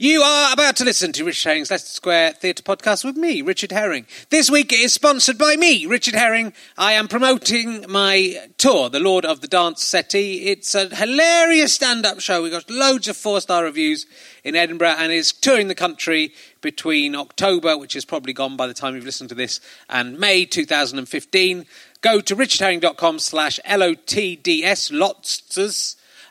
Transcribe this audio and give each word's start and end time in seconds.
You 0.00 0.22
are 0.22 0.52
about 0.52 0.76
to 0.76 0.84
listen 0.84 1.10
to 1.14 1.24
Richard 1.24 1.48
Herring's 1.48 1.72
Leicester 1.72 1.90
Square 1.90 2.34
Theatre 2.34 2.62
podcast 2.62 3.04
with 3.04 3.16
me, 3.16 3.42
Richard 3.42 3.72
Herring. 3.72 4.06
This 4.30 4.48
week 4.48 4.72
is 4.72 4.92
sponsored 4.92 5.36
by 5.36 5.56
me, 5.56 5.86
Richard 5.86 6.14
Herring. 6.14 6.52
I 6.76 6.92
am 6.92 7.08
promoting 7.08 7.84
my 7.88 8.48
tour, 8.58 8.90
The 8.90 9.00
Lord 9.00 9.24
of 9.24 9.40
the 9.40 9.48
Dance 9.48 9.82
Settee. 9.82 10.46
It's 10.50 10.76
a 10.76 10.94
hilarious 10.94 11.72
stand 11.72 12.06
up 12.06 12.20
show. 12.20 12.44
We 12.44 12.50
got 12.50 12.70
loads 12.70 13.08
of 13.08 13.16
four 13.16 13.40
star 13.40 13.64
reviews 13.64 14.06
in 14.44 14.54
Edinburgh 14.54 14.94
and 14.98 15.10
is 15.10 15.32
touring 15.32 15.66
the 15.66 15.74
country 15.74 16.32
between 16.60 17.16
October, 17.16 17.76
which 17.76 17.96
is 17.96 18.04
probably 18.04 18.32
gone 18.32 18.56
by 18.56 18.68
the 18.68 18.74
time 18.74 18.94
you've 18.94 19.04
listened 19.04 19.30
to 19.30 19.34
this, 19.34 19.60
and 19.88 20.16
May 20.16 20.44
2015. 20.44 21.66
Go 22.02 22.20
to 22.20 22.36
richardherring.com 22.36 23.18
slash 23.18 23.58
LOTDS, 23.66 24.92
lots 24.92 25.40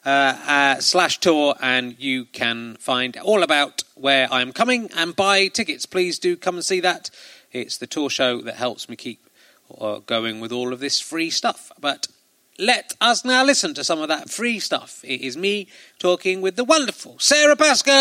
uh, 0.05 0.09
uh, 0.09 0.79
slash 0.79 1.19
tour, 1.19 1.55
and 1.61 1.95
you 1.99 2.25
can 2.25 2.75
find 2.79 3.17
all 3.17 3.43
about 3.43 3.83
where 3.95 4.27
I'm 4.31 4.53
coming 4.53 4.89
and 4.95 5.15
buy 5.15 5.47
tickets. 5.47 5.85
Please 5.85 6.19
do 6.19 6.35
come 6.35 6.55
and 6.55 6.65
see 6.65 6.79
that. 6.81 7.09
It's 7.51 7.77
the 7.77 7.87
tour 7.87 8.09
show 8.09 8.41
that 8.41 8.55
helps 8.55 8.89
me 8.89 8.95
keep 8.95 9.19
uh, 9.79 9.99
going 9.99 10.39
with 10.39 10.51
all 10.51 10.73
of 10.73 10.79
this 10.79 10.99
free 10.99 11.29
stuff. 11.29 11.71
But 11.79 12.07
let 12.59 12.93
us 12.99 13.23
now 13.23 13.43
listen 13.43 13.75
to 13.75 13.83
some 13.83 14.01
of 14.01 14.07
that 14.07 14.29
free 14.29 14.59
stuff. 14.59 15.03
It 15.03 15.21
is 15.21 15.37
me 15.37 15.67
talking 15.99 16.41
with 16.41 16.55
the 16.55 16.63
wonderful 16.63 17.19
Sara 17.19 17.55
Pascoe. 17.55 17.93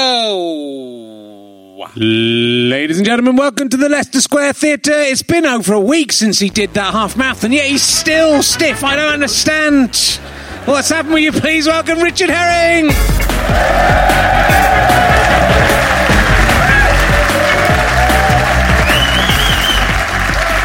Ladies 1.94 2.96
and 2.96 3.04
gentlemen, 3.06 3.36
welcome 3.36 3.68
to 3.68 3.76
the 3.76 3.90
Leicester 3.90 4.22
Square 4.22 4.54
Theatre. 4.54 4.92
It's 4.92 5.22
been 5.22 5.44
over 5.44 5.74
a 5.74 5.80
week 5.80 6.10
since 6.10 6.38
he 6.38 6.48
did 6.48 6.72
that 6.74 6.92
half 6.92 7.18
mouth, 7.18 7.44
and 7.44 7.52
yet 7.52 7.66
he's 7.66 7.82
still 7.82 8.42
stiff. 8.42 8.82
I 8.82 8.96
don't 8.96 9.12
understand. 9.12 10.18
What's 10.66 10.88
happened? 10.88 11.14
Will 11.14 11.20
you 11.20 11.30
please 11.30 11.68
welcome 11.68 12.00
Richard 12.00 12.28
Herring? 12.28 12.90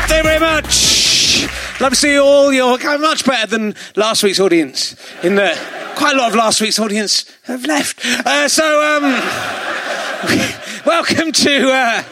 Thank 0.08 0.24
you 0.24 0.30
very 0.30 0.40
much. 0.40 1.80
Love 1.80 1.92
to 1.92 1.96
see 1.96 2.14
you 2.14 2.24
all. 2.24 2.52
You're 2.52 2.80
much 2.98 3.26
better 3.26 3.46
than 3.46 3.76
last 3.96 4.24
week's 4.24 4.40
audience. 4.40 4.96
In 5.24 5.36
the 5.36 5.56
quite 5.96 6.16
a 6.16 6.18
lot 6.18 6.30
of 6.30 6.36
last 6.36 6.62
week's 6.62 6.80
audience 6.80 7.32
have 7.44 7.64
left. 7.66 8.04
Uh, 8.26 8.48
so, 8.48 8.98
um, 8.98 9.04
welcome 10.88 11.32
to. 11.32 11.72
Uh, 11.72 12.04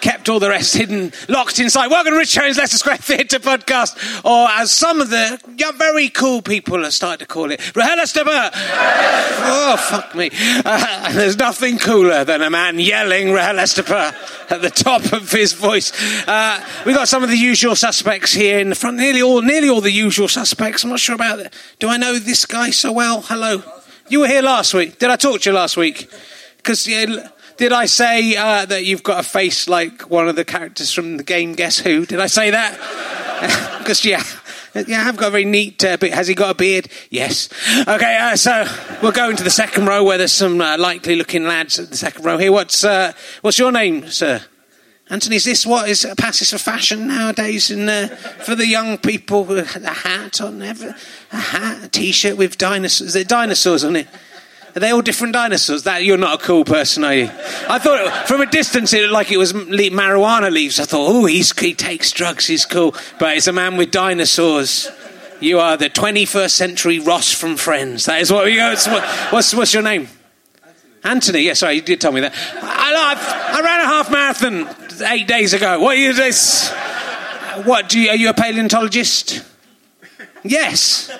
kept 0.00 0.28
all 0.28 0.40
the 0.40 0.48
rest 0.48 0.74
hidden, 0.74 1.12
locked 1.28 1.58
inside. 1.58 1.88
Welcome 1.88 2.12
to 2.12 2.18
Rich 2.18 2.34
Herring's 2.34 2.58
Leicester 2.58 2.78
Square 2.78 2.96
Theatre 2.98 3.38
podcast, 3.38 4.24
or 4.24 4.48
as 4.48 4.70
some 4.70 5.00
of 5.00 5.10
the 5.10 5.38
very 5.76 6.08
cool 6.08 6.42
people 6.42 6.84
are 6.84 6.90
starting 6.90 7.18
to 7.18 7.26
call 7.26 7.50
it, 7.50 7.60
RHLSTP. 7.60 8.24
oh, 8.54 9.76
fuck 9.90 10.14
me. 10.14 10.30
Uh, 10.64 11.12
there's 11.14 11.36
nothing 11.36 11.78
cooler 11.78 12.24
than 12.24 12.42
a 12.42 12.50
man 12.50 12.78
yelling 12.78 13.28
RHLSTP 13.28 14.50
at 14.50 14.62
the 14.62 14.70
top 14.70 15.12
of 15.12 15.30
his 15.30 15.52
voice. 15.52 15.92
Uh, 16.26 16.64
we've 16.86 16.96
got 16.96 17.08
some 17.08 17.22
of 17.22 17.30
the 17.30 17.36
usual 17.36 17.76
suspects 17.76 18.32
here 18.32 18.58
in 18.58 18.68
the 18.68 18.74
front, 18.74 18.96
nearly 18.96 19.22
all, 19.22 19.42
nearly 19.42 19.68
all 19.68 19.80
the 19.80 19.90
usual 19.90 20.28
suspects. 20.28 20.84
I'm 20.84 20.90
not 20.90 21.00
sure 21.00 21.14
about 21.14 21.38
that. 21.38 21.54
Do 21.78 21.88
I 21.88 21.96
know 21.96 22.18
this 22.18 22.46
guy 22.46 22.70
so 22.70 22.92
well? 22.92 23.22
Hello. 23.22 23.62
You 24.08 24.20
were 24.20 24.28
here 24.28 24.42
last 24.42 24.74
week. 24.74 24.98
Did 24.98 25.10
I 25.10 25.16
talk 25.16 25.40
to 25.42 25.50
you 25.50 25.54
last 25.54 25.76
week? 25.76 26.10
Because, 26.56 26.86
yeah, 26.86 27.28
did 27.56 27.72
I 27.72 27.86
say 27.86 28.36
uh, 28.36 28.66
that 28.66 28.84
you've 28.84 29.02
got 29.02 29.20
a 29.20 29.28
face 29.28 29.68
like 29.68 30.10
one 30.10 30.28
of 30.28 30.36
the 30.36 30.44
characters 30.44 30.92
from 30.92 31.16
the 31.16 31.22
game 31.22 31.54
Guess 31.54 31.78
Who? 31.78 32.06
Did 32.06 32.20
I 32.20 32.26
say 32.26 32.50
that? 32.50 32.78
Because, 33.82 34.04
yeah. 34.04 34.22
Yeah, 34.86 35.08
I've 35.08 35.16
got 35.16 35.28
a 35.28 35.30
very 35.32 35.44
neat 35.44 35.84
uh, 35.84 35.96
bit. 35.96 36.14
Has 36.14 36.28
he 36.28 36.34
got 36.34 36.50
a 36.50 36.54
beard? 36.54 36.88
Yes. 37.10 37.48
Okay, 37.80 38.16
uh, 38.16 38.36
so 38.36 38.64
we'll 39.02 39.10
go 39.10 39.28
into 39.28 39.42
the 39.42 39.50
second 39.50 39.86
row 39.86 40.04
where 40.04 40.16
there's 40.16 40.32
some 40.32 40.60
uh, 40.60 40.78
likely 40.78 41.16
looking 41.16 41.44
lads 41.44 41.80
at 41.80 41.90
the 41.90 41.96
second 41.96 42.24
row 42.24 42.38
here. 42.38 42.52
What's, 42.52 42.84
uh, 42.84 43.12
what's 43.40 43.58
your 43.58 43.72
name, 43.72 44.08
sir? 44.08 44.40
Anthony, 45.10 45.36
is 45.36 45.44
this 45.44 45.66
what 45.66 45.90
is 45.90 46.06
passes 46.16 46.52
for 46.52 46.58
fashion 46.58 47.08
nowadays? 47.08 47.70
And 47.70 47.90
uh, 47.90 48.06
for 48.06 48.54
the 48.54 48.66
young 48.66 48.96
people, 48.96 49.58
a 49.58 49.64
hat 49.64 50.40
on, 50.40 50.62
a 50.62 50.74
hat, 51.36 51.84
a 51.84 51.88
t-shirt 51.88 52.38
with 52.38 52.56
dinosaurs. 52.56 53.08
Is 53.08 53.14
there 53.14 53.24
dinosaurs 53.24 53.84
on 53.84 53.96
it? 53.96 54.08
Are 54.74 54.80
they 54.80 54.90
all 54.90 55.02
different 55.02 55.34
dinosaurs? 55.34 55.82
That 55.82 56.04
you're 56.04 56.16
not 56.16 56.40
a 56.40 56.44
cool 56.44 56.64
person, 56.64 57.04
are 57.04 57.14
you? 57.14 57.24
I 57.68 57.78
thought 57.78 58.26
from 58.26 58.40
a 58.40 58.46
distance 58.46 58.92
it 58.94 59.02
looked 59.02 59.12
like 59.12 59.30
it 59.30 59.36
was 59.36 59.52
marijuana 59.52 60.50
leaves. 60.50 60.80
I 60.80 60.84
thought, 60.84 61.08
oh, 61.10 61.26
he 61.26 61.42
takes 61.42 62.10
drugs, 62.10 62.46
he's 62.46 62.64
cool. 62.64 62.94
But 63.18 63.36
it's 63.36 63.46
a 63.46 63.52
man 63.52 63.76
with 63.76 63.90
dinosaurs. 63.90 64.90
You 65.40 65.58
are 65.58 65.76
the 65.76 65.90
21st 65.90 66.50
century 66.50 66.98
Ross 67.00 67.32
from 67.32 67.56
Friends. 67.56 68.06
That 68.06 68.20
is 68.20 68.32
what 68.32 68.50
you 68.50 68.56
go. 68.56 68.74
What's, 69.30 69.52
what's 69.52 69.74
your 69.74 69.82
name? 69.82 70.08
Anthony, 71.04 71.40
yes, 71.40 71.46
yeah, 71.46 71.54
sorry, 71.54 71.74
you 71.74 71.82
did 71.82 72.00
tell 72.00 72.12
me 72.12 72.20
that. 72.20 72.32
I, 72.62 73.58
I, 73.58 73.60
ran 73.60 73.80
a 73.80 73.84
half 73.84 74.10
marathon 74.10 74.68
eight 75.10 75.26
days 75.26 75.52
ago. 75.52 75.80
What 75.80 75.96
are 75.98 76.12
this? 76.12 76.70
What 77.64 77.88
do 77.88 77.98
you, 77.98 78.10
are 78.10 78.16
you 78.16 78.30
a 78.30 78.34
paleontologist? 78.34 79.44
Yes. 80.44 81.10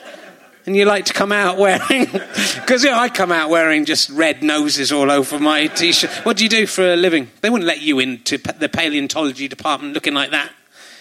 And 0.65 0.77
you 0.77 0.85
like 0.85 1.07
to 1.07 1.13
come 1.13 1.33
out 1.33 1.59
wearing, 1.59 2.07
because 2.07 2.85
you 2.85 2.91
know, 2.91 2.99
I 2.99 3.09
come 3.09 3.33
out 3.33 3.51
wearing 3.51 3.85
just 3.85 4.11
red 4.11 4.43
noses 4.43 4.93
all 4.93 5.11
over 5.11 5.41
my 5.41 5.67
t-shirt. 5.67 6.11
What 6.25 6.37
do 6.37 6.45
you 6.45 6.51
do 6.51 6.67
for 6.67 6.93
a 6.93 6.97
living? 6.97 7.31
They 7.41 7.51
wouldn't 7.51 7.67
let 7.67 7.81
you 7.81 7.99
into 7.99 8.39
the 8.39 8.69
paleontology 8.69 9.49
department 9.49 9.95
looking 9.95 10.15
like 10.15 10.31
that. 10.31 10.53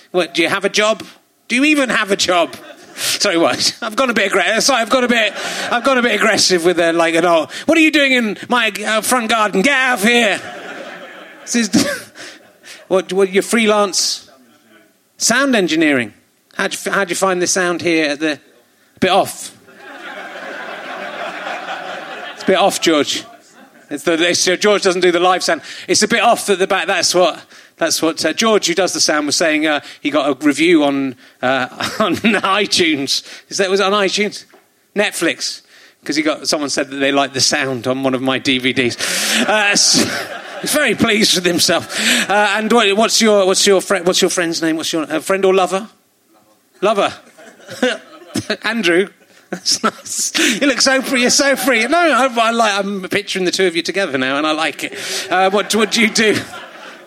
What? 0.10 0.34
Do 0.34 0.42
you 0.42 0.50
have 0.50 0.66
a 0.66 0.70
job? 0.70 1.06
Do 1.48 1.56
you 1.56 1.64
even 1.66 1.90
have 1.90 2.12
a 2.12 2.16
job? 2.16 2.56
Sorry, 2.96 3.38
what? 3.38 3.78
I've 3.82 3.96
gone 3.96 4.10
a 4.10 4.14
bit 4.14 4.28
aggressive. 4.28 4.64
Sorry, 4.64 4.82
I've 4.82 4.90
got 4.90 5.04
a 5.04 5.08
bit. 5.08 5.34
I've 5.72 5.84
got 5.84 5.98
a 5.98 6.02
bit 6.02 6.16
aggressive 6.16 6.66
with 6.66 6.80
a 6.80 6.92
like 6.92 7.14
an 7.14 7.26
oh. 7.26 7.48
What 7.66 7.78
are 7.78 7.82
you 7.82 7.92
doing 7.92 8.14
in 8.14 8.38
my 8.50 8.72
uh, 8.86 9.02
front 9.02 9.30
garden? 9.30 9.62
Get 9.62 9.74
out 9.74 10.00
of 10.00 10.04
here! 10.04 10.42
This 11.42 11.56
is 11.56 12.12
what? 12.88 13.14
What? 13.14 13.32
Your 13.32 13.44
freelance 13.44 14.30
sound 15.18 15.56
engineering. 15.56 16.14
How'd 16.56 16.74
you, 16.74 16.92
how'd 16.92 17.10
you 17.10 17.16
find 17.16 17.42
the 17.42 17.48
sound 17.48 17.82
here 17.82 18.10
at 18.10 18.20
the 18.20 18.40
bit 19.02 19.10
off? 19.10 19.58
It's 22.34 22.44
a 22.44 22.46
bit 22.46 22.58
off, 22.58 22.80
George. 22.80 23.26
It's 23.90 24.04
the, 24.04 24.14
it's, 24.30 24.46
George 24.46 24.84
doesn't 24.84 25.02
do 25.02 25.12
the 25.12 25.20
live 25.20 25.44
sound. 25.44 25.62
It's 25.88 26.02
a 26.02 26.08
bit 26.08 26.22
off 26.22 26.50
at 26.50 26.60
the 26.60 26.68
back. 26.68 26.88
That's 26.88 27.14
what 27.14 27.46
that's 27.76 28.02
what 28.02 28.24
uh, 28.24 28.32
George, 28.32 28.68
who 28.68 28.74
does 28.74 28.94
the 28.94 29.02
sound, 29.02 29.26
was 29.26 29.36
saying. 29.36 29.68
Uh, 29.68 29.82
he 30.02 30.12
got 30.12 30.30
a 30.30 30.46
review 30.46 30.84
on 30.84 31.16
uh, 31.42 31.68
on 32.00 32.16
iTunes. 32.16 33.24
Is 33.50 33.58
that 33.58 33.70
was 33.70 33.80
it 33.80 33.86
on 33.86 33.92
iTunes? 33.92 34.46
Netflix, 34.96 35.62
because 36.00 36.16
he 36.16 36.24
got 36.24 36.48
someone 36.48 36.70
said 36.70 36.90
that 36.90 36.98
they 36.98 37.12
liked 37.12 37.34
the 37.34 37.42
sound 37.42 37.88
on 37.88 38.04
one 38.04 38.14
of 38.14 38.22
my 38.22 38.40
DVDs. 38.40 38.98
Uh, 39.46 39.76
so, 39.76 40.06
he's 40.62 40.74
very 40.74 40.96
pleased 40.96 41.36
with 41.36 41.46
himself. 41.46 42.00
Uh, 42.30 42.54
and 42.58 42.72
what, 42.72 42.96
what's 42.96 43.22
your 43.22 43.46
what's 43.46 43.68
your 43.68 43.82
friend 43.82 44.06
what's 44.06 44.22
your 44.22 44.30
friend's 44.30 44.62
name? 44.62 44.78
What's 44.78 44.94
your 44.94 45.04
uh, 45.04 45.20
friend 45.20 45.44
or 45.44 45.54
lover? 45.54 45.90
Lover. 46.82 47.14
Andrew. 48.64 49.08
That's 49.50 49.84
nice. 49.84 50.62
You 50.62 50.68
look 50.68 50.80
so 50.80 51.02
free. 51.02 51.22
You're 51.22 51.30
so 51.30 51.58
free. 51.58 51.86
No, 51.86 51.98
I, 51.98 52.28
I 52.34 52.52
like. 52.52 52.86
I'm 52.86 53.02
picturing 53.10 53.44
the 53.44 53.52
two 53.52 53.68
of 53.68 53.76
you 53.76 53.82
together 53.82 54.18
now, 54.18 54.38
and 54.38 54.48
I 54.48 54.54
like 54.54 54.84
it. 54.84 54.94
what, 55.54 55.76
what 55.76 55.92
do 55.92 56.02
you 56.02 56.10
do? 56.10 56.38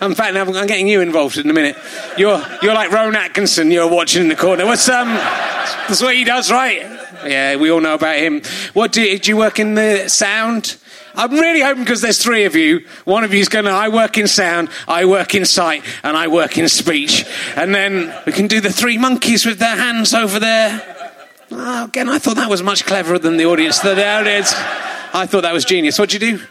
In 0.01 0.15
fact, 0.15 0.37
I'm 0.37 0.67
getting 0.67 0.89
you 0.89 1.01
involved 1.01 1.39
in 1.39 1.49
a 1.49 1.53
minute. 1.53 1.77
You're, 2.19 2.45
you're 2.61 2.75
like 2.75 2.91
Rowan 2.91 3.17
Atkinson, 3.17 3.71
you're 3.71 3.89
watching 3.89 4.23
in 4.23 4.29
the 4.29 4.37
corner. 4.37 4.67
What's, 4.67 4.89
um, 4.89 5.09
that's 5.09 6.03
what 6.03 6.15
he 6.15 6.25
does, 6.25 6.51
right? 6.51 6.83
Yeah, 7.25 7.57
we 7.57 7.71
all 7.71 7.81
know 7.81 7.95
about 7.95 8.17
him. 8.17 8.43
What 8.75 8.93
do, 8.93 9.19
do 9.19 9.31
you 9.31 9.37
work 9.37 9.59
in 9.59 9.75
the 9.75 10.09
sound? 10.09 10.77
I'm 11.15 11.33
really 11.33 11.61
hoping 11.61 11.85
because 11.85 12.03
there's 12.03 12.23
three 12.23 12.45
of 12.45 12.57
you. 12.57 12.87
One 13.05 13.25
of 13.25 13.33
you's 13.33 13.49
going 13.49 13.67
to, 13.67 13.71
I 13.71 13.89
work 13.89 14.19
in 14.19 14.27
sound, 14.27 14.69
I 14.89 15.05
work 15.05 15.35
in 15.35 15.45
sight, 15.45 15.85
and 16.03 16.17
I 16.17 16.27
work 16.27 16.59
in 16.59 16.69
speech. 16.69 17.25
And 17.57 17.75
then 17.75 18.13
we 18.27 18.33
can 18.33 18.49
do 18.49 18.61
the 18.61 18.73
three 18.73 18.99
monkeys 18.99 19.47
with 19.47 19.59
their 19.59 19.77
hands 19.77 20.13
over 20.13 20.41
there. 20.41 20.94
Oh, 21.51 21.85
again, 21.85 22.09
I 22.09 22.19
thought 22.19 22.37
that 22.37 22.51
was 22.51 22.63
much 22.63 22.87
cleverer 22.87 23.19
than 23.19 23.37
the 23.37 23.47
audience. 23.47 23.79
The 23.81 23.93
audience, 23.93 24.53
I 25.13 25.27
thought 25.27 25.43
that 25.43 25.53
was 25.53 25.65
genius. 25.65 25.99
What'd 25.99 26.13
you 26.13 26.39
do? 26.39 26.45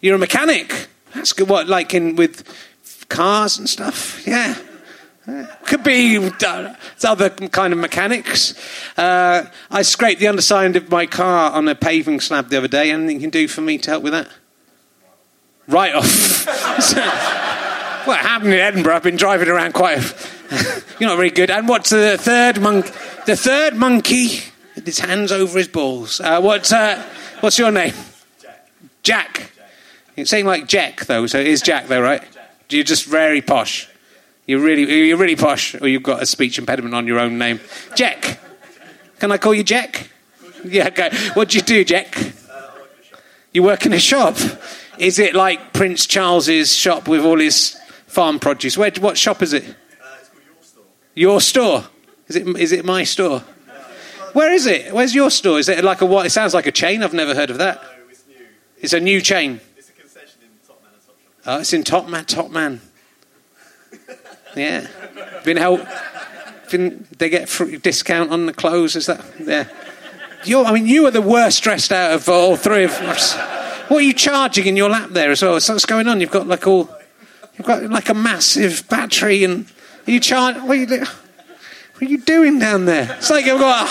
You're 0.00 0.16
a 0.16 0.18
mechanic. 0.18 0.88
That's 1.14 1.32
good. 1.32 1.48
What, 1.48 1.68
like 1.68 1.94
in 1.94 2.16
with 2.16 2.44
cars 3.08 3.58
and 3.58 3.68
stuff? 3.68 4.26
Yeah. 4.26 4.56
Could 5.64 5.84
be 5.84 6.18
uh, 6.18 6.74
other 7.04 7.30
kind 7.30 7.72
of 7.72 7.78
mechanics. 7.78 8.54
Uh, 8.96 9.44
I 9.70 9.82
scraped 9.82 10.20
the 10.20 10.26
underside 10.26 10.74
of 10.74 10.90
my 10.90 11.06
car 11.06 11.52
on 11.52 11.68
a 11.68 11.76
paving 11.76 12.18
slab 12.18 12.48
the 12.48 12.58
other 12.58 12.68
day. 12.68 12.90
Anything 12.90 13.16
you 13.16 13.20
can 13.20 13.30
do 13.30 13.46
for 13.46 13.60
me 13.60 13.78
to 13.78 13.90
help 13.90 14.02
with 14.02 14.12
that? 14.12 14.28
Right 15.68 15.94
off. 15.94 16.46
what 18.06 18.18
happened 18.18 18.52
in 18.52 18.58
Edinburgh? 18.58 18.96
I've 18.96 19.04
been 19.04 19.16
driving 19.16 19.48
around 19.48 19.74
quite. 19.74 19.98
A, 19.98 20.41
you're 21.00 21.08
not 21.08 21.16
very 21.16 21.30
good. 21.30 21.50
And 21.50 21.68
what's 21.68 21.90
the 21.90 22.16
third 22.18 22.60
monk? 22.60 22.86
The 23.26 23.36
third 23.36 23.76
monkey 23.76 24.40
with 24.74 24.86
his 24.86 24.98
hands 24.98 25.32
over 25.32 25.58
his 25.58 25.68
balls. 25.68 26.20
Uh, 26.20 26.40
what, 26.40 26.70
uh, 26.72 27.02
what's 27.40 27.58
your 27.58 27.70
name? 27.70 27.94
Jack. 28.40 28.68
Jack. 29.02 29.50
It's 30.16 30.30
saying 30.30 30.46
like 30.46 30.66
Jack 30.66 31.06
though, 31.06 31.26
so 31.26 31.38
it 31.38 31.46
is 31.46 31.62
Jack 31.62 31.86
though, 31.86 32.00
right? 32.02 32.22
You're 32.68 32.84
just 32.84 33.06
very 33.06 33.40
posh. 33.40 33.88
You're 34.46 34.60
really, 34.60 35.06
you're 35.06 35.16
really 35.16 35.36
posh, 35.36 35.80
or 35.80 35.88
you've 35.88 36.02
got 36.02 36.22
a 36.22 36.26
speech 36.26 36.58
impediment 36.58 36.94
on 36.94 37.06
your 37.06 37.18
own 37.18 37.38
name. 37.38 37.60
Jack. 37.94 38.40
Can 39.20 39.30
I 39.30 39.38
call 39.38 39.54
you 39.54 39.62
Jack? 39.62 40.10
Yeah, 40.64 40.88
okay. 40.88 41.10
What 41.34 41.50
do 41.50 41.58
you 41.58 41.62
do, 41.62 41.84
Jack? 41.84 42.16
You 43.52 43.62
work 43.62 43.86
in 43.86 43.92
a 43.92 43.98
shop. 43.98 44.36
Is 44.98 45.18
it 45.18 45.34
like 45.34 45.72
Prince 45.72 46.06
Charles's 46.06 46.74
shop 46.74 47.08
with 47.08 47.24
all 47.24 47.38
his 47.38 47.78
farm 48.06 48.38
produce? 48.38 48.76
Where, 48.76 48.90
what 49.00 49.16
shop 49.16 49.42
is 49.42 49.52
it? 49.52 49.64
Your 51.14 51.40
store. 51.40 51.84
Is 52.28 52.36
it, 52.36 52.46
is 52.58 52.72
it 52.72 52.84
my 52.84 53.04
store? 53.04 53.40
Where 54.32 54.52
is 54.52 54.66
it? 54.66 54.92
Where's 54.94 55.14
your 55.14 55.30
store? 55.30 55.58
Is 55.58 55.68
it 55.68 55.84
like 55.84 56.00
a 56.00 56.06
what? 56.06 56.24
It 56.24 56.30
sounds 56.30 56.54
like 56.54 56.66
a 56.66 56.72
chain. 56.72 57.02
I've 57.02 57.12
never 57.12 57.34
heard 57.34 57.50
of 57.50 57.58
that. 57.58 57.82
It's 58.78 58.92
a 58.92 59.00
new 59.00 59.20
chain. 59.20 59.60
It's 59.76 59.90
a 59.90 59.92
concession 59.92 60.40
in 60.42 60.48
Topman 60.66 60.92
and 60.92 61.02
Topshop. 61.02 61.46
Oh, 61.46 61.60
it's 61.60 61.72
in 61.72 61.84
Top 61.84 62.08
Man. 62.08 62.24
Top 62.24 62.50
Man. 62.50 62.80
Yeah. 64.54 64.86
Been 65.44 65.56
help. 65.56 65.80
Been, 66.70 67.06
they 67.16 67.30
get 67.30 67.48
free 67.48 67.78
discount 67.78 68.30
on 68.30 68.44
the 68.44 68.52
clothes. 68.52 68.96
Is 68.96 69.06
that? 69.06 69.24
Yeah. 69.42 69.66
You're, 70.44 70.66
I 70.66 70.74
mean, 70.74 70.86
you 70.86 71.06
are 71.06 71.10
the 71.10 71.22
worst 71.22 71.62
dressed 71.62 71.90
out 71.90 72.12
of 72.12 72.28
all 72.28 72.56
three 72.56 72.84
of 72.84 72.90
us. 72.90 73.34
What 73.88 73.98
are 73.98 74.02
you 74.02 74.12
charging 74.12 74.66
in 74.66 74.76
your 74.76 74.90
lap 74.90 75.10
there 75.10 75.30
as 75.30 75.40
well? 75.42 75.58
So 75.60 75.72
what's 75.72 75.86
going 75.86 76.06
on? 76.06 76.20
You've 76.20 76.30
got 76.30 76.46
like 76.46 76.66
all. 76.66 76.90
You've 77.56 77.66
got 77.66 77.82
like 77.84 78.08
a 78.08 78.14
massive 78.14 78.86
battery, 78.90 79.44
and 79.44 79.66
you 80.06 80.20
charge. 80.20 80.56
What 80.56 80.70
are 80.70 80.74
you, 80.74 80.86
what 80.86 82.02
are 82.02 82.04
you 82.04 82.18
doing 82.18 82.58
down 82.58 82.84
there? 82.84 83.16
It's 83.18 83.30
like 83.30 83.46
you've 83.46 83.60
got 83.60 83.88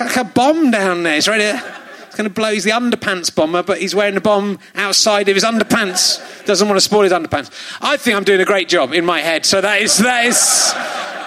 a, 0.00 0.04
like 0.04 0.16
a 0.16 0.24
bomb 0.24 0.70
down 0.70 1.02
there. 1.02 1.16
It's 1.16 1.28
ready. 1.28 1.58
He's 2.06 2.16
going 2.16 2.28
to 2.28 2.34
blow. 2.34 2.52
He's 2.52 2.64
the 2.64 2.70
underpants 2.70 3.34
bomber, 3.34 3.62
but 3.62 3.78
he's 3.78 3.94
wearing 3.94 4.16
a 4.16 4.20
bomb 4.20 4.58
outside 4.74 5.28
of 5.28 5.34
his 5.34 5.44
underpants. 5.44 6.44
Doesn't 6.44 6.66
want 6.66 6.76
to 6.76 6.84
spoil 6.84 7.02
his 7.02 7.12
underpants. 7.12 7.50
I 7.80 7.96
think 7.96 8.16
I'm 8.16 8.24
doing 8.24 8.40
a 8.40 8.44
great 8.44 8.68
job 8.68 8.92
in 8.92 9.04
my 9.04 9.20
head. 9.20 9.46
So 9.46 9.60
that 9.60 9.80
is 9.80 9.98
that 9.98 10.24
is 10.26 10.72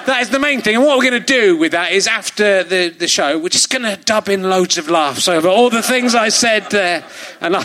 that 0.05 0.21
is 0.21 0.29
the 0.29 0.39
main 0.39 0.61
thing. 0.61 0.75
And 0.75 0.83
what 0.83 0.97
we're 0.97 1.09
going 1.09 1.23
to 1.23 1.33
do 1.33 1.57
with 1.57 1.71
that 1.71 1.91
is 1.91 2.07
after 2.07 2.63
the, 2.63 2.89
the 2.89 3.07
show, 3.07 3.37
we're 3.37 3.49
just 3.49 3.69
going 3.69 3.83
to 3.83 4.01
dub 4.03 4.29
in 4.29 4.43
loads 4.43 4.77
of 4.77 4.89
laughs 4.89 5.27
over 5.27 5.47
all 5.47 5.69
the 5.69 5.81
things 5.81 6.15
I 6.15 6.29
said 6.29 6.69
there. 6.69 7.03
And 7.41 7.55
I, 7.55 7.63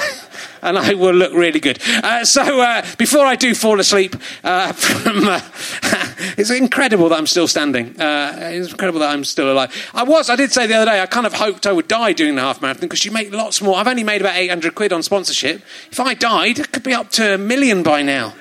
and 0.62 0.78
I 0.78 0.95
will 0.95 1.14
look 1.14 1.33
really 1.33 1.61
good. 1.61 1.78
Uh, 1.87 2.25
so 2.25 2.61
uh, 2.61 2.85
before 2.97 3.25
I 3.25 3.37
do 3.37 3.54
fall 3.54 3.80
asleep, 3.80 4.16
uh, 4.45 4.73
from, 4.73 5.25
uh, 5.25 5.40
it's 6.38 6.50
incredible 6.50 7.09
that 7.09 7.18
I'm 7.18 7.26
still 7.26 7.49
standing. 7.49 8.00
Uh, 8.00 8.50
it's 8.52 8.71
incredible 8.71 9.00
that 9.00 9.11
I'm 9.11 9.25
still 9.25 9.52
alive. 9.52 9.90
I 9.95 10.04
was, 10.04 10.30
I 10.30 10.37
did 10.37 10.52
say 10.52 10.66
the 10.66 10.75
other 10.75 10.90
day, 10.90 11.00
I 11.00 11.07
kind 11.07 11.26
of 11.26 11.35
hoped 11.35 11.66
I 11.66 11.73
would 11.73 11.88
die 11.88 12.12
doing 12.12 12.37
the 12.37 12.42
half 12.42 12.61
marathon 12.61 12.83
because 12.83 13.04
you 13.04 13.11
make 13.11 13.33
lots 13.33 13.61
more. 13.61 13.76
I've 13.76 13.88
only 13.88 14.04
made 14.04 14.21
about 14.21 14.37
800 14.37 14.75
quid 14.75 14.92
on 14.92 15.02
sponsorship. 15.02 15.62
If 15.90 16.00
I 16.00 16.14
died, 16.14 16.59
it 16.59 16.73
could 16.73 16.83
be 16.83 16.95
up 16.95 17.11
to 17.12 17.35
a 17.35 17.38
million 17.38 17.83
by 17.83 18.02
now. 18.02 18.35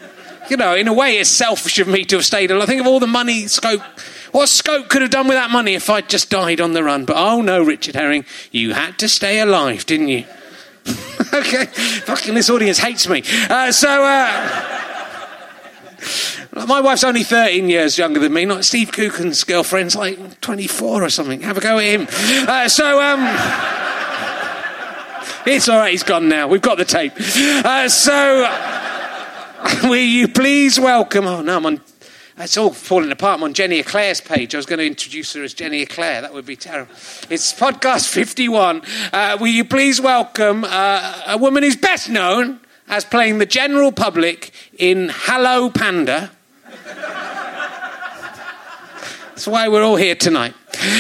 You 0.50 0.58
know, 0.58 0.76
in 0.76 0.88
a 0.88 0.94
way, 0.94 1.18
it's 1.18 1.30
selfish 1.30 1.80
of 1.80 1.88
me 1.88 2.06
to 2.06 2.18
have 2.18 2.26
stayed. 2.26 2.52
And 2.52 2.62
I 2.62 2.66
think 2.66 2.82
of 2.82 2.88
all 2.88 3.00
the 3.00 3.08
money 3.08 3.48
scope. 3.48 3.82
What 4.32 4.50
Scope 4.50 4.90
could 4.90 5.02
have 5.02 5.12
done 5.12 5.28
with 5.28 5.38
that 5.38 5.52
money 5.52 5.74
if 5.74 5.90
I'd 5.90 6.10
just 6.10 6.30
died 6.30 6.62
on 6.62 6.74
the 6.74 6.84
run. 6.84 7.06
But 7.06 7.16
oh 7.18 7.42
no, 7.42 7.64
Richard 7.64 7.96
Herring, 7.96 8.26
you 8.52 8.74
had 8.74 9.00
to 9.00 9.10
stay 9.10 9.40
alive, 9.40 9.86
didn't 9.86 10.10
you? 10.10 10.26
okay, 11.34 11.66
fucking 11.66 12.34
this 12.34 12.50
audience 12.50 12.78
hates 12.78 13.08
me. 13.08 13.24
Uh, 13.50 13.72
so, 13.72 14.04
uh, 14.04 14.78
my 16.68 16.82
wife's 16.82 17.04
only 17.04 17.24
13 17.24 17.70
years 17.70 17.98
younger 17.98 18.20
than 18.20 18.34
me. 18.34 18.46
Not 18.46 18.66
Steve 18.66 18.92
Coogan's 18.92 19.44
girlfriend's 19.44 19.96
like 19.96 20.42
24 20.42 21.04
or 21.04 21.10
something. 21.10 21.42
Have 21.42 21.58
a 21.58 21.62
go 21.62 21.80
at 21.80 21.86
him. 21.86 22.08
Uh, 22.48 22.70
so, 22.70 23.02
um, 23.02 23.22
it's 25.46 25.68
all 25.68 25.80
right. 25.80 25.92
He's 25.92 26.04
gone 26.04 26.30
now. 26.30 26.48
We've 26.48 26.62
got 26.62 26.78
the 26.78 26.86
tape. 26.86 27.14
Uh, 27.18 27.90
so, 27.90 28.46
will 29.84 29.96
you 29.96 30.28
please 30.28 30.80
welcome? 30.80 31.26
Oh 31.26 31.42
no, 31.42 31.58
I'm 31.58 31.66
on 31.66 31.82
it's 32.40 32.56
all 32.56 32.72
falling 32.72 33.12
apart. 33.12 33.40
I'm 33.40 33.44
on 33.44 33.54
Jenny 33.56 33.80
Eclair's 33.80 34.22
page. 34.22 34.54
I 34.54 34.60
was 34.60 34.68
going 34.68 34.78
to 34.78 34.86
introduce 34.86 35.34
her 35.34 35.44
as 35.44 35.56
Jenny 35.56 35.82
Eclair. 35.82 36.22
That 36.22 36.34
would 36.36 36.46
be 36.46 36.56
terrible. 36.56 36.94
It's 37.32 37.52
podcast 37.52 38.08
51. 38.10 38.84
Uh, 39.12 39.38
will 39.42 39.48
you 39.48 39.66
please 39.66 40.00
welcome 40.00 40.64
uh, 40.64 41.24
a 41.26 41.38
woman 41.38 41.64
who's 41.64 41.76
best 41.76 42.10
known 42.10 42.60
as 42.88 43.04
playing 43.06 43.40
the 43.40 43.46
general 43.48 43.92
public 43.92 44.52
in 44.78 45.10
Hello 45.12 45.72
Panda. 45.72 46.32
That's 49.30 49.48
why 49.48 49.68
we're 49.68 49.84
all 49.84 49.96
here 49.96 50.16
tonight. 50.16 50.54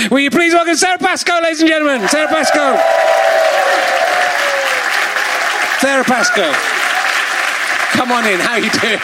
Will 0.09 0.19
you 0.19 0.31
please 0.31 0.53
welcome 0.53 0.75
Sara 0.75 0.97
Pascoe, 0.97 1.39
ladies 1.41 1.61
and 1.61 1.69
gentlemen? 1.69 2.07
Sara 2.07 2.27
Pascoe. 2.27 2.77
Sara 5.79 6.03
Pascoe. 6.03 6.76
Come 7.97 8.11
on 8.11 8.27
in. 8.27 8.39
How 8.39 8.57
you 8.57 8.69
doing? 8.69 8.99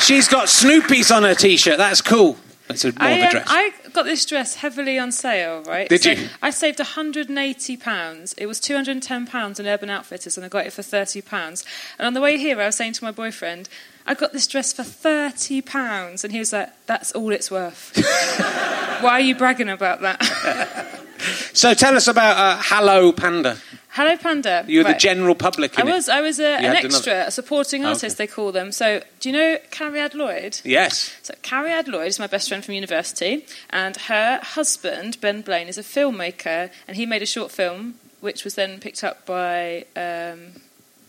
She's 0.00 0.28
got 0.28 0.48
Snoopy's 0.48 1.10
on 1.10 1.24
her 1.24 1.34
t 1.34 1.56
shirt. 1.56 1.78
That's 1.78 2.00
cool. 2.00 2.36
It's 2.68 2.84
a 2.84 2.92
more 2.92 2.94
I, 3.00 3.10
a 3.18 3.24
um, 3.24 3.30
dress. 3.32 3.46
I 3.48 3.72
got 3.92 4.04
this 4.04 4.24
dress 4.24 4.54
heavily 4.54 4.96
on 4.96 5.10
sale, 5.10 5.64
right? 5.64 5.88
Did 5.88 6.02
So 6.04 6.10
you? 6.12 6.28
I 6.40 6.50
saved 6.50 6.78
£180. 6.78 8.34
It 8.38 8.46
was 8.46 8.60
£210 8.60 9.60
in 9.60 9.66
Urban 9.66 9.90
Outfitters, 9.90 10.36
and 10.36 10.46
I 10.46 10.48
got 10.48 10.64
it 10.66 10.72
for 10.72 10.82
£30. 10.82 11.64
And 11.98 12.06
on 12.06 12.14
the 12.14 12.20
way 12.20 12.38
here, 12.38 12.60
I 12.60 12.66
was 12.66 12.76
saying 12.76 12.92
to 12.94 13.04
my 13.04 13.10
boyfriend, 13.10 13.68
I 14.06 14.14
got 14.14 14.32
this 14.32 14.46
dress 14.46 14.72
for 14.72 14.82
£30. 14.82 16.22
And 16.22 16.32
he 16.32 16.38
was 16.38 16.52
like, 16.52 16.70
that's 16.86 17.10
all 17.10 17.32
it's 17.32 17.50
worth. 17.50 17.96
Why 19.02 19.10
are 19.14 19.20
you 19.20 19.34
bragging 19.34 19.68
about 19.68 20.02
that? 20.02 20.22
so 21.52 21.74
tell 21.74 21.96
us 21.96 22.06
about 22.06 22.36
uh, 22.36 22.62
Hello 22.62 23.10
Panda. 23.10 23.58
Hello, 23.92 24.16
Panda. 24.16 24.64
You 24.68 24.78
were 24.80 24.92
the 24.92 24.98
general 24.98 25.34
public 25.34 25.76
in 25.78 25.86
I 25.86 25.90
it. 25.90 25.94
was, 25.94 26.08
I 26.08 26.20
was 26.20 26.38
a, 26.38 26.44
an 26.46 26.62
had 26.62 26.70
another- 26.84 26.86
extra, 26.86 27.26
a 27.26 27.30
supporting 27.30 27.84
Oh, 27.84 27.88
artist, 27.88 28.04
okay. 28.16 28.26
they 28.26 28.32
call 28.32 28.52
them. 28.52 28.70
So, 28.70 29.02
do 29.18 29.28
you 29.28 29.32
know 29.36 29.58
Carrie 29.72 30.08
Lloyd? 30.14 30.60
Yes. 30.64 31.16
So 31.22 31.34
Carrie 31.42 31.72
Ad 31.72 31.88
Lloyd 31.88 32.06
is 32.06 32.18
my 32.20 32.28
best 32.28 32.48
friend 32.48 32.64
from 32.64 32.74
university, 32.74 33.44
and 33.70 33.96
her 33.96 34.38
husband 34.42 35.20
Ben 35.20 35.42
Blaine 35.42 35.66
is 35.66 35.76
a 35.76 35.82
filmmaker, 35.82 36.70
and 36.86 36.96
he 36.96 37.04
made 37.04 37.22
a 37.22 37.26
short 37.26 37.50
film 37.50 37.94
which 38.20 38.44
was 38.44 38.54
then 38.54 38.78
picked 38.78 39.02
up 39.02 39.26
by 39.26 39.84
um, 39.96 40.52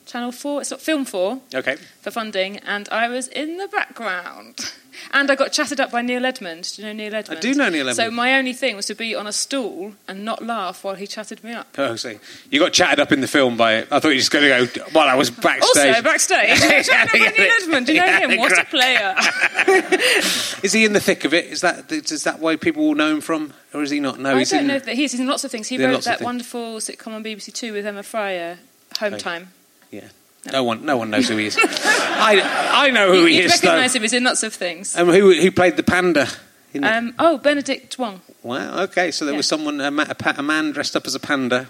Channel 0.08 0.32
Four. 0.32 0.62
It's 0.62 0.72
not 0.72 0.82
Film 0.82 1.06
Four 1.06 1.42
Okay. 1.54 1.76
for 2.02 2.10
funding, 2.10 2.58
and 2.58 2.90
I 2.90 3.10
was 3.10 3.28
in 3.28 3.58
the 3.58 3.68
background. 3.68 4.74
And 5.12 5.31
I 5.31 5.36
got 5.36 5.51
chatted 5.51 5.79
up 5.79 5.91
by 5.91 6.01
Neil 6.01 6.25
Edmond. 6.25 6.74
Do 6.75 6.81
you 6.81 6.88
know 6.88 6.93
Neil 6.93 7.15
Edmond? 7.15 7.38
I 7.38 7.41
do 7.41 7.53
know 7.53 7.70
Neil 7.70 7.89
Edmond. 7.89 7.96
So 7.96 8.12
my 8.12 8.36
only 8.36 8.53
thing 8.53 8.75
was 8.75 8.86
to 8.88 8.96
be 8.96 9.15
on 9.15 9.27
a 9.27 9.34
stool 9.34 9.93
and 10.08 10.24
not 10.24 10.43
laugh 10.46 10.84
while 10.84 10.96
he 10.96 11.08
chatted 11.08 11.43
me 11.43 11.53
up. 11.53 11.67
Oh, 11.77 11.96
see. 11.96 12.20
You 12.50 12.60
got 12.60 12.74
chatted 12.74 13.00
up 13.00 13.12
in 13.12 13.22
the 13.22 13.27
film 13.27 13.58
by 13.58 13.75
it. 13.75 13.88
I 13.91 14.00
thought 14.00 14.10
you 14.10 14.15
were 14.15 14.20
just 14.20 14.31
going 14.31 14.67
to 14.67 14.79
go, 14.79 14.86
well, 14.93 15.08
I 15.08 15.15
was 15.15 15.29
backstage. 15.29 15.89
Also, 15.89 16.01
backstage, 16.01 16.60
chatted 16.60 16.93
up 16.93 17.12
by 17.12 17.17
Neil 17.38 17.51
Edmond. 17.62 17.86
Do 17.88 17.93
you 17.93 18.00
know 18.00 18.05
yeah, 18.05 18.27
him? 18.27 18.39
What 18.39 18.58
a 18.58 18.65
player! 18.65 19.15
Is 20.63 20.74
he 20.74 20.86
in 20.86 20.93
the 20.93 21.00
thick 21.00 21.25
of 21.25 21.34
it? 21.34 21.46
Is 21.46 21.62
that 21.62 21.91
is 21.91 22.24
that 22.24 22.39
why 22.39 22.55
people 22.55 22.88
will 22.88 22.96
know 22.96 23.12
him 23.12 23.22
from? 23.22 23.53
Or 23.74 23.81
is 23.81 23.89
he 23.89 24.00
not? 24.00 24.20
No, 24.20 24.36
I 24.36 24.39
he's 24.39 24.50
don't 24.50 24.62
in... 24.62 24.67
know 24.67 24.79
that 24.79 24.96
he's 24.96 25.17
in 25.17 25.27
lots 25.27 25.43
of 25.43 25.51
things. 25.51 25.67
He 25.67 25.84
wrote 25.84 26.03
that 26.03 26.22
wonderful 26.22 26.77
sitcom 26.77 27.13
on 27.13 27.24
BBC 27.24 27.53
Two 27.53 27.74
with 27.74 27.86
Emma 27.86 28.03
Fryer, 28.03 28.60
Home 29.00 29.17
Time. 29.17 29.50
Yeah. 29.91 30.10
No 30.52 30.64
one, 30.64 30.86
no 30.86 30.98
one 30.98 31.10
knows 31.10 31.28
who 31.28 31.38
he 31.38 31.48
is. 31.48 31.58
I, 31.62 32.88
I 32.88 32.90
know 32.90 33.14
who 33.14 33.26
he 33.26 33.38
You'd 33.38 33.46
is, 33.46 33.62
though. 33.62 33.70
recognise 33.70 33.96
him. 33.96 34.02
He's 34.02 34.14
in 34.14 34.24
lots 34.24 34.44
of 34.44 34.54
things. 34.54 34.96
Um, 34.96 35.10
who, 35.10 35.34
who 35.34 35.52
played 35.52 35.78
the 35.78 35.84
panda? 35.84 36.28
Um, 36.82 37.14
oh, 37.20 37.38
Benedict 37.38 38.00
Wong. 38.00 38.22
wow, 38.44 38.84
okay, 38.84 39.12
so 39.12 39.26
there 39.26 39.34
yeah. 39.34 39.38
was 39.38 39.48
someone, 39.48 39.82
a, 39.82 39.92
ma- 39.92 40.06
a, 40.08 40.16
pa- 40.16 40.36
a 40.38 40.44
man 40.44 40.72
dressed 40.72 40.96
up 40.96 41.06
as 41.06 41.16
a 41.16 41.20
panda. 41.20 41.68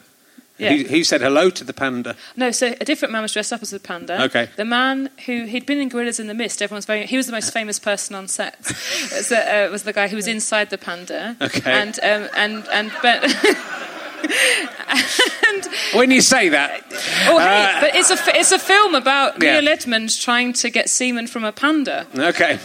Yeah. 0.57 0.73
Who, 0.73 0.83
who 0.83 1.03
said 1.03 1.21
hello 1.21 1.49
to 1.49 1.63
the 1.63 1.73
panda? 1.73 2.15
No, 2.35 2.51
so 2.51 2.75
a 2.79 2.85
different 2.85 3.11
man 3.11 3.23
was 3.23 3.33
dressed 3.33 3.51
up 3.51 3.63
as 3.63 3.73
a 3.73 3.79
panda. 3.79 4.23
Okay. 4.25 4.47
The 4.57 4.65
man 4.65 5.09
who 5.25 5.45
he'd 5.45 5.65
been 5.65 5.79
in 5.79 5.89
Gorillas 5.89 6.19
in 6.19 6.27
the 6.27 6.35
Mist. 6.35 6.61
Everyone's 6.61 6.85
very. 6.85 7.07
He 7.07 7.17
was 7.17 7.25
the 7.25 7.31
most 7.31 7.51
famous 7.51 7.79
person 7.79 8.15
on 8.15 8.27
set. 8.27 8.63
so, 8.65 9.37
uh, 9.37 9.69
was 9.71 9.83
the 9.83 9.93
guy 9.93 10.07
who 10.07 10.15
was 10.15 10.27
inside 10.27 10.69
the 10.69 10.77
panda. 10.77 11.35
Okay. 11.41 11.71
And 11.71 11.99
um, 12.03 12.29
and 12.37 12.67
and 12.67 12.91
Ben. 13.01 13.23
and 14.23 15.65
When 15.93 16.11
you 16.11 16.21
say 16.21 16.49
that, 16.49 16.83
oh 17.27 17.39
hey, 17.39 17.77
but 17.81 17.95
it's 17.95 18.09
a 18.09 18.17
it's 18.39 18.51
a 18.51 18.59
film 18.59 18.95
about 18.95 19.41
Yeah. 19.41 19.59
Neil 19.59 19.69
Edmond 19.69 20.19
trying 20.19 20.53
to 20.53 20.69
get 20.69 20.89
semen 20.89 21.27
from 21.27 21.43
a 21.43 21.51
panda. 21.51 22.05
okay, 22.15 22.59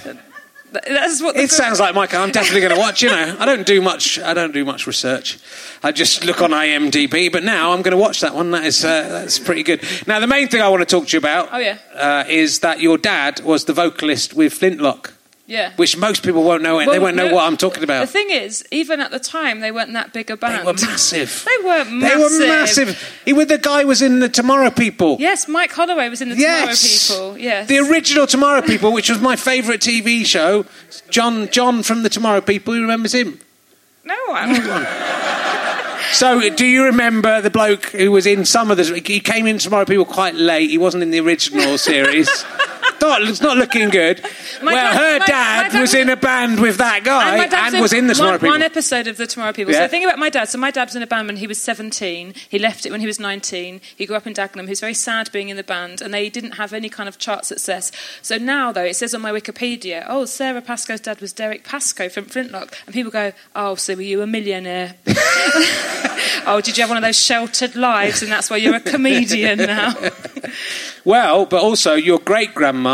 That's 0.72 1.22
what 1.22 1.36
it 1.36 1.48
film- 1.48 1.48
sounds 1.48 1.80
like 1.80 1.94
Michael. 1.94 2.20
I'm 2.20 2.32
definitely 2.32 2.60
going 2.60 2.74
to 2.74 2.80
watch. 2.80 3.02
You 3.02 3.08
know, 3.08 3.36
I 3.38 3.46
don't 3.46 3.66
do 3.66 3.80
much. 3.80 4.18
I 4.18 4.34
don't 4.34 4.52
do 4.52 4.64
much 4.64 4.86
research. 4.86 5.38
I 5.82 5.92
just 5.92 6.24
look 6.24 6.42
on 6.42 6.50
IMDb. 6.50 7.30
But 7.32 7.44
now 7.44 7.72
I'm 7.72 7.82
going 7.82 7.96
to 7.96 8.02
watch 8.02 8.20
that 8.20 8.34
one. 8.34 8.50
That 8.50 8.64
is 8.64 8.84
uh, 8.84 9.08
that's 9.08 9.38
pretty 9.38 9.62
good. 9.62 9.82
Now 10.06 10.20
the 10.20 10.26
main 10.26 10.48
thing 10.48 10.60
I 10.60 10.68
want 10.68 10.80
to 10.82 10.86
talk 10.86 11.06
to 11.08 11.12
you 11.12 11.18
about, 11.18 11.48
Oh, 11.52 11.58
yeah. 11.58 11.78
uh, 11.94 12.24
is 12.28 12.60
that 12.60 12.80
your 12.80 12.98
dad 12.98 13.40
was 13.40 13.64
the 13.64 13.72
vocalist 13.72 14.34
with 14.34 14.52
Flintlock, 14.54 15.12
Yeah. 15.48 15.72
which 15.76 15.96
most 15.96 16.24
people 16.24 16.42
won't 16.42 16.62
know. 16.62 16.80
And 16.80 16.90
they 16.90 16.98
won't 16.98 17.14
know 17.16 17.28
no, 17.28 17.34
what 17.34 17.44
I'm 17.44 17.56
talking 17.56 17.84
about. 17.84 18.00
The 18.00 18.12
thing 18.12 18.30
is, 18.30 18.64
even 18.72 19.00
at 19.00 19.12
the 19.12 19.20
time, 19.20 19.60
they 19.60 19.70
weren't 19.70 19.92
that 19.92 20.12
big 20.12 20.28
a 20.30 20.36
band. 20.36 20.62
They 20.62 20.72
were 20.72 20.72
massive. 20.72 21.44
They 21.46 21.64
were 21.64 21.84
They 21.84 21.90
massive. 21.90 22.20
were 22.20 22.46
massive. 22.46 23.20
He 23.24 23.32
the 23.32 23.58
guy 23.58 23.84
was 23.84 24.02
in 24.02 24.18
the 24.18 24.28
Tomorrow 24.28 24.70
People. 24.70 25.16
Yes, 25.20 25.46
Mike 25.46 25.72
Holloway 25.72 26.08
was 26.08 26.20
in 26.20 26.30
the 26.30 26.36
Yes. 26.36 27.06
Tomorrow 27.08 27.30
People. 27.34 27.44
Yes. 27.44 27.68
The 27.68 27.78
original 27.78 28.26
Tomorrow 28.26 28.62
People, 28.62 28.92
which 28.92 29.08
was 29.08 29.20
my 29.20 29.36
favourite 29.36 29.80
TV 29.80 30.26
show. 30.26 30.66
John 31.10 31.48
John 31.48 31.84
from 31.84 32.02
the 32.02 32.08
Tomorrow 32.08 32.40
People. 32.40 32.74
Who 32.74 32.80
remembers 32.82 33.14
him? 33.14 33.38
no 34.04 34.16
one. 34.28 34.86
So, 36.12 36.50
do 36.50 36.64
you 36.64 36.84
remember 36.84 37.40
the 37.40 37.50
bloke 37.50 37.86
who 37.86 38.12
was 38.12 38.26
in 38.26 38.44
some 38.44 38.70
of 38.70 38.76
the? 38.76 39.02
He 39.04 39.18
came 39.18 39.46
in 39.46 39.58
Tomorrow 39.58 39.86
People 39.86 40.04
quite 40.04 40.36
late. 40.36 40.70
He 40.70 40.78
wasn't 40.78 41.02
in 41.02 41.10
the 41.10 41.18
original 41.18 41.78
series. 41.78 42.28
not, 43.00 43.22
it's 43.22 43.40
not 43.40 43.56
looking 43.56 43.88
good. 43.90 44.22
My 44.62 44.72
well, 44.72 44.92
dad- 44.92 44.96
her 44.96 45.18
my- 45.20 45.26
dad, 45.26 45.72
my 45.74 45.80
was 45.80 45.94
in 45.94 46.08
a 46.08 46.16
band 46.16 46.60
with 46.60 46.78
that 46.78 47.04
guy 47.04 47.42
and, 47.42 47.50
dad's 47.50 47.76
was 47.80 47.92
in 47.92 48.06
the 48.06 48.14
Tomorrow 48.14 48.32
one, 48.32 48.38
People. 48.40 48.50
one 48.50 48.62
episode 48.62 49.06
of 49.06 49.16
the 49.16 49.26
Tomorrow 49.26 49.52
People. 49.52 49.72
So 49.72 49.80
Yeah. 49.80 49.86
the 49.86 49.90
thing 49.90 50.04
about 50.04 50.18
my 50.18 50.30
dad, 50.30 50.48
so 50.48 50.58
my 50.58 50.70
dad 50.70 50.86
was 50.88 50.96
in 50.96 51.02
a 51.02 51.06
band 51.06 51.26
when 51.28 51.36
he 51.36 51.46
was 51.46 51.60
17. 51.60 52.34
He 52.48 52.58
left 52.58 52.86
it 52.86 52.90
when 52.92 53.00
he 53.00 53.06
was 53.06 53.20
19. 53.20 53.80
He 53.96 54.06
grew 54.06 54.16
up 54.16 54.26
in 54.26 54.32
Dagenham. 54.34 54.62
He 54.64 54.70
was 54.70 54.80
very 54.80 54.94
sad 54.94 55.30
being 55.32 55.48
in 55.48 55.56
the 55.56 55.62
band, 55.64 56.00
and 56.00 56.12
they 56.14 56.28
didn't 56.30 56.52
have 56.52 56.72
any 56.72 56.88
kind 56.88 57.08
of 57.08 57.18
chart 57.18 57.44
success. 57.44 57.92
So 58.22 58.38
now, 58.38 58.72
though, 58.72 58.84
it 58.84 58.96
says 58.96 59.14
on 59.14 59.20
my 59.20 59.32
Wikipedia, 59.32 60.04
oh, 60.08 60.24
Sara 60.24 60.62
Pascoe's 60.62 61.00
dad 61.00 61.20
was 61.20 61.32
Derek 61.32 61.64
Pascoe 61.64 62.08
from 62.08 62.24
Flintlock. 62.24 62.76
And 62.86 62.94
people 62.94 63.10
go, 63.12 63.32
oh, 63.54 63.74
so 63.74 63.94
were 63.94 64.02
you 64.02 64.22
a 64.22 64.26
millionaire? 64.26 64.94
oh, 66.46 66.60
did 66.64 66.76
you 66.76 66.82
have 66.82 66.90
one 66.90 66.96
of 66.96 67.02
those 67.02 67.18
sheltered 67.18 67.76
lives, 67.76 68.22
and 68.22 68.30
that's 68.32 68.50
why 68.50 68.56
you're 68.56 68.76
a 68.76 68.80
comedian 68.80 69.58
now? 69.58 69.94
Well, 71.04 71.46
but 71.46 71.62
also 71.62 71.94
your 71.94 72.18
great 72.18 72.52
grandma 72.52 72.85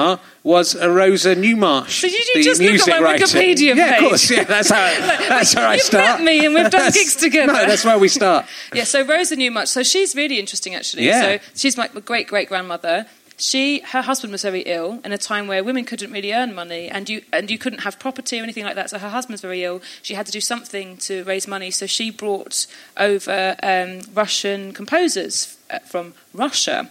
was 0.43 0.75
a 0.75 0.91
Rosa 0.91 1.35
Newmarch. 1.35 2.01
So 2.01 2.09
did 2.09 2.27
you 2.35 2.43
just 2.43 2.61
look 2.61 2.81
at 2.81 2.89
my 2.89 3.01
writer. 3.01 3.25
Wikipedia 3.25 3.75
Yeah, 3.77 3.85
of 3.85 3.91
page? 3.99 4.09
course. 4.09 4.31
Yeah, 4.31 4.45
that's 4.45 4.71
how. 4.71 4.77
that's 5.29 5.53
how 5.55 5.69
I 5.69 5.77
start. 5.77 6.19
you've 6.19 6.19
met 6.19 6.25
me 6.25 6.47
and 6.47 6.55
we've 6.55 6.71
done 6.71 6.91
gigs 6.99 7.17
together. 7.17 7.53
No, 7.53 7.67
that's 7.67 7.85
where 7.85 7.99
we 7.99 8.09
start. 8.09 8.47
Yeah, 8.75 8.85
so 8.85 9.05
Rosa 9.05 9.37
Newmarch. 9.37 9.69
So 9.69 9.83
she's 9.83 10.15
really 10.15 10.39
interesting, 10.39 10.75
actually. 10.75 11.07
Yeah. 11.07 11.23
So 11.23 11.39
she's 11.55 11.77
my 11.77 11.89
great 11.89 12.27
great 12.29 12.49
grandmother. 12.49 13.07
She, 13.39 13.81
her 13.81 14.03
husband 14.03 14.31
was 14.31 14.43
very 14.43 14.61
ill 14.61 15.01
in 15.05 15.11
a 15.11 15.19
time 15.19 15.49
where 15.49 15.65
women 15.65 15.85
couldn't 15.85 16.13
really 16.13 16.33
earn 16.33 16.55
money, 16.55 16.89
and 16.89 17.09
you 17.09 17.23
and 17.33 17.51
you 17.51 17.59
couldn't 17.59 17.81
have 17.81 17.99
property 17.99 18.39
or 18.39 18.43
anything 18.45 18.65
like 18.65 18.77
that. 18.77 18.91
So 18.91 18.99
her 18.99 19.09
husband's 19.09 19.43
very 19.43 19.65
ill. 19.65 19.83
She 20.03 20.15
had 20.15 20.27
to 20.27 20.33
do 20.33 20.41
something 20.41 20.97
to 21.09 21.25
raise 21.25 21.49
money. 21.49 21.71
So 21.73 21.87
she 21.87 22.11
brought 22.11 22.67
over 22.97 23.57
um, 23.63 24.01
Russian 24.15 24.73
composers 24.73 25.57
uh, 25.71 25.81
from 25.81 26.15
Russia, 26.35 26.91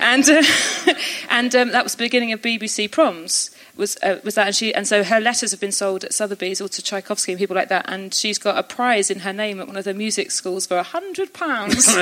and 0.00 0.28
uh, 0.28 0.42
and 1.30 1.54
um, 1.54 1.72
that 1.72 1.82
was 1.82 1.94
the 1.94 2.04
beginning 2.04 2.32
of 2.32 2.40
BBC 2.42 2.90
Proms. 2.90 3.50
Was 3.76 3.98
uh, 4.02 4.20
was 4.24 4.36
that 4.36 4.46
and 4.46 4.56
she 4.56 4.74
and 4.74 4.86
so 4.86 5.04
her 5.04 5.20
letters 5.20 5.50
have 5.50 5.60
been 5.60 5.72
sold 5.72 6.04
at 6.04 6.14
Sotheby's 6.14 6.60
or 6.60 6.68
to 6.68 6.82
Tchaikovsky 6.82 7.32
and 7.32 7.38
people 7.38 7.56
like 7.56 7.68
that, 7.68 7.84
and 7.88 8.14
she's 8.14 8.38
got 8.38 8.56
a 8.56 8.62
prize 8.62 9.10
in 9.10 9.20
her 9.20 9.32
name 9.32 9.60
at 9.60 9.66
one 9.66 9.76
of 9.76 9.84
the 9.84 9.94
music 9.94 10.30
schools 10.30 10.66
for 10.66 10.78
a 10.78 10.82
hundred 10.82 11.32
pounds. 11.32 11.86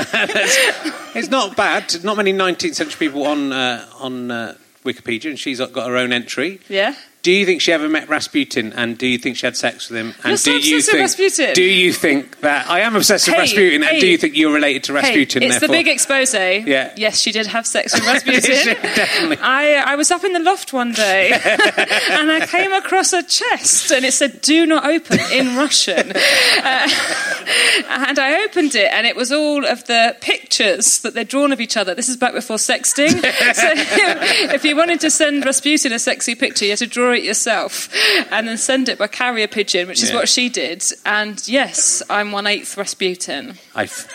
It's 1.17 1.31
not 1.31 1.57
bad. 1.57 2.03
Not 2.03 2.17
many 2.17 2.33
19th 2.33 2.75
century 2.75 3.07
people 3.07 3.25
on 3.25 3.53
uh, 3.53 3.87
on 3.99 4.31
uh, 4.31 4.55
Wikipedia, 4.85 5.31
and 5.31 5.39
she's 5.39 5.59
got 5.59 5.89
her 5.89 5.97
own 5.97 6.13
entry. 6.13 6.61
Yeah. 6.69 6.95
Do 7.25 7.33
you 7.33 7.47
think 7.47 7.63
she 7.63 7.73
ever 7.73 7.89
met 7.89 8.07
Rasputin, 8.11 8.75
and 8.75 8.99
do 8.99 9.07
you 9.07 9.17
think 9.17 9.39
she 9.39 9.47
had 9.47 9.57
sex 9.57 9.89
with 9.89 9.99
him? 9.99 10.09
And 10.23 10.33
You're 10.33 10.37
so 10.37 10.51
do 10.51 10.69
you 10.69 10.77
obsessed 10.77 10.93
with 10.93 11.17
think, 11.17 11.31
Rasputin. 11.31 11.55
Do 11.55 11.63
you 11.63 11.93
think 11.95 12.41
that 12.41 12.69
I 12.69 12.81
am 12.81 12.95
obsessed 12.97 13.27
with 13.27 13.35
Hey, 13.35 13.41
Rasputin, 13.41 13.83
and 13.83 13.93
hey. 13.93 14.01
do 14.01 14.07
you 14.09 14.19
think 14.19 14.37
you're 14.37 14.53
related 14.53 14.85
to 14.85 14.93
Rasputin? 14.93 15.41
Hey, 15.41 15.49
it's 15.49 15.55
the 15.55 15.61
therefore? 15.61 15.75
big 15.75 15.89
expose. 15.89 16.35
Yeah. 16.35 16.93
Yes, 16.99 17.19
she 17.19 17.33
did 17.33 17.47
have 17.47 17.67
sex 17.67 17.95
with 17.99 18.05
Rasputin. 18.05 18.77
Definitely. 18.83 19.39
I, 19.41 19.93
I 19.93 19.97
was 19.97 20.11
up 20.11 20.23
in 20.23 20.35
the 20.35 20.39
loft 20.39 20.75
one 20.75 20.93
day 20.93 21.33
and 21.33 22.31
I 22.31 22.47
came 22.47 22.75
across 22.75 23.15
a 23.15 23.23
chest 23.23 23.91
and 23.91 24.05
it 24.05 24.13
said 24.13 24.43
"Do 24.43 24.67
not 24.67 24.85
open" 24.85 25.19
in 25.33 25.57
Russian. 25.57 26.11
Uh, 26.11 26.89
and 27.89 28.19
I 28.19 28.45
opened 28.45 28.75
it 28.75 28.93
and 28.93 29.07
it 29.07 29.17
was 29.17 29.33
all 29.33 29.65
of 29.65 29.87
the 29.87 30.15
pictures 30.21 30.99
that 30.99 31.15
they'd 31.15 31.29
drawn 31.29 31.53
of 31.53 31.61
each 31.63 31.79
other. 31.79 31.95
This 31.95 32.11
is 32.11 32.19
back 32.19 32.35
before 32.35 32.59
sexting. 32.59 33.13
so 33.55 33.73
if 34.55 34.63
you 34.63 34.77
wanted 34.77 35.01
to 35.01 35.11
send 35.11 35.43
Rasputin 35.47 35.91
a 35.95 35.99
sexy 35.99 36.35
picture, 36.35 36.67
you 36.67 36.73
had 36.73 36.81
to 36.81 36.87
draw 36.87 37.14
it 37.15 37.23
yourself 37.25 37.89
and 38.31 38.47
then 38.49 38.57
send 38.59 38.89
it 38.89 38.99
by 38.99 39.07
carrier 39.07 39.49
pigeon, 39.49 39.89
which 39.89 40.03
is 40.03 40.11
Yeah. 40.11 40.17
what 40.17 40.29
she 40.29 40.49
did. 40.49 40.85
And 41.07 41.41
yes, 41.49 42.03
I'm 42.11 42.33
one 42.33 42.47
eighth 42.47 42.77
Rasputin. 42.77 43.55
I, 43.75 43.85
f- 43.85 44.07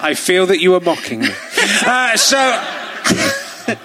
I 0.00 0.14
feel 0.14 0.46
that 0.46 0.60
you 0.60 0.74
are 0.74 0.80
mocking 0.80 1.20
me. 1.20 1.28
Uh, 1.86 2.16
so. 2.16 2.38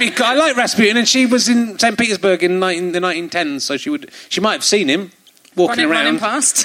I 0.00 0.34
like 0.34 0.56
Rasputin, 0.56 0.96
and 0.96 1.08
she 1.08 1.26
was 1.26 1.48
in 1.48 1.76
St. 1.78 1.98
Petersburg 1.98 2.42
in 2.44 2.60
19, 2.60 2.92
the 2.92 3.00
1910s, 3.00 3.62
so 3.62 3.76
she 3.76 3.90
would 3.90 4.10
she 4.28 4.40
might 4.40 4.52
have 4.52 4.64
seen 4.64 4.88
him 4.88 5.10
walking 5.56 5.88
running, 5.88 5.90
around. 5.90 6.04
running 6.04 6.20
past. 6.20 6.64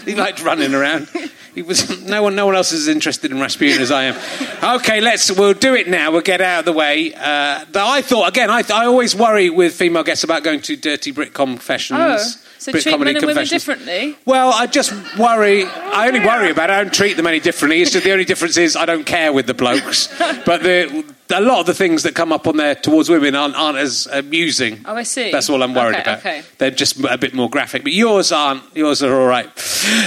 he 0.06 0.14
liked 0.14 0.42
running 0.42 0.74
around. 0.74 1.08
He 1.54 1.62
was 1.62 2.02
no 2.04 2.22
one. 2.22 2.34
No 2.34 2.46
one 2.46 2.54
else 2.54 2.72
is 2.72 2.82
as 2.82 2.94
interested 2.94 3.30
in 3.30 3.40
Rasputin 3.40 3.82
as 3.82 3.90
I 3.90 4.04
am. 4.04 4.76
Okay, 4.76 5.00
let's. 5.00 5.30
We'll 5.30 5.54
do 5.54 5.74
it 5.74 5.88
now. 5.88 6.10
We'll 6.10 6.20
get 6.20 6.40
out 6.40 6.60
of 6.60 6.64
the 6.64 6.72
way. 6.72 7.12
Uh, 7.14 7.64
but 7.72 7.86
I 7.86 8.02
thought 8.02 8.28
again. 8.28 8.50
I, 8.50 8.62
I 8.72 8.86
always 8.86 9.14
worry 9.14 9.50
with 9.50 9.74
female 9.74 10.04
guests 10.04 10.24
about 10.24 10.44
going 10.44 10.60
to 10.62 10.76
dirty 10.76 11.10
Brit 11.10 11.34
confessions. 11.34 11.98
Oh, 12.00 12.18
so 12.58 12.72
Brit 12.72 12.82
treat 12.82 12.98
men 12.98 13.16
and 13.16 13.26
women 13.26 13.46
differently? 13.46 14.16
Well, 14.24 14.52
I 14.52 14.66
just 14.66 14.92
worry. 15.18 15.64
I 15.64 16.08
only 16.08 16.20
worry 16.20 16.50
about. 16.50 16.70
it. 16.70 16.74
I 16.74 16.84
don't 16.84 16.94
treat 16.94 17.16
them 17.16 17.26
any 17.26 17.40
differently. 17.40 17.80
It's 17.80 17.90
just 17.90 18.04
the 18.04 18.12
only 18.12 18.24
difference 18.24 18.56
is 18.56 18.76
I 18.76 18.86
don't 18.86 19.04
care 19.04 19.32
with 19.32 19.46
the 19.46 19.54
blokes. 19.54 20.06
but 20.46 20.62
the 20.62 21.04
a 21.30 21.40
lot 21.40 21.60
of 21.60 21.66
the 21.66 21.74
things 21.74 22.02
that 22.02 22.14
come 22.14 22.32
up 22.32 22.46
on 22.46 22.56
there 22.56 22.74
towards 22.74 23.08
women 23.08 23.34
aren't, 23.34 23.54
aren't 23.56 23.78
as 23.78 24.06
amusing. 24.10 24.80
Oh, 24.84 24.94
I 24.94 25.02
see. 25.02 25.30
That's 25.30 25.48
all 25.50 25.62
I'm 25.62 25.74
worried 25.74 25.96
Okay, 25.96 26.02
about. 26.02 26.18
okay. 26.18 26.42
They're 26.58 26.70
just 26.70 27.02
a 27.04 27.18
bit 27.18 27.34
more 27.34 27.48
graphic, 27.50 27.82
but 27.82 27.92
yours 27.92 28.32
aren't. 28.32 28.62
Yours 28.76 29.02
are 29.02 29.14
all 29.14 29.26
right. 29.26 29.48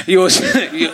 Yours, 0.07 0.39
you, 0.73 0.89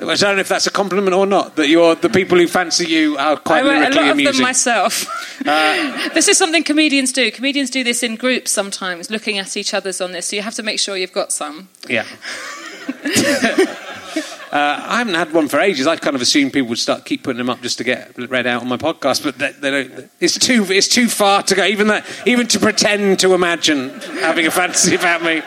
I 0.00 0.14
don't 0.14 0.36
know 0.36 0.38
if 0.38 0.48
that's 0.48 0.66
a 0.66 0.70
compliment 0.70 1.14
or 1.14 1.26
not. 1.26 1.56
That 1.56 1.68
you're 1.68 1.94
the 1.94 2.08
people 2.08 2.38
who 2.38 2.46
fancy 2.48 2.86
you 2.86 3.16
are 3.18 3.32
I 3.32 3.36
quite 3.36 3.60
a 3.64 3.68
lyrically 3.68 3.96
lot 3.96 4.04
of 4.04 4.10
amusing. 4.12 4.28
Uh, 4.28 4.32
them 4.32 4.42
myself. 4.42 5.34
this 6.14 6.28
is 6.28 6.36
something 6.38 6.64
comedians 6.64 7.12
do. 7.12 7.30
Comedians 7.30 7.70
do 7.70 7.84
this 7.84 8.02
in 8.02 8.16
groups 8.16 8.50
sometimes, 8.50 9.10
looking 9.10 9.38
at 9.38 9.56
each 9.56 9.74
other's 9.74 10.00
on 10.00 10.12
this. 10.12 10.26
So 10.26 10.36
you 10.36 10.42
have 10.42 10.54
to 10.54 10.62
make 10.62 10.80
sure 10.80 10.96
you've 10.96 11.12
got 11.12 11.32
some. 11.32 11.68
Yeah. 11.88 12.04
Uh, 14.54 14.80
I 14.86 14.98
haven't 14.98 15.14
had 15.14 15.32
one 15.32 15.48
for 15.48 15.58
ages. 15.58 15.88
I 15.88 15.96
kind 15.96 16.14
of 16.14 16.22
assumed 16.22 16.52
people 16.52 16.68
would 16.68 16.78
start 16.78 17.04
keep 17.04 17.24
putting 17.24 17.38
them 17.38 17.50
up 17.50 17.60
just 17.60 17.78
to 17.78 17.84
get 17.84 18.16
read 18.30 18.46
out 18.46 18.62
on 18.62 18.68
my 18.68 18.76
podcast, 18.76 19.24
but 19.24 19.36
they, 19.36 19.50
they 19.50 19.70
don't. 19.70 20.10
It's 20.20 20.38
too 20.38 20.64
it's 20.70 20.86
too 20.86 21.08
far 21.08 21.42
to 21.42 21.56
go. 21.56 21.64
Even 21.64 21.88
that, 21.88 22.06
even 22.24 22.46
to 22.46 22.60
pretend 22.60 23.18
to 23.18 23.34
imagine 23.34 23.90
having 24.20 24.46
a 24.46 24.52
fantasy 24.52 24.94
about 24.94 25.24
me 25.24 25.42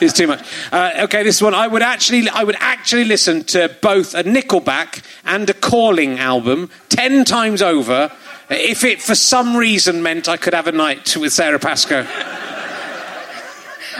is 0.00 0.12
too 0.12 0.28
much. 0.28 0.46
Uh, 0.70 0.92
okay, 0.98 1.24
this 1.24 1.42
one 1.42 1.52
I 1.52 1.66
would 1.66 1.82
actually 1.82 2.28
I 2.28 2.44
would 2.44 2.54
actually 2.60 3.02
listen 3.02 3.42
to 3.46 3.76
both 3.82 4.14
a 4.14 4.22
Nickelback 4.22 5.04
and 5.24 5.50
a 5.50 5.54
Calling 5.54 6.20
album 6.20 6.70
ten 6.88 7.24
times 7.24 7.60
over 7.60 8.12
if 8.50 8.84
it 8.84 9.02
for 9.02 9.16
some 9.16 9.56
reason 9.56 10.00
meant 10.00 10.28
I 10.28 10.36
could 10.36 10.54
have 10.54 10.68
a 10.68 10.72
night 10.72 11.16
with 11.16 11.32
Sara 11.32 11.58
Pascoe. 11.58 12.06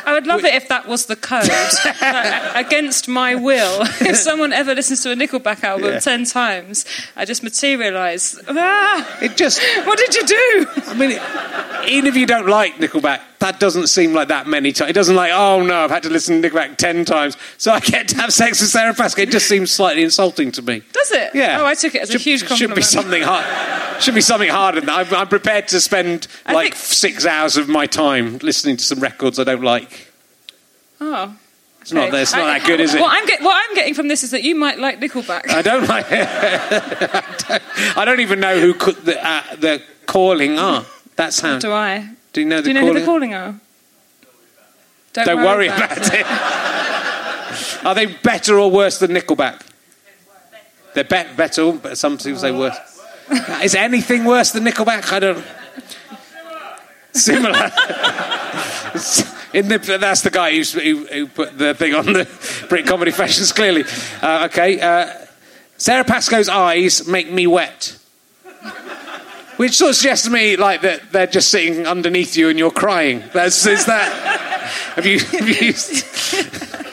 I 0.07 0.13
would 0.13 0.27
love 0.27 0.45
it 0.45 0.55
if 0.55 0.69
that 0.69 0.87
was 0.87 1.07
the 1.07 1.17
code. 1.17 1.49
Against 2.55 3.09
my 3.09 3.35
will. 3.35 3.83
If 4.01 4.17
someone 4.17 4.53
ever 4.53 4.75
listens 4.75 5.03
to 5.03 5.13
a 5.13 5.15
Nickelback 5.17 5.63
album 5.65 5.93
Yeah. 5.93 5.99
ten 6.01 6.25
times, 6.25 6.85
I 7.17 7.25
just 7.25 7.43
materialise. 7.43 8.39
Ah, 8.49 9.19
It 9.23 9.37
just 9.37 9.61
what 9.87 9.99
did 9.99 10.15
you 10.15 10.25
do? 10.27 10.67
I 10.87 10.95
mean, 10.95 11.11
even 11.89 12.07
if 12.09 12.17
you 12.17 12.27
don't 12.27 12.49
like 12.49 12.75
Nickelback, 12.77 13.21
that 13.45 13.61
doesn't 13.61 13.89
seem 13.89 14.15
like 14.15 14.29
that 14.29 14.47
many 14.47 14.73
times. 14.73 14.89
It 14.89 14.95
doesn't 14.95 15.15
like, 15.17 15.31
oh 15.35 15.63
no, 15.63 15.85
I've 15.85 15.91
had 15.91 16.03
to 16.05 16.09
listen 16.09 16.41
to 16.41 16.49
Nickelback 16.51 16.79
ten 16.79 17.05
times, 17.05 17.37
so 17.59 17.73
I 17.73 17.81
get 17.81 18.09
to 18.09 18.17
have 18.17 18.33
sex 18.33 18.61
with 18.61 18.71
Sara 18.71 18.95
Pascoe. 18.95 19.21
It 19.23 19.31
just 19.31 19.47
seems 19.47 19.71
slightly 19.71 20.03
insulting 20.03 20.51
to 20.53 20.63
me. 20.63 20.83
Does 20.93 21.13
it? 21.13 21.35
Yeah. 21.35 21.61
Oh, 21.61 21.67
I 21.67 21.75
took 21.75 21.95
it 21.95 22.03
as 22.03 22.09
should, 22.11 22.21
a 22.21 22.25
huge 22.25 22.47
compliment. 22.47 22.71
Should 22.71 22.77
be 22.77 22.83
something 22.83 23.23
hard. 23.23 24.03
Should 24.03 24.15
be 24.15 24.23
something 24.23 24.49
harder 24.49 24.81
than 24.81 24.87
that. 24.87 25.07
I'm, 25.09 25.15
I'm 25.15 25.29
prepared 25.29 25.69
to 25.69 25.81
spend 25.81 26.27
I 26.47 26.55
like 26.55 26.73
think- 26.73 26.77
six 26.77 27.27
hours 27.27 27.59
of 27.59 27.69
my 27.69 27.85
time 27.87 28.39
listening 28.39 28.79
to 28.79 28.85
some 28.85 29.01
records 29.01 29.39
I 29.39 29.45
don't 29.45 29.63
like. 29.63 30.11
Oh. 31.01 31.37
It's 31.83 31.93
not, 31.93 32.15
it's 32.15 32.33
not 32.33 32.45
I- 32.45 32.59
that 32.59 32.67
good, 32.67 32.81
is 32.81 32.95
it? 32.95 33.01
What 33.03 33.13
I'm, 33.13 33.27
get, 33.27 33.43
what 33.43 33.63
I'm 33.63 33.75
getting 33.75 33.93
from 33.93 34.09
this 34.09 34.23
is 34.23 34.31
that 34.31 34.43
you 34.43 34.55
might 34.55 34.79
like 34.79 35.01
Nickelback. 35.01 35.51
I 35.51 35.61
don't 35.61 35.87
like. 35.87 36.07
I, 36.11 37.35
don't, 37.47 37.99
I 37.99 38.05
don't 38.07 38.21
even 38.21 38.41
know 38.41 38.59
who 38.59 38.73
could, 38.73 38.97
the, 39.05 39.23
uh, 39.23 39.43
the 39.57 39.83
calling 40.07 40.59
are. 40.59 40.87
That 41.17 41.35
sound. 41.35 41.61
do 41.61 41.71
I? 41.73 42.09
Do 42.35 42.41
you 42.41 42.47
know 42.47 42.57
the 42.57 42.63
Do 42.63 42.69
you 42.69 42.75
know 42.75 42.81
calling? 42.81 42.95
who 42.95 43.01
the 43.01 43.07
calling 43.07 43.35
are? 43.35 43.55
Don't, 45.13 45.25
Don't 45.27 45.45
worry 45.45 45.69
about 45.69 45.97
it. 46.13 46.27
Are 47.87 47.95
they 47.95 48.07
better 48.07 48.59
or 48.59 48.69
worse 48.71 48.99
than 48.99 49.13
Nickelback? 49.13 49.65
They're 50.95 51.05
be- 51.05 51.33
better, 51.37 51.73
but 51.73 51.97
some 51.97 52.19
people 52.19 52.41
say 52.41 52.51
worse. 52.51 52.77
Is 53.63 53.77
anything 53.77 54.25
worse 54.25 54.51
than 54.51 54.65
Nickelback? 54.65 55.13
I 55.13 55.19
don't. 55.21 55.45
Similar. 57.13 57.53
In 59.55 59.69
the, 59.69 59.79
that's 60.01 60.23
the 60.23 60.31
guy 60.31 60.51
who, 60.51 61.07
who 61.07 61.29
put 61.29 61.57
the 61.57 61.75
thing 61.75 61.95
on 61.95 62.07
the 62.07 62.29
Brit 62.69 62.87
Comedy 62.87 63.13
Fashions, 63.13 63.53
clearly. 63.53 63.85
Uh, 64.21 64.49
okay. 64.51 64.81
Uh, 64.81 65.13
Sara 65.77 66.03
Pascoe's 66.03 66.49
eyes 66.49 67.07
make 67.07 67.31
me 67.31 67.47
wet. 67.47 67.97
Which 69.57 69.77
sort 69.77 69.91
of 69.91 69.97
suggests 69.97 70.25
to 70.27 70.33
me 70.33 70.57
like 70.57 70.81
that 70.83 71.13
they're 71.13 71.27
just 71.29 71.51
sitting 71.51 71.87
underneath 71.87 72.37
you 72.37 72.49
and 72.49 72.59
you're 72.59 72.71
crying. 72.73 73.23
That's, 73.33 73.65
is 73.67 73.87
that. 73.87 74.11
Have 74.95 75.07
you, 75.07 75.19
have 75.21 75.49
you 75.49 75.73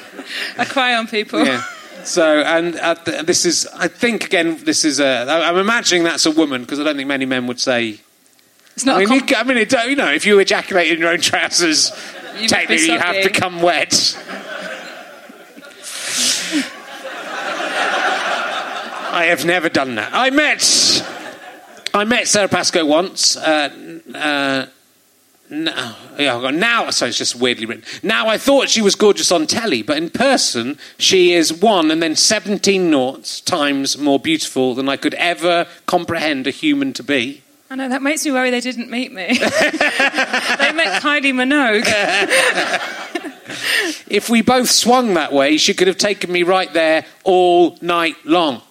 I 0.58 0.65
cry 0.65 0.96
on 0.96 1.08
people. 1.08 1.46
yeah. 1.46 1.63
So, 2.03 2.41
and 2.41 2.75
uh, 2.77 2.96
th- 2.96 3.25
this 3.25 3.46
is, 3.46 3.65
I 3.75 3.88
think, 3.88 4.25
again, 4.25 4.58
this 4.63 4.84
is 4.84 5.00
a. 5.00 5.06
I- 5.30 5.47
I'm 5.50 5.58
imagining 5.58 6.04
that's 6.04 6.26
a 6.26 6.32
woman 6.32 6.62
because 6.62 6.80
I 6.80 6.84
don't 6.84 6.97
think 6.97 7.08
many 7.08 7.26
men 7.26 7.47
would 7.47 7.60
say. 7.60 8.00
It's 8.76 8.86
not 8.86 8.97
I 8.97 9.04
a 9.04 9.08
mean, 9.08 9.19
com- 9.19 9.28
you, 9.30 9.36
I 9.36 9.43
mean, 9.43 9.58
it, 9.58 9.71
you 9.88 9.95
know, 9.95 10.12
if 10.12 10.26
you 10.26 10.38
ejaculate 10.39 10.91
in 10.91 11.00
your 11.00 11.10
own 11.10 11.21
trousers, 11.21 11.91
You 12.39 12.47
technically 12.50 12.88
you 12.88 13.00
have 13.00 13.24
become 13.24 13.62
wet. 13.62 14.17
I 19.13 19.26
have 19.26 19.45
never 19.45 19.69
done 19.69 19.95
that. 19.95 20.12
I 20.13 20.30
met, 20.30 20.62
I 21.93 22.04
met 22.06 22.27
Sara 22.27 22.47
Pascoe 22.47 22.86
once. 22.86 23.36
Uh, 23.36 23.69
uh, 24.15 24.65
no, 25.49 25.95
yeah, 26.17 26.49
now, 26.51 26.89
so 26.91 27.08
it's 27.08 27.17
just 27.17 27.36
weirdly 27.36 27.65
written. 27.65 27.84
Now 28.01 28.27
I 28.27 28.38
thought 28.38 28.69
she 28.69 28.82
was 28.82 28.95
gorgeous 28.95 29.34
on 29.34 29.47
telly, 29.47 29.82
but 29.84 29.97
in 29.97 30.10
person 30.10 30.77
she 30.97 31.34
is 31.34 31.51
one 31.51 31.91
and 31.91 32.01
then 32.01 32.15
17 32.15 32.89
noughts 32.89 33.41
times 33.41 33.97
more 33.97 34.17
beautiful 34.17 34.73
than 34.73 34.88
I 34.88 34.95
could 34.95 35.13
ever 35.15 35.67
comprehend 35.88 36.47
a 36.47 36.51
human 36.51 36.93
to 36.93 37.04
be. 37.04 37.43
I 37.69 37.75
know, 37.75 37.89
that 37.89 38.01
makes 38.01 38.25
me 38.25 38.32
worry 38.32 38.49
they 38.49 38.62
didn't 38.62 38.89
meet 38.89 39.12
me. 39.12 39.27
they 39.38 39.39
met 39.39 41.01
Kylie 41.01 41.34
Minogue. 41.34 41.88
If 44.08 44.30
we 44.30 44.41
both 44.41 44.69
swung 44.69 45.13
that 45.13 45.32
way, 45.32 45.58
she 45.58 45.73
could 45.73 45.88
have 45.88 45.97
taken 45.97 46.32
me 46.32 46.43
right 46.43 46.71
there 46.73 47.06
all 47.23 47.77
night 47.82 48.15
long. 48.25 48.62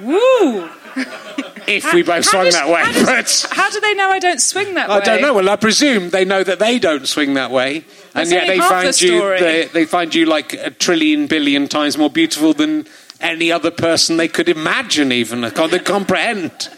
Woo! 0.00 0.70
If 1.66 1.92
we 1.92 2.02
both 2.02 2.24
How 2.24 2.30
swung 2.30 2.44
does- 2.44 2.54
that 2.54 2.68
way, 2.68 2.82
how 2.82 2.92
does- 2.92 3.42
but 3.46 3.56
How 3.56 3.70
do 3.70 3.80
they 3.80 3.94
know 3.94 4.10
I 4.10 4.18
don't 4.18 4.40
swing 4.40 4.74
that 4.74 4.88
way? 4.88 4.96
I 4.96 5.00
don't 5.00 5.22
know. 5.22 5.34
Well, 5.34 5.48
I 5.48 5.56
presume 5.56 6.10
they 6.10 6.24
know 6.24 6.42
that 6.44 6.58
they 6.58 6.78
don't 6.78 7.06
swing 7.08 7.34
that 7.34 7.50
way, 7.50 7.84
and 8.14 8.30
yet 8.30 8.46
they 8.46 8.58
find 8.58 8.88
the 8.92 9.06
you 9.06 9.20
they, 9.38 9.64
they 9.72 9.84
find 9.84 10.14
you 10.14 10.26
like 10.26 10.52
a 10.54 10.70
trillion 10.70 11.26
billion 11.26 11.68
times 11.68 11.96
more 11.96 12.10
beautiful 12.10 12.52
than 12.54 12.86
any 13.20 13.50
other 13.50 13.70
person 13.70 14.16
they 14.16 14.28
could 14.28 14.48
imagine, 14.48 15.12
even 15.12 15.48
can't 15.50 15.70
they 15.70 15.78
comprehend. 15.96 16.68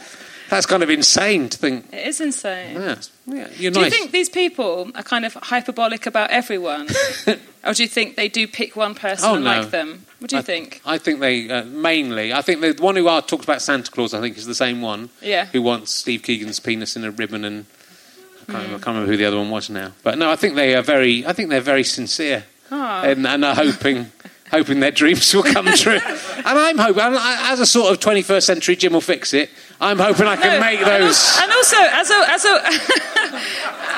That's 0.48 0.66
kind 0.66 0.82
of 0.82 0.90
insane 0.90 1.48
to 1.48 1.58
think. 1.58 1.92
It 1.92 2.06
is 2.06 2.20
insane. 2.20 2.74
Yeah, 2.76 2.94
yeah 3.26 3.48
you're 3.56 3.72
Do 3.72 3.80
nice. 3.80 3.92
you 3.92 3.98
think 3.98 4.10
these 4.12 4.28
people 4.28 4.90
are 4.94 5.02
kind 5.02 5.24
of 5.24 5.34
hyperbolic 5.34 6.06
about 6.06 6.30
everyone? 6.30 6.88
or 7.64 7.72
do 7.74 7.82
you 7.82 7.88
think 7.88 8.16
they 8.16 8.28
do 8.28 8.46
pick 8.46 8.76
one 8.76 8.94
person 8.94 9.28
Oh, 9.28 9.34
and 9.34 9.44
no. 9.44 9.50
like 9.60 9.70
them? 9.70 10.04
What 10.20 10.30
do 10.30 10.36
you 10.36 10.40
I, 10.40 10.44
think? 10.44 10.80
I 10.86 10.98
think 10.98 11.20
they 11.20 11.50
uh, 11.50 11.64
mainly. 11.64 12.32
I 12.32 12.42
think 12.42 12.60
the 12.60 12.74
one 12.82 12.96
who 12.96 13.08
are, 13.08 13.20
talks 13.22 13.44
about 13.44 13.60
Santa 13.60 13.90
Claus. 13.90 14.14
I 14.14 14.20
think 14.20 14.36
is 14.38 14.46
the 14.46 14.54
same 14.54 14.80
one. 14.82 15.10
Yeah. 15.20 15.46
Who 15.46 15.62
wants 15.62 15.92
Steve 15.92 16.22
Keegan's 16.22 16.60
penis 16.60 16.96
in 16.96 17.04
a 17.04 17.10
ribbon 17.10 17.44
and 17.44 17.66
I 17.66 18.44
can't, 18.44 18.46
Hmm. 18.46 18.52
remember, 18.52 18.74
I 18.74 18.78
can't 18.78 18.86
remember 18.86 19.10
who 19.12 19.16
the 19.16 19.24
other 19.24 19.36
one 19.38 19.50
was 19.50 19.68
now. 19.68 19.92
But 20.04 20.18
no, 20.18 20.30
I 20.30 20.36
think 20.36 20.54
they 20.54 20.74
are 20.76 20.82
very. 20.82 21.26
I 21.26 21.32
think 21.32 21.50
they're 21.50 21.60
very 21.60 21.82
sincere 21.84 22.44
Ah. 22.70 23.02
and, 23.02 23.26
and 23.26 23.44
are 23.44 23.54
hoping. 23.54 24.10
Hoping 24.52 24.78
their 24.78 24.92
dreams 24.92 25.34
will 25.34 25.42
come 25.42 25.66
true, 25.74 25.98
and 26.36 26.46
I'm 26.46 26.78
hoping, 26.78 27.02
as 27.02 27.58
a 27.58 27.66
sort 27.66 27.90
of 27.92 27.98
21st 27.98 28.44
century 28.44 28.76
Jim 28.76 28.92
will 28.92 29.00
fix 29.00 29.34
it. 29.34 29.50
I'm 29.80 29.98
hoping 29.98 30.26
I 30.26 30.36
can 30.36 30.54
No, 30.54 30.60
make 30.60 30.80
those. 30.80 31.38
And 31.40 31.52
also, 31.52 31.76
as 31.78 32.10
a 32.10 32.30
as 32.30 32.44
a 32.44 32.62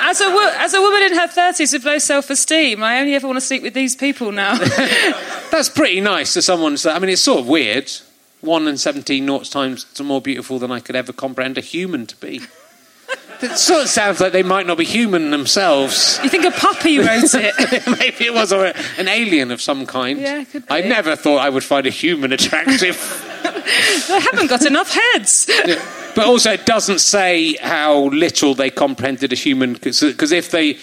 as 0.08 0.20
a 0.20 0.30
wo- 0.30 0.52
as 0.56 0.74
a 0.74 0.80
woman 0.80 1.02
in 1.04 1.14
her 1.14 1.28
thirties 1.28 1.72
with 1.72 1.84
low 1.84 1.98
self 1.98 2.30
esteem, 2.30 2.82
I 2.82 3.00
only 3.00 3.14
ever 3.14 3.26
want 3.26 3.36
to 3.36 3.40
sleep 3.40 3.62
with 3.62 3.74
these 3.74 3.94
people 3.94 4.32
now. 4.32 4.56
That's 5.50 5.68
pretty 5.68 6.00
nice 6.00 6.34
to 6.34 6.42
someone. 6.42 6.76
say- 6.76 6.90
I 6.90 6.98
mean, 6.98 7.10
it's 7.10 7.22
sort 7.22 7.40
of 7.40 7.46
weird. 7.48 7.90
One 8.40 8.68
and 8.68 8.78
seventeen 8.78 9.26
noughts 9.26 9.50
times 9.50 9.84
more 10.00 10.20
beautiful 10.20 10.58
than 10.58 10.70
I 10.70 10.80
could 10.80 10.94
ever 10.96 11.12
comprehend 11.12 11.58
a 11.58 11.60
human 11.60 12.06
to 12.06 12.16
be. 12.16 12.40
It 13.40 13.56
sort 13.56 13.82
of 13.82 13.88
sounds 13.88 14.20
like 14.20 14.32
they 14.32 14.42
might 14.42 14.66
not 14.66 14.78
be 14.78 14.84
human 14.84 15.30
themselves. 15.30 16.18
you 16.24 16.28
think 16.28 16.44
a 16.44 16.50
puppy 16.50 16.98
wrote 16.98 17.22
it? 17.34 17.86
Maybe 17.98 18.26
it 18.26 18.34
was 18.34 18.50
a, 18.52 18.74
an 18.98 19.06
alien 19.08 19.52
of 19.52 19.62
some 19.62 19.86
kind. 19.86 20.18
Yeah, 20.20 20.42
could 20.44 20.66
be. 20.66 20.74
I 20.74 20.80
never 20.80 21.14
thought 21.14 21.38
I 21.38 21.48
would 21.48 21.62
find 21.62 21.86
a 21.86 21.90
human 21.90 22.32
attractive. 22.32 22.96
They 23.42 24.20
haven't 24.20 24.48
got 24.48 24.66
enough 24.66 24.92
heads. 24.92 25.48
but 26.14 26.26
also, 26.26 26.52
it 26.52 26.66
doesn't 26.66 27.00
say 27.00 27.54
how 27.56 28.04
little 28.08 28.54
they 28.54 28.70
comprehended 28.70 29.32
a 29.32 29.36
human. 29.36 29.72
Because 29.74 30.32
if 30.32 30.50
they 30.50 30.78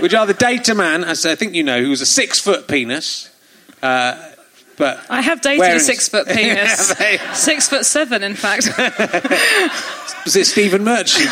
Would 0.01 0.11
you 0.11 0.17
rather 0.17 0.33
date 0.33 0.69
a 0.69 0.75
man, 0.75 1.03
as 1.03 1.25
I 1.25 1.35
think 1.35 1.55
you 1.55 1.63
know, 1.63 1.81
who 1.81 1.89
was 1.89 2.01
a 2.01 2.05
six 2.05 2.39
foot 2.39 2.67
penis, 2.67 3.29
uh, 3.81 4.33
but 4.77 5.03
I 5.09 5.21
have 5.21 5.41
dated 5.41 5.59
Wearing- 5.59 5.77
a 5.77 5.79
six 5.79 6.07
foot 6.07 6.27
penis. 6.35 6.93
They? 6.93 7.17
six 7.33 7.67
foot 7.67 7.85
seven, 7.87 8.21
in 8.21 8.35
fact. 8.35 8.67
was 10.25 10.35
it 10.35 10.45
Stephen 10.45 10.83
Merchant? 10.83 11.27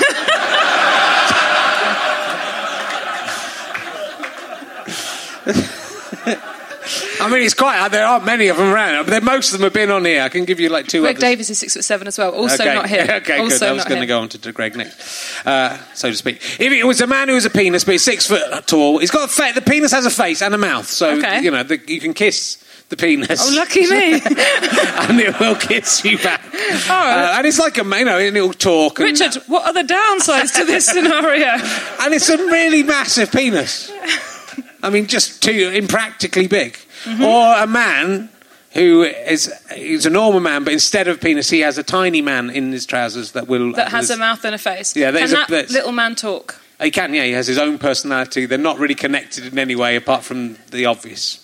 I 7.26 7.30
mean, 7.32 7.42
it's 7.42 7.54
quite. 7.54 7.90
There 7.90 8.06
aren't 8.06 8.26
many 8.26 8.48
of 8.50 8.58
them 8.58 8.72
around, 8.72 9.08
but 9.08 9.24
most 9.24 9.52
of 9.52 9.60
them 9.60 9.64
have 9.64 9.74
been 9.74 9.90
on 9.90 10.06
here. 10.06 10.22
I 10.22 10.30
can 10.30 10.46
give 10.46 10.60
you 10.60 10.70
like 10.70 10.88
two. 10.88 11.02
Greg 11.02 11.16
others. 11.16 11.22
Davies 11.22 11.50
is 11.50 11.58
six 11.58 11.74
foot 11.74 11.84
seven 11.84 12.08
as 12.08 12.18
well. 12.18 12.32
Also 12.34 12.64
okay. 12.64 12.76
not 12.76 12.88
here. 12.88 13.02
okay, 13.22 13.40
also 13.40 13.60
good. 13.60 13.70
I 13.70 13.72
was 13.74 13.86
going 13.86 14.02
to 14.02 14.08
go 14.08 14.20
on 14.20 14.30
to, 14.30 14.52
Greg 14.52 14.76
next, 14.76 15.46
uh, 15.46 15.78
so 15.94 16.10
to 16.10 16.16
speak. 16.16 16.38
If 16.60 16.72
it 16.72 16.86
was 16.86 17.02
a 17.02 17.08
man 17.08 17.28
who 17.28 17.34
was 17.34 17.46
a 17.46 17.50
penis, 17.50 17.84
but 17.84 17.94
he's 17.94 18.04
six 18.04 18.28
foot 18.28 18.68
tall, 18.68 19.00
he's 19.00 19.12
got 19.12 19.30
a 19.30 19.32
fa- 19.32 19.54
the 19.56 19.62
penis 19.62 19.92
has 19.92 20.06
a 20.06 20.12
face 20.12 20.42
and 20.42 20.54
a 20.54 20.58
mouth, 20.58 20.88
so 20.88 21.18
Okay. 21.18 21.42
you 21.42 21.52
know 21.52 21.64
the, 21.64 21.82
you 21.88 22.00
can 22.00 22.14
kiss 22.14 22.64
the 22.90 22.98
penis. 22.98 23.42
Oh, 23.42 23.56
lucky 23.56 23.82
me. 23.82 24.14
and 24.22 25.20
it 25.20 25.40
will 25.40 25.56
kiss 25.56 26.06
you 26.06 26.18
back. 26.20 26.42
Uh, 26.88 27.34
and 27.38 27.48
it's 27.48 27.58
like 27.58 27.78
a, 27.78 27.84
you 27.84 28.06
know, 28.06 28.20
and 28.20 28.38
it'll 28.38 28.54
talk. 28.54 29.00
And, 29.00 29.20
Richard, 29.20 29.42
what 29.48 29.66
are 29.66 29.74
the 29.74 29.92
downsides 29.92 30.56
to 30.58 30.66
this 30.66 30.86
scenario? 30.86 31.48
and 32.02 32.14
it's 32.14 32.30
a 32.30 32.38
really 32.38 32.84
massive 32.84 33.32
penis. 33.32 33.92
I 34.84 34.90
mean, 34.92 35.08
just 35.08 35.42
too 35.42 35.72
impractically 35.74 36.48
big. 36.48 36.78
Mm-hmm. 37.06 37.24
Or 37.24 37.56
a 37.64 37.68
man 37.68 38.30
who 38.74 39.04
is 39.04 39.54
he's 39.74 40.06
a 40.06 40.10
normal 40.10 40.40
man, 40.42 40.64
but 40.64 40.74
instead 40.74 41.08
of 41.08 41.22
penis, 41.22 41.50
he 41.50 41.62
has 41.62 41.78
a 41.78 41.84
tiny 41.84 42.22
man 42.22 42.50
in 42.50 42.72
his 42.72 42.86
trousers 42.86 43.32
that 43.32 43.48
will 43.48 43.72
That 43.74 43.90
has 43.90 44.10
a 44.10 44.18
mouth 44.18 44.44
and 44.44 44.54
a 44.54 44.58
face. 44.58 44.96
Yeah, 44.96 45.08
Can 45.08 45.14
there's 45.16 45.32
a- 45.34 45.46
that 45.50 45.70
little 45.70 45.92
man 45.92 46.16
talk? 46.16 46.60
He 46.82 46.92
can, 46.92 47.14
yeah. 47.14 47.24
He 47.24 47.32
has 47.32 47.48
his 47.48 47.58
own 47.58 47.78
personality. 47.78 48.46
They're 48.46 48.58
not 48.58 48.80
really 48.80 48.96
connected 48.96 49.46
in 49.46 49.58
any 49.58 49.76
way 49.76 49.96
apart 49.96 50.24
from 50.26 50.58
the 50.72 50.86
obvious. 50.86 51.40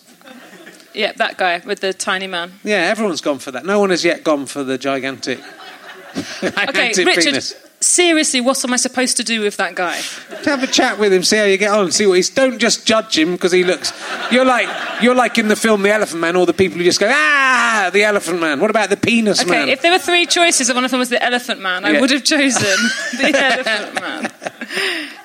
Yeah, 0.94 1.14
that 1.14 1.38
guy 1.38 1.62
with 1.66 1.80
the 1.80 1.94
tiny 1.94 2.28
man. 2.28 2.52
Yeah, 2.66 2.80
everyone's 2.92 3.22
gone 3.22 3.40
for 3.40 3.52
that. 3.52 3.66
No 3.66 3.80
one 3.80 3.92
has 3.92 4.04
yet 4.04 4.26
gone 4.26 4.46
for 4.46 4.66
the 4.66 4.78
gigantic, 4.78 5.40
Okay, 6.44 6.92
Richard, 6.98 7.24
penis. 7.24 7.56
Seriously, 7.82 8.40
what 8.42 8.64
am 8.64 8.74
I 8.74 8.78
supposed 8.78 9.18
to 9.18 9.24
do 9.24 9.42
with 9.42 9.58
that 9.58 9.76
guy? 9.76 10.00
Have 10.46 10.64
a 10.64 10.68
chat 10.68 10.98
with 11.00 11.12
him, 11.12 11.24
see 11.24 11.38
how 11.38 11.44
you 11.44 11.58
get 11.58 11.72
on, 11.72 11.92
see 11.92 12.06
what 12.08 12.14
he's. 12.16 12.30
Don't 12.30 12.60
just 12.60 12.86
judge 12.86 13.18
him 13.18 13.34
because 13.34 13.52
he 13.52 13.64
looks. 13.64 13.92
You're 14.32 14.46
like 14.46 14.70
you're 15.02 15.16
like 15.16 15.38
in 15.38 15.48
the 15.48 15.56
film 15.56 15.82
The 15.84 15.92
Elephant 15.92 16.22
Man, 16.22 16.36
all 16.36 16.46
the 16.46 16.54
people 16.54 16.78
who 16.78 16.84
just 16.84 17.00
go 17.00 17.10
ah, 17.12 17.90
the 17.92 18.04
Elephant 18.04 18.40
Man. 18.40 18.60
What 18.60 18.70
about 18.70 18.90
the 18.90 18.98
penis 18.98 19.42
Okay, 19.42 19.50
man? 19.50 19.70
if 19.70 19.82
there 19.82 19.92
were 19.92 20.00
three 20.00 20.26
choices 20.26 20.70
and 20.70 20.76
one 20.76 20.86
of 20.86 20.92
them 20.92 21.00
was 21.00 21.10
the 21.10 21.24
elephant 21.24 21.60
man, 21.62 21.84
I 21.86 21.92
Yeah. 21.92 22.02
would 22.02 22.10
have 22.12 22.24
chosen 22.24 22.62
the 23.20 23.32
elephant 23.36 24.02
man. 24.02 24.32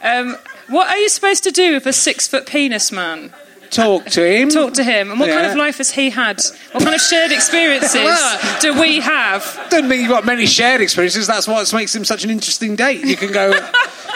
Um, 0.03 0.37
what 0.69 0.89
are 0.89 0.97
you 0.99 1.09
supposed 1.09 1.45
to 1.45 1.51
do 1.51 1.75
with 1.75 1.87
a 1.87 1.93
six 1.93 2.27
foot 2.27 2.47
penis 2.47 2.91
man? 2.91 3.33
Talk 3.77 4.07
to 4.07 4.25
him. 4.27 4.49
Talk 4.49 4.75
to 4.75 4.85
him. 4.85 5.11
And 5.11 5.21
what 5.21 5.29
kind 5.31 5.47
of 5.47 5.57
life 5.57 5.79
has 5.79 5.91
he 5.91 6.11
had? 6.11 6.41
What 6.73 6.83
kind 6.83 6.95
of 6.95 7.01
shared 7.01 7.31
experiences 7.33 7.95
Well- 8.05 8.61
do 8.61 8.81
we 8.81 9.01
have? 9.01 9.43
Doesn't 9.71 9.89
mean 9.89 10.01
you've 10.01 10.11
got 10.11 10.25
many 10.25 10.47
shared 10.47 10.81
experiences. 10.81 11.27
That's 11.27 11.47
what 11.47 11.73
makes 11.73 11.95
him 11.95 12.05
such 12.05 12.25
an 12.25 12.31
interesting 12.31 12.77
date. 12.77 13.05
You 13.05 13.17
can 13.17 13.33
go. 13.33 13.53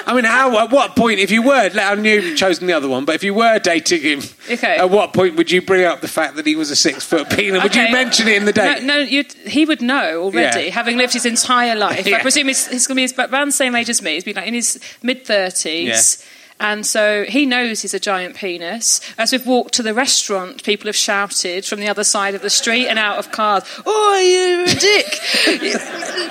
I 0.07 0.15
mean, 0.15 0.25
how? 0.25 0.59
At 0.59 0.71
what 0.73 0.97
point, 0.97 1.21
if 1.21 1.31
you 1.31 1.43
were, 1.43 1.71
I 1.75 1.95
knew 1.95 2.21
you'd 2.21 2.37
chosen 2.37 2.67
the 2.67 2.73
other 2.73 2.89
one, 2.89 3.05
but 3.05 3.15
if 3.15 3.23
you 3.23 3.35
were 3.35 3.59
dating 3.59 4.01
him, 4.03 4.21
Okay. 4.51 4.77
at 4.77 4.89
what 4.91 5.13
point 5.13 5.37
would 5.37 5.51
you 5.51 5.61
bring 5.63 5.85
up 5.85 6.01
the 6.01 6.09
fact 6.09 6.37
that 6.37 6.47
he 6.47 6.57
was 6.57 6.71
a 6.71 6.77
six 6.77 7.05
foot 7.05 7.29
penis? 7.31 7.63
Would 7.63 7.77
you 7.77 7.93
mention 7.93 8.27
it 8.27 8.37
in 8.37 8.45
the 8.47 8.53
date? 8.53 8.83
No, 8.83 9.05
no 9.05 9.23
he 9.47 9.67
would 9.67 9.83
know 9.83 10.23
already, 10.23 10.65
Yeah. 10.67 10.73
having 10.73 10.97
lived 10.97 11.13
his 11.13 11.27
entire 11.27 11.77
life. 11.77 12.07
I 12.07 12.21
presume 12.23 12.49
he's, 12.49 12.67
he's 12.67 12.87
going 12.87 13.07
to 13.07 13.15
be 13.15 13.23
around 13.23 13.49
the 13.49 13.53
same 13.53 13.75
age 13.77 13.91
as 13.91 14.01
me. 14.03 14.15
He's 14.15 14.25
been 14.25 14.37
like 14.37 14.49
in 14.49 14.55
his 14.55 14.81
mid 15.03 15.25
30s. 15.27 16.27
And 16.61 16.87
so 16.87 17.25
he 17.25 17.47
knows 17.47 17.81
he's 17.81 17.95
a 17.95 17.99
giant 17.99 18.37
penis. 18.37 19.01
As 19.17 19.33
we've 19.33 19.47
walked 19.47 19.75
to 19.75 19.83
the 19.83 19.95
restaurant, 19.95 20.63
people 20.63 20.87
have 20.89 20.97
shouted 20.97 21.65
from 21.65 21.81
the 21.81 21.89
other 21.89 22.05
side 22.05 22.35
of 22.35 22.43
the 22.43 22.51
street 22.51 22.87
and 22.87 22.99
out 22.99 23.19
of 23.19 23.33
cars, 23.33 23.65
Oh, 23.87 24.19
you're 24.21 24.65
a 24.65 24.79
dick! 24.79 25.07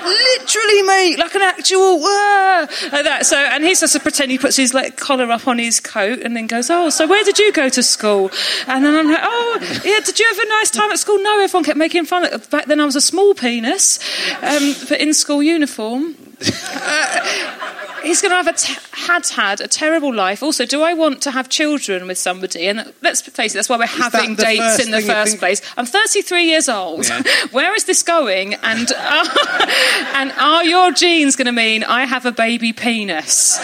Literally, 0.02 0.82
mate, 0.82 1.18
like 1.18 1.34
an 1.34 1.42
actual, 1.42 1.98
wah! 1.98 2.66
like 2.92 3.04
that. 3.04 3.26
So, 3.26 3.36
and 3.36 3.64
he's 3.64 3.80
just 3.80 3.92
to 3.94 4.00
pretend 4.00 4.30
he 4.30 4.38
puts 4.38 4.56
his 4.56 4.72
like 4.72 4.96
collar 4.96 5.30
up 5.30 5.48
on 5.48 5.58
his 5.58 5.80
coat 5.80 6.20
and 6.20 6.36
then 6.36 6.46
goes, 6.46 6.70
Oh, 6.70 6.90
so 6.90 7.06
where 7.06 7.24
did 7.24 7.38
you 7.38 7.52
go 7.52 7.68
to 7.68 7.82
school? 7.82 8.30
And 8.66 8.84
then 8.84 8.94
I'm 8.94 9.08
like, 9.10 9.20
Oh, 9.22 9.58
yeah, 9.84 10.00
did 10.00 10.18
you 10.18 10.26
have 10.26 10.38
a 10.38 10.48
nice 10.48 10.70
time 10.70 10.90
at 10.92 10.98
school? 11.00 11.18
No, 11.20 11.40
everyone 11.40 11.64
kept 11.64 11.76
making 11.76 12.04
fun. 12.06 12.24
of 12.24 12.32
it. 12.32 12.50
Back 12.50 12.66
then 12.66 12.80
I 12.80 12.84
was 12.84 12.96
a 12.96 13.00
small 13.00 13.34
penis, 13.34 13.98
um, 14.42 14.74
but 14.88 15.00
in 15.00 15.12
school 15.12 15.42
uniform. 15.42 16.14
He's 18.02 18.20
going 18.22 18.30
to 18.30 18.36
have 18.36 18.46
a 18.46 18.52
t- 18.52 18.74
had 18.92 19.26
had 19.28 19.60
a 19.60 19.68
terrible 19.68 20.12
life. 20.14 20.42
Also, 20.42 20.64
do 20.64 20.82
I 20.82 20.94
want 20.94 21.20
to 21.22 21.30
have 21.30 21.48
children 21.48 22.06
with 22.06 22.18
somebody? 22.18 22.66
And 22.66 22.92
let's 23.02 23.20
face 23.20 23.52
it, 23.52 23.58
that's 23.58 23.68
why 23.68 23.76
we're 23.76 23.86
having 23.86 24.34
dates 24.36 24.78
in 24.84 24.90
the 24.90 25.00
first 25.00 25.32
think? 25.32 25.40
place. 25.40 25.62
I'm 25.76 25.86
33 25.86 26.44
years 26.44 26.68
old. 26.68 27.06
Yeah. 27.08 27.22
Where 27.50 27.74
is 27.74 27.84
this 27.84 28.02
going? 28.02 28.54
And 28.54 28.90
uh, 28.96 29.28
and 30.14 30.32
are 30.38 30.64
your 30.64 30.92
genes 30.92 31.36
going 31.36 31.46
to 31.46 31.52
mean 31.52 31.84
I 31.84 32.04
have 32.06 32.24
a 32.26 32.32
baby 32.32 32.72
penis 32.72 33.58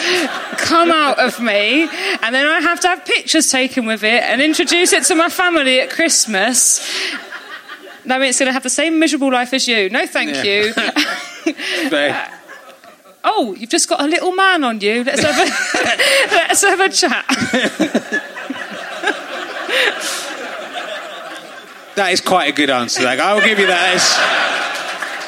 come 0.58 0.90
out 0.90 1.18
of 1.18 1.40
me, 1.40 1.82
and 2.22 2.34
then 2.34 2.46
I 2.46 2.60
have 2.60 2.80
to 2.80 2.88
have 2.88 3.04
pictures 3.04 3.50
taken 3.50 3.86
with 3.86 4.02
it 4.04 4.22
and 4.22 4.42
introduce 4.42 4.92
it 4.92 5.04
to 5.04 5.14
my 5.14 5.28
family 5.28 5.80
at 5.80 5.90
Christmas? 5.90 6.80
No, 8.04 8.20
it's 8.20 8.38
going 8.38 8.46
to 8.48 8.52
have 8.52 8.62
the 8.62 8.70
same 8.70 8.98
miserable 9.00 9.32
life 9.32 9.52
as 9.52 9.66
you. 9.66 9.90
No, 9.90 10.06
thank 10.06 10.30
Yeah. 10.44 10.44
you. 11.46 11.90
Oh, 13.28 13.56
you've 13.58 13.70
just 13.70 13.88
got 13.88 14.00
a 14.00 14.06
little 14.06 14.32
man 14.32 14.62
on 14.62 14.80
you. 14.80 15.02
Let's 15.02 15.22
have 15.22 15.36
a, 15.36 15.50
let's 16.36 16.62
have 16.62 16.80
a 16.80 16.88
chat. 16.88 17.24
That 21.96 22.12
is 22.12 22.20
quite 22.20 22.50
a 22.50 22.52
good 22.52 22.68
answer. 22.68 23.02
Like, 23.02 23.18
I'll 23.18 23.40
give 23.40 23.58
you 23.58 23.66
that. 23.68 23.94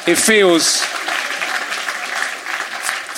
It's, 0.05 0.07
it 0.07 0.23
feels 0.23 0.81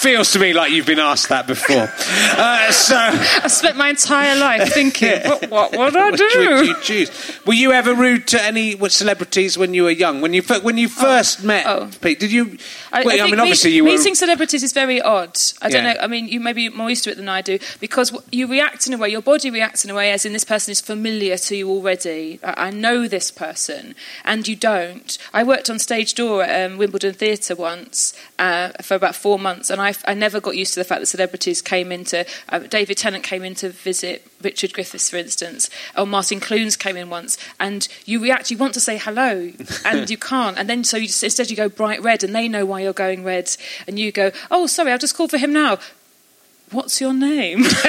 feels 0.01 0.31
to 0.31 0.39
me 0.39 0.53
like 0.53 0.71
you've 0.71 0.85
been 0.85 0.99
asked 0.99 1.29
that 1.29 1.47
before. 1.47 1.89
Uh, 2.33 2.71
so, 2.71 2.95
I 2.97 3.47
spent 3.47 3.77
my 3.77 3.89
entire 3.89 4.35
life 4.35 4.73
thinking, 4.73 5.19
what, 5.49 5.71
what 5.75 5.93
would 5.93 5.95
I 5.95 6.11
do? 6.11 6.49
would 6.55 6.65
you 6.65 6.81
choose? 6.81 7.39
Were 7.45 7.53
you 7.53 7.71
ever 7.71 7.93
rude 7.93 8.27
to 8.29 8.41
any 8.41 8.77
celebrities 8.89 9.57
when 9.57 9.73
you 9.73 9.83
were 9.83 9.91
young? 9.91 10.21
When 10.21 10.33
you 10.33 10.41
when 10.41 10.77
you 10.77 10.87
first 10.87 11.43
met 11.43 11.65
oh. 11.67 11.89
Pete, 12.01 12.19
did 12.19 12.31
you? 12.31 12.57
I, 12.91 13.03
well, 13.03 13.21
I, 13.21 13.25
I 13.25 13.29
mean, 13.29 13.39
obviously 13.39 13.71
meet- 13.71 13.75
you 13.75 13.83
were. 13.83 13.89
meeting 13.91 14.15
celebrities 14.15 14.63
is 14.63 14.73
very 14.73 15.01
odd. 15.01 15.37
I 15.61 15.69
don't 15.69 15.83
Yeah. 15.83 15.93
know. 15.93 15.99
I 16.01 16.07
mean, 16.07 16.27
you 16.29 16.39
may 16.39 16.53
be 16.53 16.69
more 16.69 16.89
used 16.89 17.03
to 17.03 17.11
it 17.11 17.17
than 17.17 17.29
I 17.29 17.41
do 17.41 17.59
because 17.79 18.11
you 18.31 18.47
react 18.47 18.87
in 18.87 18.93
a 18.93 18.97
way. 18.97 19.09
Your 19.09 19.21
body 19.21 19.51
reacts 19.51 19.83
in 19.85 19.91
a 19.91 19.93
way 19.93 20.11
as 20.11 20.25
in 20.25 20.33
this 20.33 20.45
person 20.45 20.71
is 20.71 20.81
familiar 20.81 21.37
to 21.37 21.55
you 21.55 21.69
already. 21.69 22.39
I, 22.43 22.67
I 22.67 22.69
know 22.71 23.07
this 23.07 23.29
person, 23.29 23.93
and 24.25 24.47
you 24.47 24.55
don't. 24.55 25.17
I 25.33 25.43
worked 25.43 25.69
on 25.69 25.77
stage 25.79 26.15
door 26.15 26.43
at 26.43 26.71
um, 26.71 26.77
Wimbledon 26.77 27.13
Theatre 27.13 27.55
once 27.55 28.13
uh, 28.39 28.69
for 28.81 28.95
about 28.95 29.15
four 29.15 29.37
months, 29.37 29.69
and 29.69 29.79
I, 29.81 29.90
I 30.05 30.13
never 30.13 30.39
got 30.39 30.57
used 30.57 30.73
to 30.73 30.79
the 30.79 30.83
fact 30.83 31.01
that 31.01 31.07
celebrities 31.07 31.61
came 31.61 31.91
into. 31.91 32.25
Uh, 32.49 32.59
David 32.59 32.97
Tennant 32.97 33.23
came 33.23 33.43
in 33.43 33.55
to 33.55 33.69
visit 33.69 34.25
Richard 34.41 34.73
Griffiths, 34.73 35.09
for 35.09 35.17
instance, 35.17 35.69
or 35.97 36.05
Martin 36.05 36.39
Clunes 36.39 36.75
came 36.75 36.97
in 36.97 37.09
once, 37.09 37.37
and 37.59 37.87
you 38.05 38.21
react. 38.21 38.51
You 38.51 38.57
want 38.57 38.73
to 38.75 38.79
say 38.79 38.97
hello, 38.97 39.51
and 39.85 40.09
you 40.09 40.17
can't, 40.17 40.57
and 40.57 40.69
then 40.69 40.83
so 40.83 40.97
you 40.97 41.07
just, 41.07 41.23
instead 41.23 41.49
you 41.49 41.55
go 41.55 41.69
bright 41.69 42.01
red, 42.01 42.23
and 42.23 42.35
they 42.35 42.47
know 42.47 42.65
why 42.65 42.81
you're 42.81 42.93
going 42.93 43.23
red, 43.23 43.55
and 43.87 43.99
you 43.99 44.11
go, 44.11 44.31
"Oh, 44.49 44.67
sorry, 44.67 44.91
I'll 44.91 44.97
just 44.97 45.15
call 45.15 45.27
for 45.27 45.37
him 45.37 45.53
now." 45.53 45.79
What's 46.71 47.01
your 47.01 47.13
name? 47.13 47.63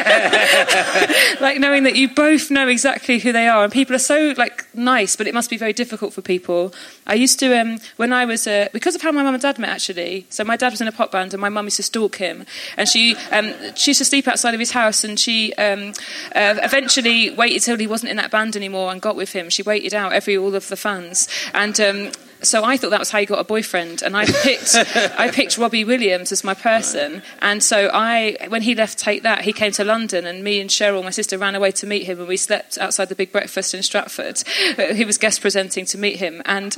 like 1.41 1.61
knowing 1.61 1.85
that 1.85 1.95
you 1.95 2.13
both 2.13 2.51
know 2.51 2.67
exactly 2.67 3.21
who 3.21 3.31
they 3.31 3.47
are, 3.47 3.63
and 3.63 3.73
people 3.73 3.95
are 3.95 4.01
so 4.01 4.35
like 4.37 4.67
nice, 4.75 5.15
but 5.15 5.29
it 5.29 5.35
must 5.35 5.51
be 5.51 5.57
very 5.57 5.73
difficult 5.73 6.13
for 6.13 6.21
people. 6.21 6.75
I 7.07 7.15
used 7.15 7.39
to 7.39 7.61
um, 7.61 7.79
when 7.97 8.13
I 8.13 8.25
was 8.25 8.49
uh, 8.49 8.69
because 8.73 8.97
of 8.97 9.03
how 9.03 9.13
my 9.13 9.23
mum 9.23 9.35
and 9.35 9.43
dad 9.43 9.61
met 9.61 9.69
actually. 9.69 10.27
So 10.31 10.43
my 10.43 10.57
dad 10.57 10.73
was 10.73 10.81
in 10.81 10.89
a 10.89 10.93
pop 10.93 11.13
band, 11.13 11.33
and 11.33 11.41
my 11.41 11.49
mum 11.49 11.67
used 11.67 11.77
to 11.77 11.85
stalk 11.85 12.17
him, 12.17 12.45
and 12.77 12.89
she 12.89 13.15
um, 13.31 13.55
she 13.77 13.91
used 13.91 13.99
to 13.99 14.05
sleep 14.05 14.27
outside 14.27 14.53
of 14.53 14.59
his 14.59 14.73
house, 14.73 15.05
and 15.05 15.19
she 15.19 15.55
um, 15.55 15.93
uh, 16.35 16.57
eventually 16.61 17.31
waited 17.31 17.63
till 17.63 17.79
he 17.79 17.87
wasn't 17.87 18.11
in 18.11 18.17
that 18.17 18.33
band 18.33 18.57
anymore 18.57 18.91
and 18.91 19.01
got 19.01 19.15
with 19.15 19.33
him. 19.33 19.49
She 19.49 19.63
waited 19.63 19.95
out 19.95 20.13
every 20.13 20.37
all 20.37 20.57
of 20.57 20.67
the 20.69 20.77
fans, 20.77 21.29
and. 21.55 22.13
So 22.43 22.65
I 22.65 22.77
thought 22.77 22.91
that 22.91 22.99
was 22.99 23.11
how 23.11 23.19
you 23.19 23.27
got 23.27 23.39
a 23.39 23.45
boyfriend, 23.45 24.03
and 24.03 24.17
I 24.17 24.27
picked 24.27 24.75
I 25.19 25.31
picked 25.31 25.59
Robbie 25.59 25.85
Williams 25.85 26.33
as 26.33 26.43
my 26.43 26.55
person. 26.55 27.23
And 27.41 27.63
so 27.63 27.91
I, 27.93 28.37
when 28.49 28.63
he 28.63 28.75
left 28.75 28.99
Take 28.99 29.23
That, 29.23 29.43
he 29.43 29.53
came 29.53 29.73
to 29.73 29.85
London, 29.85 30.27
and 30.27 30.43
me 30.43 30.61
and 30.61 30.69
Cheryl, 30.69 31.05
my 31.05 31.11
sister, 31.11 31.39
ran 31.39 31.55
away 31.55 31.71
to 31.73 31.87
meet 31.87 32.05
him, 32.05 32.19
and 32.19 32.29
we 32.29 32.37
slept 32.37 32.79
outside 32.79 33.09
the 33.09 33.15
Big 33.15 33.33
Breakfast 33.33 33.75
in 33.75 33.83
Stratford. 33.83 34.43
He 34.93 35.05
was 35.05 35.17
guest 35.19 35.41
presenting 35.41 35.87
to 35.87 35.99
meet 35.99 36.17
him, 36.17 36.43
and 36.45 36.77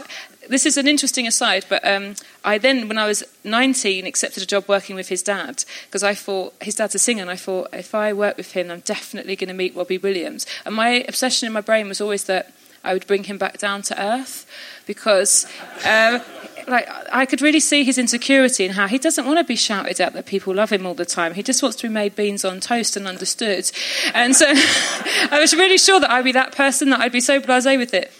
this 0.48 0.66
is 0.66 0.76
an 0.76 0.86
interesting 0.86 1.26
aside, 1.26 1.64
but 1.68 1.86
um, 1.86 2.14
I 2.44 2.58
then, 2.58 2.88
when 2.88 2.98
I 2.98 3.06
was 3.06 3.24
19, 3.44 4.06
accepted 4.06 4.42
a 4.42 4.46
job 4.46 4.68
working 4.68 4.96
with 4.96 5.08
his 5.08 5.22
dad 5.22 5.64
because 5.86 6.02
I 6.02 6.14
thought 6.14 6.54
his 6.60 6.74
dad's 6.74 6.94
a 6.94 6.98
singer, 6.98 7.22
and 7.22 7.30
I 7.30 7.36
thought 7.36 7.68
if 7.72 7.94
I 7.94 8.12
work 8.12 8.36
with 8.36 8.52
him, 8.52 8.70
I'm 8.70 8.80
definitely 8.80 9.36
going 9.36 9.48
to 9.48 9.54
meet 9.54 9.74
Robbie 9.74 9.98
Williams. 9.98 10.46
And 10.64 10.74
my 10.74 11.04
obsession 11.08 11.46
in 11.46 11.52
my 11.52 11.60
brain 11.60 11.88
was 11.88 12.00
always 12.00 12.24
that 12.24 12.52
I 12.82 12.92
would 12.92 13.06
bring 13.06 13.24
him 13.24 13.38
back 13.38 13.58
down 13.58 13.82
to 13.82 14.02
earth 14.02 14.46
because. 14.86 15.46
Uh, 15.84 16.20
like 16.66 16.88
I 17.12 17.26
could 17.26 17.42
really 17.42 17.60
see 17.60 17.84
his 17.84 17.98
insecurity 17.98 18.64
and 18.64 18.74
how 18.74 18.86
he 18.86 18.98
doesn't 18.98 19.26
want 19.26 19.38
to 19.38 19.44
be 19.44 19.56
shouted 19.56 20.00
at 20.00 20.12
that 20.14 20.26
people 20.26 20.54
love 20.54 20.70
him 20.70 20.86
all 20.86 20.94
the 20.94 21.04
time. 21.04 21.34
He 21.34 21.42
just 21.42 21.62
wants 21.62 21.76
to 21.78 21.88
be 21.88 21.92
made 21.92 22.16
beans 22.16 22.44
on 22.44 22.60
toast 22.60 22.96
and 22.96 23.06
understood. 23.06 23.70
And 24.14 24.34
so 24.34 24.46
I 24.48 25.38
was 25.40 25.54
really 25.54 25.78
sure 25.78 26.00
that 26.00 26.10
I'd 26.10 26.24
be 26.24 26.32
that 26.32 26.54
person 26.56 26.90
that 26.90 27.00
I'd 27.00 27.12
be 27.12 27.20
so 27.20 27.40
blasé 27.40 27.78
with 27.78 27.92
it. 27.92 28.12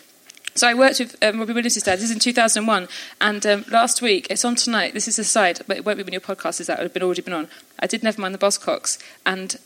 So 0.57 0.69
I 0.69 0.75
worked 0.75 1.01
with 1.01 1.17
um, 1.21 1.41
Robbie 1.41 1.53
Williams' 1.53 1.83
dad. 1.83 1.99
This 1.99 2.05
is 2.05 2.11
in 2.13 2.21
2001, 2.21 2.87
and 3.21 3.45
um, 3.45 3.65
last 3.73 4.01
week 4.01 4.29
it's 4.31 4.45
on 4.45 4.55
tonight. 4.55 4.95
This 4.95 5.09
is 5.09 5.19
a 5.19 5.25
side, 5.25 5.61
but 5.67 5.77
it 5.77 5.85
won't 5.85 5.99
be 5.99 6.05
when 6.05 6.13
your 6.13 6.21
podcast 6.21 6.61
is 6.61 6.71
out. 6.71 6.79
It 6.79 6.83
would 6.83 6.85
have 6.91 6.95
been 6.95 7.03
already 7.03 7.23
been 7.23 7.35
on. 7.35 7.49
I 7.81 7.89
did 7.89 8.03
Nevermind 8.03 8.33
the 8.33 8.39
Buzzcocks, 8.39 9.03
and 9.27 9.57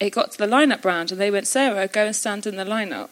it 0.00 0.10
got 0.10 0.32
to 0.32 0.38
the 0.38 0.46
lineup 0.46 0.84
round, 0.84 1.10
and 1.10 1.18
they 1.18 1.30
went, 1.30 1.46
Sara, 1.46 1.88
go 1.88 2.04
and 2.04 2.14
stand 2.14 2.46
in 2.46 2.56
the 2.56 2.64
lineup. 2.64 3.08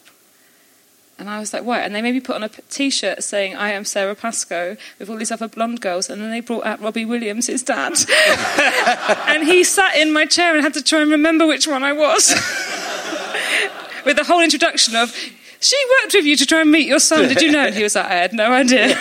And 1.19 1.29
I 1.29 1.39
was 1.39 1.53
like, 1.53 1.63
what? 1.63 1.81
And 1.81 1.93
they 1.93 2.01
made 2.01 2.13
me 2.13 2.19
put 2.19 2.35
on 2.35 2.43
a 2.43 2.49
t-shirt 2.49 3.23
saying, 3.23 3.55
I 3.55 3.71
am 3.71 3.85
Sara 3.85 4.15
Pascoe, 4.15 4.77
with 4.97 5.09
all 5.09 5.17
these 5.17 5.31
other 5.31 5.47
blonde 5.47 5.79
girls. 5.79 6.09
And 6.09 6.21
then 6.21 6.31
they 6.31 6.39
brought 6.39 6.65
out 6.65 6.81
Robbie 6.81 7.05
Williams, 7.05 7.47
his 7.47 7.61
dad. 7.61 7.93
and 9.27 9.47
he 9.47 9.63
sat 9.63 9.95
in 9.95 10.11
my 10.11 10.25
chair 10.25 10.55
and 10.55 10.63
had 10.63 10.73
to 10.73 10.83
try 10.83 11.01
and 11.01 11.11
remember 11.11 11.45
which 11.45 11.67
one 11.67 11.83
I 11.83 11.93
was. 11.93 12.29
with 14.05 14.17
the 14.17 14.23
whole 14.23 14.41
introduction 14.41 14.95
of, 14.95 15.15
she 15.59 15.77
worked 16.01 16.13
with 16.15 16.25
you 16.25 16.35
to 16.35 16.45
try 16.45 16.61
and 16.61 16.71
meet 16.71 16.87
your 16.87 16.99
son. 16.99 17.29
Did 17.29 17.41
you 17.41 17.51
know? 17.51 17.67
And 17.67 17.75
he 17.75 17.83
was 17.83 17.95
like, 17.95 18.05
I 18.05 18.15
had 18.15 18.33
no 18.33 18.51
idea. 18.51 18.97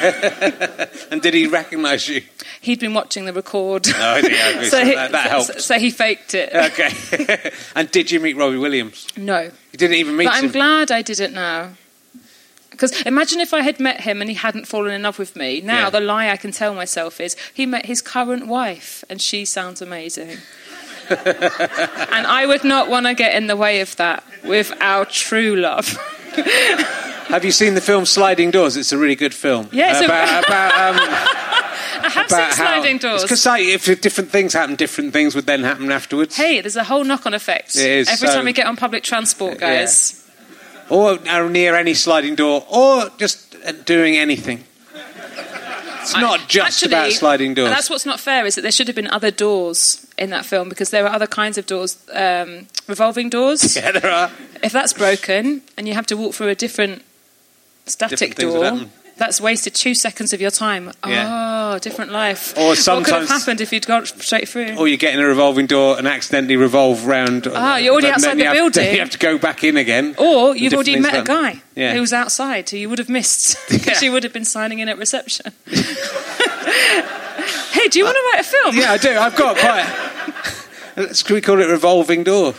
and 1.11 1.20
did 1.20 1.35
he 1.35 1.48
recognise 1.48 2.09
you? 2.09 2.22
He'd 2.61 2.79
been 2.79 2.94
watching 2.94 3.25
the 3.25 3.33
record. 3.33 3.88
Oh, 3.88 4.16
yeah, 4.18 4.62
so 4.62 4.85
he, 4.85 4.94
that, 4.94 5.11
that 5.11 5.31
helped. 5.31 5.61
So, 5.61 5.79
he 5.79 5.90
faked 5.90 6.35
it. 6.35 6.55
Okay. 6.55 7.53
and 7.75 7.90
did 7.90 8.12
you 8.12 8.20
meet 8.20 8.37
Robbie 8.37 8.59
Williams? 8.59 9.09
No. 9.16 9.40
You 9.40 9.79
didn't 9.79 9.96
even 9.96 10.16
meet 10.16 10.27
But 10.27 10.35
I'm 10.35 10.53
glad 10.53 10.92
I 10.92 11.03
didn't 11.03 11.35
now. 11.35 11.70
Because 12.83 13.01
imagine 13.03 13.38
if 13.40 13.55
I 13.55 13.61
had 13.61 13.79
met 13.79 14.01
him 14.01 14.21
and 14.21 14.29
he 14.29 14.35
hadn't 14.35 14.66
fallen 14.66 14.90
in 14.90 15.03
love 15.03 15.16
with 15.16 15.37
me. 15.37 15.61
Now 15.61 15.85
Yeah. 15.85 15.90
the 15.90 16.01
lie 16.01 16.31
I 16.31 16.37
can 16.37 16.51
tell 16.51 16.75
myself 16.75 17.21
is 17.21 17.37
he 17.55 17.64
met 17.64 17.87
his 17.87 18.03
current 18.03 18.49
wife 18.49 19.05
and 19.09 19.23
she 19.23 19.45
sounds 19.45 19.81
amazing. 19.81 20.38
and 21.09 22.27
I 22.27 22.45
would 22.45 22.64
not 22.64 22.88
want 22.88 23.07
to 23.07 23.14
get 23.14 23.37
in 23.37 23.47
the 23.47 23.55
way 23.55 23.81
of 23.83 23.95
that 23.97 24.25
with 24.42 24.73
our 24.81 25.05
true 25.05 25.55
love. 25.55 25.97
Have 27.29 27.45
you 27.45 27.53
seen 27.53 27.75
the 27.75 27.81
film 27.81 28.05
Sliding 28.05 28.51
Doors? 28.51 28.77
It's 28.77 28.90
a 28.90 28.99
really 28.99 29.14
good 29.14 29.33
film. 29.33 29.68
Yeah, 29.71 29.92
it's 29.92 30.01
a- 30.01 30.05
about, 30.07 30.45
about, 30.47 30.73
um, 30.75 31.01
I 32.05 32.09
have 32.09 32.29
seen 32.29 32.38
about 32.38 32.55
how- 32.55 32.81
sliding 32.81 32.99
doors. 32.99 33.23
Because 33.23 33.47
like, 33.47 33.62
if 33.62 33.85
different 34.01 34.31
things 34.31 34.55
happen, 34.55 34.75
different 34.75 35.12
things 35.12 35.37
would 35.37 35.47
then 35.47 35.62
happen 35.62 35.92
afterwards. 35.92 36.37
Hey, 36.37 36.61
there's 36.61 36.75
a 36.77 36.83
whole 36.85 37.05
knock-on 37.05 37.33
effect. 37.33 37.77
It 37.77 37.87
is, 37.88 38.09
Every 38.09 38.27
so- 38.27 38.35
time 38.35 38.45
we 38.45 38.53
get 38.53 38.66
on 38.66 38.75
public 38.77 39.05
transport, 39.05 39.59
guys. 39.59 40.18
Or 40.92 41.18
near 41.48 41.74
any 41.74 41.94
sliding 41.94 42.35
door, 42.35 42.66
or 42.68 43.11
just 43.16 43.57
uh, 43.64 43.72
doing 43.72 44.16
anything. 44.16 44.64
It's 46.02 46.14
not 46.14 46.40
I- 46.40 46.44
just 46.46 46.83
actually, 46.83 46.92
about 46.92 47.12
sliding 47.12 47.55
doors. 47.55 47.70
That's 47.70 47.88
what's 47.88 48.05
not 48.05 48.20
fair 48.20 48.44
is 48.44 48.57
that 48.57 48.62
there 48.62 48.72
should 48.72 48.88
have 48.88 48.96
been 48.96 49.07
other 49.07 49.31
doors 49.31 50.07
in 50.18 50.31
that 50.31 50.44
film 50.44 50.68
because 50.68 50.90
there 50.90 51.07
are 51.07 51.14
other 51.14 51.26
kinds 51.26 51.57
of 51.59 51.66
doors, 51.66 51.96
um, 52.12 52.66
revolving 52.88 53.31
doors. 53.31 53.76
yeah, 53.81 53.92
there 53.92 54.11
are. 54.11 54.31
If 54.62 54.72
that's 54.72 54.92
broken 54.92 55.62
and 55.76 55.88
you 55.88 55.94
have 55.94 56.07
to 56.09 56.16
walk 56.16 56.35
through 56.35 56.48
a 56.48 56.55
different 56.55 57.02
static 57.87 58.35
Different 58.35 58.90
door. 58.90 58.90
That's 59.22 59.40
wasted 59.40 59.72
two 59.72 59.94
seconds 59.94 60.32
of 60.32 60.40
your 60.40 60.50
time. 60.50 60.90
Yeah. 61.06 61.74
Oh, 61.74 61.78
different 61.78 62.11
life. 62.11 62.58
Or 62.58 62.74
what 62.74 63.04
could 63.04 63.14
have 63.14 63.28
happened 63.28 63.61
if 63.61 63.72
you'd 63.72 63.87
gone 63.87 64.04
straight 64.04 64.48
through? 64.48 64.74
Or 64.76 64.88
you 64.88 64.96
get 64.96 65.14
in 65.14 65.20
a 65.20 65.24
revolving 65.24 65.68
door 65.68 65.96
and 65.96 66.08
accidentally 66.08 66.56
revolve 66.56 67.06
round. 67.06 67.46
Ah, 67.46 67.76
you're 67.76 67.92
already 67.92 68.08
outside 68.08 68.35
the 68.35 68.38
you 68.40 68.44
have- 68.46 68.54
building. 68.56 68.82
then 68.85 68.94
you 68.94 68.98
have 69.00 69.11
to 69.11 69.18
go 69.18 69.38
back 69.38 69.62
in 69.62 69.76
again. 69.76 70.16
or 70.18 70.56
you've 70.56 70.74
already 70.74 70.98
met 70.98 71.14
a 71.14 71.22
guy 71.22 71.62
Yeah. 71.76 71.94
who 71.94 72.00
was 72.00 72.12
outside 72.12 72.68
who 72.70 72.78
you 72.78 72.88
would 72.90 72.98
have 72.98 73.08
missed 73.08 73.56
because 73.70 74.02
Yeah. 74.02 74.08
you 74.08 74.12
would 74.12 74.24
have 74.24 74.32
been 74.32 74.44
signing 74.44 74.80
in 74.80 74.88
at 74.88 74.98
reception. 74.98 75.52
hey, 75.66 75.82
do 77.88 77.98
you 78.00 78.04
want 78.04 78.16
to 78.16 78.30
write 78.32 78.40
a 78.40 78.44
film? 78.44 78.76
Yeah, 78.76 78.90
I 78.92 78.96
do. 78.98 79.16
I've 79.16 79.37
got 79.37 79.56
quite. 79.56 79.87
Let's 80.96 81.22
can 81.22 81.35
we 81.35 81.40
call 81.40 81.61
it 81.61 81.66
revolving 81.68 82.24
door? 82.24 82.54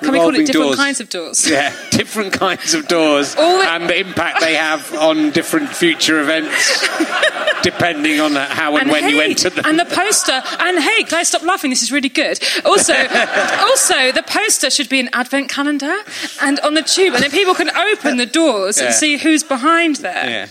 Can 0.00 0.12
we 0.12 0.18
call 0.18 0.34
it 0.34 0.46
different 0.46 0.52
doors. 0.52 0.76
kinds 0.76 1.00
of 1.00 1.08
doors? 1.08 1.48
Yeah, 1.50 1.72
different 1.90 2.32
kinds 2.32 2.74
of 2.74 2.86
doors 2.88 3.34
the- 3.34 3.42
and 3.42 3.88
the 3.88 3.98
impact 3.98 4.40
they 4.40 4.54
have 4.54 4.92
on 4.94 5.30
different 5.30 5.68
future 5.70 6.20
events, 6.20 6.86
depending 7.62 8.20
on 8.20 8.32
how 8.34 8.76
and, 8.76 8.90
when 8.90 9.04
hey, 9.04 9.10
you 9.10 9.20
enter 9.20 9.50
them. 9.50 9.64
And 9.66 9.78
the 9.78 9.84
poster, 9.84 10.42
and 10.60 10.78
hey, 10.78 11.02
guys, 11.04 11.28
stop 11.28 11.42
laughing. 11.42 11.70
This 11.70 11.82
is 11.82 11.90
really 11.92 12.08
good. 12.08 12.38
Also, 12.64 12.92
also, 13.60 14.12
the 14.12 14.24
poster 14.26 14.70
should 14.70 14.88
be 14.88 15.00
an 15.00 15.10
advent 15.12 15.48
calendar, 15.50 15.96
and 16.42 16.60
on 16.60 16.74
the 16.74 16.82
tube, 16.82 17.14
and 17.14 17.22
then 17.22 17.30
people 17.30 17.54
can 17.54 17.70
open 17.70 18.16
the 18.16 18.26
doors 18.26 18.78
Yeah. 18.78 18.86
and 18.86 18.94
see 18.94 19.16
who's 19.18 19.42
behind 19.42 19.96
there. 19.96 20.28
yeah. 20.30 20.46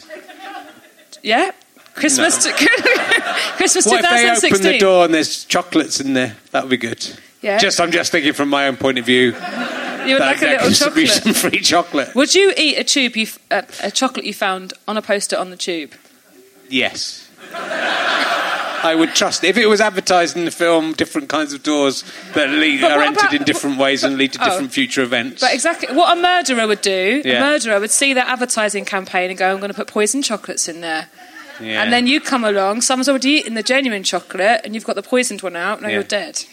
Yeah, 1.24 1.52
Christmas, 1.96 2.38
to, 2.44 2.54
Christmas 3.58 3.86
What 3.86 4.04
if 4.06 4.10
they 4.42 4.48
open 4.50 4.62
the 4.62 4.78
door 4.78 5.06
and 5.06 5.14
there's 5.14 5.44
chocolates 5.46 6.00
in 6.00 6.14
there? 6.14 6.38
That 6.52 6.64
would 6.64 6.70
be 6.70 6.78
good. 6.78 7.06
Yeah. 7.42 7.58
Just, 7.60 7.80
I'm 7.80 7.92
just 7.92 8.12
thinking 8.12 8.34
from 8.34 8.50
my 8.50 8.68
own 8.68 8.78
point 8.78 8.98
of 8.98 9.06
view. 9.06 9.34
You 10.06 10.14
would 10.16 10.22
like 10.22 10.42
a 10.42 10.46
little 10.48 10.72
chocolate. 10.72 11.10
some 11.10 11.34
free 11.34 11.60
chocolate. 11.60 12.16
Would 12.16 12.34
you 12.34 12.54
eat 12.58 12.78
a 12.78 12.84
tube, 12.84 13.16
you, 13.18 13.24
f- 13.24 13.40
uh, 13.52 13.62
a 13.84 13.92
chocolate 13.92 14.26
you 14.26 14.34
found 14.34 14.74
on 14.88 14.96
a 14.98 15.02
poster 15.02 15.38
on 15.38 15.50
the 15.50 15.58
tube? 15.58 15.94
Yes. 16.70 17.30
I 18.80 18.94
would 18.96 19.16
trust 19.16 19.44
if 19.44 19.58
it 19.58 19.66
was 19.68 19.82
advertised 19.82 20.38
in 20.38 20.46
the 20.46 20.52
film, 20.52 20.94
different 20.94 21.30
kinds 21.30 21.52
of 21.52 21.64
doors 21.64 22.04
that 22.36 22.50
lead, 22.50 22.84
are 22.84 23.02
entered 23.02 23.20
about- 23.20 23.34
in 23.34 23.44
different 23.44 23.78
ways 23.80 24.04
and 24.04 24.18
lead 24.18 24.34
to 24.34 24.40
Oh. 24.42 24.46
different 24.46 24.72
future 24.72 25.02
events. 25.02 25.42
But 25.42 25.54
exactly 25.54 25.94
what 25.96 26.18
a 26.18 26.22
murderer 26.22 26.68
would 26.68 26.82
do. 26.82 27.22
Yeah. 27.26 27.38
A 27.38 27.40
murderer 27.42 27.80
would 27.80 27.92
see 27.92 28.14
that 28.14 28.28
advertising 28.30 28.86
campaign 28.86 29.30
and 29.30 29.38
go, 29.38 29.52
"I'm 29.52 29.58
going 29.58 29.70
to 29.72 29.74
put 29.76 29.88
poison 29.88 30.22
chocolates 30.22 30.68
in 30.70 30.82
there." 30.82 31.08
Yeah. 31.60 31.82
And 31.84 31.92
then 31.92 32.06
you 32.08 32.22
come 32.22 32.44
along, 32.44 32.82
someone's 32.82 33.10
already 33.10 33.32
eaten 33.32 33.56
the 33.56 33.64
genuine 33.64 34.04
chocolate, 34.04 34.62
and 34.64 34.76
you've 34.76 34.86
got 34.86 34.96
the 34.96 35.02
poisoned 35.04 35.42
one 35.42 35.56
out. 35.56 35.82
Now 35.82 35.88
Yeah. 35.90 35.96
you're 35.96 36.04
dead. 36.04 36.44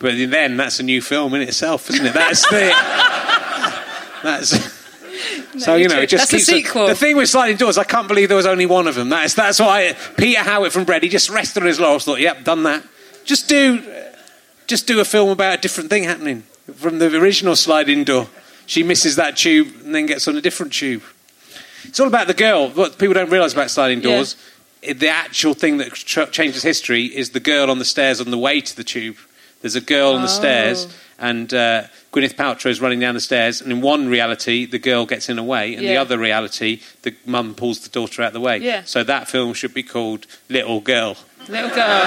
But 0.00 0.14
then 0.30 0.56
that's 0.56 0.80
a 0.80 0.82
new 0.82 1.00
film 1.00 1.34
in 1.34 1.42
itself, 1.42 1.88
isn't 1.90 2.04
it? 2.06 2.12
That's 2.14 2.42
the. 2.50 2.72
That's. 4.22 4.80
So 5.58 5.74
you 5.76 5.88
know, 5.88 6.00
it 6.00 6.08
just 6.08 6.30
That's 6.30 6.48
a 6.48 6.52
keeps 6.52 6.66
sequel. 6.68 6.86
the 6.86 6.94
thing 6.94 7.16
with 7.16 7.28
sliding 7.28 7.56
doors. 7.56 7.76
I 7.76 7.84
can't 7.84 8.08
believe 8.08 8.28
there 8.28 8.36
was 8.36 8.46
only 8.46 8.64
one 8.66 8.86
of 8.88 8.94
them. 8.94 9.08
That's 9.10 9.34
that's 9.34 9.60
why 9.60 9.94
Peter 10.16 10.40
Howitt 10.40 10.72
from 10.72 10.84
Bread 10.84 11.02
he 11.02 11.08
just 11.08 11.28
rested 11.28 11.62
on 11.62 11.66
his 11.66 11.78
laurels. 11.78 12.04
Thought, 12.04 12.20
yep, 12.20 12.44
done 12.44 12.62
that. 12.62 12.82
Just 13.24 13.48
do, 13.48 13.82
just 14.66 14.86
do 14.86 15.00
a 15.00 15.04
film 15.04 15.28
about 15.28 15.58
a 15.58 15.60
different 15.60 15.90
thing 15.90 16.04
happening 16.04 16.44
from 16.74 16.98
the 16.98 17.14
original 17.18 17.54
sliding 17.56 18.04
door. 18.04 18.28
She 18.66 18.82
misses 18.82 19.16
that 19.16 19.36
tube 19.36 19.68
and 19.84 19.94
then 19.94 20.06
gets 20.06 20.26
on 20.28 20.36
a 20.36 20.40
different 20.40 20.72
tube. 20.72 21.02
It's 21.84 22.00
all 22.00 22.06
about 22.06 22.26
the 22.28 22.34
girl. 22.34 22.70
What 22.70 22.96
people 22.98 23.14
don't 23.14 23.30
realise 23.30 23.52
about 23.52 23.70
sliding 23.70 24.00
doors, 24.00 24.36
i- 24.88 24.92
the 24.94 25.08
actual 25.08 25.54
thing 25.54 25.76
that 25.78 25.92
tr- 25.92 26.24
changes 26.26 26.62
history 26.62 27.04
is 27.06 27.30
the 27.30 27.40
girl 27.40 27.70
on 27.70 27.78
the 27.78 27.84
stairs 27.84 28.20
on 28.20 28.30
the 28.30 28.38
way 28.38 28.60
to 28.60 28.74
the 28.76 28.84
tube. 28.84 29.16
There's 29.60 29.76
a 29.76 29.80
girl 29.80 30.12
on 30.14 30.22
the 30.22 30.28
stairs, 30.28 30.86
and 31.18 31.52
uh, 31.52 31.82
Gwyneth 32.12 32.34
Paltrow 32.34 32.70
is 32.70 32.80
running 32.80 32.98
down 33.00 33.14
the 33.14 33.20
stairs. 33.20 33.60
And 33.60 33.70
in 33.70 33.80
one 33.82 34.08
reality, 34.08 34.64
the 34.64 34.78
girl 34.78 35.04
gets 35.06 35.28
in 35.28 35.36
the 35.36 35.42
way, 35.42 35.74
and 35.74 35.84
the 35.86 35.96
other 35.98 36.16
reality, 36.18 36.80
the 37.02 37.14
mum 37.26 37.54
pulls 37.54 37.80
the 37.80 37.90
daughter 37.90 38.22
out 38.22 38.28
of 38.28 38.32
the 38.34 38.40
way. 38.40 38.56
Yeah. 38.58 38.84
So 38.84 39.04
that 39.04 39.28
film 39.28 39.52
should 39.52 39.74
be 39.74 39.82
called 39.82 40.26
Little 40.48 40.80
Girl. 40.80 41.16
Little 41.48 41.70
girl. 41.70 42.04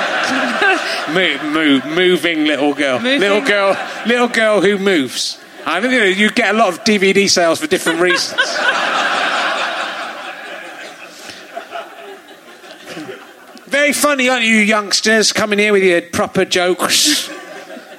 Mo- 1.09 1.51
mo- 1.51 1.81
moving 1.95 2.45
little 2.45 2.73
girl. 2.73 2.99
Moving- 2.99 3.19
Little 3.19 3.41
girl. 3.41 3.77
Little 4.05 4.27
girl 4.29 4.61
who 4.61 4.77
moves. 4.77 5.37
I 5.65 5.79
mean, 5.79 5.91
you, 5.91 5.99
know, 5.99 6.05
you 6.05 6.29
get 6.31 6.53
a 6.55 6.57
lot 6.57 6.69
of 6.73 6.83
DVD 6.83 7.29
sales 7.29 7.59
for 7.59 7.67
different 7.67 7.99
reasons. 8.09 8.39
Very 13.67 13.93
funny, 13.93 14.29
aren't 14.29 14.45
you, 14.45 14.57
youngsters, 14.57 15.31
coming 15.33 15.57
here 15.59 15.73
with 15.73 15.83
your 15.83 16.01
proper 16.01 16.45
jokes? 16.45 17.29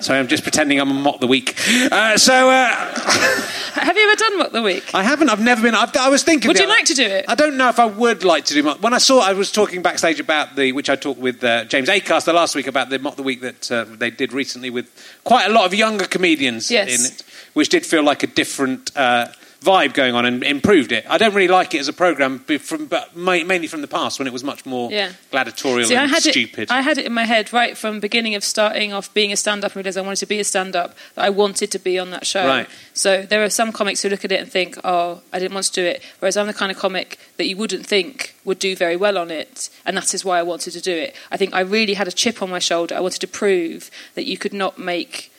Sorry, 0.04 0.18
I'm 0.18 0.28
just 0.28 0.42
pretending 0.42 0.78
I'm 0.78 0.90
a 0.90 0.94
mock 0.94 1.20
the 1.20 1.26
week. 1.26 1.58
Uh, 1.90 2.18
so 2.18 2.50
uh, 2.50 2.68
Have 3.74 3.96
you 3.96 4.06
ever 4.08 4.16
done 4.16 4.38
Mock 4.38 4.52
the 4.52 4.62
Week? 4.62 4.94
I 4.94 5.02
haven't. 5.02 5.30
I've 5.30 5.40
never 5.42 5.62
been. 5.62 5.74
I've, 5.74 5.96
I 5.96 6.08
was 6.10 6.22
thinking. 6.22 6.48
Would 6.48 6.58
you 6.58 6.68
like 6.68 6.84
to 6.86 6.94
do 6.94 7.02
it? 7.04 7.24
I 7.26 7.34
don't 7.34 7.56
know 7.56 7.68
if 7.70 7.78
I 7.78 7.86
would 7.86 8.22
like 8.22 8.44
to 8.46 8.54
do. 8.54 8.62
Mock, 8.62 8.82
when 8.82 8.92
I 8.94 8.98
saw, 8.98 9.20
I 9.20 9.32
was 9.32 9.50
talking 9.50 9.82
backstage 9.82 10.20
about 10.20 10.56
the, 10.56 10.72
which 10.72 10.88
I 10.90 10.96
talked 10.96 11.18
with 11.20 11.42
uh, 11.42 11.64
James 11.64 11.88
Acaster 11.88 12.32
last 12.34 12.54
week 12.54 12.66
about 12.66 12.90
the 12.90 12.98
mock 12.98 13.16
the 13.16 13.22
week 13.22 13.40
that 13.40 13.72
uh, 13.72 13.84
they 13.84 14.10
did 14.10 14.32
recently 14.32 14.70
with 14.70 14.86
quite 15.24 15.46
a 15.50 15.52
lot 15.52 15.64
of 15.64 15.74
younger 15.74 16.04
comedians 16.04 16.70
Yes. 16.70 16.88
in 16.88 17.12
it, 17.12 17.22
which 17.54 17.70
did 17.70 17.84
feel 17.84 18.02
like 18.04 18.22
a 18.22 18.26
different 18.28 18.94
uh, 18.96 19.28
vibe 19.64 19.94
going 19.94 20.14
on 20.14 20.24
and 20.26 20.44
improved 20.44 20.92
it. 20.92 21.04
I 21.08 21.16
don't 21.18 21.34
really 21.34 21.48
like 21.48 21.74
it 21.74 21.78
as 21.78 21.88
a 21.88 21.92
program, 21.92 22.44
be- 22.46 22.58
from, 22.58 22.86
but 22.86 23.16
mainly 23.16 23.66
from 23.66 23.80
the 23.80 23.88
past 23.88 24.18
when 24.18 24.26
it 24.28 24.32
was 24.32 24.44
much 24.44 24.66
more 24.66 24.90
Yeah. 24.92 25.12
gladiatorial 25.30 25.88
See, 25.88 25.96
I 25.96 26.02
and 26.02 26.10
had 26.10 26.22
stupid. 26.22 26.64
it. 26.64 26.70
I 26.70 26.82
had 26.82 26.98
it 26.98 27.06
in 27.06 27.12
my 27.12 27.24
head 27.24 27.52
right 27.52 27.76
from 27.76 27.98
beginning 28.00 28.34
of 28.34 28.44
starting 28.44 28.92
off 28.92 29.12
being 29.14 29.32
a 29.32 29.36
stand-up 29.36 29.72
and 29.72 29.76
realised 29.76 29.96
I 29.98 30.02
wanted 30.02 30.20
to 30.20 30.26
be 30.26 30.38
a 30.40 30.44
stand-up. 30.44 30.94
That 31.14 31.24
I 31.24 31.30
wanted 31.30 31.70
to 31.70 31.78
be 31.78 31.98
on 31.98 32.10
that 32.10 32.26
show. 32.26 32.46
Right. 32.46 32.68
So 32.92 33.22
there 33.22 33.42
are 33.42 33.50
some 33.50 33.72
comics 33.72 34.02
who 34.02 34.08
look 34.10 34.24
at 34.24 34.32
it 34.32 34.40
and 34.40 34.50
think, 34.52 34.76
"Oh, 34.84 35.22
I 35.32 35.38
didn't 35.38 35.54
want 35.54 35.66
to 35.66 35.72
do 35.72 35.84
it," 35.84 36.02
whereas 36.18 36.36
I'm 36.36 36.46
the 36.46 36.54
kind 36.54 36.70
of 36.70 36.78
comic 36.78 37.18
that 37.38 37.46
you 37.46 37.56
wouldn't 37.56 37.86
think 37.86 38.34
would 38.44 38.58
do 38.58 38.76
very 38.76 38.96
well 38.96 39.16
on 39.16 39.30
it, 39.30 39.70
and 39.86 39.96
that 39.96 40.12
is 40.14 40.24
why 40.24 40.38
I 40.38 40.42
wanted 40.42 40.72
to 40.72 40.80
do 40.80 40.92
it. 40.92 41.14
I 41.32 41.36
think 41.36 41.54
I 41.54 41.60
really 41.60 41.94
had 41.94 42.06
a 42.06 42.12
chip 42.12 42.42
on 42.42 42.50
my 42.50 42.58
shoulder. 42.58 42.94
I 42.94 43.00
wanted 43.00 43.20
to 43.22 43.26
prove 43.28 43.90
that 44.14 44.26
you 44.26 44.36
could 44.36 44.52
not 44.52 44.78
make. 44.78 45.30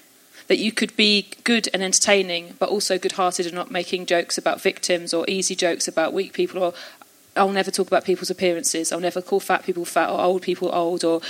That 0.47 0.59
you 0.59 0.71
could 0.71 0.95
be 0.95 1.27
good 1.43 1.69
and 1.73 1.81
entertaining, 1.81 2.53
but 2.59 2.69
also 2.69 2.99
good-hearted 2.99 3.45
and 3.47 3.55
not 3.55 3.71
making 3.71 4.05
jokes 4.05 4.37
about 4.37 4.61
victims 4.61 5.13
or 5.13 5.25
easy 5.27 5.55
jokes 5.55 5.87
about 5.87 6.13
weak 6.13 6.33
people 6.33 6.61
or 6.61 6.73
I'll 7.35 7.49
never 7.51 7.71
talk 7.71 7.87
about 7.87 8.05
people's 8.05 8.29
appearances. 8.29 8.91
I'll 8.91 8.99
never 8.99 9.21
call 9.21 9.39
fat 9.39 9.65
people 9.65 9.83
fat 9.85 10.09
or 10.09 10.21
old 10.21 10.41
people 10.41 10.69
old 10.73 11.03
or 11.03 11.21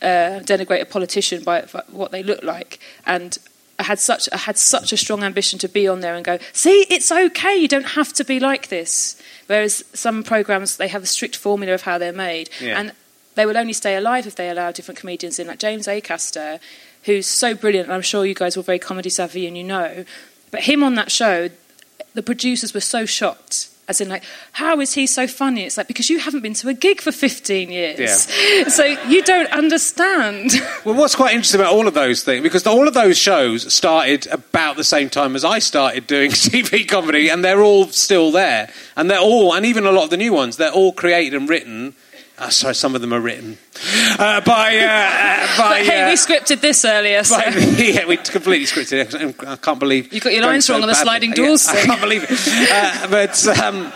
uh, 0.00 0.38
denigrate 0.44 0.82
a 0.82 0.86
politician 0.86 1.42
by 1.42 1.62
what 1.90 2.12
they 2.12 2.22
look 2.22 2.42
like. 2.44 2.78
And 3.06 3.36
I 3.78 3.84
had 3.84 3.98
such 3.98 4.28
I 4.32 4.36
had 4.36 4.56
such 4.58 4.92
a 4.92 4.96
strong 4.96 5.22
ambition 5.24 5.58
to 5.60 5.68
be 5.68 5.88
on 5.88 6.00
there 6.00 6.14
and 6.14 6.24
go, 6.24 6.38
see, 6.52 6.86
it's 6.90 7.10
okay. 7.10 7.56
You 7.56 7.68
don't 7.68 7.90
have 7.96 8.12
to 8.14 8.24
be 8.24 8.38
like 8.38 8.68
this. 8.68 9.20
Whereas 9.46 9.82
some 9.94 10.22
programs 10.22 10.76
they 10.76 10.88
have 10.88 11.02
a 11.02 11.06
strict 11.06 11.36
formula 11.36 11.74
of 11.74 11.82
how 11.82 11.98
they're 11.98 12.12
made, 12.12 12.50
Yeah. 12.60 12.78
and 12.78 12.92
they 13.34 13.46
will 13.46 13.56
only 13.56 13.72
stay 13.72 13.96
alive 13.96 14.26
if 14.26 14.34
they 14.36 14.50
allow 14.50 14.70
different 14.72 15.00
comedians 15.00 15.38
in. 15.38 15.46
Like 15.46 15.58
James 15.58 15.86
Acaster, 15.86 16.60
who's 17.08 17.26
so 17.26 17.54
brilliant. 17.54 17.86
and 17.88 17.94
I'm 17.94 18.02
sure 18.02 18.24
you 18.24 18.34
guys 18.34 18.56
were 18.56 18.62
very 18.62 18.78
comedy 18.78 19.10
savvy 19.10 19.46
and 19.46 19.56
you 19.56 19.64
know, 19.64 20.04
but 20.50 20.60
him 20.60 20.84
on 20.84 20.94
that 20.94 21.10
show, 21.10 21.50
the 22.14 22.22
producers 22.22 22.72
were 22.72 22.80
so 22.80 23.04
shocked. 23.06 23.70
As 23.88 24.02
in, 24.02 24.10
like, 24.10 24.22
how 24.52 24.80
is 24.80 24.92
he 24.92 25.06
so 25.06 25.26
funny? 25.26 25.64
It's 25.64 25.78
like, 25.78 25.88
because 25.88 26.10
you 26.10 26.18
haven't 26.18 26.42
been 26.42 26.52
to 26.54 26.68
a 26.68 26.74
gig 26.74 27.00
for 27.00 27.10
15 27.10 27.70
years. 27.70 28.28
So 28.68 28.84
you 28.84 29.22
don't 29.22 29.50
understand. 29.50 30.50
Well, 30.84 30.94
what's 30.94 31.14
quite 31.14 31.32
interesting 31.34 31.60
about 31.60 31.72
all 31.72 31.88
of 31.88 31.94
those 31.94 32.22
things, 32.22 32.42
because 32.42 32.66
all 32.66 32.86
of 32.86 32.92
those 32.94 33.16
shows 33.18 33.72
started 33.72 34.26
about 34.28 34.76
the 34.76 34.84
same 34.84 35.08
time 35.10 35.34
as 35.36 35.44
I 35.44 35.58
started 35.58 36.06
doing 36.06 36.30
TV 36.32 36.86
comedy, 36.86 37.30
and 37.30 37.42
they're 37.44 37.62
all 37.62 37.86
still 37.86 38.30
there. 38.30 38.70
And 38.96 39.10
they're 39.10 39.18
all, 39.18 39.54
and 39.54 39.64
even 39.66 39.86
a 39.86 39.92
lot 39.92 40.04
of 40.04 40.10
the 40.10 40.16
new 40.18 40.32
ones, 40.34 40.56
they're 40.58 40.70
all 40.70 40.92
created 40.92 41.34
and 41.34 41.48
written. 41.48 41.94
Uh, 42.38 42.50
sorry, 42.50 42.74
some 42.74 42.94
of 42.94 43.00
them 43.00 43.12
are 43.12 43.20
written 43.20 43.58
uh, 44.16 44.40
by. 44.42 44.78
Uh, 44.78 44.86
uh, 44.86 45.58
by 45.58 45.82
hey, 45.82 46.02
uh, 46.02 46.08
we 46.08 46.14
scripted 46.14 46.60
this 46.60 46.84
earlier, 46.84 47.24
so. 47.24 47.36
by- 47.36 47.46
yeah, 47.78 48.06
we 48.06 48.16
completely 48.16 48.64
scripted 48.64 49.12
it. 49.12 49.44
I 49.44 49.56
can't 49.56 49.80
believe 49.80 50.12
You 50.12 50.20
got 50.20 50.32
your 50.32 50.44
lines 50.44 50.66
so 50.66 50.74
wrong 50.74 50.82
on 50.82 50.88
the 50.88 50.94
sliding 50.94 51.30
Yeah, 51.30 51.36
doors 51.36 51.66
I 51.66 51.82
can't 51.82 52.00
believe 52.00 52.24
it. 52.28 52.30
Uh, 52.70 53.08
but 53.10 53.46
um, 53.58 53.92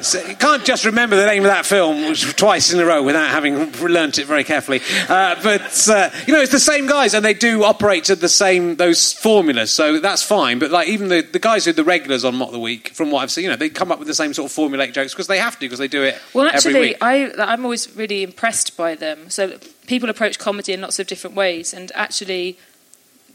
so 0.00 0.24
you 0.26 0.36
can't 0.36 0.64
just 0.64 0.84
remember 0.84 1.16
the 1.16 1.26
name 1.26 1.44
of 1.44 1.50
that 1.50 1.66
film 1.66 2.14
twice 2.14 2.72
in 2.72 2.80
a 2.80 2.84
row 2.84 3.02
without 3.02 3.30
having 3.30 3.72
learnt 3.72 4.18
it 4.18 4.26
very 4.26 4.44
carefully. 4.44 4.80
Uh, 5.08 5.36
but 5.42 5.88
uh, 5.88 6.10
you 6.26 6.34
know, 6.34 6.40
it's 6.40 6.52
the 6.52 6.58
same 6.58 6.86
guys, 6.86 7.14
and 7.14 7.24
they 7.24 7.34
do 7.34 7.64
operate 7.64 8.04
to 8.04 8.16
the 8.16 8.28
same 8.28 8.76
those 8.76 9.12
formulas, 9.12 9.70
so 9.70 9.98
that's 10.00 10.22
fine. 10.22 10.58
But 10.58 10.70
like 10.70 10.88
even 10.88 11.08
the, 11.08 11.22
the 11.22 11.38
guys 11.38 11.64
who 11.64 11.70
are 11.70 11.74
the 11.74 11.84
regulars 11.84 12.24
on 12.24 12.36
Mock 12.36 12.52
the 12.52 12.58
Week, 12.58 12.88
from 12.90 13.10
what 13.10 13.22
I've 13.22 13.30
seen, 13.30 13.44
you 13.44 13.50
know, 13.50 13.56
they 13.56 13.68
come 13.68 13.92
up 13.92 13.98
with 13.98 14.08
the 14.08 14.14
same 14.14 14.34
sort 14.34 14.50
of 14.50 14.56
formulaic 14.56 14.92
jokes 14.92 15.12
because 15.12 15.26
they 15.26 15.38
have 15.38 15.54
to 15.54 15.60
because 15.60 15.78
they 15.78 15.88
do 15.88 16.02
it 16.02 16.20
Well, 16.34 16.46
actually. 16.46 16.94
I, 17.00 17.30
I'm 17.38 17.64
always 17.64 17.94
really 17.96 18.22
impressed 18.22 18.76
by 18.76 18.94
them. 18.94 19.30
So 19.30 19.58
people 19.86 20.10
approach 20.10 20.38
comedy 20.38 20.72
in 20.72 20.80
lots 20.80 20.98
of 20.98 21.06
different 21.06 21.36
ways, 21.36 21.72
and 21.72 21.92
actually, 21.94 22.58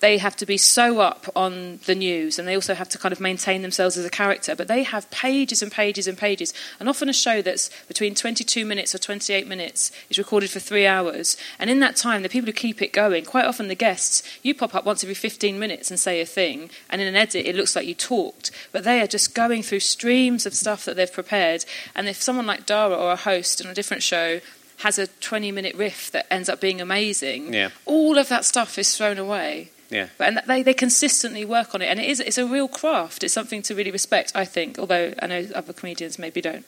they 0.01 0.17
have 0.17 0.35
to 0.37 0.45
be 0.45 0.57
so 0.57 0.99
up 0.99 1.27
on 1.35 1.79
the 1.85 1.95
news, 1.95 2.37
and 2.37 2.47
they 2.47 2.55
also 2.55 2.73
have 2.73 2.89
to 2.89 2.97
kind 2.97 3.13
of 3.13 3.19
maintain 3.21 3.61
themselves 3.61 3.97
as 3.97 4.05
a 4.05 4.09
character. 4.09 4.55
But 4.55 4.67
they 4.67 4.83
have 4.83 5.09
pages 5.11 5.61
and 5.61 5.71
pages 5.71 6.07
and 6.07 6.17
pages, 6.17 6.53
and 6.79 6.89
often 6.89 7.07
a 7.07 7.13
show 7.13 7.41
that's 7.41 7.69
between 7.87 8.13
22 8.15 8.65
minutes 8.65 8.93
or 8.93 8.97
28 8.97 9.47
minutes 9.47 9.91
is 10.09 10.17
recorded 10.17 10.49
for 10.49 10.59
three 10.59 10.85
hours. 10.85 11.37
And 11.59 11.69
in 11.69 11.79
that 11.79 11.95
time, 11.95 12.23
the 12.23 12.29
people 12.29 12.47
who 12.47 12.53
keep 12.53 12.81
it 12.81 12.91
going, 12.93 13.25
quite 13.25 13.45
often 13.45 13.67
the 13.67 13.75
guests, 13.75 14.23
you 14.43 14.53
pop 14.53 14.75
up 14.75 14.85
once 14.85 15.03
every 15.03 15.15
15 15.15 15.57
minutes 15.57 15.89
and 15.89 15.99
say 15.99 16.19
a 16.19 16.25
thing, 16.25 16.69
and 16.89 16.99
in 17.01 17.07
an 17.07 17.15
edit, 17.15 17.45
it 17.45 17.55
looks 17.55 17.75
like 17.75 17.85
you 17.87 17.95
talked. 17.95 18.51
But 18.71 18.83
they 18.83 19.01
are 19.01 19.07
just 19.07 19.33
going 19.35 19.63
through 19.63 19.81
streams 19.81 20.45
of 20.45 20.53
stuff 20.53 20.83
that 20.85 20.95
they've 20.95 21.11
prepared. 21.13 21.63
And 21.95 22.09
if 22.09 22.21
someone 22.21 22.47
like 22.47 22.65
Dara 22.65 22.95
or 22.95 23.11
a 23.11 23.15
host 23.15 23.63
on 23.63 23.69
a 23.71 23.75
different 23.75 24.03
show 24.03 24.41
has 24.77 24.97
a 24.97 25.05
20 25.05 25.51
minute 25.51 25.75
riff 25.75 26.09
that 26.09 26.25
ends 26.33 26.49
up 26.49 26.59
being 26.59 26.81
amazing, 26.81 27.53
Yeah. 27.53 27.69
all 27.85 28.17
of 28.17 28.29
that 28.29 28.45
stuff 28.45 28.79
is 28.79 28.97
thrown 28.97 29.19
away. 29.19 29.69
Yeah. 29.91 30.07
And 30.19 30.41
they, 30.47 30.63
they 30.63 30.73
consistently 30.73 31.43
work 31.45 31.75
on 31.75 31.81
it, 31.81 31.85
and 31.85 31.99
it 31.99 32.09
is 32.09 32.19
it's 32.21 32.37
a 32.37 32.47
real 32.47 32.67
craft. 32.67 33.23
It's 33.23 33.33
something 33.33 33.61
to 33.63 33.75
really 33.75 33.91
respect, 33.91 34.31
I 34.33 34.45
think. 34.45 34.79
Although 34.79 35.13
I 35.21 35.27
know 35.27 35.47
other 35.53 35.73
comedians 35.73 36.17
maybe 36.17 36.41
don't. 36.41 36.65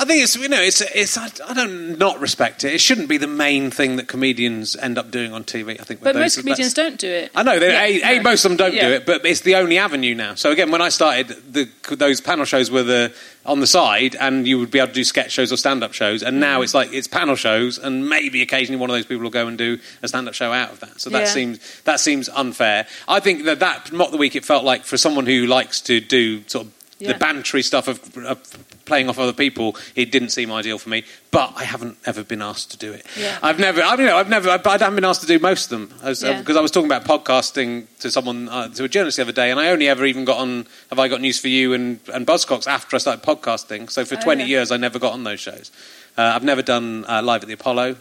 I 0.00 0.06
think 0.06 0.22
it's 0.22 0.34
you 0.34 0.48
know 0.48 0.60
it's 0.62 0.80
it's 0.80 1.18
I, 1.18 1.28
I 1.46 1.52
don't 1.52 1.98
not 1.98 2.20
respect 2.20 2.64
it. 2.64 2.72
It 2.72 2.80
shouldn't 2.80 3.06
be 3.08 3.18
the 3.18 3.26
main 3.26 3.70
thing 3.70 3.96
that 3.96 4.08
comedians 4.08 4.74
end 4.74 4.96
up 4.96 5.10
doing 5.10 5.34
on 5.34 5.44
TV. 5.44 5.78
I 5.78 5.84
think, 5.84 6.02
But 6.02 6.14
most 6.16 6.38
comedians 6.38 6.72
don't 6.72 6.98
do 6.98 7.06
it. 7.08 7.30
I 7.34 7.42
know. 7.42 7.58
They, 7.58 7.98
Yeah, 7.98 8.08
a, 8.12 8.18
a, 8.18 8.22
most 8.22 8.46
of 8.46 8.50
them 8.50 8.56
don't 8.56 8.72
Yeah. 8.72 8.88
do 8.88 8.94
it, 8.94 9.04
but 9.04 9.26
it's 9.26 9.40
the 9.42 9.56
only 9.56 9.76
avenue 9.76 10.14
now. 10.14 10.36
So 10.36 10.50
again, 10.50 10.70
when 10.70 10.80
I 10.80 10.88
started, 10.88 11.28
the, 11.52 11.68
those 11.94 12.22
panel 12.22 12.46
shows 12.46 12.70
were 12.70 12.82
the 12.82 13.12
on 13.44 13.60
the 13.60 13.66
side, 13.66 14.16
and 14.18 14.46
you 14.48 14.58
would 14.58 14.70
be 14.70 14.78
able 14.78 14.88
to 14.88 14.94
do 14.94 15.04
sketch 15.04 15.32
shows 15.32 15.52
or 15.52 15.56
stand-up 15.58 15.92
shows. 15.92 16.22
And 16.22 16.36
Mm. 16.36 16.40
now 16.40 16.62
it's 16.62 16.72
like 16.72 16.92
it's 16.94 17.06
panel 17.08 17.36
shows, 17.36 17.76
and 17.78 18.08
maybe 18.08 18.40
occasionally 18.40 18.80
one 18.80 18.88
of 18.88 18.94
those 18.96 19.04
people 19.06 19.22
will 19.22 19.30
go 19.30 19.48
and 19.48 19.58
do 19.58 19.78
a 20.02 20.08
stand-up 20.08 20.32
show 20.34 20.50
out 20.50 20.72
of 20.72 20.80
that. 20.80 20.98
So 21.00 21.10
that 21.10 21.20
Yeah. 21.26 21.34
seems 21.34 21.58
that 21.84 22.00
seems 22.00 22.30
unfair. 22.30 22.86
I 23.06 23.20
think 23.20 23.44
that 23.44 23.58
that 23.60 23.92
mock 23.92 24.12
the 24.12 24.16
week 24.16 24.34
it 24.34 24.46
felt 24.46 24.64
like 24.64 24.84
for 24.86 24.96
someone 24.96 25.26
who 25.26 25.44
likes 25.46 25.80
to 25.82 26.00
do 26.00 26.42
sort 26.46 26.66
of 26.66 26.72
Yeah. 27.00 27.14
the 27.14 27.18
bantery 27.18 27.64
stuff 27.64 27.88
of, 27.88 28.14
of 28.26 28.38
playing 28.84 29.08
off 29.08 29.18
other 29.18 29.32
people, 29.32 29.74
it 29.96 30.12
didn't 30.12 30.28
seem 30.28 30.52
ideal 30.52 30.76
for 30.78 30.90
me. 30.90 31.02
But 31.30 31.54
I 31.56 31.64
haven't 31.64 31.96
ever 32.04 32.22
been 32.22 32.42
asked 32.42 32.70
to 32.72 32.76
do 32.76 32.92
it. 32.92 33.06
Yeah. 33.18 33.38
I've 33.42 33.58
never, 33.58 33.80
I 33.82 33.96
mean, 33.96 34.08
I've 34.08 34.28
never, 34.28 34.50
I, 34.50 34.60
I 34.64 34.72
haven't 34.72 34.96
been 34.96 35.04
asked 35.06 35.22
to 35.22 35.26
do 35.26 35.38
most 35.38 35.72
of 35.72 35.78
them 35.78 35.86
because 35.98 36.22
Yeah. 36.22 36.42
I 36.46 36.60
was 36.60 36.70
talking 36.70 36.90
about 36.92 37.04
podcasting 37.06 37.86
to 38.00 38.10
someone, 38.10 38.48
uh, 38.50 38.68
to 38.68 38.84
a 38.84 38.88
journalist 38.88 39.16
the 39.16 39.22
other 39.22 39.32
day, 39.32 39.50
and 39.50 39.58
I 39.58 39.68
only 39.70 39.88
ever 39.88 40.04
even 40.04 40.24
got 40.26 40.36
on. 40.38 40.66
Have 40.90 40.98
I 40.98 41.08
got 41.08 41.20
news 41.22 41.40
for 41.40 41.48
you 41.48 41.72
and 41.72 42.00
and 42.12 42.26
Buzzcocks 42.26 42.66
after 42.66 42.96
I 42.96 42.98
started 42.98 43.24
podcasting? 43.24 43.90
So 43.90 44.04
for 44.04 44.16
Oh, 44.16 44.20
twenty 44.20 44.42
yeah. 44.42 44.58
years, 44.58 44.70
I 44.70 44.76
never 44.76 44.98
got 44.98 45.14
on 45.14 45.24
those 45.24 45.40
shows. 45.40 45.70
Uh, 46.18 46.32
I've 46.34 46.44
never 46.44 46.60
done 46.62 47.06
uh, 47.08 47.22
live 47.22 47.40
at 47.42 47.46
the 47.48 47.54
Apollo. 47.54 47.96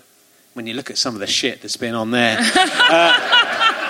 When 0.55 0.67
you 0.67 0.73
look 0.73 0.89
at 0.89 0.97
some 0.97 1.13
of 1.13 1.19
the 1.21 1.27
shit 1.27 1.61
that's 1.61 1.77
been 1.77 1.95
on 1.95 2.11
there. 2.11 2.37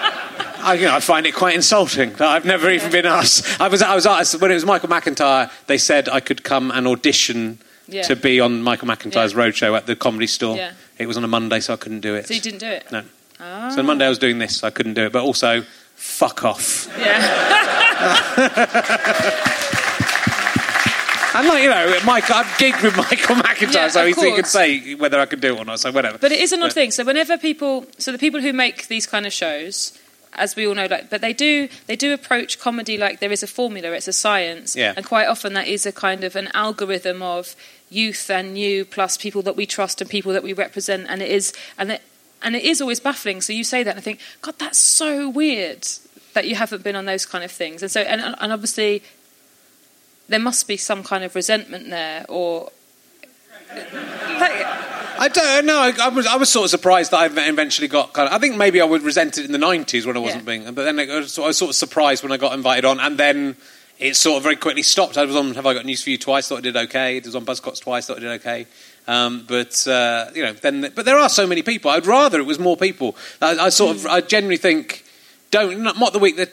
I, 0.70 0.74
you 0.76 0.86
know, 0.86 0.96
I 0.96 1.00
find 1.00 1.26
it 1.26 1.34
quite 1.34 1.56
insulting 1.56 2.12
that 2.14 2.28
I've 2.28 2.46
never 2.46 2.70
even 2.70 2.92
been 2.92 3.08
asked. 3.08 3.60
I 3.60 3.68
was, 3.70 3.82
I 3.82 3.96
was 3.96 4.06
asked 4.06 4.40
when 4.40 4.52
it 4.52 4.54
was 4.54 4.66
Michael 4.66 4.90
McIntyre. 4.90 5.50
They 5.66 5.80
said 5.80 6.08
I 6.08 6.20
could 6.20 6.44
come 6.44 6.70
and 6.70 6.86
audition 6.88 7.58
Yeah. 7.88 8.04
to 8.04 8.16
be 8.16 8.40
on 8.40 8.62
Michael 8.62 8.88
McIntyre's 8.88 9.34
Yeah. 9.34 9.40
roadshow 9.40 9.76
at 9.76 9.88
the 9.88 9.96
Comedy 9.96 10.28
Store. 10.28 10.56
Yeah. 10.58 10.74
It 11.00 11.08
was 11.08 11.18
on 11.18 11.24
a 11.24 11.28
Monday, 11.28 11.60
so 11.60 11.74
I 11.74 11.78
couldn't 11.78 12.02
do 12.02 12.14
it. 12.14 12.28
So 12.28 12.36
you 12.36 12.42
didn't 12.42 12.60
do 12.60 12.68
it. 12.68 12.86
No. 12.92 13.02
Ah. 13.40 13.70
So 13.74 13.80
on 13.80 13.88
Monday 13.88 14.06
I 14.06 14.10
was 14.10 14.20
doing 14.20 14.38
this, 14.38 14.58
so 14.58 14.68
I 14.68 14.70
couldn't 14.70 14.94
do 14.94 15.06
it. 15.06 15.12
But 15.12 15.24
also, 15.24 15.64
fuck 15.96 16.44
off. 16.46 16.88
Yeah. 17.00 17.16
And 21.32 21.48
like 21.48 21.62
you 21.62 21.70
know, 21.70 21.96
Mike, 22.06 22.30
I've 22.32 22.48
gigged 22.58 22.82
with 22.82 22.98
Michael 22.98 23.36
McIntyre, 23.36 23.74
Yeah, 23.76 23.88
so 23.90 24.04
he, 24.06 24.14
can 24.14 24.44
say 24.46 24.96
whether 24.96 25.20
I 25.20 25.28
can 25.28 25.40
do 25.40 25.56
it 25.56 25.60
or 25.60 25.64
not. 25.64 25.80
So 25.80 25.92
whatever. 25.92 26.18
But 26.18 26.32
it 26.32 26.40
is 26.42 26.52
an 26.52 26.62
odd 26.64 26.68
But- 26.70 26.74
thing. 26.74 26.92
So 26.92 27.04
whenever 27.06 27.38
people, 27.38 27.86
so 28.00 28.12
the 28.12 28.18
people 28.18 28.42
who 28.42 28.52
make 28.52 28.88
these 28.88 29.06
kind 29.06 29.28
of 29.28 29.32
shows, 29.32 29.94
as 30.34 30.56
we 30.56 30.68
all 30.68 30.76
know, 30.76 30.86
like, 30.86 31.10
but 31.10 31.22
they 31.22 31.34
do 31.34 31.68
they 31.88 31.96
do 31.96 32.14
approach 32.14 32.60
comedy 32.60 32.98
like 32.98 33.20
there 33.20 33.32
is 33.32 33.44
a 33.44 33.48
formula, 33.48 33.92
it's 33.92 34.08
a 34.08 34.14
science, 34.14 34.76
Yeah. 34.76 34.94
and 34.96 35.06
quite 35.06 35.26
often 35.28 35.54
that 35.54 35.68
is 35.68 35.86
a 35.86 35.92
kind 35.92 36.24
of 36.24 36.36
an 36.36 36.50
algorithm 36.54 37.22
of 37.22 37.56
youth 37.90 38.30
and 38.30 38.54
new 38.54 38.86
plus 38.86 39.18
people 39.18 39.42
that 39.42 39.56
we 39.56 39.66
trust 39.66 40.02
and 40.02 40.10
people 40.10 40.32
that 40.34 40.44
we 40.44 40.54
represent, 40.54 41.08
and 41.10 41.22
it 41.22 41.30
is 41.32 41.54
and 41.78 41.92
it 41.92 42.02
and 42.42 42.56
it 42.56 42.64
is 42.64 42.80
always 42.80 43.00
baffling. 43.00 43.42
So 43.42 43.52
you 43.54 43.64
say 43.64 43.84
that, 43.84 43.92
and 43.92 44.00
I 44.00 44.02
think, 44.02 44.20
God, 44.42 44.56
that's 44.60 44.78
so 44.80 45.28
weird 45.28 45.86
that 46.34 46.48
you 46.48 46.56
haven't 46.56 46.84
been 46.84 46.96
on 46.96 47.06
those 47.06 47.26
kind 47.26 47.44
of 47.44 47.52
things, 47.52 47.82
and 47.82 47.92
so 47.92 48.02
and 48.02 48.22
and 48.40 48.54
obviously 48.54 49.02
there 50.30 50.40
must 50.40 50.68
be 50.68 50.78
some 50.78 51.04
kind 51.04 51.24
of 51.24 51.34
resentment 51.36 51.90
there, 51.90 52.26
or. 52.30 52.72
Like, 54.40 54.66
I 55.22 55.28
don't 55.28 55.66
know. 55.66 55.80
I, 55.80 55.94
I 56.02 56.10
was 56.10 56.26
I 56.26 56.38
was 56.38 56.50
sort 56.50 56.64
of 56.66 56.70
surprised 56.70 57.12
that 57.12 57.18
I 57.18 57.26
eventually 57.50 57.88
got 57.90 58.14
kind 58.14 58.28
of. 58.28 58.34
I 58.34 58.40
think 58.40 58.56
maybe 58.56 58.80
I 58.80 58.86
would 58.86 59.02
resent 59.04 59.38
it 59.38 59.46
in 59.46 59.52
the 59.52 59.58
nineties 59.58 60.06
when 60.06 60.16
I 60.16 60.20
wasn't 60.20 60.44
Yeah. 60.44 60.58
being. 60.58 60.74
But 60.74 60.84
then 60.86 61.00
I 61.00 61.06
was, 61.20 61.38
I 61.38 61.48
was 61.48 61.58
sort 61.58 61.70
of 61.70 61.76
surprised 61.76 62.24
when 62.24 62.32
I 62.32 62.38
got 62.38 62.54
invited 62.54 62.86
on, 62.86 63.00
and 63.02 63.18
then 63.18 63.58
it 64.00 64.16
sort 64.16 64.38
of 64.38 64.44
very 64.44 64.56
quickly 64.56 64.82
stopped. 64.82 65.18
I 65.18 65.26
was 65.26 65.36
on 65.36 65.56
Have 65.56 65.66
I 65.66 65.74
Got 65.74 65.86
News 65.86 66.02
for 66.04 66.10
You 66.10 66.18
twice? 66.18 66.48
Thought 66.48 66.60
I 66.60 66.62
did 66.62 66.78
okay. 66.78 67.18
It 67.18 67.26
was 67.26 67.36
on 67.36 67.46
Buzzcocks 67.46 67.82
twice. 67.82 68.08
Thought 68.08 68.18
I 68.18 68.22
did 68.22 68.32
okay. 68.42 68.66
Um, 69.08 69.44
but 69.46 69.86
uh, 69.88 70.28
you 70.34 70.44
know, 70.44 70.54
then 70.54 70.90
but 70.96 71.04
there 71.06 71.18
are 71.18 71.30
so 71.30 71.46
many 71.46 71.64
people. 71.64 71.92
I'd 71.92 72.08
rather 72.08 72.40
it 72.40 72.46
was 72.46 72.58
more 72.60 72.78
people. 72.78 73.18
I, 73.42 73.58
I 73.58 73.70
sort 73.70 73.98
of 73.98 74.06
I 74.06 74.22
genuinely 74.22 74.58
think 74.58 75.04
don't 75.52 75.82
not, 75.82 76.00
not 76.00 76.14
the 76.14 76.20
week 76.20 76.38
that. 76.38 76.52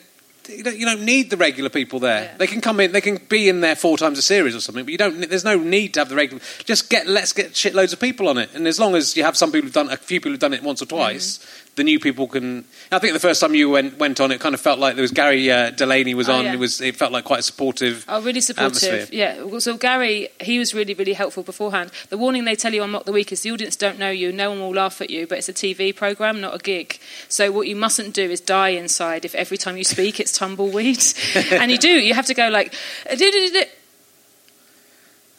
You 0.49 0.63
don't, 0.63 0.77
you 0.77 0.87
don't 0.87 1.05
need 1.05 1.31
the 1.31 1.37
regular 1.37 1.71
people 1.71 1.99
there. 1.99 2.25
Yeah. 2.25 2.37
They 2.37 2.47
can 2.47 2.61
come 2.61 2.81
in, 2.81 2.93
they 2.93 3.01
can 3.01 3.17
be 3.29 3.49
in 3.49 3.61
there 3.61 3.77
four 3.77 3.97
times 3.99 4.19
a 4.19 4.23
series 4.23 4.55
or 4.55 4.61
something, 4.61 4.85
but 4.85 4.93
you 4.93 4.99
don't. 4.99 5.29
There's 5.29 5.45
no 5.45 5.59
need 5.59 5.95
to 5.95 6.01
have 6.01 6.09
the 6.09 6.17
regular. 6.17 6.43
Just 6.65 6.91
get 6.91 7.07
let's 7.07 7.33
get 7.33 7.53
shitloads 7.53 7.93
of 7.93 8.01
people 8.01 8.29
on 8.29 8.39
it, 8.39 8.51
and 8.55 8.67
as 8.67 8.79
long 8.79 8.95
as 8.95 9.17
you 9.17 9.25
have 9.25 9.37
some 9.37 9.53
people 9.53 9.67
who've 9.67 9.75
done 9.75 9.91
a 9.91 9.97
few 9.97 10.21
people 10.21 10.33
who've 10.33 10.41
done 10.41 10.55
it 10.55 10.63
once 10.63 10.83
or 10.83 10.87
twice, 10.87 11.39
Mm-hmm. 11.39 11.66
The 11.77 11.85
new 11.85 12.01
people 12.01 12.27
can. 12.27 12.65
I 12.91 12.99
think 12.99 13.13
the 13.13 13.21
first 13.21 13.41
time 13.41 13.55
you 13.55 13.69
went 13.71 13.99
went 13.99 14.19
on, 14.21 14.33
it 14.33 14.41
kind 14.41 14.55
of 14.55 14.61
felt 14.61 14.79
like 14.79 14.95
there 14.97 15.03
was 15.03 15.13
Gary 15.13 15.51
uh, 15.51 15.71
Delaney 15.71 16.15
was 16.15 16.29
Oh, 16.29 16.35
on. 16.37 16.45
yeah. 16.47 16.55
It 16.55 16.59
was 16.59 16.81
it 16.81 16.97
felt 16.97 17.13
like 17.13 17.25
quite 17.25 17.41
a 17.41 17.43
supportive. 17.43 18.05
Oh, 18.09 18.23
really 18.23 18.41
supportive. 18.41 18.83
atmosphere. 18.83 19.09
Yeah. 19.13 19.59
So 19.59 19.77
Gary, 19.77 20.29
he 20.41 20.59
was 20.59 20.75
really, 20.75 20.95
really 20.95 21.13
helpful 21.13 21.43
beforehand. 21.43 21.91
The 22.09 22.17
warning 22.19 22.45
they 22.47 22.57
tell 22.57 22.73
you 22.75 22.83
on 22.83 22.91
Mock 22.91 23.05
the 23.05 23.13
Week 23.13 23.31
is 23.31 23.43
the 23.43 23.51
audience 23.53 23.77
don't 23.77 23.99
know 23.99 24.11
you, 24.11 24.33
no 24.33 24.51
one 24.51 24.61
will 24.61 24.75
laugh 24.75 25.01
at 25.01 25.11
you, 25.11 25.27
but 25.27 25.39
it's 25.39 25.49
a 25.49 25.53
TV 25.53 25.95
program, 25.95 26.41
not 26.41 26.55
a 26.55 26.59
gig. 26.59 26.99
So 27.29 27.53
what 27.53 27.69
you 27.69 27.77
mustn't 27.77 28.15
do 28.15 28.31
is 28.31 28.41
die 28.41 28.71
inside 28.71 29.25
if 29.25 29.35
every 29.35 29.59
time 29.59 29.77
you 29.77 29.85
speak 29.85 30.19
it's 30.19 30.33
tumbleweed. 30.33 31.05
and 31.53 31.71
you 31.71 31.79
do. 31.79 31.91
You 31.91 32.15
have 32.15 32.27
to 32.27 32.35
go 32.35 32.49
like. 32.49 32.75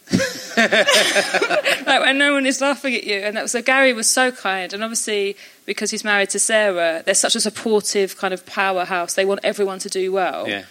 like 0.58 2.02
when 2.02 2.18
no 2.18 2.34
one 2.34 2.46
is 2.46 2.62
laughing 2.62 2.96
at 2.96 3.04
you, 3.04 3.16
and 3.16 3.36
that 3.36 3.42
was 3.44 3.52
so. 3.52 3.62
Gary 3.62 3.92
was 3.94 4.10
so 4.10 4.32
kind, 4.32 4.74
and 4.74 4.84
obviously 4.84 5.36
because 5.68 5.92
he's 5.92 6.04
married 6.04 6.32
to 6.32 6.40
Sarah, 6.40 7.04
they're 7.06 7.14
such 7.14 7.36
a 7.36 7.40
supportive 7.40 8.18
kind 8.18 8.34
of 8.34 8.44
powerhouse. 8.48 9.14
They 9.14 9.26
want 9.26 9.42
everyone 9.44 9.78
to 9.80 9.90
do 9.90 10.12
well. 10.12 10.50
Yeah. 10.50 10.64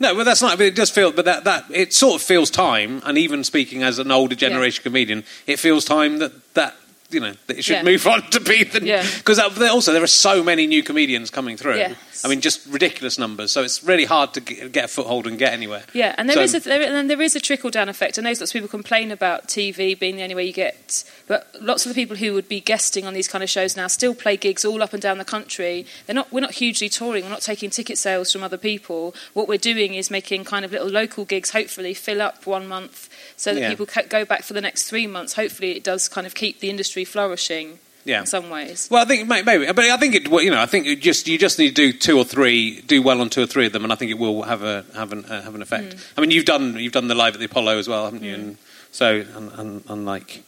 No, 0.00 0.14
but 0.14 0.24
that's 0.24 0.40
not. 0.40 0.56
But 0.56 0.66
it 0.66 0.74
does 0.74 0.90
feel, 0.90 1.12
but 1.12 1.26
that 1.26 1.44
that 1.44 1.66
it 1.70 1.92
sort 1.92 2.16
of 2.16 2.22
feels 2.22 2.50
time. 2.50 3.02
And 3.04 3.18
even 3.18 3.44
speaking 3.44 3.82
as 3.82 3.98
an 3.98 4.10
older 4.10 4.34
generation 4.34 4.82
comedian, 4.82 5.24
it 5.46 5.58
feels 5.58 5.84
time 5.84 6.18
that 6.18 6.54
that 6.54 6.74
you 7.10 7.20
know 7.20 7.32
that 7.46 7.58
it 7.58 7.64
should 7.64 7.76
Yeah. 7.76 7.82
move 7.82 8.06
on 8.06 8.22
to 8.30 8.40
be 8.40 8.64
the 8.64 8.84
Yeah. 8.84 9.06
because 9.18 9.38
also 9.38 9.92
there 9.92 10.02
are 10.02 10.06
so 10.06 10.42
many 10.42 10.66
new 10.66 10.82
comedians 10.82 11.30
coming 11.30 11.56
through. 11.56 11.76
Yes. 11.76 12.24
I 12.24 12.28
mean, 12.28 12.40
just 12.40 12.66
ridiculous 12.66 13.18
numbers. 13.18 13.50
So 13.52 13.62
it's 13.62 13.82
really 13.82 14.04
hard 14.04 14.34
to 14.34 14.40
get 14.40 14.84
a 14.84 14.88
foothold 14.88 15.26
and 15.26 15.38
get 15.38 15.52
anywhere. 15.52 15.82
Yeah, 15.92 16.14
and 16.18 16.28
there 16.28 16.36
So- 16.36 16.42
is 16.42 16.54
a 16.54 16.60
there, 16.60 16.82
and 16.82 16.94
then 16.94 17.06
there 17.08 17.20
is 17.22 17.34
a 17.36 17.40
trickle 17.40 17.70
down 17.70 17.88
effect. 17.88 18.18
I 18.18 18.22
know 18.22 18.30
lots 18.30 18.42
of 18.42 18.52
people 18.52 18.68
complain 18.68 19.10
about 19.10 19.48
TV 19.48 19.98
being 19.98 20.16
the 20.16 20.22
only 20.22 20.34
way 20.34 20.44
you 20.44 20.52
get, 20.52 21.04
but 21.26 21.54
lots 21.60 21.84
of 21.86 21.90
the 21.90 21.94
people 21.94 22.16
who 22.16 22.32
would 22.34 22.48
be 22.48 22.60
guesting 22.60 23.06
on 23.06 23.14
these 23.14 23.28
kind 23.28 23.42
of 23.44 23.50
shows 23.50 23.76
now 23.76 23.86
still 23.86 24.14
play 24.14 24.36
gigs 24.36 24.64
all 24.64 24.82
up 24.82 24.92
and 24.92 25.02
down 25.02 25.18
the 25.18 25.24
country. 25.24 25.86
They're 26.06 26.14
not 26.14 26.32
we're 26.32 26.40
not 26.40 26.52
hugely 26.54 26.88
touring. 26.88 27.24
We're 27.24 27.30
not 27.30 27.42
taking 27.42 27.70
ticket 27.70 27.98
sales 27.98 28.32
from 28.32 28.42
other 28.42 28.56
people. 28.58 29.14
What 29.34 29.48
we're 29.48 29.58
doing 29.58 29.94
is 29.94 30.10
making 30.10 30.44
kind 30.44 30.64
of 30.64 30.72
little 30.72 30.88
local 30.88 31.24
gigs. 31.24 31.50
Hopefully, 31.50 31.94
fill 31.94 32.22
up 32.22 32.46
one 32.46 32.66
month 32.68 33.08
so 33.40 33.54
that 33.54 33.60
Yeah. 33.60 33.70
people 33.70 33.86
go 34.08 34.24
back 34.24 34.42
for 34.44 34.52
the 34.52 34.60
next 34.60 34.84
three 34.84 35.06
months. 35.06 35.32
Hopefully, 35.34 35.76
it 35.76 35.82
does 35.82 36.08
kind 36.08 36.26
of 36.26 36.34
keep 36.34 36.60
the 36.60 36.68
industry 36.70 37.04
flourishing. 37.04 37.78
Yeah. 38.02 38.20
in 38.20 38.26
some 38.26 38.48
ways. 38.48 38.88
Well, 38.90 39.02
I 39.02 39.04
think 39.04 39.28
may- 39.28 39.42
maybe, 39.42 39.66
but 39.66 39.84
I 39.84 39.96
think 39.98 40.14
it. 40.14 40.26
You 40.26 40.50
know, 40.50 40.58
I 40.58 40.64
think 40.64 40.86
it 40.86 41.00
just 41.02 41.28
you 41.28 41.36
just 41.36 41.58
need 41.58 41.76
to 41.76 41.92
do 41.92 41.92
two 41.92 42.16
or 42.16 42.24
three, 42.24 42.80
do 42.80 43.02
well 43.02 43.20
on 43.20 43.28
two 43.28 43.42
or 43.42 43.46
three 43.46 43.66
of 43.66 43.72
them, 43.74 43.84
and 43.84 43.92
I 43.92 43.96
think 43.96 44.10
it 44.10 44.18
will 44.18 44.42
have 44.44 44.62
a 44.62 44.86
have 44.94 45.12
an 45.12 45.26
uh, 45.26 45.42
have 45.42 45.54
an 45.54 45.60
effect. 45.60 45.96
Mm. 45.96 46.00
I 46.16 46.20
mean, 46.22 46.30
you've 46.30 46.46
done 46.46 46.78
you've 46.78 46.94
done 46.94 47.08
the 47.08 47.14
live 47.14 47.34
at 47.34 47.40
the 47.40 47.44
Apollo 47.44 47.76
as 47.78 47.88
well, 47.88 48.06
haven't 48.06 48.24
you? 48.24 48.32
And 48.34 48.56
so, 48.90 49.22
un, 49.36 49.52
un, 49.54 49.84
unlike 49.88 50.42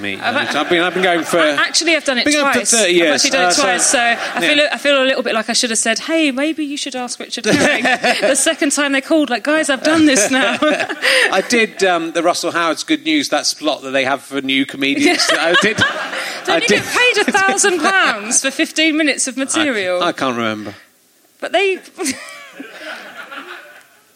me, 0.00 0.20
I've- 0.20 0.56
I've 0.58 0.68
been 0.68 0.82
I've 0.82 0.94
been 0.94 1.02
going 1.02 1.24
for. 1.24 1.38
Actually, 1.38 1.96
I've 1.96 2.04
done 2.04 2.18
it 2.18 2.24
twice. 2.24 2.70
30 2.70 2.82
I've 2.84 2.90
years. 2.96 3.14
actually 3.24 3.30
done 3.30 3.44
Uh, 3.44 3.48
it 3.48 3.52
so- 3.54 3.62
twice, 3.62 3.86
so, 3.86 3.98
I 3.98 4.10
yeah. 4.12 4.40
feel 4.40 4.68
I 4.72 4.78
feel 4.78 5.02
a 5.02 5.06
little 5.06 5.22
bit 5.22 5.34
like 5.34 5.48
I 5.50 5.52
should 5.52 5.70
have 5.70 5.78
said, 5.78 5.98
"Hey, 6.00 6.30
maybe 6.30 6.64
you 6.64 6.76
should 6.76 6.94
ask 6.96 7.18
Richard 7.20 7.44
Herring." 7.46 7.82
the 7.82 8.34
second 8.50 8.72
time 8.72 8.92
they 8.92 9.00
called, 9.00 9.30
like, 9.30 9.44
guys, 9.44 9.70
I've 9.70 9.82
done 9.82 10.06
this 10.06 10.30
now. 10.30 10.58
I 10.62 11.42
did 11.48 11.82
um, 11.84 12.12
the 12.12 12.22
Russell 12.22 12.52
Howard's 12.52 12.84
Good 12.84 13.04
News 13.04 13.28
that 13.30 13.46
slot 13.46 13.82
that 13.82 13.90
they 13.90 14.04
have 14.04 14.22
for 14.22 14.40
new 14.40 14.66
comedians. 14.66 15.22
I 15.30 15.54
did. 15.62 15.76
Don't 16.46 16.48
I 16.48 16.54
you 16.56 16.68
did. 16.68 16.82
get 16.82 16.84
paid 16.84 17.28
a 17.28 17.32
thousand 17.32 17.80
pounds 17.80 18.40
for 18.42 18.50
fifteen 18.50 18.96
minutes 18.96 19.26
of 19.26 19.36
material? 19.36 20.02
I, 20.02 20.08
I 20.08 20.12
can't 20.12 20.36
remember. 20.36 20.74
but 21.40 21.52
they. 21.52 21.78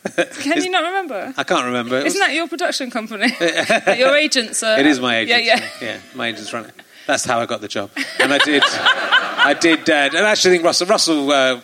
Can 0.16 0.62
you 0.62 0.70
not 0.70 0.84
remember? 0.84 1.34
I 1.36 1.44
can't 1.44 1.64
remember. 1.66 1.98
It 1.98 2.04
was- 2.04 2.14
Isn't 2.14 2.26
that 2.26 2.34
your 2.34 2.48
production 2.48 2.90
company? 2.90 3.26
your 3.98 4.16
agents 4.16 4.62
are. 4.62 4.78
It 4.78 4.86
is 4.86 4.98
my 5.00 5.18
agent. 5.18 5.44
Yeah, 5.44 5.56
yeah. 5.56 5.68
yeah. 5.82 5.98
My 6.14 6.28
agent's 6.28 6.52
running. 6.52 6.70
It. 6.70 6.76
That's 7.06 7.24
how 7.24 7.40
I 7.40 7.46
got 7.46 7.60
the 7.60 7.66
job, 7.68 7.90
and 8.20 8.32
I 8.32 8.38
did. 8.38 8.62
I 8.64 9.54
did, 9.58 9.88
uh, 9.90 9.92
and 9.94 10.18
I 10.18 10.30
actually 10.30 10.52
think 10.52 10.64
Russell 10.64 10.86
Russell 10.86 11.32
uh, 11.32 11.60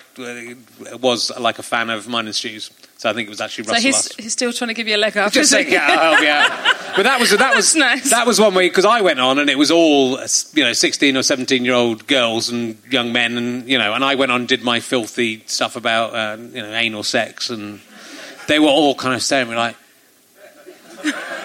was 1.00 1.30
like 1.38 1.58
a 1.58 1.62
fan 1.62 1.90
of 1.90 2.08
mine 2.08 2.26
and 2.26 2.34
Stu's, 2.34 2.70
so 2.96 3.08
I 3.10 3.12
think 3.12 3.26
it 3.26 3.30
was 3.30 3.40
actually 3.40 3.64
So 3.64 3.72
Russell. 3.74 3.86
he's, 3.92 4.14
he's 4.16 4.32
still 4.32 4.52
trying 4.52 4.68
to 4.68 4.74
give 4.74 4.88
you 4.88 4.96
a 4.96 4.98
leg 4.98 5.16
up. 5.16 5.30
just 5.32 5.50
saying, 5.50 5.70
yeah, 5.70 5.86
I'll 5.88 6.14
help 6.14 6.20
you 6.22 6.28
out. 6.28 6.96
But 6.96 7.02
that 7.04 7.20
was 7.20 7.30
that 7.36 7.54
was 7.54 7.76
nice. 7.76 8.10
that 8.10 8.26
was 8.26 8.40
one 8.40 8.54
way 8.54 8.68
because 8.68 8.86
I 8.86 9.02
went 9.02 9.20
on 9.20 9.38
and 9.38 9.50
it 9.50 9.58
was 9.58 9.70
all 9.70 10.18
you 10.54 10.64
know 10.64 10.72
sixteen 10.72 11.16
or 11.16 11.22
seventeen 11.22 11.64
year 11.64 11.74
old 11.74 12.06
girls 12.06 12.48
and 12.48 12.78
young 12.90 13.12
men 13.12 13.36
and 13.36 13.68
you 13.68 13.78
know 13.78 13.92
and 13.92 14.02
I 14.02 14.14
went 14.14 14.32
on 14.32 14.40
and 14.40 14.48
did 14.48 14.62
my 14.64 14.80
filthy 14.80 15.44
stuff 15.46 15.76
about 15.76 16.14
uh, 16.14 16.42
you 16.42 16.62
know 16.62 16.72
anal 16.72 17.02
sex 17.04 17.50
and 17.50 17.80
they 18.46 18.58
were 18.58 18.68
all 18.68 18.94
kind 18.94 19.14
of 19.14 19.22
staring 19.22 19.54
like 19.54 19.76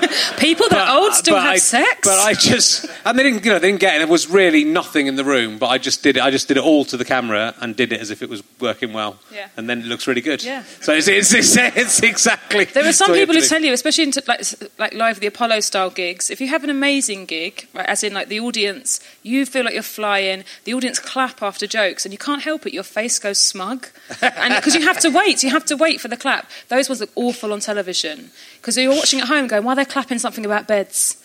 People 0.38 0.68
that 0.70 0.88
are 0.88 1.02
old 1.02 1.14
still 1.14 1.36
have 1.36 1.54
I, 1.54 1.58
sex. 1.58 2.00
But 2.04 2.20
I 2.20 2.34
just 2.34 2.86
and 3.06 3.18
they 3.18 3.24
didn't 3.24 3.46
you 3.46 3.52
know 3.52 3.60
they 3.60 3.68
didn't 3.70 3.82
get 3.82 3.96
it. 3.96 4.00
There 4.00 4.08
was 4.08 4.30
really 4.30 4.64
nothing 4.64 5.08
in 5.08 5.16
the 5.16 5.24
room, 5.24 5.58
but 5.58 5.68
I 5.68 5.78
just 5.78 6.04
did 6.04 6.18
it. 6.18 6.24
I 6.24 6.32
just 6.32 6.48
did 6.48 6.58
it 6.58 6.64
all 6.64 6.86
to 6.86 6.98
the 6.98 7.06
camera 7.06 7.54
and 7.62 7.76
did 7.76 7.94
it 7.94 8.02
as 8.02 8.12
if 8.12 8.22
it 8.22 8.30
was 8.30 8.44
working 8.60 8.94
well. 8.94 9.18
Yeah. 9.34 9.50
And 9.58 9.70
then 9.70 9.80
it 9.82 9.86
looks 9.86 10.08
really 10.08 10.22
good. 10.22 10.44
Yeah. 10.44 10.64
So 10.82 10.94
it's 10.94 11.08
it's, 11.08 11.34
it's, 11.34 11.56
it's 11.58 12.04
exactly. 12.04 12.66
There 12.66 12.88
are 12.88 12.94
some 12.94 13.14
people 13.14 13.36
who 13.36 13.42
tell 13.42 13.62
you, 13.62 13.74
especially 13.74 14.06
in 14.06 14.12
t- 14.12 14.22
like 14.28 14.44
like 14.78 14.94
live 14.94 15.20
the 15.20 15.28
Apollo 15.28 15.62
style 15.62 15.90
gigs, 15.90 16.30
if 16.30 16.42
you 16.42 16.48
have 16.48 16.64
an 16.64 16.70
amazing 16.70 17.26
gig, 17.26 17.68
right, 17.74 17.86
as 17.88 18.04
in 18.04 18.14
like 18.14 18.28
the 18.28 18.40
audience, 18.40 19.00
you 19.24 19.46
feel 19.46 19.66
like 19.66 19.74
you're 19.74 19.84
flying. 19.84 20.44
The 20.64 20.74
audience 20.74 21.00
clap 21.00 21.42
after 21.42 21.68
jokes, 21.68 22.06
and 22.06 22.12
you 22.12 22.18
can't 22.18 22.42
help 22.42 22.66
it. 22.66 22.74
Your 22.74 22.84
face 22.84 23.20
goes 23.20 23.40
smug, 23.40 23.88
and 24.22 24.56
because 24.56 24.76
you 24.76 24.82
have 24.82 25.00
to 25.00 25.10
wait, 25.10 25.44
you 25.44 25.50
have 25.50 25.66
to 25.66 25.78
wait 25.78 26.02
for 26.02 26.08
the 26.08 26.18
clap. 26.18 26.50
Those 26.70 26.90
ones 26.90 27.02
look 27.02 27.12
awful 27.16 27.54
on 27.54 27.60
television 27.60 28.32
because 28.62 28.78
you're 28.78 28.94
watching 28.94 29.20
at 29.20 29.28
home, 29.28 29.48
going, 29.48 29.64
"Why 29.64 29.74
are 29.74 29.76
they 29.76 29.86
clapping 29.86 30.20
something 30.20 30.46
about 30.46 30.68
beds? 30.68 31.18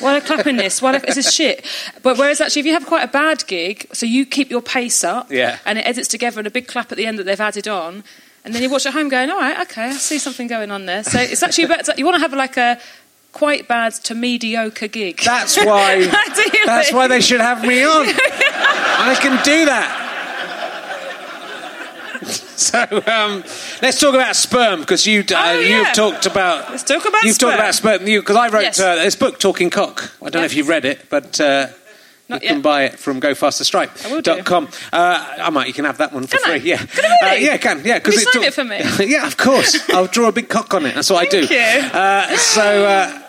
Why 0.00 0.16
are 0.16 0.20
they 0.20 0.26
clapping 0.26 0.56
this? 0.56 0.80
Why 0.80 0.96
they, 0.96 1.06
is 1.08 1.16
this 1.16 1.32
shit?" 1.32 1.66
But 2.02 2.16
whereas 2.18 2.40
actually, 2.40 2.60
if 2.60 2.66
you 2.66 2.72
have 2.74 2.86
quite 2.86 3.02
a 3.04 3.08
bad 3.12 3.46
gig, 3.46 3.86
so 3.92 4.06
you 4.06 4.24
keep 4.26 4.48
your 4.50 4.62
pace 4.62 5.02
up, 5.04 5.30
Yeah. 5.30 5.58
and 5.66 5.78
it 5.78 5.82
edits 5.86 6.08
together 6.08 6.38
and 6.40 6.46
a 6.46 6.50
big 6.50 6.68
clap 6.68 6.92
at 6.92 6.96
the 6.98 7.06
end 7.06 7.18
that 7.18 7.24
they've 7.24 7.40
added 7.40 7.66
on. 7.68 8.04
And 8.44 8.54
then 8.54 8.62
you 8.62 8.68
watch 8.70 8.84
at 8.86 8.92
home 8.92 9.08
going, 9.08 9.30
all 9.30 9.38
right, 9.40 9.58
okay, 9.62 9.86
I 9.86 9.92
see 9.92 10.18
something 10.18 10.46
going 10.46 10.70
on 10.70 10.84
there. 10.86 11.02
So 11.02 11.18
it's 11.18 11.42
actually 11.42 11.66
better. 11.66 11.94
You 11.96 12.04
want 12.04 12.16
to 12.16 12.20
have 12.20 12.34
like 12.34 12.56
a 12.58 12.78
quite 13.32 13.66
bad 13.66 13.94
to 14.04 14.14
mediocre 14.14 14.86
gig. 14.86 15.20
That's 15.24 15.56
why. 15.56 16.04
That's 16.66 16.92
why 16.92 17.08
they 17.08 17.20
should 17.22 17.40
have 17.40 17.62
me 17.64 17.82
on. 17.84 18.06
I 18.06 19.16
can 19.20 19.42
do 19.44 19.64
that. 19.64 20.10
So 22.64 22.78
um, 23.06 23.42
let's 23.82 24.00
talk 24.00 24.14
about 24.14 24.36
sperm 24.36 24.80
because 24.80 25.06
you 25.06 25.20
uh, 25.20 25.24
Oh, 25.34 25.58
yeah. 25.60 25.78
you've 25.80 25.92
talked 25.92 26.26
about 26.26 26.70
Let's 26.70 26.82
talk 26.84 27.04
about 27.04 27.22
you've 27.24 27.34
sperm. 27.34 27.50
talked 27.50 27.60
about 27.60 27.74
sperm 27.74 28.04
because 28.04 28.36
I 28.36 28.48
wrote 28.48 28.62
Yes. 28.62 28.80
uh, 28.80 28.96
this 28.96 29.16
book 29.16 29.38
Talking 29.38 29.70
Cock. 29.70 30.12
I 30.22 30.30
don't 30.30 30.42
know 30.42 30.46
if 30.46 30.54
you've 30.54 30.68
read 30.68 30.84
it, 30.84 31.08
but 31.10 31.40
uh, 31.40 31.68
you 32.28 32.40
can 32.40 32.62
buy 32.62 32.84
it 32.84 32.98
from 32.98 33.20
Go 33.20 33.34
Faster 33.34 33.64
Stripe. 33.64 33.90
I 34.04 34.08
will 34.10 34.22
do. 34.22 34.36
dot 34.36 34.44
com. 34.46 34.68
Uh, 34.92 35.34
I 35.42 35.50
might. 35.50 35.66
You 35.66 35.74
can 35.74 35.84
have 35.84 35.98
that 35.98 36.12
one 36.12 36.26
for 36.26 36.38
Can 36.38 36.50
I? 36.52 36.58
free. 36.58 36.70
Yeah. 36.70 36.78
Can 36.78 37.04
I 37.04 37.18
really? 37.30 37.48
Uh, 37.48 37.50
yeah, 37.50 37.56
can. 37.58 37.82
Yeah, 37.84 37.98
because 37.98 38.14
you 38.14 38.20
sign 38.32 38.42
it 38.44 38.54
for 38.54 38.64
me? 38.64 38.80
yeah, 39.12 39.26
of 39.26 39.36
course. 39.36 39.78
I'll 39.90 40.06
draw 40.06 40.28
a 40.28 40.32
big 40.32 40.48
cock 40.48 40.72
on 40.74 40.86
it. 40.86 40.94
That's 40.94 41.10
what 41.10 41.26
I 41.26 41.28
do. 41.28 41.46
Thank 41.46 41.92
you. 41.92 41.98
Uh, 41.98 42.36
so. 42.36 43.20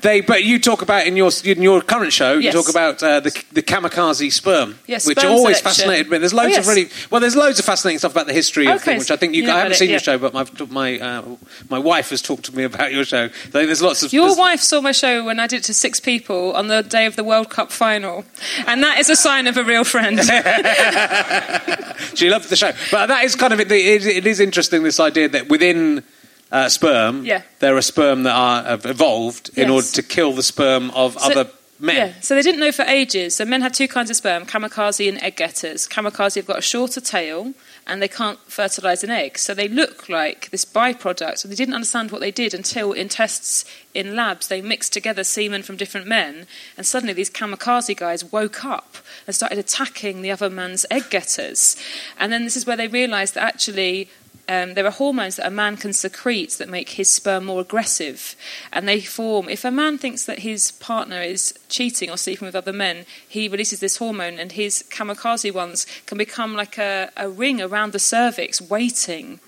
They, 0.00 0.20
but 0.20 0.44
you 0.44 0.60
talk 0.60 0.82
about 0.82 1.06
in 1.08 1.16
your 1.16 1.30
in 1.44 1.60
your 1.60 1.80
current 1.82 2.12
show, 2.12 2.34
you 2.34 2.52
talk 2.52 2.68
about 2.68 3.02
uh, 3.02 3.18
the 3.20 3.30
the 3.52 3.62
kamikaze 3.62 4.32
sperm, 4.32 4.78
Yes, 4.86 5.06
which 5.06 5.18
sperm 5.18 5.32
always 5.32 5.58
selection. 5.58 5.82
fascinated 5.82 6.10
me. 6.10 6.18
There's 6.18 6.32
Oh, 6.32 6.36
loads 6.36 6.50
yes. 6.50 6.68
of 6.68 6.74
really 6.74 6.88
well. 7.10 7.20
There's 7.20 7.34
loads 7.34 7.58
of 7.58 7.64
fascinating 7.64 7.98
stuff 7.98 8.12
about 8.12 8.26
the 8.28 8.32
history 8.32 8.66
of 8.68 8.76
Okay, 8.76 8.84
things, 8.92 9.00
which 9.04 9.10
I 9.10 9.16
think 9.16 9.34
you. 9.34 9.42
you 9.42 9.50
I 9.50 9.58
haven't 9.58 9.74
seen 9.74 9.88
it, 9.88 9.92
your 9.92 9.96
yeah. 9.96 10.18
show, 10.18 10.18
but 10.18 10.32
my 10.32 10.46
my 10.70 10.98
uh, 11.00 11.22
my 11.68 11.78
wife 11.80 12.10
has 12.10 12.22
talked 12.22 12.44
to 12.44 12.54
me 12.56 12.62
about 12.62 12.92
your 12.92 13.04
show. 13.04 13.28
There's 13.50 13.82
lots 13.82 14.02
of 14.04 14.12
Your 14.12 14.36
wife 14.36 14.60
saw 14.60 14.80
my 14.80 14.92
show 14.92 15.24
when 15.24 15.40
I 15.40 15.46
did 15.48 15.58
it 15.60 15.64
to 15.64 15.74
six 15.74 15.98
people 15.98 16.52
on 16.54 16.68
the 16.68 16.82
day 16.82 17.06
of 17.06 17.16
the 17.16 17.24
World 17.24 17.50
Cup 17.50 17.72
final, 17.72 18.24
and 18.68 18.82
that 18.84 18.98
is 19.00 19.10
a 19.10 19.16
sign 19.16 19.46
of 19.48 19.56
a 19.56 19.64
real 19.64 19.84
friend. 19.84 20.18
She 22.14 22.30
loved 22.30 22.48
the 22.48 22.56
show, 22.56 22.72
but 22.90 23.06
that 23.06 23.24
is 23.24 23.34
kind 23.36 23.52
of 23.52 23.60
it. 23.60 23.70
It, 23.70 24.06
it 24.06 24.26
is 24.26 24.40
interesting 24.40 24.82
this 24.82 25.00
idea 25.00 25.28
that 25.28 25.48
within 25.48 26.02
uh, 26.50 26.68
sperm, 26.68 27.24
Yeah. 27.24 27.42
there 27.60 27.74
are 27.74 27.78
a 27.78 27.82
sperm 27.82 28.22
that 28.24 28.32
are 28.34 28.62
have 28.64 28.86
evolved 28.86 29.50
in 29.56 29.68
Yes. 29.68 29.70
order 29.70 29.88
to 29.88 30.02
kill 30.02 30.32
the 30.32 30.42
sperm 30.42 30.90
of 30.92 31.14
So- 31.20 31.30
other 31.30 31.50
men. 31.80 31.96
Yeah, 31.96 32.12
so 32.20 32.34
they 32.34 32.42
didn't 32.42 32.58
know 32.60 32.72
for 32.72 32.82
ages. 32.82 33.36
So 33.36 33.44
men 33.44 33.62
have 33.62 33.72
two 33.72 33.86
kinds 33.86 34.10
of 34.10 34.16
sperm, 34.16 34.46
kamikaze 34.46 35.08
and 35.08 35.22
egg 35.22 35.36
getters. 35.36 35.86
Kamikaze 35.86 36.34
have 36.36 36.46
got 36.46 36.58
a 36.58 36.62
shorter 36.62 37.00
tail 37.00 37.54
and 37.86 38.02
they 38.02 38.08
can't 38.08 38.38
fertilise 38.50 39.04
an 39.04 39.10
egg. 39.10 39.38
So 39.38 39.54
they 39.54 39.68
look 39.68 40.08
like 40.08 40.50
this 40.50 40.64
byproduct. 40.64 41.44
And 41.44 41.52
they 41.52 41.56
didn't 41.56 41.74
understand 41.74 42.10
what 42.10 42.20
they 42.20 42.32
did 42.32 42.52
until 42.52 42.92
in 42.92 43.08
tests 43.08 43.64
in 43.94 44.16
labs 44.16 44.48
they 44.48 44.60
mixed 44.60 44.92
together 44.92 45.22
semen 45.22 45.62
from 45.62 45.76
different 45.76 46.06
men. 46.08 46.46
And 46.76 46.84
suddenly 46.84 47.12
these 47.14 47.30
kamikaze 47.30 47.96
guys 47.96 48.24
woke 48.24 48.64
up 48.64 48.96
and 49.26 49.36
started 49.36 49.58
attacking 49.58 50.20
the 50.22 50.32
other 50.32 50.50
man's 50.50 50.84
egg 50.90 51.04
getters. 51.10 51.76
And 52.18 52.32
then 52.32 52.42
this 52.44 52.56
is 52.56 52.66
where 52.66 52.76
they 52.76 52.88
realised 52.88 53.34
that 53.34 53.44
actually 53.44 54.08
um, 54.48 54.74
there 54.74 54.86
are 54.86 54.90
hormones 54.90 55.36
that 55.36 55.46
a 55.46 55.50
man 55.50 55.76
can 55.76 55.92
secrete 55.92 56.52
that 56.52 56.68
make 56.68 56.90
his 56.90 57.10
sperm 57.10 57.44
more 57.44 57.60
aggressive, 57.60 58.34
and 58.72 58.88
they 58.88 59.00
form. 59.00 59.48
If 59.48 59.64
a 59.64 59.70
man 59.70 59.98
thinks 59.98 60.24
that 60.24 60.40
his 60.40 60.72
partner 60.72 61.20
is 61.20 61.52
cheating 61.68 62.10
or 62.10 62.16
sleeping 62.16 62.46
with 62.46 62.56
other 62.56 62.72
men, 62.72 63.04
he 63.28 63.48
releases 63.48 63.80
this 63.80 63.98
hormone, 63.98 64.38
and 64.38 64.52
his 64.52 64.84
kamikaze 64.90 65.52
ones 65.52 65.86
can 66.06 66.16
become 66.16 66.54
like 66.54 66.78
a, 66.78 67.10
a 67.16 67.28
ring 67.28 67.60
around 67.60 67.92
the 67.92 67.98
cervix, 67.98 68.60
waiting 68.60 69.38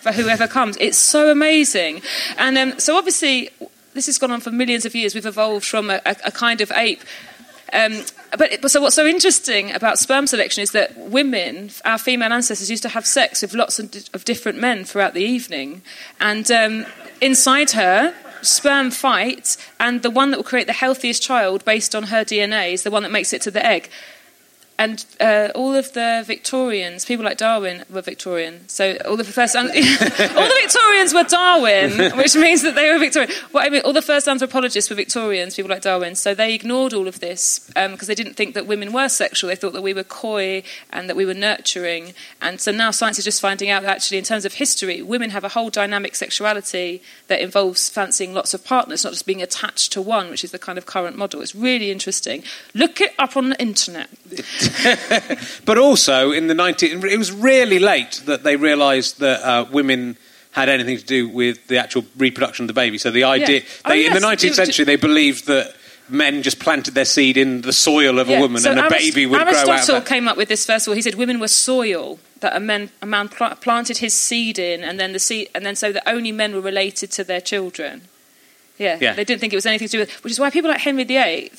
for 0.00 0.12
whoever 0.12 0.46
comes. 0.48 0.76
It's 0.78 0.98
so 0.98 1.30
amazing, 1.30 2.00
and 2.38 2.56
um, 2.56 2.80
so 2.80 2.96
obviously 2.96 3.50
this 3.92 4.06
has 4.06 4.18
gone 4.18 4.30
on 4.30 4.40
for 4.40 4.50
millions 4.50 4.84
of 4.84 4.94
years. 4.94 5.14
We've 5.14 5.26
evolved 5.26 5.66
from 5.66 5.90
a, 5.90 6.00
a, 6.06 6.16
a 6.26 6.30
kind 6.30 6.60
of 6.60 6.70
ape. 6.72 7.00
Um, 7.72 8.02
but, 8.38 8.60
but 8.62 8.70
so 8.70 8.80
what's 8.80 8.94
so 8.94 9.06
interesting 9.06 9.72
about 9.72 9.98
sperm 9.98 10.26
selection 10.26 10.62
is 10.62 10.72
that 10.72 10.96
women, 10.96 11.70
our 11.84 11.98
female 11.98 12.32
ancestors, 12.32 12.70
used 12.70 12.82
to 12.84 12.88
have 12.88 13.06
sex 13.06 13.42
with 13.42 13.54
lots 13.54 13.78
of, 13.78 13.92
of 14.14 14.24
different 14.24 14.58
men 14.58 14.84
throughout 14.84 15.14
the 15.14 15.22
evening, 15.22 15.82
and 16.20 16.50
um, 16.50 16.86
inside 17.20 17.72
her. 17.72 18.14
Sperm 18.42 18.90
fight, 18.92 19.56
and 19.80 20.02
the 20.02 20.10
one 20.10 20.30
that 20.30 20.36
will 20.36 20.44
create 20.44 20.68
the 20.68 20.72
healthiest 20.72 21.20
child 21.20 21.64
based 21.64 21.96
on 21.96 22.04
her 22.04 22.22
DNA 22.22 22.74
is 22.74 22.84
the 22.84 22.90
one 22.90 23.02
that 23.02 23.10
makes 23.10 23.32
it 23.32 23.40
to 23.42 23.50
the 23.50 23.64
egg 23.64 23.90
and 24.78 25.04
uh, 25.20 25.48
all 25.54 25.74
of 25.74 25.92
the 25.94 26.22
Victorians, 26.26 27.06
people 27.06 27.24
like 27.24 27.38
Darwin, 27.38 27.84
were 27.88 28.02
Victorian. 28.02 28.68
So 28.68 28.96
all 29.06 29.16
the 29.16 29.24
first, 29.24 29.56
all 29.56 29.64
the 29.64 30.60
Victorians 30.62 31.14
were 31.14 31.24
Darwin, 31.24 32.16
which 32.16 32.36
means 32.36 32.62
that 32.62 32.74
they 32.74 32.92
were 32.92 32.98
Victorian. 32.98 33.30
I 33.54 33.70
mean, 33.70 33.80
all 33.82 33.94
the 33.94 34.02
first 34.02 34.28
anthropologists 34.28 34.90
were 34.90 34.96
Victorians, 34.96 35.56
people 35.56 35.70
like 35.70 35.80
Darwin. 35.80 36.14
So 36.14 36.34
they 36.34 36.54
ignored 36.54 36.92
all 36.92 37.08
of 37.08 37.20
this 37.20 37.60
because 37.74 38.02
um, 38.02 38.06
they 38.06 38.14
didn't 38.14 38.34
think 38.34 38.54
that 38.54 38.66
women 38.66 38.92
were 38.92 39.08
sexual. 39.08 39.48
They 39.48 39.56
thought 39.56 39.72
that 39.72 39.82
we 39.82 39.94
were 39.94 40.04
coy 40.04 40.62
and 40.90 41.08
that 41.08 41.16
we 41.16 41.24
were 41.24 41.34
nurturing. 41.34 42.12
And 42.42 42.60
so 42.60 42.70
now 42.70 42.90
science 42.90 43.18
is 43.18 43.24
just 43.24 43.40
finding 43.40 43.70
out 43.70 43.82
that 43.82 43.96
actually, 43.96 44.18
in 44.18 44.24
terms 44.24 44.44
of 44.44 44.54
history, 44.54 45.00
women 45.00 45.30
have 45.30 45.44
a 45.44 45.50
whole 45.50 45.70
dynamic 45.70 46.14
sexuality 46.14 47.02
that 47.28 47.40
involves 47.40 47.88
fancying 47.88 48.34
lots 48.34 48.52
of 48.52 48.62
partners, 48.62 49.04
not 49.04 49.14
just 49.14 49.26
being 49.26 49.40
attached 49.40 49.92
to 49.92 50.02
one, 50.02 50.28
which 50.28 50.44
is 50.44 50.50
the 50.50 50.58
kind 50.58 50.76
of 50.76 50.84
current 50.84 51.16
model. 51.16 51.40
It's 51.40 51.54
really 51.54 51.90
interesting. 51.90 52.42
Look 52.74 53.00
it 53.00 53.14
up 53.18 53.38
on 53.38 53.48
the 53.50 53.60
internet. 53.60 54.10
but 55.64 55.78
also 55.78 56.32
in 56.32 56.46
the 56.46 56.54
19 56.54 57.04
it 57.06 57.18
was 57.18 57.32
really 57.32 57.78
late 57.78 58.22
that 58.26 58.42
they 58.42 58.56
realised 58.56 59.18
that 59.20 59.40
uh, 59.42 59.64
women 59.70 60.16
had 60.52 60.68
anything 60.68 60.96
to 60.96 61.04
do 61.04 61.28
with 61.28 61.66
the 61.68 61.78
actual 61.78 62.04
reproduction 62.16 62.64
of 62.64 62.68
the 62.68 62.72
baby. 62.74 62.96
So 62.98 63.10
the 63.10 63.24
idea, 63.24 63.58
Yeah. 63.60 63.64
Oh, 63.84 63.88
they, 63.90 64.02
yes, 64.02 64.08
in 64.16 64.22
the 64.22 64.26
19th 64.26 64.44
it 64.44 64.48
was 64.48 64.56
century, 64.56 64.84
they 64.86 64.96
believed 64.96 65.46
that 65.48 65.74
men 66.08 66.42
just 66.42 66.58
planted 66.60 66.94
their 66.94 67.04
seed 67.04 67.36
in 67.36 67.60
the 67.62 67.72
soil 67.72 68.18
of 68.18 68.28
a 68.28 68.32
Yeah. 68.32 68.40
woman 68.40 68.62
So 68.62 68.70
and 68.70 68.80
a 68.80 68.88
baby 68.88 69.26
would 69.26 69.38
grow 69.38 69.48
out 69.50 69.68
Aristotle 69.68 70.00
came 70.02 70.28
up 70.28 70.36
with 70.36 70.48
this 70.48 70.64
first 70.64 70.86
of 70.86 70.92
all. 70.92 70.94
He 70.96 71.02
said 71.02 71.16
women 71.16 71.40
were 71.40 71.48
soil 71.48 72.18
that 72.40 72.56
a 72.56 72.60
man 72.60 72.90
a 73.02 73.06
man 73.06 73.28
pl- 73.28 73.56
planted 73.60 73.98
his 73.98 74.14
seed 74.14 74.58
in, 74.58 74.82
and 74.84 74.98
then 75.00 75.12
the 75.12 75.18
seed, 75.18 75.48
and 75.54 75.64
then 75.66 75.74
so 75.76 75.90
that 75.92 76.08
only 76.08 76.32
men 76.32 76.54
were 76.54 76.60
related 76.60 77.10
to 77.12 77.24
their 77.24 77.40
children. 77.40 78.02
Yeah, 78.78 78.98
Yeah. 79.00 79.14
they 79.14 79.24
didn't 79.24 79.40
think 79.40 79.52
it 79.52 79.56
was 79.56 79.66
anything 79.66 79.88
to 79.88 79.92
do 79.92 79.98
with, 80.00 80.12
which 80.22 80.30
is 80.32 80.38
why 80.38 80.50
people 80.50 80.70
like 80.70 80.80
Henry 80.80 81.04
VIII. 81.04 81.50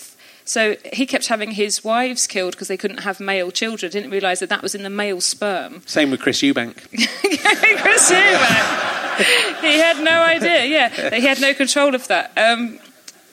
So 0.48 0.78
he 0.94 1.06
kept 1.06 1.28
having 1.28 1.52
his 1.52 1.84
wives 1.84 2.26
killed 2.26 2.54
because 2.54 2.70
they 2.70 2.78
couldn't 2.78 3.00
have 3.00 3.20
male 3.20 3.52
children. 3.52 3.92
Didn't 3.92 4.12
realise 4.12 4.40
that 4.40 4.48
that 4.48 4.64
was 4.64 4.74
in 4.74 4.84
the 4.84 4.90
male 4.90 5.20
sperm. 5.20 5.82
Same 5.86 6.10
with 6.10 6.22
Chris 6.22 6.40
Eubank. 6.42 6.76
Chris 7.82 8.12
Eubank. 8.12 9.60
he 9.62 9.78
had 9.78 10.02
no 10.02 10.22
idea. 10.22 10.66
Yeah, 10.66 11.14
he 11.16 11.26
had 11.26 11.42
no 11.42 11.54
control 11.54 11.94
of 11.94 12.08
that. 12.08 12.32
Um, 12.38 12.80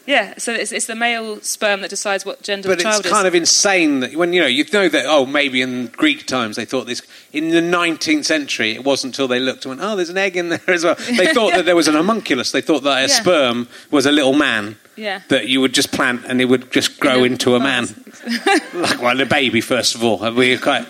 yeah, 0.07 0.35
so 0.39 0.53
it's, 0.53 0.73
it's 0.73 0.87
the 0.87 0.95
male 0.95 1.41
sperm 1.41 1.81
that 1.83 1.89
decides 1.89 2.27
what 2.27 2.43
gender 2.43 2.69
But 2.69 2.79
the 2.79 2.83
child 2.85 2.97
is. 2.97 3.01
But 3.03 3.07
it's 3.07 3.15
kind 3.15 3.27
of 3.29 3.35
insane 3.35 4.01
that 4.01 4.15
when 4.17 4.33
you 4.33 4.41
know 4.43 4.47
you 4.47 4.65
know 4.73 4.89
that 4.89 5.07
oh 5.07 5.25
maybe 5.25 5.63
in 5.63 5.87
Greek 5.87 6.27
times 6.27 6.57
they 6.57 6.67
thought 6.67 6.87
this 6.87 7.01
in 7.33 7.51
the 7.51 7.61
19th 7.63 8.25
century 8.27 8.73
it 8.75 8.85
wasn't 8.85 9.15
until 9.15 9.29
they 9.29 9.39
looked 9.41 9.65
and 9.65 9.71
went 9.71 9.81
oh 9.81 9.97
there's 9.97 10.11
an 10.11 10.19
egg 10.19 10.37
in 10.37 10.51
there 10.51 10.61
as 10.69 10.85
well 10.85 10.95
they 11.17 11.33
thought 11.33 11.53
that 11.55 11.65
there 11.65 11.75
was 11.77 11.89
an 11.89 11.95
homunculus 11.95 12.53
they 12.53 12.61
thought 12.61 12.83
that 12.83 12.99
a 12.99 13.01
Yeah. 13.03 13.07
sperm 13.07 13.69
was 13.91 14.05
a 14.05 14.13
little 14.13 14.35
man 14.35 14.77
Yeah. 14.97 15.23
that 15.29 15.49
you 15.49 15.61
would 15.61 15.75
just 15.75 15.93
plant 15.93 16.25
and 16.27 16.41
it 16.41 16.45
would 16.45 16.71
just 16.71 17.01
grow 17.01 17.25
into 17.25 17.55
a 17.57 17.61
man 17.61 17.87
like 18.75 19.03
well 19.03 19.21
a 19.21 19.27
baby 19.27 19.61
first 19.61 19.95
of 19.95 20.05
all 20.05 20.19
we're 20.33 20.59
quite 20.59 20.87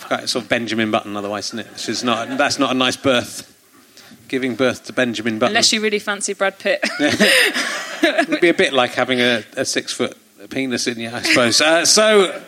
quite 0.00 0.28
sort 0.28 0.44
of 0.44 0.48
Benjamin 0.48 0.90
Button 0.90 1.16
otherwise 1.16 1.46
isn't 1.48 1.60
it 1.60 1.72
this 1.72 1.88
is 1.88 2.04
not 2.04 2.36
that's 2.38 2.58
not 2.58 2.70
a 2.70 2.74
nice 2.74 2.96
birth 2.96 3.52
giving 4.28 4.54
birth 4.54 4.84
to 4.84 4.92
Benjamin 4.92 5.38
Button 5.38 5.52
Unless 5.52 5.72
you 5.72 5.80
really 5.80 5.98
fancy 5.98 6.34
Brad 6.34 6.58
Pitt. 6.58 6.80
It'd 8.02 8.40
be 8.40 8.48
a 8.48 8.54
bit 8.54 8.72
like 8.72 8.92
having 8.92 9.20
a, 9.20 9.44
a 9.56 9.64
six 9.64 9.92
foot 9.92 10.16
penis 10.50 10.86
in 10.86 10.98
you, 10.98 11.10
I 11.10 11.22
suppose. 11.22 11.60
Uh, 11.60 11.84
so, 11.84 12.42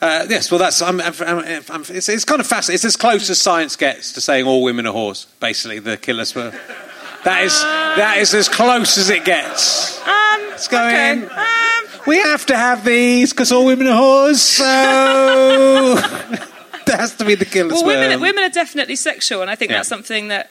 uh, 0.00 0.26
yes, 0.28 0.50
well, 0.50 0.58
that's 0.58 0.80
I'm, 0.80 1.00
I'm, 1.00 1.14
I'm, 1.68 1.82
it's, 1.88 2.08
it's 2.08 2.24
kind 2.24 2.40
of 2.40 2.46
fascinating. 2.46 2.76
It's 2.76 2.84
as 2.84 2.96
close 2.96 3.28
as 3.30 3.40
science 3.40 3.76
gets 3.76 4.12
to 4.12 4.20
saying 4.20 4.46
all 4.46 4.62
women 4.62 4.86
are 4.86 4.94
whores. 4.94 5.26
Basically, 5.40 5.78
the 5.78 5.96
killer 5.96 6.24
sperm. 6.24 6.54
That 7.24 7.42
is 7.44 7.52
that 7.60 8.18
is 8.18 8.34
as 8.34 8.48
close 8.48 8.98
as 8.98 9.08
it 9.10 9.24
gets. 9.24 10.00
um, 10.02 10.40
Let's 10.50 10.66
go 10.68 10.78
okay. 10.86 11.12
in. 11.12 11.24
Um, 11.30 12.00
We 12.06 12.18
have 12.18 12.44
to 12.46 12.56
have 12.56 12.84
these 12.84 13.32
because 13.32 13.52
all 13.52 13.64
women 13.64 13.86
are 13.86 13.96
whores. 14.00 14.38
So 14.38 15.94
there 16.86 16.96
has 16.96 17.14
to 17.16 17.24
be 17.24 17.34
the 17.36 17.44
killer 17.44 17.68
well, 17.68 17.78
sperm. 17.78 17.88
women, 18.00 18.20
women 18.20 18.44
are 18.44 18.48
definitely 18.50 18.96
sexual, 18.96 19.40
and 19.42 19.50
I 19.50 19.54
think 19.54 19.70
Yeah. 19.70 19.78
that's 19.78 19.88
something 19.88 20.28
that 20.28 20.50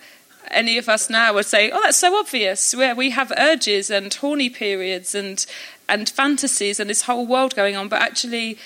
any 0.49 0.77
of 0.77 0.87
us 0.89 1.09
now 1.09 1.33
would 1.33 1.45
say, 1.45 1.71
"Oh, 1.71 1.81
that's 1.83 1.97
so 1.97 2.15
obvious." 2.17 2.73
Where 2.73 2.95
we 2.95 3.09
have 3.11 3.33
urges 3.37 3.89
and 3.89 4.13
horny 4.13 4.49
periods 4.49 5.13
and 5.13 5.45
and 5.89 6.09
fantasies 6.09 6.79
and 6.79 6.89
this 6.89 7.01
whole 7.03 7.25
world 7.27 7.55
going 7.55 7.75
on, 7.75 7.87
but 7.89 8.01
actually. 8.01 8.57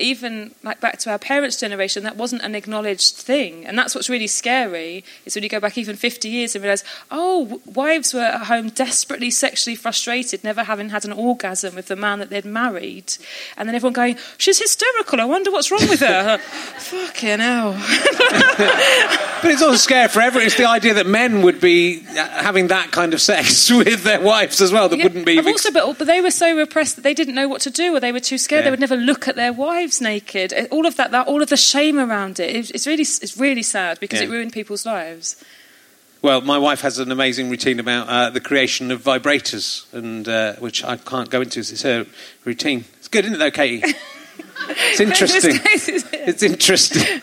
Even 0.00 0.54
like 0.62 0.80
back 0.80 0.98
to 1.00 1.10
our 1.10 1.18
parents' 1.18 1.58
generation, 1.58 2.02
that 2.04 2.16
wasn't 2.16 2.42
an 2.42 2.54
acknowledged 2.54 3.16
thing, 3.16 3.66
and 3.66 3.78
that's 3.78 3.94
what's 3.94 4.08
really 4.08 4.26
scary. 4.26 5.04
Is 5.26 5.34
when 5.34 5.44
you 5.44 5.50
go 5.50 5.60
back 5.60 5.76
even 5.78 5.96
fifty 5.96 6.28
years 6.28 6.54
and 6.54 6.62
realise, 6.64 6.82
oh, 7.10 7.44
w- 7.44 7.62
wives 7.66 8.14
were 8.14 8.20
at 8.20 8.46
home 8.46 8.70
desperately 8.70 9.30
sexually 9.30 9.76
frustrated, 9.76 10.42
never 10.42 10.64
having 10.64 10.88
had 10.88 11.04
an 11.04 11.12
orgasm 11.12 11.74
with 11.74 11.88
the 11.88 11.96
man 11.96 12.18
that 12.18 12.30
they'd 12.30 12.44
married, 12.44 13.12
and 13.56 13.68
then 13.68 13.74
everyone 13.76 13.92
going, 13.92 14.16
she's 14.38 14.58
hysterical. 14.58 15.20
I 15.20 15.24
wonder 15.24 15.50
what's 15.50 15.70
wrong 15.70 15.86
with 15.88 16.00
her. 16.00 16.38
Fucking 16.78 17.38
hell. 17.40 17.76
But 19.42 19.52
it's 19.52 19.62
also 19.62 19.76
scary 19.76 20.08
for 20.08 20.20
everyone. 20.20 20.44
It's 20.46 20.58
the 20.58 20.68
idea 20.68 20.92
that 20.92 21.06
men 21.06 21.40
would 21.40 21.62
be 21.62 22.04
uh, 22.10 22.28
having 22.28 22.66
that 22.66 22.90
kind 22.90 23.14
of 23.14 23.22
sex 23.22 23.70
with 23.72 24.02
their 24.04 24.20
wives 24.20 24.60
as 24.60 24.70
well. 24.70 24.90
That 24.90 24.98
Yeah, 24.98 25.04
wouldn't 25.04 25.24
be. 25.24 25.38
I've 25.38 25.46
also, 25.46 25.72
but, 25.72 25.96
but 25.96 26.06
they 26.06 26.20
were 26.20 26.30
so 26.30 26.54
repressed 26.54 26.96
that 26.96 27.02
they 27.02 27.14
didn't 27.14 27.34
know 27.34 27.48
what 27.48 27.62
to 27.62 27.70
do, 27.70 27.96
or 27.96 28.00
they 28.00 28.12
were 28.12 28.20
too 28.20 28.36
scared. 28.36 28.60
Yeah. 28.60 28.64
They 28.66 28.70
would 28.72 28.80
never 28.80 28.96
look 28.96 29.28
at 29.28 29.36
their 29.36 29.54
wives 29.54 29.89
naked. 29.98 30.52
All 30.70 30.84
of 30.84 30.96
that, 30.96 31.10
that 31.12 31.26
all 31.26 31.40
of 31.40 31.48
the 31.48 31.56
shame 31.56 31.98
around 31.98 32.38
it. 32.38 32.54
It- 32.54 32.70
It's 32.74 32.86
really, 32.86 33.02
it's 33.02 33.38
really 33.38 33.62
sad 33.62 33.98
because 33.98 34.20
Yeah. 34.20 34.26
it 34.26 34.30
ruined 34.30 34.52
people's 34.52 34.84
lives. 34.84 35.36
Well, 36.20 36.42
my 36.42 36.58
wife 36.58 36.82
has 36.82 36.98
an 36.98 37.10
amazing 37.10 37.48
routine 37.48 37.80
about 37.80 38.06
uh, 38.08 38.28
the 38.28 38.40
creation 38.42 38.90
of 38.90 39.02
vibrators, 39.02 39.86
and 39.94 40.28
uh, 40.28 40.52
which 40.56 40.84
I 40.84 40.98
can't 40.98 41.30
go 41.30 41.40
into. 41.40 41.60
It's 41.60 41.80
her 41.80 42.04
routine. 42.44 42.84
It's 42.98 43.08
good, 43.08 43.24
isn't 43.24 43.36
it, 43.36 43.38
though, 43.38 43.50
Katie? 43.50 43.94
It's 44.68 45.00
interesting. 45.00 45.58
it's 45.64 46.42
interesting. 46.42 47.22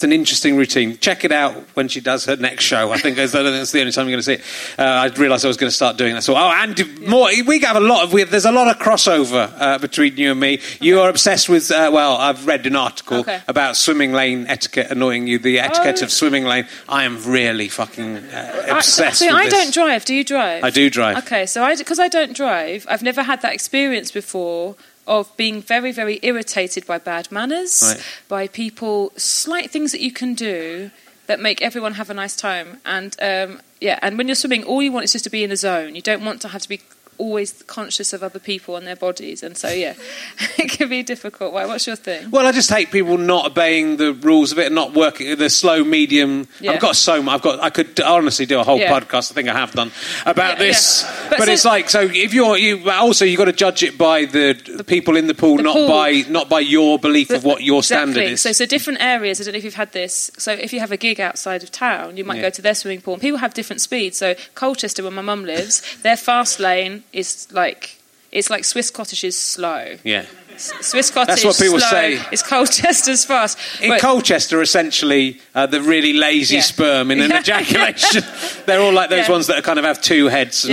It's 0.00 0.04
an 0.06 0.12
interesting 0.12 0.56
routine. 0.56 0.96
Check 0.96 1.26
it 1.26 1.30
out 1.30 1.52
when 1.74 1.86
she 1.88 2.00
does 2.00 2.24
her 2.24 2.34
next 2.34 2.64
show. 2.64 2.90
I 2.90 2.96
think 2.96 3.16
that's 3.16 3.32
the 3.32 3.40
only 3.80 3.92
time 3.92 4.08
you're 4.08 4.12
going 4.12 4.16
to 4.16 4.22
see 4.22 4.32
it. 4.32 4.40
Uh, 4.78 4.82
I 4.82 5.06
realised 5.08 5.44
I 5.44 5.48
was 5.48 5.58
going 5.58 5.68
to 5.68 5.76
start 5.76 5.98
doing 5.98 6.14
that. 6.14 6.22
So, 6.22 6.34
oh, 6.36 6.38
and 6.50 7.06
more. 7.06 7.28
We 7.46 7.60
have 7.60 7.76
a 7.76 7.80
lot 7.80 8.04
of. 8.04 8.14
We, 8.14 8.24
there's 8.24 8.46
a 8.46 8.50
lot 8.50 8.68
of 8.68 8.78
crossover 8.78 9.52
uh, 9.60 9.76
between 9.76 10.16
you 10.16 10.30
and 10.30 10.40
me. 10.40 10.60
You 10.80 11.00
are 11.00 11.10
obsessed 11.10 11.50
with. 11.50 11.70
Uh, 11.70 11.90
well, 11.92 12.16
I've 12.16 12.46
read 12.46 12.64
an 12.64 12.76
article 12.76 13.18
Okay. 13.18 13.42
about 13.46 13.76
swimming 13.76 14.14
lane 14.14 14.46
etiquette 14.46 14.90
annoying 14.90 15.26
you. 15.26 15.38
The 15.38 15.58
etiquette 15.60 15.98
Oh. 16.00 16.04
of 16.06 16.10
swimming 16.12 16.46
lane. 16.46 16.66
I 16.88 17.04
am 17.04 17.22
really 17.22 17.68
fucking 17.68 18.16
uh, 18.16 18.66
obsessed 18.70 19.18
See, 19.18 19.26
with 19.26 19.34
I 19.34 19.50
this. 19.50 19.52
don't 19.52 19.74
drive. 19.74 20.06
Do 20.06 20.14
you 20.14 20.24
drive? 20.24 20.64
I 20.64 20.70
do 20.70 20.88
drive. 20.88 21.18
Okay, 21.18 21.44
so 21.44 21.62
I 21.62 21.76
because 21.76 21.98
I 21.98 22.08
don't 22.08 22.34
drive, 22.34 22.86
I've 22.88 23.02
never 23.02 23.22
had 23.22 23.42
that 23.42 23.52
experience 23.52 24.10
before 24.10 24.76
of 25.10 25.36
being 25.36 25.60
very, 25.60 25.92
very 25.92 26.16
irritated 26.22 26.86
by 26.86 26.96
bad 26.98 27.30
manners, 27.32 27.82
Right. 27.82 28.00
by 28.28 28.42
people, 28.48 29.12
slight 29.16 29.70
things 29.70 29.90
that 29.92 30.00
you 30.00 30.12
can 30.12 30.34
do 30.34 30.90
that 31.26 31.38
make 31.40 31.60
everyone 31.62 31.94
have 31.94 32.10
a 32.10 32.14
nice 32.14 32.36
time. 32.36 32.68
And 32.86 33.14
um, 33.20 33.60
yeah, 33.80 33.98
and 34.02 34.16
when 34.16 34.26
you're 34.28 34.34
swimming, 34.42 34.62
all 34.64 34.80
you 34.82 34.92
want 34.92 35.04
is 35.04 35.12
just 35.12 35.24
to 35.24 35.30
be 35.30 35.42
in 35.44 35.50
the 35.50 35.56
zone. 35.56 35.94
You 35.94 36.02
don't 36.02 36.24
want 36.24 36.40
to 36.42 36.48
have 36.48 36.62
to 36.62 36.68
be 36.68 36.80
always 37.20 37.62
conscious 37.66 38.12
of 38.12 38.22
other 38.22 38.38
people 38.38 38.76
and 38.76 38.86
their 38.86 38.96
bodies. 38.96 39.42
And 39.42 39.56
so 39.56 39.68
yeah, 39.68 39.94
it 40.58 40.70
can 40.70 40.88
be 40.88 41.02
difficult. 41.02 41.52
Why? 41.52 41.66
What's 41.66 41.86
your 41.86 41.96
thing? 41.96 42.30
Well, 42.30 42.46
I 42.46 42.52
just 42.52 42.70
hate 42.70 42.90
people 42.90 43.18
not 43.18 43.46
obeying 43.52 43.98
the 43.98 44.12
rules 44.12 44.52
of 44.52 44.58
it 44.58 44.66
and 44.66 44.74
not 44.74 44.94
working 44.94 45.36
the 45.36 45.50
slow 45.50 45.84
medium. 45.84 46.48
Yeah. 46.60 46.72
I've 46.72 46.80
got 46.80 46.96
so 46.96 47.22
much. 47.22 47.34
I've 47.36 47.42
got. 47.42 47.60
I 47.60 47.70
could 47.70 48.00
honestly 48.00 48.46
do 48.46 48.58
a 48.58 48.64
whole 48.64 48.78
Yeah. 48.78 48.98
podcast. 48.98 49.30
I 49.30 49.34
think 49.34 49.48
I 49.48 49.54
have 49.58 49.72
done 49.72 49.92
about 50.26 50.58
Yeah, 50.58 50.64
this. 50.66 51.04
But, 51.28 51.38
But 51.38 51.46
so- 51.46 51.52
it's 51.52 51.64
like 51.64 51.90
so. 51.90 52.00
If 52.02 52.34
you're 52.34 52.56
you 52.56 52.90
also 52.90 53.24
you've 53.24 53.38
got 53.38 53.44
to 53.46 53.52
judge 53.52 53.82
it 53.82 53.98
by 53.98 54.24
the, 54.24 54.84
people 54.86 55.16
in 55.16 55.26
the 55.26 55.34
pool, 55.34 55.56
the 55.58 55.62
not 55.62 55.74
pool. 55.76 55.88
by 55.88 56.24
not 56.28 56.48
by 56.48 56.60
your 56.60 56.98
belief 56.98 57.30
of 57.30 57.44
what 57.44 57.62
your 57.62 57.82
standard 57.82 58.16
Exactly. 58.16 58.32
is. 58.32 58.40
So, 58.42 58.52
so 58.52 58.66
different 58.66 59.00
areas. 59.02 59.40
I 59.40 59.44
don't 59.44 59.52
know 59.52 59.58
if 59.58 59.64
you've 59.64 59.74
had 59.74 59.92
this. 59.92 60.30
So, 60.38 60.52
if 60.52 60.72
you 60.72 60.80
have 60.80 60.92
a 60.92 60.96
gig 60.96 61.20
outside 61.20 61.62
of 61.62 61.70
town, 61.70 62.16
you 62.16 62.24
might 62.24 62.40
go 62.40 62.50
to 62.50 62.62
their 62.62 62.74
swimming 62.74 63.00
pool. 63.02 63.14
And 63.14 63.20
people 63.22 63.38
have 63.38 63.54
different 63.54 63.80
speeds. 63.82 64.16
So, 64.18 64.34
Colchester, 64.54 65.02
where 65.02 65.12
my 65.12 65.22
mum 65.22 65.44
lives, 65.44 65.82
their 66.02 66.16
fast 66.16 66.58
lane 66.60 67.04
is 67.12 67.48
like 67.52 67.96
it's 68.32 68.48
like 68.50 68.64
Swiss 68.64 68.90
cottage 68.90 69.24
is 69.24 69.36
slow. 69.38 69.96
yeah. 70.04 70.24
Swiss 70.56 71.10
cottage. 71.10 71.28
That's 71.28 71.44
what 71.44 71.56
people 71.56 71.78
slow. 71.80 71.88
say. 71.90 72.20
It's 72.32 72.42
Colchester's 72.42 73.24
fast. 73.24 73.56
In 73.80 73.88
But- 73.88 74.00
Colchester, 74.02 74.60
essentially, 74.60 75.40
uh, 75.54 75.64
the 75.66 75.80
really 75.80 76.12
lazy 76.12 76.56
Yeah. 76.56 76.60
sperm 76.62 77.10
in 77.10 77.20
an 77.22 77.32
ejaculation. 77.32 78.22
They're 78.66 78.80
all 78.80 78.92
like 78.92 79.08
those 79.08 79.26
Yeah. 79.26 79.32
ones 79.32 79.46
that 79.46 79.64
kind 79.64 79.78
of 79.78 79.86
have 79.86 80.02
two 80.02 80.26
heads. 80.28 80.64
And, 80.66 80.72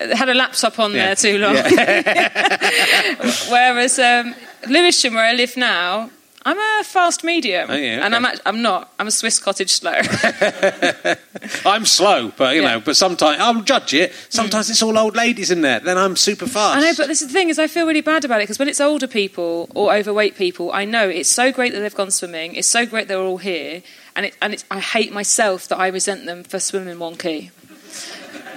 yeah, 0.00 0.14
had 0.16 0.30
a 0.30 0.34
laptop 0.34 0.78
on 0.78 0.92
there 0.94 1.14
too 1.14 1.36
long. 1.38 1.56
Whereas 3.50 3.98
um, 3.98 4.34
Lewisham, 4.68 5.14
where 5.14 5.24
I 5.26 5.32
live 5.34 5.56
now, 5.56 6.10
I'm 6.44 6.56
a 6.58 6.84
fast 6.84 7.24
medium, 7.24 7.68
Oh, 7.70 7.74
yeah, 7.76 8.04
and 8.06 8.14
I'm 8.14 8.24
okay. 8.24 8.38
I'm 8.46 8.62
not. 8.62 8.92
I'm 8.98 9.06
a 9.08 9.10
Swiss 9.10 9.38
cottage 9.38 9.70
slow. 9.72 9.92
I'm 11.66 11.84
slow, 11.84 12.32
but 12.36 12.54
you 12.54 12.62
Yeah. 12.62 12.74
know, 12.74 12.80
but 12.80 12.96
sometimes 12.96 13.40
I'll 13.40 13.60
judge 13.62 13.92
it. 13.94 14.12
Sometimes 14.28 14.70
it's 14.70 14.82
all 14.82 14.96
old 14.96 15.16
ladies 15.16 15.50
in 15.50 15.62
there. 15.62 15.80
Then 15.80 15.98
I'm 15.98 16.16
super 16.16 16.46
fast. 16.46 16.78
I 16.78 16.80
know, 16.80 16.92
but 16.96 17.08
this 17.08 17.22
is 17.22 17.28
the 17.28 17.32
thing 17.34 17.48
is, 17.48 17.58
I 17.58 17.66
feel 17.66 17.86
really 17.86 18.00
bad 18.00 18.24
about 18.24 18.40
it 18.40 18.44
because 18.44 18.58
when 18.58 18.68
it's 18.68 18.80
older 18.80 19.06
people 19.06 19.68
or 19.74 19.92
overweight 19.94 20.36
people, 20.36 20.72
I 20.72 20.84
know 20.84 21.08
it's 21.08 21.28
so 21.28 21.52
great 21.52 21.72
that 21.72 21.80
they've 21.80 21.94
gone 21.94 22.10
swimming. 22.10 22.54
It's 22.54 22.68
so 22.68 22.86
great 22.86 23.08
they're 23.08 23.18
all 23.18 23.38
here, 23.38 23.82
and 24.16 24.26
it, 24.26 24.36
and 24.40 24.52
it's, 24.54 24.64
I 24.70 24.80
hate 24.80 25.12
myself 25.12 25.68
that 25.68 25.78
I 25.78 25.88
resent 25.88 26.24
them 26.26 26.44
for 26.44 26.58
swimming 26.60 26.96
wonky 26.98 27.50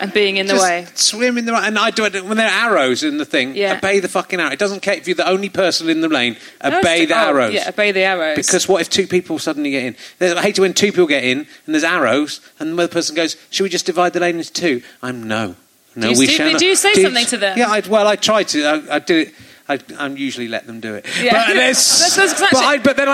and 0.02 0.12
being 0.12 0.38
in 0.38 0.48
the 0.48 0.54
Just 0.54 0.64
way. 0.64 0.88
swim 0.96 1.38
in 1.38 1.46
the 1.46 1.52
right, 1.52 1.68
and 1.68 1.78
I 1.78 1.92
do 1.92 2.06
it 2.06 2.26
when 2.26 2.38
there 2.38 2.50
are 2.50 2.72
arrows 2.72 3.04
in 3.04 3.18
the 3.18 3.26
thing. 3.26 3.56
Yeah. 3.56 3.78
Obey 3.78 4.00
the 4.00 4.10
fucking 4.10 4.40
arrow. 4.40 4.52
It 4.52 4.60
doesn't 4.60 4.82
care 4.82 4.96
if 4.96 5.08
you're 5.08 5.16
the 5.16 5.30
only 5.30 5.50
person 5.50 5.90
in 5.90 6.02
the 6.02 6.10
lane. 6.10 6.38
Obey 6.64 7.06
the 7.06 7.14
oh, 7.14 7.30
arrows. 7.30 7.54
Yeah, 7.54 7.70
obey 7.70 7.92
the 7.92 8.02
arrows. 8.02 8.36
Because 8.36 8.68
what 8.68 8.82
if 8.82 8.90
two 8.90 9.06
people 9.06 9.38
suddenly 9.38 9.72
get 9.72 9.84
in? 10.20 10.38
I 10.38 10.42
hate 10.42 10.58
it 10.58 10.62
when 10.62 10.74
two 10.74 10.92
people 10.92 11.06
get 11.06 11.24
in 11.24 11.40
and 11.40 11.76
there's 11.76 11.84
arrows, 11.84 12.42
and 12.60 12.78
the 12.78 12.84
other 12.84 12.92
person 12.92 13.16
goes, 13.16 13.38
"Should 13.52 13.64
we 13.64 13.70
just 13.70 13.86
divide 13.86 14.14
the 14.14 14.20
lane 14.20 14.38
into 14.38 14.52
two? 14.52 14.82
I'm 15.04 15.28
no, 15.28 15.56
no. 15.96 16.10
you 16.10 16.18
we 16.18 16.26
shall 16.26 16.52
not. 16.52 16.60
do 16.60 16.66
you 16.66 16.76
say 16.76 16.94
something 16.96 17.28
to 17.28 17.38
them? 17.38 17.58
Yeah, 17.58 17.70
I, 17.70 17.82
well, 17.88 18.08
I 18.08 18.16
try 18.16 18.44
to. 18.44 18.64
I, 18.66 18.96
I 18.96 19.00
do 19.00 19.20
it. 19.20 19.34
I, 19.70 19.80
I 19.98 20.08
usually 20.08 20.48
let 20.48 20.66
them 20.68 20.80
do 20.80 20.96
it. 20.96 21.06
Yeah. 21.22 21.34
But, 21.34 21.54
That's- 21.54 22.16
that's 22.16 22.34
exactly- 22.34 22.48
but, 22.52 22.64
I, 22.64 22.78
but 22.80 22.98
then 22.98 23.10
I 23.10 23.14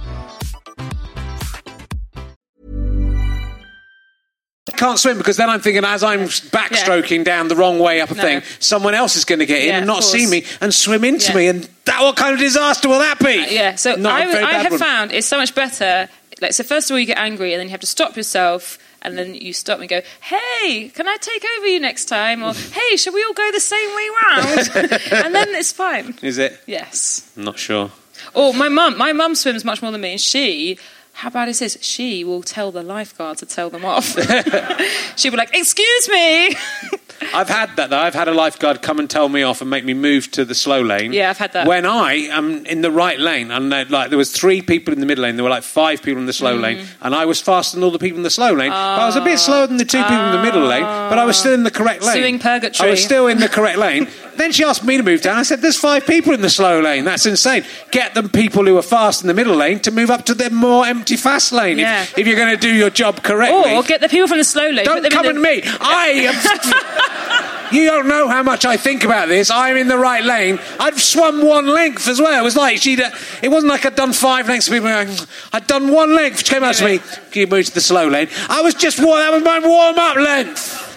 Can't 4.77 4.99
swim 4.99 5.17
because 5.17 5.37
then 5.37 5.49
I'm 5.49 5.59
thinking 5.59 5.83
as 5.83 6.03
I'm 6.03 6.21
backstroking 6.27 7.23
down 7.23 7.47
the 7.47 7.55
wrong 7.55 7.79
way 7.79 7.99
up 7.99 8.11
a 8.11 8.15
No. 8.15 8.21
thing, 8.21 8.41
someone 8.59 8.93
else 8.93 9.15
is 9.15 9.25
going 9.25 9.39
to 9.39 9.45
get 9.45 9.63
in 9.63 9.67
Yeah, 9.69 9.77
and 9.79 9.87
not 9.87 10.03
see 10.03 10.27
me 10.27 10.43
and 10.61 10.73
swim 10.73 11.03
into 11.03 11.31
Yeah. 11.31 11.35
me, 11.37 11.47
and 11.47 11.69
that 11.85 12.01
what 12.03 12.15
kind 12.15 12.33
of 12.33 12.39
disaster 12.39 12.87
will 12.87 12.99
that 12.99 13.17
be? 13.19 13.39
Uh, 13.43 13.47
yeah, 13.49 13.75
so 13.75 13.95
Not 13.95 14.13
I, 14.13 14.21
I 14.41 14.53
have 14.61 14.71
one. 14.71 14.79
found 14.79 15.11
it's 15.13 15.27
so 15.27 15.37
much 15.37 15.55
better. 15.55 16.07
Like, 16.41 16.53
so 16.53 16.63
first 16.63 16.89
of 16.89 16.93
all, 16.95 16.99
you 16.99 17.05
get 17.07 17.17
angry, 17.17 17.53
and 17.53 17.59
then 17.59 17.67
you 17.67 17.71
have 17.71 17.79
to 17.81 17.87
stop 17.87 18.15
yourself, 18.15 18.77
and 19.01 19.17
then 19.17 19.33
you 19.33 19.51
stop 19.51 19.79
and 19.79 19.89
go, 19.89 20.01
"Hey, 20.21 20.89
can 20.89 21.07
I 21.07 21.17
take 21.19 21.43
over 21.57 21.67
you 21.67 21.79
next 21.79 22.05
time?" 22.05 22.43
Or 22.43 22.53
"Hey, 22.79 22.97
shall 22.97 23.13
we 23.13 23.23
all 23.23 23.33
go 23.33 23.51
the 23.51 23.59
same 23.59 23.89
way 23.95 24.07
round?" 24.27 24.69
and 25.25 25.33
then 25.35 25.49
it's 25.55 25.71
fine. 25.71 26.15
Is 26.21 26.37
it? 26.37 26.59
Yes. 26.67 27.31
I'm 27.35 27.43
not 27.45 27.57
sure. 27.57 27.91
Or 28.35 28.53
my 28.53 28.69
mum. 28.69 28.95
My 28.97 29.11
mum 29.13 29.33
swims 29.33 29.65
much 29.65 29.81
more 29.81 29.91
than 29.91 30.01
me, 30.01 30.11
and 30.11 30.21
she. 30.21 30.77
How 31.21 31.29
bad 31.29 31.49
is 31.49 31.59
this? 31.59 31.77
She 31.81 32.23
will 32.23 32.41
tell 32.41 32.71
the 32.71 32.81
lifeguard 32.81 33.37
to 33.39 33.45
tell 33.45 33.69
them 33.69 33.85
off. 33.85 34.05
She'll 35.17 35.31
be 35.31 35.37
like, 35.37 35.55
"Excuse 35.55 36.09
me." 36.09 36.55
I've 37.33 37.47
had 37.49 37.75
that 37.75 37.91
though. 37.91 37.99
I've 37.99 38.15
had 38.15 38.27
a 38.27 38.33
lifeguard 38.33 38.81
come 38.81 38.97
and 38.97 39.07
tell 39.07 39.29
me 39.29 39.43
off 39.43 39.61
and 39.61 39.69
make 39.69 39.85
me 39.85 39.93
move 39.93 40.31
to 40.31 40.43
the 40.43 40.55
slow 40.55 40.81
lane. 40.81 41.13
Yeah, 41.13 41.29
I've 41.29 41.37
had 41.37 41.53
that. 41.53 41.67
When 41.67 41.85
I 41.85 42.13
am 42.31 42.65
in 42.65 42.81
the 42.81 42.89
right 42.89 43.19
lane, 43.19 43.51
and 43.51 43.71
there- 43.71 43.85
like 43.85 44.09
there 44.09 44.17
was 44.17 44.31
three 44.31 44.63
people 44.63 44.91
in 44.95 44.99
the 44.99 45.05
middle 45.05 45.21
lane, 45.25 45.35
there 45.35 45.43
were 45.43 45.49
like 45.51 45.61
five 45.61 46.01
people 46.01 46.19
in 46.19 46.25
the 46.25 46.31
Mm. 46.31 46.35
slow 46.43 46.55
lane, 46.55 46.87
and 47.03 47.13
I 47.13 47.25
was 47.25 47.39
faster 47.39 47.77
than 47.77 47.83
all 47.83 47.91
the 47.91 47.99
people 47.99 48.17
in 48.17 48.23
the 48.23 48.31
slow 48.31 48.53
lane. 48.53 48.71
But 48.71 48.99
I 48.99 49.05
was 49.05 49.15
a 49.15 49.21
bit 49.21 49.37
slower 49.37 49.67
than 49.67 49.77
the 49.77 49.85
two 49.85 50.01
people 50.01 50.25
in 50.25 50.31
the 50.31 50.41
middle 50.41 50.63
lane, 50.65 50.81
but 50.83 51.19
I 51.19 51.25
was 51.25 51.37
still 51.37 51.53
in 51.53 51.61
the 51.61 51.69
correct 51.69 52.01
lane. 52.01 52.15
Suing 52.15 52.39
purgatory. 52.39 52.87
I 52.89 52.91
was 52.91 53.03
still 53.03 53.27
in 53.27 53.37
the 53.39 53.49
correct 53.49 53.77
lane. 53.77 54.07
then 54.41 54.51
she 54.51 54.63
asked 54.63 54.83
me 54.83 54.97
to 54.97 55.03
move 55.03 55.21
down. 55.21 55.37
I 55.37 55.43
said, 55.43 55.61
"There's 55.61 55.77
five 55.77 56.05
people 56.05 56.33
in 56.33 56.41
the 56.41 56.49
slow 56.49 56.79
lane. 56.81 57.05
That's 57.05 57.25
insane. 57.25 57.63
Get 57.91 58.13
them 58.13 58.29
people 58.29 58.65
who 58.65 58.77
are 58.77 58.81
fast 58.81 59.21
in 59.21 59.27
the 59.27 59.33
middle 59.33 59.55
lane 59.55 59.79
to 59.81 59.91
move 59.91 60.09
up 60.09 60.25
to 60.25 60.33
the 60.33 60.49
more 60.49 60.85
empty 60.85 61.15
fast 61.17 61.51
lane 61.51 61.77
Yeah. 61.79 62.01
if, 62.03 62.17
if 62.19 62.27
you're 62.27 62.35
going 62.37 62.49
to 62.53 62.57
do 62.57 62.73
your 62.73 62.89
job 62.89 63.23
correctly." 63.23 63.73
Or 63.75 63.83
get 63.83 64.01
the 64.01 64.09
people 64.09 64.27
from 64.27 64.37
the 64.39 64.43
slow 64.43 64.69
lane. 64.69 64.85
Don't 64.85 65.09
come 65.11 65.25
the- 65.27 65.33
me. 65.33 65.61
I 65.65 66.07
am. 66.29 67.71
you 67.71 67.85
don't 67.85 68.07
know 68.07 68.27
how 68.27 68.43
much 68.43 68.65
I 68.65 68.77
think 68.77 69.03
about 69.03 69.27
this. 69.27 69.49
I'm 69.49 69.77
in 69.77 69.87
the 69.87 69.97
right 69.97 70.23
lane. 70.23 70.59
I've 70.79 71.01
swum 71.01 71.45
one 71.45 71.67
length 71.67 72.07
as 72.07 72.19
well. 72.19 72.39
It 72.39 72.43
was 72.43 72.55
like 72.55 72.77
she'd. 72.79 72.99
Uh, 73.01 73.11
it 73.41 73.49
wasn't 73.49 73.71
like 73.71 73.85
I'd 73.85 73.95
done 73.95 74.13
five 74.13 74.47
lengths. 74.47 74.67
People, 74.69 74.89
going, 74.89 75.09
I'd 75.53 75.67
done 75.67 75.91
one 75.91 76.15
length. 76.15 76.39
She 76.39 76.53
came 76.53 76.63
out 76.63 76.75
to 76.75 76.85
me. 76.85 76.99
Can 77.31 77.41
you 77.41 77.47
move 77.47 77.65
to 77.65 77.73
the 77.73 77.81
slow 77.81 78.07
lane? 78.07 78.27
I 78.49 78.61
was 78.61 78.73
just. 78.73 78.97
That 78.97 79.33
was 79.33 79.43
my 79.43 79.59
warm 79.59 79.97
up 79.97 80.15
length. 80.15 80.90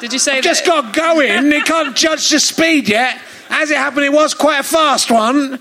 Did 0.00 0.12
you 0.12 0.18
say 0.18 0.40
Just 0.40 0.64
that? 0.64 0.82
Just 0.82 0.94
got 0.94 0.94
going. 0.94 1.48
They 1.50 1.60
can't 1.60 1.96
judge 1.96 2.30
the 2.30 2.40
speed 2.40 2.88
yet. 2.88 3.20
As 3.50 3.70
it 3.70 3.76
happened, 3.76 4.04
it 4.04 4.12
was 4.12 4.34
quite 4.34 4.60
a 4.60 4.62
fast 4.62 5.10
one. 5.10 5.58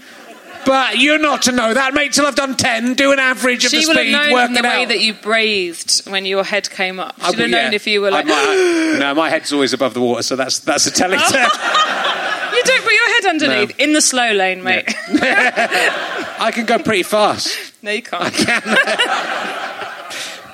But 0.65 0.97
you're 0.97 1.17
not 1.19 1.43
to 1.43 1.53
know 1.53 1.73
that. 1.73 1.93
Mate, 1.93 2.11
till 2.11 2.25
I've 2.27 2.35
done 2.35 2.57
ten, 2.57 2.93
do 2.93 3.13
an 3.13 3.19
average 3.19 3.63
of 3.63 3.71
She 3.71 3.81
the 3.81 3.87
would 3.87 3.95
have 3.97 4.05
speed, 4.05 4.11
known 4.11 4.45
from 4.47 4.53
the 4.53 4.61
way 4.63 4.83
out. 4.83 4.87
that 4.89 4.99
you 4.99 5.13
breathed 5.13 6.05
when 6.09 6.25
your 6.25 6.43
head 6.43 6.69
came 6.69 6.99
up. 6.99 7.15
I 7.19 7.31
She'd 7.31 7.35
have 7.35 7.37
would- 7.45 7.51
yeah. 7.51 7.63
known 7.63 7.73
if 7.73 7.87
you 7.87 8.01
were 8.01 8.09
I 8.09 8.21
like, 8.21 8.25
no, 8.99 9.13
my 9.15 9.29
head's 9.29 9.53
always 9.53 9.71
above 9.71 9.93
the 9.93 10.01
water, 10.01 10.23
so 10.23 10.35
that's 10.35 10.59
that's 10.59 10.85
a 10.85 10.91
telling 10.91 11.19
oh. 11.21 11.31
tale. 11.31 11.43
you 12.57 12.63
don't 12.63 12.83
put 12.83 12.91
your 12.93 13.13
head 13.13 13.25
underneath 13.29 13.79
in 13.79 13.93
the 13.93 14.01
slow 14.01 14.33
lane, 14.33 14.61
mate. 14.61 14.93
I 15.07 16.51
can 16.53 16.65
go 16.65 16.77
pretty 16.79 17.03
fast. 17.03 17.57
no, 17.81 17.91
you 17.91 18.01
can't. 18.01 18.33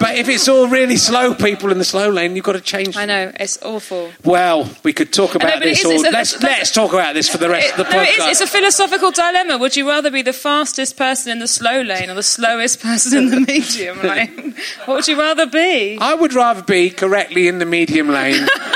But 0.04 0.18
if 0.18 0.28
it's 0.28 0.49
all 0.49 0.68
really 0.68 0.97
slow 0.97 1.34
people 1.34 1.72
in 1.72 1.78
the 1.78 1.86
slow 1.86 2.10
lane, 2.10 2.36
you've 2.36 2.43
got 2.43 2.54
to 2.54 2.62
change. 2.62 2.97
I 2.97 3.06
know 3.06 3.32
it's 3.39 3.58
awful. 3.64 4.12
Well, 4.26 4.70
we 4.84 4.91
could 4.91 5.14
talk 5.14 5.34
about 5.34 5.60
know, 5.60 5.66
this. 5.66 5.80
is- 5.80 5.86
all. 5.86 6.06
a- 6.06 6.12
let's 6.12 6.43
let's 6.43 6.72
talk 6.72 6.91
about 6.91 7.14
this 7.14 7.30
for 7.30 7.38
the 7.38 7.47
rest 7.49 7.68
It- 7.68 7.80
of 7.80 7.88
the 7.88 7.95
no, 7.95 8.01
it 8.01 8.10
is. 8.10 8.26
It's 8.32 8.41
a 8.41 8.47
philosophical 8.47 9.12
dilemma. 9.12 9.58
Would 9.58 9.78
you 9.78 9.88
rather 9.88 10.12
be 10.12 10.22
the 10.22 10.34
fastest 10.34 10.97
person 10.97 11.32
in 11.32 11.39
the 11.39 11.47
slow 11.47 11.80
lane 11.82 12.10
or 12.10 12.16
the 12.16 12.22
slowest 12.24 12.82
person 12.82 13.18
in 13.18 13.30
the 13.30 13.39
medium 13.39 14.01
lane? 14.01 14.56
What 14.86 14.95
would 14.95 15.08
you 15.08 15.18
rather 15.18 15.45
be? 15.45 15.97
I 16.01 16.14
would 16.14 16.34
rather 16.34 16.62
be 16.64 16.89
correctly 16.89 17.47
in 17.47 17.60
the 17.60 17.66
medium 17.66 18.10
lane. 18.10 18.45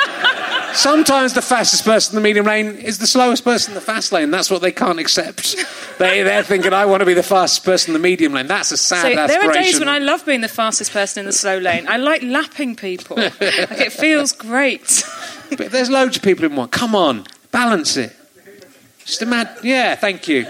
Sometimes 0.73 1.33
the 1.33 1.41
fastest 1.41 1.85
person 1.85 2.15
in 2.15 2.23
the 2.23 2.27
medium 2.27 2.45
lane 2.45 2.75
is 2.75 2.99
the 2.99 3.07
slowest 3.07 3.43
person 3.43 3.71
in 3.71 3.75
the 3.75 3.81
fast 3.81 4.11
lane. 4.11 4.31
That's 4.31 4.49
what 4.51 4.61
they 4.61 4.71
can't 4.71 4.99
accept. 4.99 5.55
They, 5.97 6.21
they're 6.23 6.43
thinking, 6.43 6.73
I 6.73 6.85
want 6.85 7.01
to 7.01 7.05
be 7.05 7.13
the 7.13 7.23
fastest 7.23 7.65
person 7.65 7.91
in 7.91 7.93
the 7.93 8.07
medium 8.07 8.33
lane. 8.33 8.47
That's 8.47 8.71
a 8.71 8.77
sad 8.77 9.01
So 9.01 9.27
there 9.27 9.49
are 9.49 9.53
days 9.53 9.79
when 9.79 9.89
I 9.89 9.99
love 9.99 10.25
being 10.25 10.41
the 10.41 10.47
fastest 10.47 10.91
person 10.91 11.21
in 11.21 11.25
the 11.25 11.31
slow 11.33 11.57
lane. 11.57 11.87
I 11.87 11.97
like 11.97 12.21
lapping 12.21 12.75
people. 12.75 13.17
like 13.17 13.33
it 13.41 13.93
feels 13.93 14.31
great. 14.31 15.03
But 15.57 15.71
there's 15.71 15.89
loads 15.89 16.17
of 16.17 16.23
people 16.23 16.43
in 16.43 16.57
one. 16.57 16.67
Come 16.67 16.93
on, 16.93 17.23
balance 17.53 17.95
it. 17.95 18.13
Just 19.05 19.21
imagine. 19.21 19.55
Yeah, 19.63 19.95
thank 19.95 20.27
you. 20.27 20.45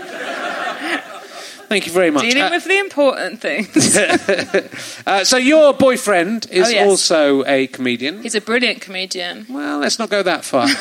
Thank 1.69 1.85
you 1.85 1.91
very 1.91 2.11
much. 2.11 2.23
Dealing 2.23 2.43
Uh, 2.43 2.49
with 2.51 2.63
the 2.63 2.79
important 2.79 3.41
things. 3.41 3.97
uh, 5.07 5.23
so 5.25 5.35
your 5.37 5.73
boyfriend 5.73 6.47
is 6.49 6.67
Oh, 6.67 6.69
yes. 6.69 6.87
also 6.87 7.43
a 7.45 7.67
comedian. 7.67 8.21
He's 8.23 8.35
a 8.35 8.41
brilliant 8.41 8.79
comedian. 8.81 9.45
Well, 9.49 9.79
let's 9.79 9.99
not 9.99 10.09
go 10.09 10.23
that 10.23 10.45
far. 10.45 10.67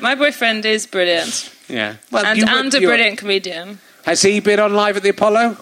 My 0.00 0.14
boyfriend 0.16 0.66
is 0.66 0.86
brilliant. 0.86 1.50
Yeah. 1.68 1.96
Well, 2.10 2.26
and 2.26 2.38
you 2.38 2.44
and 2.46 2.74
a 2.74 2.80
brilliant 2.80 3.18
comedian. 3.18 3.78
Has 4.04 4.22
he 4.22 4.40
been 4.40 4.60
on 4.60 4.74
live 4.74 4.96
at 4.96 5.02
the 5.02 5.10
Apollo? 5.10 5.56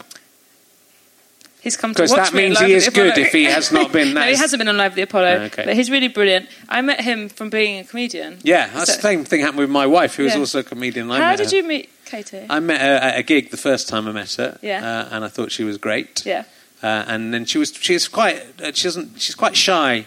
He's 1.62 1.76
come 1.76 1.93
to 1.95 2.03
Because 2.03 2.11
watch 2.11 2.30
that 2.30 2.37
means 2.37 2.59
he 2.59 2.72
is 2.72 2.89
good 2.89 3.16
if 3.16 3.30
he 3.30 3.45
has 3.45 3.70
not 3.70 3.93
been. 3.93 4.14
no, 4.14 4.22
he 4.22 4.35
hasn't 4.35 4.59
been 4.59 4.66
on 4.66 4.76
Live 4.76 4.93
at 4.93 4.97
the 4.97 5.03
Apollo, 5.03 5.43
Okay. 5.45 5.64
but 5.64 5.76
he's 5.76 5.93
really 5.93 6.09
brilliant. 6.09 6.49
I 6.68 6.80
met 6.83 7.01
him 7.03 7.28
from 7.28 7.51
being 7.51 7.78
a 7.78 7.85
comedian. 7.85 8.39
Yeah, 8.43 8.66
that's 8.74 8.91
So- 8.91 8.97
the 8.97 9.03
same 9.03 9.24
thing 9.24 9.43
happened 9.43 9.61
with 9.61 9.70
my 9.70 9.87
wife, 9.87 10.16
who 10.16 10.24
was 10.24 10.33
Yeah. 10.33 10.41
also 10.41 10.59
a 10.59 10.62
comedian. 10.64 11.09
How 11.09 11.37
did 11.37 11.53
her. 11.53 11.57
you 11.59 11.62
meet 11.62 11.89
Katie? 12.12 12.46
I 12.48 12.60
met 12.60 12.80
her 12.80 12.96
at 13.08 13.18
a 13.18 13.22
gig 13.22 13.50
the 13.50 13.56
first 13.56 13.88
time 13.88 14.06
I 14.06 14.12
met 14.12 14.32
her. 14.34 14.58
Yeah. 14.60 14.80
Uh, 14.84 15.14
and 15.14 15.24
I 15.24 15.28
thought 15.28 15.50
she 15.50 15.64
was 15.64 15.78
great. 15.78 16.24
yeah. 16.26 16.44
Uh, 16.82 17.04
and 17.06 17.32
then 17.32 17.44
she 17.44 17.58
was 17.58 17.72
she's 17.72 18.08
quite 18.08 18.38
uh, 18.60 18.72
she 18.72 18.84
doesn't 18.88 19.20
she's 19.20 19.36
quite 19.36 19.56
shy. 19.56 20.04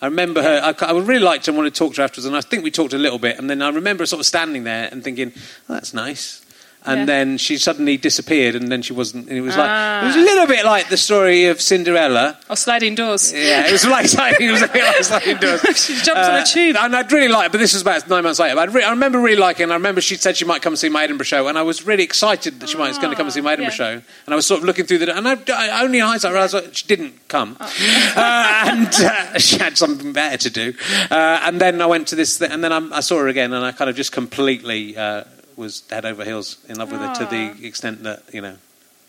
I 0.00 0.06
remember 0.06 0.42
her. 0.42 0.60
I, 0.62 0.72
I 0.86 0.92
really 0.92 1.18
liked 1.18 1.46
her 1.46 1.50
and 1.50 1.56
wanted 1.58 1.74
to 1.74 1.78
talk 1.78 1.94
to 1.94 2.00
her 2.00 2.04
afterwards, 2.04 2.26
and 2.26 2.36
I 2.36 2.40
think 2.40 2.64
we 2.64 2.70
talked 2.70 2.92
a 2.92 2.98
little 2.98 3.18
bit. 3.18 3.38
And 3.38 3.50
then 3.50 3.60
I 3.60 3.68
remember 3.70 4.06
sort 4.06 4.20
of 4.20 4.26
standing 4.26 4.64
there 4.64 4.88
and 4.90 5.02
thinking, 5.04 5.32
oh, 5.68 5.74
"That's 5.74 5.92
nice." 5.92 6.42
And 6.84 7.00
Yeah. 7.00 7.04
then 7.06 7.38
she 7.38 7.58
suddenly 7.58 7.96
disappeared, 7.96 8.54
and 8.56 8.70
then 8.70 8.82
she 8.82 8.92
wasn't. 8.92 9.28
And 9.28 9.38
it 9.38 9.40
was 9.40 9.56
like 9.56 9.70
it 10.02 10.06
was 10.06 10.16
a 10.16 10.18
Ah. 10.18 10.22
little 10.22 10.46
bit 10.46 10.64
like 10.64 10.88
the 10.88 10.96
story 10.96 11.46
of 11.46 11.60
Cinderella. 11.62 12.36
Or 12.50 12.56
sliding 12.56 12.94
doors. 12.96 13.32
Yeah, 13.32 13.66
it 13.66 13.72
was 13.72 13.86
like 13.86 14.08
sliding. 14.08 14.48
It 14.48 14.52
was 14.52 14.62
a 14.62 14.68
bit 14.68 14.84
like 14.84 15.04
sliding 15.04 15.36
doors. 15.36 15.60
She 15.76 15.94
jumped 15.94 16.22
on 16.22 16.34
a 16.40 16.44
tube. 16.44 16.76
and 16.76 16.94
I'd 16.96 17.10
really 17.12 17.28
like. 17.28 17.46
It, 17.46 17.52
but 17.52 17.58
this 17.58 17.72
was 17.72 17.82
about 17.82 18.08
nine 18.08 18.24
months 18.24 18.38
later. 18.40 18.54
But 18.56 18.68
I'd 18.68 18.74
re- 18.74 18.82
I 18.82 18.90
remember 18.90 19.18
really 19.20 19.36
liking. 19.36 19.70
I 19.70 19.74
remember 19.74 20.00
she 20.00 20.16
said 20.16 20.36
she 20.36 20.44
might 20.44 20.60
come 20.62 20.74
see 20.76 20.88
my 20.88 21.04
Edinburgh 21.04 21.24
show, 21.24 21.46
and 21.48 21.56
I 21.56 21.62
was 21.62 21.86
really 21.86 22.02
excited 22.04 22.58
that 22.60 22.68
she 22.68 22.76
might 22.78 22.88
was 22.88 22.98
going 22.98 23.10
to 23.10 23.16
come 23.16 23.26
and 23.26 23.32
see 23.32 23.40
my 23.40 23.52
Edinburgh 23.52 23.72
yeah. 23.78 23.98
show. 23.98 24.02
And 24.26 24.32
I 24.32 24.34
was 24.34 24.46
sort 24.46 24.58
of 24.60 24.64
looking 24.66 24.84
through 24.86 24.98
the. 24.98 25.16
And 25.16 25.28
I, 25.28 25.36
I 25.54 25.82
only 25.84 25.98
in 26.00 26.04
hindsight 26.04 26.32
realised 26.32 26.54
that 26.54 26.76
she 26.76 26.86
didn't 26.86 27.28
come, 27.28 27.56
uh, 27.60 28.64
and 28.66 28.88
uh, 28.94 29.38
she 29.38 29.58
had 29.58 29.78
something 29.78 30.12
better 30.12 30.36
to 30.38 30.50
do. 30.50 30.74
Uh, 31.10 31.40
and 31.44 31.60
then 31.60 31.80
I 31.80 31.86
went 31.86 32.08
to 32.08 32.16
this, 32.16 32.38
th- 32.38 32.50
and 32.50 32.62
then 32.62 32.72
I, 32.72 32.96
I 32.98 33.00
saw 33.00 33.18
her 33.18 33.28
again, 33.28 33.52
and 33.52 33.64
I 33.64 33.72
kind 33.72 33.88
of 33.88 33.96
just 33.96 34.12
completely 34.12 34.96
uh, 34.96 35.24
was 35.56 35.82
head 35.90 36.04
over 36.04 36.24
heels 36.24 36.58
in 36.68 36.76
love 36.78 36.90
with 36.92 37.00
her 37.00 37.14
to 37.14 37.26
the 37.26 37.66
extent 37.66 38.02
that 38.04 38.22
you 38.32 38.40
know 38.40 38.56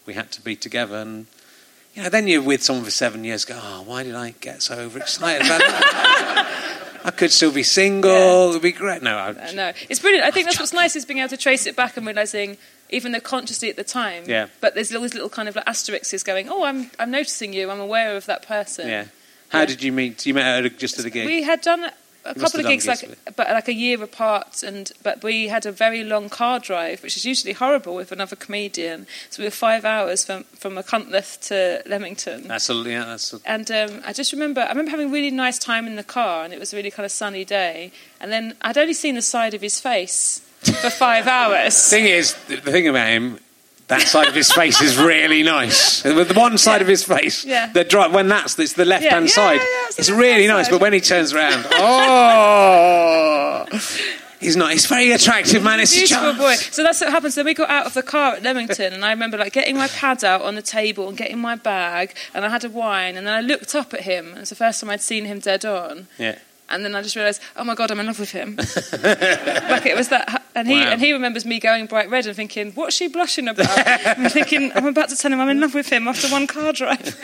we 0.05 0.13
had 0.13 0.31
to 0.33 0.41
be 0.41 0.55
together 0.55 0.97
and. 0.97 1.25
You 1.95 2.01
know, 2.01 2.09
then 2.09 2.27
you're 2.27 2.41
with 2.41 2.63
someone 2.63 2.83
for 2.83 2.89
seven 2.89 3.23
years. 3.23 3.45
Go, 3.45 3.55
oh, 3.61 3.83
why 3.85 4.01
did 4.01 4.15
I 4.15 4.31
get 4.41 4.63
so 4.63 4.79
overexcited 4.79 5.45
about 5.45 5.59
that? 5.59 6.99
I 7.05 7.11
could 7.11 7.31
still 7.31 7.51
be 7.51 7.61
single. 7.61 8.49
It'd 8.49 8.63
be 8.63 8.71
great. 8.71 9.03
No, 9.03 9.15
I, 9.15 9.27
I 9.49 9.53
know. 9.53 9.73
It's 9.89 9.99
brilliant. 9.99 10.25
I 10.25 10.31
think 10.31 10.47
that's 10.47 10.57
what's 10.59 10.73
nice 10.73 10.95
is 10.95 11.05
being 11.05 11.19
able 11.19 11.29
to 11.29 11.37
trace 11.37 11.67
it 11.67 11.75
back 11.75 11.95
and 11.95 12.07
realizing, 12.07 12.57
even 12.89 13.11
though 13.11 13.19
consciously 13.19 13.69
at 13.69 13.75
the 13.75 13.83
time, 13.83 14.23
Yeah. 14.25 14.47
but 14.59 14.73
there's 14.73 14.91
all 14.95 15.03
these 15.03 15.13
little 15.13 15.29
kind 15.29 15.47
of 15.47 15.55
like 15.55 15.67
asterisks 15.67 16.23
going, 16.23 16.49
oh, 16.49 16.63
I'm, 16.63 16.89
I'm 16.97 17.11
noticing 17.11 17.53
you, 17.53 17.69
I'm 17.69 17.79
aware 17.79 18.17
of 18.17 18.25
that 18.25 18.41
person. 18.47 18.87
yeah. 18.87 19.05
How 19.49 19.59
Yeah. 19.59 19.65
did 19.67 19.83
you 19.83 19.91
meet? 19.91 20.25
You 20.25 20.33
met 20.33 20.63
her 20.63 20.69
just 20.69 20.97
at 20.97 21.05
a 21.05 21.11
gig. 21.11 21.27
We 21.27 21.43
had 21.43 21.61
done 21.61 21.91
a 22.25 22.35
couple 22.35 22.59
of 22.59 22.65
gigs, 22.65 22.87
like, 22.87 23.17
but 23.35 23.49
like 23.49 23.67
a 23.67 23.73
year 23.73 24.01
apart, 24.01 24.63
and 24.63 24.91
but 25.01 25.23
we 25.23 25.47
had 25.47 25.65
a 25.65 25.71
very 25.71 26.03
long 26.03 26.29
car 26.29 26.59
drive, 26.59 27.03
which 27.03 27.17
is 27.17 27.25
usually 27.25 27.53
horrible 27.53 27.95
with 27.95 28.11
another 28.11 28.35
comedian. 28.35 29.07
So 29.29 29.41
we 29.41 29.47
were 29.47 29.51
five 29.51 29.85
hours 29.85 30.25
from 30.25 30.43
from 30.55 30.75
Machynlleth 30.75 31.47
to 31.47 31.83
Leamington. 31.89 32.47
That's 32.47 32.69
a 32.69 32.73
yeah. 32.73 33.05
That's 33.05 33.33
a, 33.33 33.39
And 33.45 33.69
um, 33.71 34.01
I 34.05 34.13
just 34.13 34.31
remember, 34.31 34.61
I 34.61 34.69
remember 34.69 34.91
having 34.91 35.09
a 35.09 35.13
really 35.13 35.31
nice 35.31 35.59
time 35.59 35.87
in 35.87 35.95
the 35.95 36.03
car, 36.03 36.43
and 36.43 36.53
it 36.53 36.59
was 36.59 36.73
a 36.73 36.77
really 36.77 36.91
kind 36.91 37.05
of 37.05 37.11
sunny 37.11 37.45
day. 37.45 37.91
And 38.19 38.31
then 38.31 38.55
I'd 38.61 38.77
only 38.77 38.93
seen 38.93 39.15
the 39.15 39.21
side 39.21 39.53
of 39.53 39.61
his 39.61 39.79
face 39.79 40.39
for 40.61 40.89
five 40.89 41.27
hours. 41.37 41.89
thing 41.89 42.05
is, 42.05 42.35
the 42.47 42.57
thing 42.57 42.87
about 42.87 43.09
him, 43.09 43.39
that 43.87 44.01
side 44.01 44.27
of 44.27 44.33
his 44.35 44.51
face 44.51 44.81
is 44.81 44.97
really 44.97 45.43
nice. 45.43 46.03
With 46.19 46.29
the 46.29 46.33
one 46.39 46.57
side 46.57 46.81
of 46.81 46.87
his 46.87 47.03
face, 47.03 47.43
Yeah. 47.45 47.71
the 47.71 47.83
dri- 47.83 48.09
when 48.09 48.27
that's 48.29 48.57
it's 48.57 48.73
the 48.73 48.85
left 48.85 49.03
hand 49.05 49.25
Yeah, 49.25 49.31
side, 49.31 49.55
yeah, 49.61 49.63
yeah, 49.63 49.87
it's 49.97 50.09
really 50.09 50.47
nice. 50.47 50.65
side. 50.65 50.71
But 50.71 50.81
when 50.81 50.93
he 50.93 51.01
turns 51.01 51.33
around, 51.33 51.65
oh, 51.71 53.65
he's 54.39 54.55
not. 54.55 54.71
He's 54.71 54.85
a 54.85 54.87
very 54.87 55.11
attractive 55.11 55.63
man. 55.63 55.79
It's 55.79 55.93
a 55.93 55.99
Beautiful 55.99 56.23
charm. 56.23 56.37
boy. 56.37 56.55
So 56.55 56.83
that's 56.83 57.01
what 57.01 57.11
happens. 57.11 57.35
Then 57.35 57.45
we 57.45 57.53
got 57.53 57.69
out 57.69 57.85
of 57.85 57.93
the 57.93 58.03
car 58.03 58.35
at 58.35 58.43
Leamington, 58.43 58.93
and 58.93 59.03
I 59.05 59.11
remember 59.11 59.37
like 59.37 59.53
getting 59.53 59.75
my 59.77 59.87
pad 59.87 60.23
out 60.23 60.41
on 60.41 60.55
the 60.55 60.61
table 60.61 61.07
and 61.07 61.17
getting 61.17 61.39
my 61.39 61.55
bag, 61.55 62.15
and 62.33 62.45
I 62.45 62.49
had 62.49 62.63
a 62.63 62.69
wine, 62.69 63.15
and 63.17 63.25
then 63.27 63.33
I 63.33 63.41
looked 63.41 63.75
up 63.75 63.93
at 63.93 64.01
him. 64.01 64.29
and 64.29 64.39
It's 64.39 64.49
the 64.49 64.55
first 64.55 64.81
time 64.81 64.89
I'd 64.89 65.01
seen 65.01 65.25
him 65.25 65.39
dead 65.39 65.65
on. 65.65 66.07
Yeah. 66.17 66.37
And 66.69 66.83
then 66.83 66.95
I 66.95 67.01
just 67.01 67.15
realised, 67.15 67.41
oh 67.57 67.63
my 67.63 67.75
god, 67.75 67.91
I'm 67.91 67.99
in 67.99 68.05
love 68.07 68.19
with 68.19 68.31
him. 68.31 68.55
like 68.57 69.85
it 69.85 69.95
was 69.95 70.09
that, 70.09 70.43
and 70.55 70.67
he 70.67 70.75
Wow. 70.75 70.91
and 70.91 71.01
he 71.01 71.11
remembers 71.13 71.45
me 71.45 71.59
going 71.59 71.85
bright 71.87 72.09
red 72.09 72.25
and 72.25 72.35
thinking, 72.35 72.71
what's 72.71 72.95
she 72.95 73.07
blushing 73.09 73.47
about? 73.47 73.67
I'm 74.17 74.29
thinking, 74.29 74.71
I'm 74.73 74.85
about 74.87 75.09
to 75.09 75.15
tell 75.15 75.31
him 75.31 75.39
I'm 75.41 75.49
in 75.49 75.59
love 75.59 75.73
with 75.73 75.89
him 75.91 76.07
after 76.07 76.27
one 76.29 76.47
car 76.47 76.73
drive. 76.73 77.19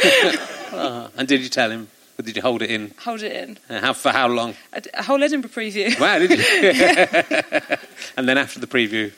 And 1.17 1.27
did 1.27 1.41
you 1.41 1.49
tell 1.49 1.71
him? 1.71 1.87
Or 2.17 2.21
did 2.23 2.35
you 2.35 2.41
hold 2.41 2.61
it 2.61 2.69
in? 2.69 2.93
Hold 3.05 3.23
it 3.23 3.31
in. 3.31 3.57
Uh, 3.69 3.79
How 3.81 3.93
for 3.93 4.11
how 4.11 4.27
long? 4.27 4.53
A, 4.73 4.81
a 4.93 5.03
whole 5.03 5.23
Edinburgh 5.23 5.49
preview. 5.51 5.97
Wow, 5.99 6.19
did 6.19 6.31
you? 6.31 7.77
and 8.17 8.27
then 8.27 8.37
after 8.37 8.59
the 8.59 8.67
preview, 8.67 9.11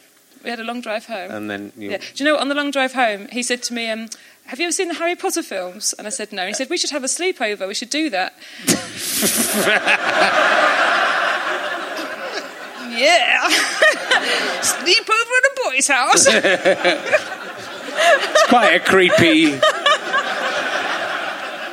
We 0.44 0.50
had 0.50 0.60
a 0.60 0.64
long 0.64 0.82
drive 0.82 1.06
home. 1.08 1.30
and 1.32 1.50
then 1.50 1.72
you. 1.76 1.92
Yeah. 1.92 1.98
Do 1.98 2.06
you 2.18 2.26
know 2.26 2.34
what? 2.34 2.42
On 2.42 2.48
the 2.50 2.56
long 2.56 2.72
drive 2.72 2.94
home, 2.94 3.28
he 3.32 3.44
said 3.44 3.64
to 3.64 3.74
me, 3.74 3.90
um, 3.90 4.08
"Have 4.46 4.60
you 4.60 4.66
ever 4.66 4.72
seen 4.72 4.88
the 4.88 4.96
Harry 4.96 5.16
Potter 5.16 5.44
films?" 5.44 5.94
And 5.98 6.08
I 6.08 6.10
said, 6.10 6.32
"No." 6.32 6.44
And 6.44 6.50
he 6.50 6.54
said, 6.54 6.70
"We 6.70 6.78
should 6.78 6.92
have 6.92 7.04
a 7.04 7.08
sleepover. 7.08 7.68
We 7.68 7.74
should 7.74 7.90
do 7.90 8.10
that." 8.10 8.34
yeah. 12.92 13.50
sleepover 14.62 15.32
at 15.38 15.46
a 15.46 15.54
boy's 15.64 15.88
house. 15.88 16.28
It's 17.94 18.48
quite 18.48 18.76
a 18.76 18.80
creepy. 18.80 19.60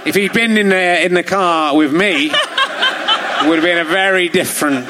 if 0.06 0.14
he'd 0.14 0.32
been 0.32 0.56
in 0.56 0.68
the 0.70 1.04
in 1.04 1.14
the 1.14 1.22
car 1.22 1.76
with 1.76 1.92
me, 1.92 2.30
it 2.30 3.48
would 3.48 3.56
have 3.56 3.64
been 3.64 3.78
a 3.78 3.84
very 3.84 4.28
different, 4.28 4.86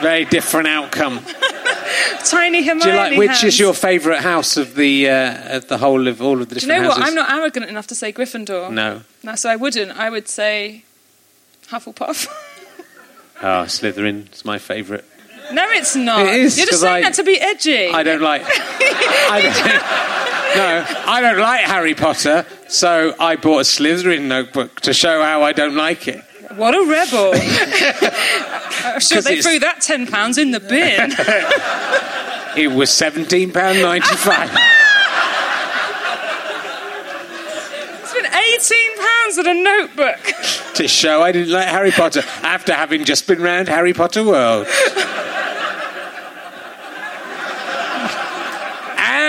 very 0.00 0.24
different 0.24 0.68
outcome. 0.68 1.20
Tiny 2.24 2.62
Hermione. 2.64 2.80
Do 2.82 2.88
you 2.90 2.96
like 2.96 3.18
which 3.18 3.44
is 3.44 3.58
your 3.58 3.74
favourite 3.74 4.20
house 4.22 4.56
of 4.56 4.74
the 4.74 5.08
uh, 5.08 5.56
of 5.56 5.68
the 5.68 5.78
whole 5.78 6.08
of 6.08 6.20
all 6.22 6.40
of 6.42 6.48
the 6.48 6.56
Do 6.56 6.66
you 6.66 6.72
know 6.72 6.88
what? 6.88 6.98
houses? 6.98 7.04
I'm 7.08 7.14
not 7.14 7.30
arrogant 7.32 7.66
enough 7.66 7.86
to 7.88 7.94
say 7.94 8.12
Gryffindor. 8.12 8.70
No. 8.72 9.02
No, 9.22 9.34
so 9.36 9.48
I 9.50 9.56
wouldn't. 9.56 9.92
I 9.92 10.10
would 10.10 10.28
say 10.28 10.84
Hufflepuff. 11.68 12.26
Oh, 13.42 13.64
Slytherin 13.66 14.32
is 14.32 14.44
my 14.44 14.58
favourite. 14.58 15.04
no, 15.52 15.64
it's 15.70 15.94
not. 15.94 16.26
It 16.26 16.34
is, 16.40 16.56
You're 16.58 16.66
just 16.66 16.80
saying 16.80 17.04
I- 17.04 17.08
that 17.08 17.14
to 17.14 17.22
be 17.24 17.38
edgy. 17.40 17.88
I 17.88 18.02
don't 18.02 18.22
like. 18.22 18.42
I 18.46 19.40
don't, 19.42 20.56
no, 20.56 21.10
I 21.12 21.20
don't 21.20 21.38
like 21.38 21.60
Harry 21.66 21.94
Potter, 21.94 22.46
so 22.68 23.14
I 23.20 23.36
bought 23.36 23.58
a 23.58 23.64
Slytherin 23.64 24.22
notebook 24.22 24.80
to 24.82 24.92
show 24.94 25.22
how 25.22 25.42
I 25.42 25.52
don't 25.52 25.76
like 25.76 26.08
it. 26.08 26.24
What 26.56 26.74
a 26.74 26.80
rebel! 26.88 27.32
I'm 27.34 27.40
uh, 28.96 28.98
sure 29.00 29.16
'Cause 29.18 29.24
they 29.24 29.40
threw 29.42 29.58
that 29.60 29.80
ten 29.80 30.06
pounds 30.06 30.38
in 30.38 30.50
the 30.52 30.60
bin. 30.60 31.12
It 32.56 32.68
was 32.72 32.90
seventeen 32.90 33.52
pound 33.52 33.82
ninety 33.82 34.16
five. 34.16 34.48
Spent 38.08 38.26
eighteen 38.34 38.96
pounds 38.96 39.38
on 39.38 39.46
a 39.46 39.52
notebook. 39.54 40.32
to 40.74 40.88
show 40.88 41.20
I 41.22 41.32
didn't 41.32 41.52
like 41.52 41.66
Harry 41.68 41.90
Potter 41.90 42.22
after 42.42 42.72
having 42.72 43.04
just 43.04 43.26
been 43.26 43.42
round 43.42 43.68
Harry 43.68 43.92
Potter 43.92 44.24
World. 44.24 44.66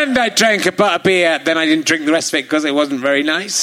And 0.10 0.18
I 0.18 0.30
drank 0.30 0.66
a 0.66 0.72
butter 0.72 1.02
beer, 1.04 1.40
then 1.44 1.58
I 1.58 1.66
didn't 1.66 1.86
drink 1.86 2.06
the 2.06 2.12
rest 2.12 2.34
of 2.34 2.40
it 2.40 2.44
because 2.44 2.66
it 2.66 2.74
wasn't 2.74 3.02
very 3.02 3.24
nice. 3.24 3.56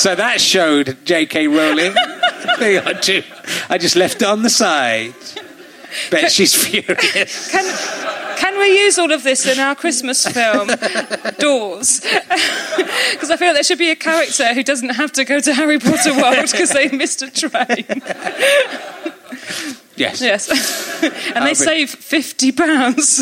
So 0.00 0.14
that 0.14 0.40
showed 0.40 0.98
J.K. 1.04 1.48
Rowling. 1.48 1.92
Thing 2.58 2.78
I 2.78 2.92
do. 2.94 3.22
I 3.68 3.78
just 3.78 3.96
left 3.96 4.22
it 4.22 4.28
on 4.28 4.42
the 4.42 4.50
side. 4.50 5.14
Bet 6.10 6.30
she's 6.30 6.54
furious. 6.54 7.50
Can, 7.50 8.38
can 8.38 8.58
we 8.58 8.80
use 8.84 8.98
all 8.98 9.12
of 9.12 9.22
this 9.22 9.46
in 9.46 9.58
our 9.58 9.74
Christmas 9.74 10.26
film, 10.26 10.70
Doors? 11.38 12.04
Because 13.12 13.30
I 13.30 13.36
feel 13.36 13.52
there 13.52 13.62
should 13.62 13.78
be 13.78 13.90
a 13.90 13.96
character 13.96 14.54
who 14.54 14.62
doesn't 14.62 14.90
have 14.90 15.12
to 15.12 15.24
go 15.24 15.40
to 15.40 15.52
Harry 15.52 15.78
Potter 15.78 16.16
World 16.16 16.48
because 16.50 16.70
they 16.70 16.88
missed 16.88 17.22
a 17.22 17.30
train. 17.30 17.84
Yes. 20.00 20.20
Yes. 20.20 20.48
and 21.28 21.38
uh, 21.38 21.44
they 21.44 21.54
save 21.54 21.88
£50. 21.94 22.56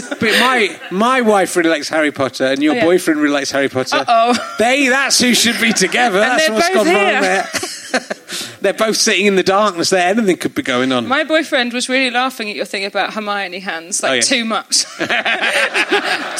But 0.20 0.32
my 0.40 0.80
my 0.90 1.20
wife 1.20 1.54
really 1.56 1.70
likes 1.70 1.88
Harry 1.88 2.12
Potter, 2.12 2.44
and 2.46 2.62
your 2.62 2.72
Oh, 2.74 2.76
yeah. 2.76 2.84
boyfriend 2.84 3.20
really 3.20 3.34
likes 3.34 3.50
Harry 3.50 3.68
Potter. 3.68 3.96
Uh-oh. 3.96 4.54
They 4.58 4.88
that's 4.88 5.18
who 5.20 5.34
should 5.34 5.60
be 5.60 5.72
together. 5.72 6.18
And 6.20 6.30
that's 6.40 6.48
what's 6.50 6.68
gone 6.70 6.86
wrong 6.86 7.20
there. 7.20 7.48
they're 8.60 8.72
both 8.74 8.96
sitting 8.96 9.26
in 9.26 9.36
the 9.36 9.42
darkness. 9.42 9.90
There, 9.90 10.06
anything 10.06 10.36
could 10.36 10.54
be 10.54 10.62
going 10.62 10.92
on. 10.92 11.06
My 11.08 11.24
boyfriend 11.24 11.72
was 11.72 11.88
really 11.88 12.10
laughing 12.10 12.50
at 12.50 12.56
your 12.56 12.66
thing 12.66 12.84
about 12.84 13.14
Hermione 13.14 13.60
hands, 13.60 14.02
like 14.02 14.10
Oh, 14.10 14.14
yeah. 14.14 14.20
too 14.20 14.44
much. 14.44 14.84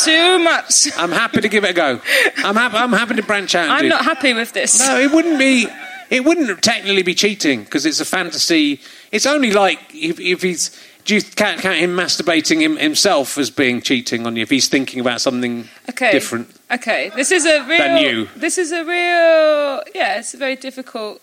too 0.04 0.38
much. 0.38 0.88
I'm 0.96 1.12
happy 1.12 1.40
to 1.40 1.48
give 1.48 1.64
it 1.64 1.70
a 1.70 1.74
go. 1.74 2.00
I'm 2.38 2.54
happy. 2.56 2.76
I'm 2.76 2.92
happy 2.92 3.14
to 3.16 3.22
branch 3.22 3.54
out. 3.54 3.70
I'm 3.70 3.82
do- 3.82 3.88
not 3.88 4.04
happy 4.04 4.34
with 4.34 4.52
this. 4.52 4.78
No, 4.80 4.98
it 5.00 5.10
wouldn't 5.12 5.38
be. 5.38 5.66
It 6.10 6.24
wouldn't 6.24 6.62
technically 6.62 7.02
be 7.02 7.14
cheating 7.14 7.64
because 7.64 7.84
it's 7.86 8.00
a 8.00 8.04
fantasy. 8.04 8.80
It's 9.10 9.26
only 9.26 9.52
like 9.52 9.80
if, 9.94 10.18
if 10.20 10.42
he's. 10.42 10.76
Do 11.04 11.14
you 11.14 11.22
count, 11.22 11.62
count 11.62 11.78
him 11.78 11.96
masturbating 11.96 12.60
him, 12.60 12.76
himself 12.76 13.38
as 13.38 13.48
being 13.48 13.80
cheating 13.80 14.26
on 14.26 14.36
you 14.36 14.42
if 14.42 14.50
he's 14.50 14.68
thinking 14.68 15.00
about 15.00 15.22
something 15.22 15.66
okay. 15.88 16.12
different? 16.12 16.54
Okay, 16.70 17.10
this 17.16 17.32
is 17.32 17.46
a 17.46 17.64
real. 17.66 17.78
Than 17.78 18.02
you. 18.02 18.28
This 18.36 18.58
is 18.58 18.72
a 18.72 18.84
real. 18.84 19.82
Yeah, 19.94 20.18
it's 20.18 20.34
a 20.34 20.36
very 20.36 20.56
difficult 20.56 21.22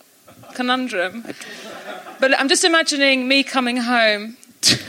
conundrum. 0.55 1.23
But 2.19 2.39
I'm 2.39 2.49
just 2.49 2.63
imagining 2.63 3.27
me 3.27 3.43
coming 3.43 3.77
home 3.77 4.37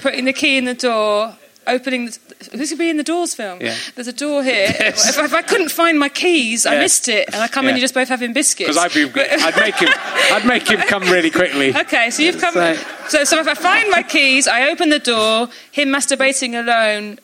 putting 0.01 0.25
the 0.25 0.33
key 0.33 0.57
in 0.57 0.65
the 0.65 0.75
door, 0.75 1.37
opening. 1.67 2.07
The, 2.07 2.19
this 2.53 2.71
could 2.71 2.79
be 2.79 2.91
in 2.91 2.97
the 2.97 3.03
Doors 3.03 3.35
film. 3.35 3.61
Yeah. 3.61 3.75
There's 3.95 4.09
a 4.09 4.13
door 4.13 4.43
here. 4.43 4.69
If, 4.81 5.19
if 5.19 5.33
I 5.35 5.43
couldn't 5.43 5.71
find 5.71 5.99
my 5.99 6.09
keys, 6.09 6.67
I 6.67 6.79
missed 6.79 7.09
it, 7.09 7.27
and 7.33 7.43
I 7.43 7.49
come 7.49 7.67
in, 7.67 7.77
you're 7.77 7.81
just 7.81 7.95
both 7.95 8.09
having 8.09 8.33
biscuits. 8.33 8.71
Because 8.71 8.85
I'd, 8.85 8.95
be, 8.95 9.21
I'd 9.21 9.57
make 9.57 9.75
him, 9.77 9.89
I'd 10.33 10.47
make 10.47 10.69
him 10.69 10.81
come 10.81 11.03
really 11.05 11.31
quickly. 11.31 11.77
Okay, 11.77 12.11
so 12.11 12.23
you've 12.23 12.41
come. 12.41 12.55
So- 12.55 12.77
So, 13.09 13.23
so 13.25 13.39
if 13.41 13.47
I 13.47 13.55
find 13.55 13.89
my 13.91 14.03
keys, 14.03 14.49
I 14.49 14.69
open 14.71 14.89
the 14.91 14.99
door. 14.99 15.49
Him 15.71 15.89
masturbating 15.91 16.59
alone. 16.59 17.19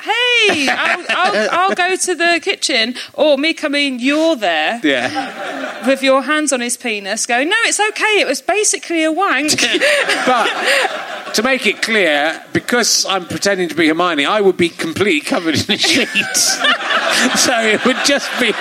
Hey, 0.00 0.68
I'll, 0.68 1.04
I'll, 1.10 1.48
I'll 1.60 1.74
go 1.74 1.96
to 1.96 2.14
the 2.14 2.40
kitchen, 2.42 2.94
or 3.14 3.36
me 3.36 3.52
coming. 3.52 3.98
You're 3.98 4.36
there 4.36 4.80
Yeah. 4.84 5.86
with 5.88 6.02
your 6.04 6.22
hands 6.22 6.52
on 6.52 6.60
his 6.60 6.76
penis, 6.76 7.26
going, 7.26 7.48
"No, 7.48 7.56
it's 7.64 7.80
okay. 7.80 8.20
It 8.20 8.26
was 8.26 8.40
basically 8.42 9.02
a 9.04 9.10
wank." 9.12 9.52
But 10.26 10.48
to 11.34 11.42
make 11.42 11.66
it 11.66 11.82
clear, 11.82 12.42
because 12.52 13.06
I'm 13.06 13.26
pretending 13.26 13.68
to 13.68 13.74
be 13.74 13.88
Hermione, 13.88 14.26
I 14.26 14.40
would 14.40 14.56
be 14.56 14.68
completely 14.68 15.20
covered 15.20 15.54
in 15.54 15.60
a 15.74 15.76
sheet. 15.76 16.36
so 17.36 17.60
it 17.60 17.84
would 17.84 17.96
just 18.04 18.28
be 18.40 18.52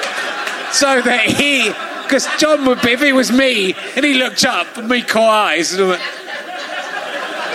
so 0.71 1.01
that 1.01 1.25
he, 1.25 1.69
because 2.03 2.27
John 2.37 2.65
would 2.65 2.81
be, 2.81 2.91
if 2.91 3.01
it 3.01 3.13
was 3.13 3.31
me 3.31 3.75
and 3.95 4.05
he 4.05 4.13
looked 4.13 4.45
up 4.45 4.77
and 4.77 4.89
me 4.89 5.01
caught 5.01 5.29
eyes, 5.29 5.73
and 5.73 5.83
I 5.83 5.87
went, 5.87 6.01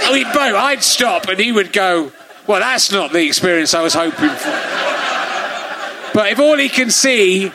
oh, 0.05 0.15
he'd 0.15 0.33
both, 0.33 0.55
I'd 0.55 0.83
stop 0.83 1.29
and 1.29 1.39
he 1.39 1.53
would 1.53 1.73
go, 1.73 2.13
well, 2.47 2.61
that's 2.61 2.91
not 2.91 3.13
the 3.13 3.25
experience 3.25 3.75
I 3.75 3.83
was 3.83 3.95
hoping 3.95 4.31
for. 4.31 4.51
But 6.15 6.33
if 6.33 6.39
all 6.39 6.59
he 6.59 6.69
can 6.69 6.91
see 6.91 7.53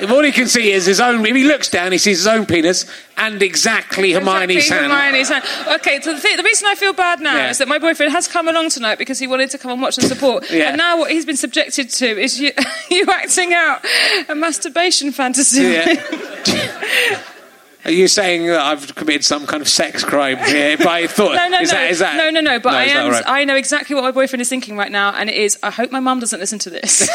if 0.00 0.10
all 0.12 0.22
he 0.22 0.32
can 0.32 0.46
see 0.46 0.70
is 0.70 0.86
his 0.86 1.00
own, 1.00 1.26
if 1.26 1.34
he 1.34 1.44
looks 1.44 1.68
down, 1.68 1.90
he 1.90 1.98
sees 1.98 2.18
his 2.18 2.26
own 2.26 2.46
penis 2.46 2.86
and 3.18 3.42
exactly 3.42 4.12
Hermione's 4.12 4.52
Exactly, 4.68 5.22
hand. 5.24 5.44
Okay, 5.80 6.00
so 6.00 6.14
the, 6.14 6.20
th- 6.20 6.36
the 6.36 6.42
reason 6.42 6.68
I 6.68 6.74
feel 6.76 6.92
bad 6.92 7.20
now 7.20 7.36
Yeah. 7.36 7.50
is 7.50 7.58
that 7.58 7.68
my 7.68 7.78
boyfriend 7.78 8.12
has 8.12 8.28
come 8.28 8.48
along 8.48 8.70
tonight 8.70 8.96
because 8.98 9.18
he 9.18 9.26
wanted 9.26 9.50
to 9.50 9.58
come 9.58 9.72
and 9.72 9.82
watch 9.82 9.98
and 9.98 10.06
support. 10.06 10.50
Yeah. 10.50 10.68
And 10.68 10.76
now 10.78 10.98
what 10.98 11.10
he's 11.10 11.26
been 11.26 11.36
subjected 11.36 11.90
to 11.90 12.06
is 12.06 12.40
you, 12.40 12.52
you 12.90 13.04
acting 13.10 13.52
out 13.52 13.84
a 14.28 14.34
masturbation 14.34 15.12
fantasy. 15.12 15.62
Yeah. 15.62 17.22
Are 17.84 17.90
you 17.92 18.06
saying 18.08 18.46
that 18.48 18.60
I've 18.60 18.94
committed 18.96 19.24
some 19.24 19.46
kind 19.46 19.62
of 19.62 19.68
sex 19.68 20.04
crime 20.04 20.36
here 20.38 20.76
by 20.76 21.06
thought? 21.16 21.34
No, 21.36 21.48
no, 21.48 21.60
is 21.60 21.70
no, 21.72 21.78
That, 21.78 21.90
is 21.90 21.98
that, 22.00 22.16
no, 22.16 22.28
no, 22.30 22.40
no. 22.40 22.58
But 22.60 22.74
I 22.74 22.84
am. 22.84 23.10
right? 23.10 23.22
I 23.26 23.44
know 23.44 23.54
exactly 23.56 23.94
what 23.94 24.02
my 24.04 24.10
boyfriend 24.10 24.42
is 24.42 24.48
thinking 24.48 24.76
right 24.76 24.92
now, 24.92 25.14
and 25.14 25.30
it 25.30 25.36
is. 25.36 25.56
I 25.62 25.70
hope 25.70 25.90
my 25.90 26.00
mum 26.00 26.20
doesn't 26.20 26.38
listen 26.38 26.58
to 26.60 26.70
this. 26.70 27.08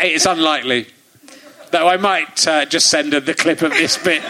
It's 0.00 0.24
unlikely. 0.26 0.86
Though 1.72 1.88
I 1.88 1.98
might 1.98 2.46
uh, 2.46 2.64
just 2.64 2.86
send 2.88 3.12
her 3.12 3.20
the 3.20 3.34
clip 3.34 3.60
of 3.60 3.72
this 3.72 3.98
bit. 3.98 4.22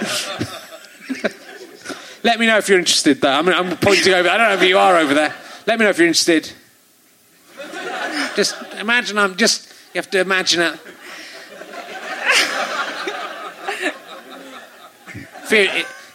Let 2.22 2.38
me 2.38 2.46
know 2.46 2.58
if 2.58 2.68
you're 2.68 2.78
interested, 2.78 3.20
though. 3.20 3.30
I 3.30 3.42
mean, 3.42 3.54
I'm 3.54 3.76
pointing 3.78 4.12
over. 4.12 4.28
I 4.28 4.36
don't 4.36 4.48
know 4.48 4.54
if 4.54 4.68
you 4.68 4.78
are 4.78 4.96
over 4.96 5.14
there. 5.14 5.34
Let 5.66 5.78
me 5.78 5.84
know 5.84 5.90
if 5.90 5.98
you're 5.98 6.06
interested. 6.06 6.52
Just 8.36 8.54
imagine 8.78 9.18
I'm 9.18 9.36
just. 9.36 9.68
You 9.94 9.98
have 9.98 10.10
to 10.10 10.20
imagine 10.20 10.62
it. 10.62 10.78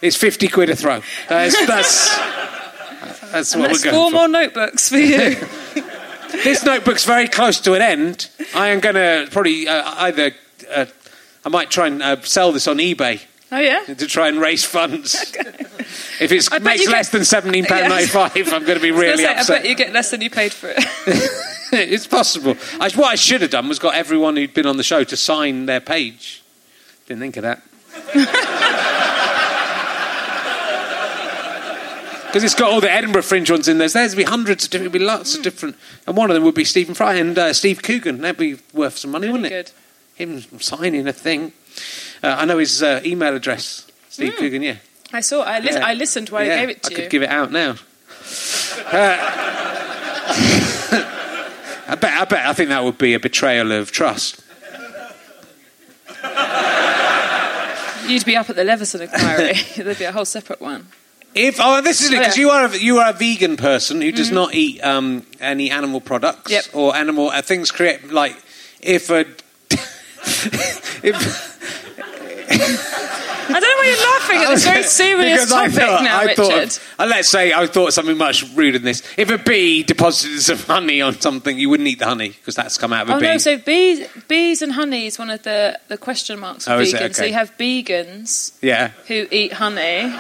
It's 0.02 0.16
50 0.16 0.48
quid 0.48 0.70
a 0.70 0.76
throw. 0.76 1.02
That's, 1.28 1.66
that's, 1.66 2.18
that's 3.32 3.56
what 3.56 3.72
we're 3.72 3.78
four 3.78 3.92
going 3.92 4.12
for. 4.12 4.18
more 4.18 4.28
notebooks 4.28 4.90
for 4.90 4.98
you. 4.98 5.38
This 6.44 6.66
notebook's 6.66 7.06
very 7.06 7.30
close 7.30 7.62
to 7.62 7.76
an 7.76 7.82
end. 7.82 8.30
I 8.54 8.68
am 8.68 8.82
going 8.82 8.96
to 8.96 9.30
probably 9.32 9.70
uh, 9.70 9.90
either. 10.00 10.32
Uh, 10.70 10.86
I 11.46 11.50
might 11.50 11.70
try 11.70 11.88
and 11.88 12.04
uh, 12.04 12.22
sell 12.24 12.52
this 12.52 12.68
on 12.68 12.78
eBay 12.78 13.22
oh 13.52 13.60
yeah. 13.60 13.84
to 13.86 14.08
try 14.08 14.28
and 14.28 14.40
raise 14.40 14.64
funds. 14.64 15.16
if 16.20 16.32
it 16.32 16.64
makes 16.64 16.88
less 16.88 17.08
get- 17.08 17.12
than 17.12 17.26
seventeen 17.26 17.66
pound 17.66 17.90
ninety 17.90 18.08
five, 18.08 18.36
I'm 18.36 18.66
going 18.66 18.78
to 18.78 18.80
be 18.80 18.92
really 18.92 19.24
say, 19.24 19.36
I 19.36 19.46
bet 19.46 19.66
you 19.68 19.76
get 19.76 19.94
less 19.94 20.12
than 20.12 20.22
you 20.22 20.30
paid 20.30 20.54
for 20.54 20.70
it. 20.70 20.78
it's 21.72 22.08
possible. 22.08 22.56
I, 22.80 22.90
what 22.92 23.08
I 23.12 23.16
should 23.16 23.42
have 23.42 23.52
done 23.52 23.68
was 23.68 23.80
got 23.80 23.96
everyone 23.96 24.36
who'd 24.36 24.54
been 24.54 24.66
on 24.66 24.78
the 24.78 24.84
show 24.84 25.04
to 25.04 25.18
sign 25.18 25.66
their 25.66 25.82
page. 25.82 26.44
Didn't 27.08 27.22
think 27.22 27.38
of 27.38 27.44
that. 27.44 27.62
Because 32.36 32.44
it's 32.44 32.60
got 32.60 32.70
all 32.70 32.82
the 32.82 32.92
Edinburgh 32.92 33.22
Fringe 33.22 33.50
ones 33.50 33.70
in 33.70 33.78
there. 33.78 33.88
So 33.88 34.00
there'd 34.00 34.18
be 34.18 34.24
hundreds 34.24 34.66
of 34.66 34.72
different, 34.72 34.92
be 34.92 35.00
lots 35.00 35.38
of 35.38 35.42
different, 35.42 35.78
and 36.06 36.18
one 36.18 36.30
of 36.30 36.34
them 36.34 36.44
would 36.44 36.54
be 36.54 36.66
Stephen 36.66 36.94
Fry 36.94 37.14
and 37.14 37.38
uh, 37.38 37.54
Steve 37.54 37.82
Coogan. 37.82 38.20
That'd 38.20 38.38
be 38.38 38.58
worth 38.74 38.98
some 38.98 39.12
money, 39.12 39.30
wouldn't 39.30 39.54
it? 39.54 39.72
Him 40.16 40.42
signing 40.60 41.08
a 41.08 41.14
thing. 41.14 41.54
Uh, 42.24 42.36
I 42.40 42.46
know 42.46 42.58
his 42.58 42.82
uh, 42.82 43.02
email 43.06 43.36
address, 43.36 43.88
Steve 44.10 44.36
Coogan. 44.38 44.62
Yeah, 44.64 44.78
I 45.14 45.22
saw. 45.22 45.42
I, 45.44 45.60
lis- 45.60 45.76
Yeah. 45.76 45.86
I 45.86 45.94
listened 45.94 46.30
while 46.30 46.46
yeah. 46.46 46.56
I 46.56 46.60
gave 46.62 46.70
it 46.70 46.84
to 46.84 46.90
I 46.90 46.92
you. 46.92 46.96
could 47.04 47.10
give 47.12 47.24
it 47.24 47.30
out 47.30 47.52
now. 47.52 47.72
Uh, 47.72 49.18
I 51.88 51.96
bet. 51.96 52.14
I 52.22 52.26
bet. 52.26 52.46
I 52.48 52.54
think 52.54 52.70
that 52.70 52.84
would 52.84 52.98
be 52.98 53.14
a 53.14 53.20
betrayal 53.20 53.72
of 53.72 53.92
trust. 53.92 54.42
You'd 58.08 58.24
be 58.26 58.36
up 58.38 58.50
at 58.52 58.56
the 58.56 58.64
Leveson 58.64 59.02
inquiry. 59.02 59.54
There'd 59.78 59.98
be 59.98 60.04
a 60.06 60.12
whole 60.12 60.26
separate 60.26 60.62
one. 60.62 60.88
If 61.34 61.58
oh, 61.60 61.82
this 61.82 62.02
is 62.02 62.12
it 62.12 62.20
because 62.20 62.38
Yeah. 62.38 62.42
you 62.42 62.50
are 62.52 62.66
a, 62.66 62.78
you 62.78 62.98
are 63.00 63.10
a 63.10 63.14
vegan 63.14 63.58
person 63.58 64.00
who 64.02 64.12
does 64.12 64.32
not 64.32 64.54
eat 64.54 64.80
um, 64.84 65.26
any 65.40 65.70
animal 65.72 66.00
products 66.00 66.52
Yep. 66.52 66.64
or 66.74 66.96
animal 66.96 67.30
uh, 67.30 67.42
things. 67.42 67.72
Create 67.72 68.12
like 68.12 68.36
if 68.80 69.10
a 69.10 69.26
if 71.04 71.55
I 72.58 73.60
don't 73.60 73.62
know 73.62 73.78
why 73.78 73.86
you're 73.88 74.12
laughing 74.12 74.38
at 74.42 74.50
this 74.56 74.64
very 74.66 74.84
serious 75.24 75.46
Because 75.46 75.52
I 75.52 75.68
topic 75.68 75.80
thought- 75.80 76.04
now, 76.04 76.20
I 76.20 76.24
Richard. 76.26 76.72
Thought, 76.72 76.82
uh, 77.00 77.06
let's 77.08 77.30
say 77.30 77.54
I 77.54 77.68
thought 77.68 77.94
something 77.94 78.18
much 78.18 78.44
ruder 78.56 78.80
than 78.80 78.86
this. 78.86 79.04
If 79.18 79.30
a 79.30 79.38
bee 79.38 79.84
deposited 79.84 80.42
some 80.42 80.58
honey 80.58 81.00
on 81.02 81.20
something, 81.22 81.58
you 81.58 81.70
wouldn't 81.70 81.88
eat 81.88 82.00
the 82.00 82.06
honey 82.06 82.30
because 82.30 82.56
that's 82.56 82.78
come 82.78 82.92
out 82.92 83.04
of 83.04 83.10
a 83.10 83.14
Oh 83.16 83.20
bee. 83.20 83.28
no! 83.28 83.38
So 83.38 83.58
bees, 83.60 84.08
bees 84.28 84.62
and 84.64 84.72
honey 84.72 85.06
is 85.06 85.20
one 85.20 85.30
of 85.30 85.44
the, 85.44 85.80
the 85.90 85.98
question 85.98 86.40
marks 86.40 86.66
for 86.66 86.72
Oh, 86.74 86.80
vegans. 86.80 87.02
it? 87.02 87.16
So 87.16 87.24
you 87.26 87.34
have 87.34 87.56
vegans 87.58 88.58
yeah. 88.62 88.90
who 89.08 89.28
eat 89.30 89.54
honey 89.54 90.12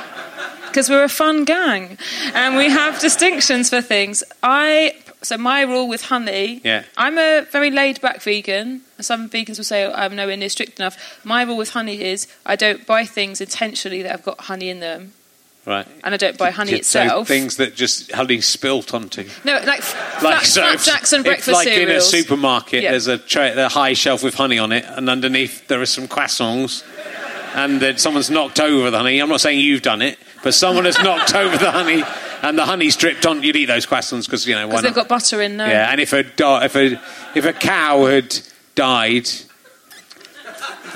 because 0.67 0.89
we're 0.89 1.03
a 1.03 1.09
fun 1.09 1.45
gang 1.45 1.97
and 2.35 2.55
we 2.57 2.69
have 2.69 2.99
distinctions 2.99 3.69
for 3.71 3.81
things. 3.81 4.23
I 4.43 4.93
so 5.25 5.37
my 5.37 5.61
rule 5.61 5.87
with 5.87 6.03
honey. 6.03 6.61
Yeah. 6.63 6.83
I'm 6.97 7.17
a 7.17 7.41
very 7.51 7.71
laid 7.71 7.99
back 8.01 8.21
vegan. 8.21 8.81
Some 9.01 9.29
vegans 9.29 9.57
will 9.57 9.63
say 9.65 9.91
I'm 9.91 10.15
nowhere 10.15 10.37
near 10.37 10.49
strict 10.49 10.79
enough. 10.79 11.19
My 11.25 11.43
rule 11.43 11.57
with 11.57 11.69
honey 11.71 12.01
is 12.01 12.27
I 12.45 12.55
don't 12.55 12.85
buy 12.85 13.05
things 13.05 13.41
intentionally 13.41 14.01
that 14.03 14.11
have 14.11 14.23
got 14.23 14.41
honey 14.41 14.69
in 14.69 14.79
them, 14.79 15.13
Right. 15.65 15.87
and 16.03 16.13
I 16.13 16.17
don't 16.17 16.37
buy 16.37 16.51
honey 16.51 16.71
So 16.71 16.77
itself. 16.77 17.27
things 17.27 17.57
that 17.57 17.75
just 17.75 18.11
honey 18.11 18.39
spilt 18.41 18.93
onto. 18.93 19.27
no, 19.43 19.53
like, 19.53 19.65
Like 19.67 19.81
flat, 19.81 20.45
so, 20.45 20.61
flat 20.61 20.75
if- 20.75 20.85
jacks 20.85 21.11
and 21.13 21.23
breakfast 21.23 21.49
like 21.53 21.67
in 21.67 21.89
a 21.89 21.99
supermarket, 22.01 22.83
Yeah. 22.83 22.91
there's 22.91 23.07
a 23.07 23.17
tray, 23.17 23.51
a 23.53 23.67
high 23.69 23.93
shelf 23.93 24.23
with 24.23 24.35
honey 24.35 24.59
on 24.59 24.71
it, 24.71 24.85
and 24.87 25.09
underneath 25.09 25.67
there 25.67 25.81
are 25.81 25.85
some 25.87 26.07
croissants, 26.07 26.83
and 27.55 27.81
then 27.81 27.97
someone's 27.97 28.29
knocked 28.29 28.59
over 28.59 28.91
the 28.91 28.97
honey. 28.99 29.19
I'm 29.19 29.29
not 29.29 29.41
saying 29.41 29.59
you've 29.59 29.81
done 29.81 30.01
it, 30.01 30.19
but 30.45 30.53
someone 30.53 30.85
has 30.85 30.97
knocked 30.99 31.33
over 31.43 31.57
the 31.57 31.71
honey, 31.71 32.03
and 32.43 32.55
the 32.55 32.65
honey's 32.65 32.95
dripped 32.95 33.25
on. 33.25 33.41
You'd 33.41 33.55
eat 33.55 33.65
those 33.65 33.87
croissants 33.87 34.25
because 34.25 34.47
you 34.47 34.53
know 34.53 34.67
why 34.67 34.73
because 34.73 34.83
they've 34.83 34.93
got 34.93 35.09
butter 35.09 35.41
in 35.41 35.57
there. 35.57 35.67
Yeah, 35.67 35.91
and 35.91 35.99
if 35.99 36.13
a 36.13 36.21
do- 36.21 36.61
if 36.61 36.75
a 36.75 37.01
if 37.35 37.45
a 37.45 37.51
cow 37.51 38.05
had 38.05 38.37
died 38.75 39.27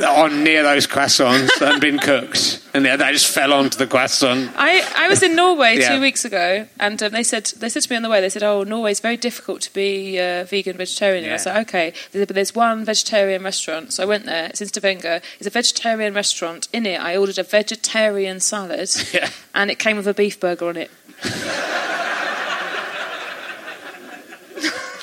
on 0.04 0.44
near 0.44 0.64
those 0.64 0.88
croissants 0.88 1.50
and 1.62 1.80
been 1.82 1.98
cooked, 2.00 2.62
and 2.74 2.86
they 2.86 2.96
they 2.96 3.12
just 3.12 3.28
fell 3.28 3.54
onto 3.54 3.78
the 3.78 3.88
croissant. 3.88 4.52
I, 4.56 4.82
I 4.96 5.08
was 5.10 5.22
in 5.24 5.36
Norway 5.36 5.78
Yeah. 5.78 5.96
two 5.96 6.02
weeks 6.02 6.26
ago, 6.26 6.68
and 6.80 7.02
um, 7.04 7.12
they 7.12 7.24
said 7.24 7.46
they 7.58 7.70
said 7.70 7.84
to 7.84 7.92
me 7.92 7.96
on 7.98 8.04
the 8.04 8.10
way, 8.10 8.22
they 8.22 8.30
said, 8.30 8.44
"Oh, 8.44 8.64
Norway's 8.64 9.00
very 9.00 9.18
difficult 9.18 9.62
to 9.62 9.74
be 9.74 10.20
uh, 10.20 10.44
vegan, 10.46 10.78
vegetarian." 10.78 11.24
And 11.26 11.34
I 11.34 11.38
said, 11.38 11.58
"Okay," 11.68 11.94
said, 12.12 12.28
but 12.28 12.36
there's 12.36 12.56
one 12.56 12.86
vegetarian 12.86 13.44
restaurant, 13.44 13.94
so 13.94 14.04
I 14.04 14.06
went 14.06 14.26
there. 14.26 14.46
It's 14.48 14.62
in 14.62 14.68
Stavanger. 14.68 15.22
It's 15.40 15.48
a 15.48 15.50
vegetarian 15.52 16.14
restaurant. 16.14 16.68
In 16.74 16.86
it, 16.86 17.00
I 17.02 17.18
ordered 17.18 17.38
a 17.40 17.44
vegetarian 17.44 18.40
salad, 18.40 18.90
Yeah. 19.14 19.30
and 19.54 19.70
it 19.72 19.80
came 19.80 19.98
with 19.98 20.08
a 20.08 20.14
beef 20.14 20.40
burger 20.40 20.68
on 20.70 20.78
it. 20.78 20.92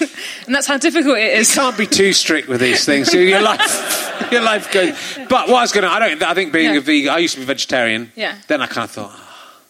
And 0.01 0.55
that's 0.55 0.67
how 0.67 0.77
difficult 0.79 1.19
it 1.19 1.39
is. 1.39 1.55
You 1.55 1.61
can't 1.63 1.79
be 1.79 1.87
too 1.87 2.13
strict 2.13 2.49
with 2.49 2.61
these 2.61 2.85
things. 2.85 3.09
So 3.13 3.19
your 3.19 3.41
life, 3.41 4.31
your 4.33 4.43
life 4.43 4.73
goes. 4.73 4.93
But 5.29 5.49
what 5.49 5.59
I 5.59 5.63
was 5.63 5.73
going 5.73 5.85
to, 5.85 5.91
I 5.91 5.99
don't. 5.99 6.23
I 6.23 6.35
think 6.35 6.53
being 6.53 6.73
Yeah. 6.73 6.79
a 6.79 6.81
vegan, 6.81 7.11
I 7.11 7.19
used 7.19 7.35
to 7.35 7.41
be 7.41 7.47
vegetarian. 7.47 8.13
Yeah. 8.17 8.37
Then 8.49 8.61
I 8.63 8.67
kind 8.67 8.85
of 8.85 8.91
thought, 8.91 9.11
oh, 9.13 9.61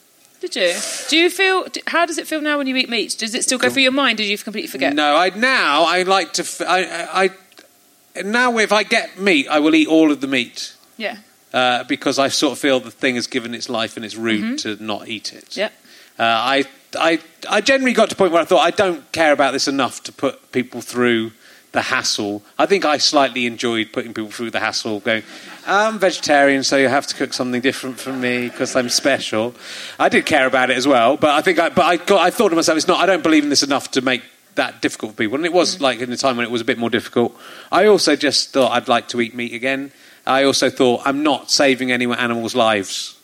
Did 0.40 0.56
you? 0.56 0.72
Do 1.08 1.16
you 1.16 1.30
feel? 1.30 1.66
How 1.86 2.06
does 2.06 2.18
it 2.18 2.26
feel 2.26 2.40
now 2.40 2.58
when 2.58 2.66
you 2.66 2.76
eat 2.76 2.88
meat? 2.88 3.16
Does 3.18 3.34
it 3.34 3.42
still 3.44 3.58
go 3.58 3.68
through 3.70 3.82
your 3.82 3.92
mind? 3.92 4.18
Did 4.18 4.26
you 4.26 4.38
completely 4.38 4.68
forget? 4.68 4.94
no. 4.94 5.16
I 5.16 5.30
now 5.30 5.84
I 5.84 6.02
like 6.02 6.32
to. 6.34 6.44
I, 6.66 7.24
I, 7.24 8.22
now 8.22 8.56
if 8.58 8.72
I 8.72 8.82
get 8.82 9.18
meat, 9.18 9.48
I 9.48 9.58
will 9.60 9.74
eat 9.74 9.88
all 9.88 10.10
of 10.10 10.20
the 10.20 10.26
meat. 10.26 10.74
Yeah. 10.96 11.18
Uh, 11.52 11.84
because 11.84 12.18
I 12.18 12.28
sort 12.28 12.52
of 12.52 12.58
feel 12.58 12.80
the 12.80 12.90
thing 12.90 13.14
has 13.14 13.26
given 13.26 13.54
its 13.54 13.68
life 13.68 13.96
and 13.96 14.04
it's 14.04 14.16
rude 14.16 14.58
to 14.60 14.76
not 14.82 15.08
eat 15.08 15.32
it. 15.32 15.44
Mm-hmm. 15.50 15.60
Yeah. 15.60 15.70
Uh, 16.18 16.22
I, 16.24 16.64
I, 16.94 17.20
I 17.48 17.60
generally 17.60 17.92
got 17.92 18.10
to 18.10 18.14
a 18.14 18.18
point 18.18 18.32
where 18.32 18.42
I 18.42 18.44
thought 18.44 18.60
I 18.60 18.70
don't 18.70 19.10
care 19.12 19.32
about 19.32 19.52
this 19.52 19.68
enough 19.68 20.02
to 20.04 20.12
put 20.12 20.52
people 20.52 20.80
through 20.80 21.32
the 21.72 21.82
hassle. 21.82 22.42
I 22.58 22.66
think 22.66 22.84
I 22.84 22.96
slightly 22.96 23.46
enjoyed 23.46 23.92
putting 23.92 24.14
people 24.14 24.30
through 24.30 24.50
the 24.50 24.60
hassle, 24.60 25.00
going, 25.00 25.22
I'm 25.66 25.98
vegetarian, 25.98 26.62
so 26.62 26.76
you 26.76 26.88
have 26.88 27.06
to 27.08 27.14
cook 27.14 27.34
something 27.34 27.60
different 27.60 27.98
from 27.98 28.20
me 28.20 28.48
because 28.48 28.74
I'm 28.76 28.88
special. 28.88 29.54
I 29.98 30.08
did 30.08 30.24
care 30.24 30.46
about 30.46 30.70
it 30.70 30.76
as 30.76 30.86
well, 30.86 31.16
but 31.16 31.30
I 31.30 31.42
think 31.42 31.58
I, 31.58 31.68
but 31.68 31.84
I, 31.84 31.96
got, 31.96 32.20
I 32.20 32.30
thought 32.30 32.48
to 32.50 32.56
myself, 32.56 32.78
it's 32.78 32.88
not. 32.88 33.00
I 33.00 33.06
don't 33.06 33.22
believe 33.22 33.42
in 33.42 33.50
this 33.50 33.62
enough 33.62 33.90
to 33.92 34.00
make 34.00 34.22
that 34.54 34.80
difficult 34.80 35.12
for 35.12 35.18
people. 35.18 35.36
And 35.36 35.44
it 35.44 35.52
was 35.52 35.76
mm. 35.76 35.80
like 35.80 36.00
in 36.00 36.10
the 36.10 36.16
time 36.16 36.36
when 36.36 36.46
it 36.46 36.50
was 36.50 36.62
a 36.62 36.64
bit 36.64 36.78
more 36.78 36.90
difficult. 36.90 37.36
I 37.70 37.86
also 37.86 38.16
just 38.16 38.52
thought 38.52 38.72
I'd 38.72 38.88
like 38.88 39.08
to 39.08 39.20
eat 39.20 39.34
meat 39.34 39.52
again. 39.52 39.92
I 40.26 40.44
also 40.44 40.70
thought 40.70 41.02
I'm 41.04 41.22
not 41.22 41.50
saving 41.50 41.92
any 41.92 42.06
animals' 42.06 42.54
lives 42.54 43.18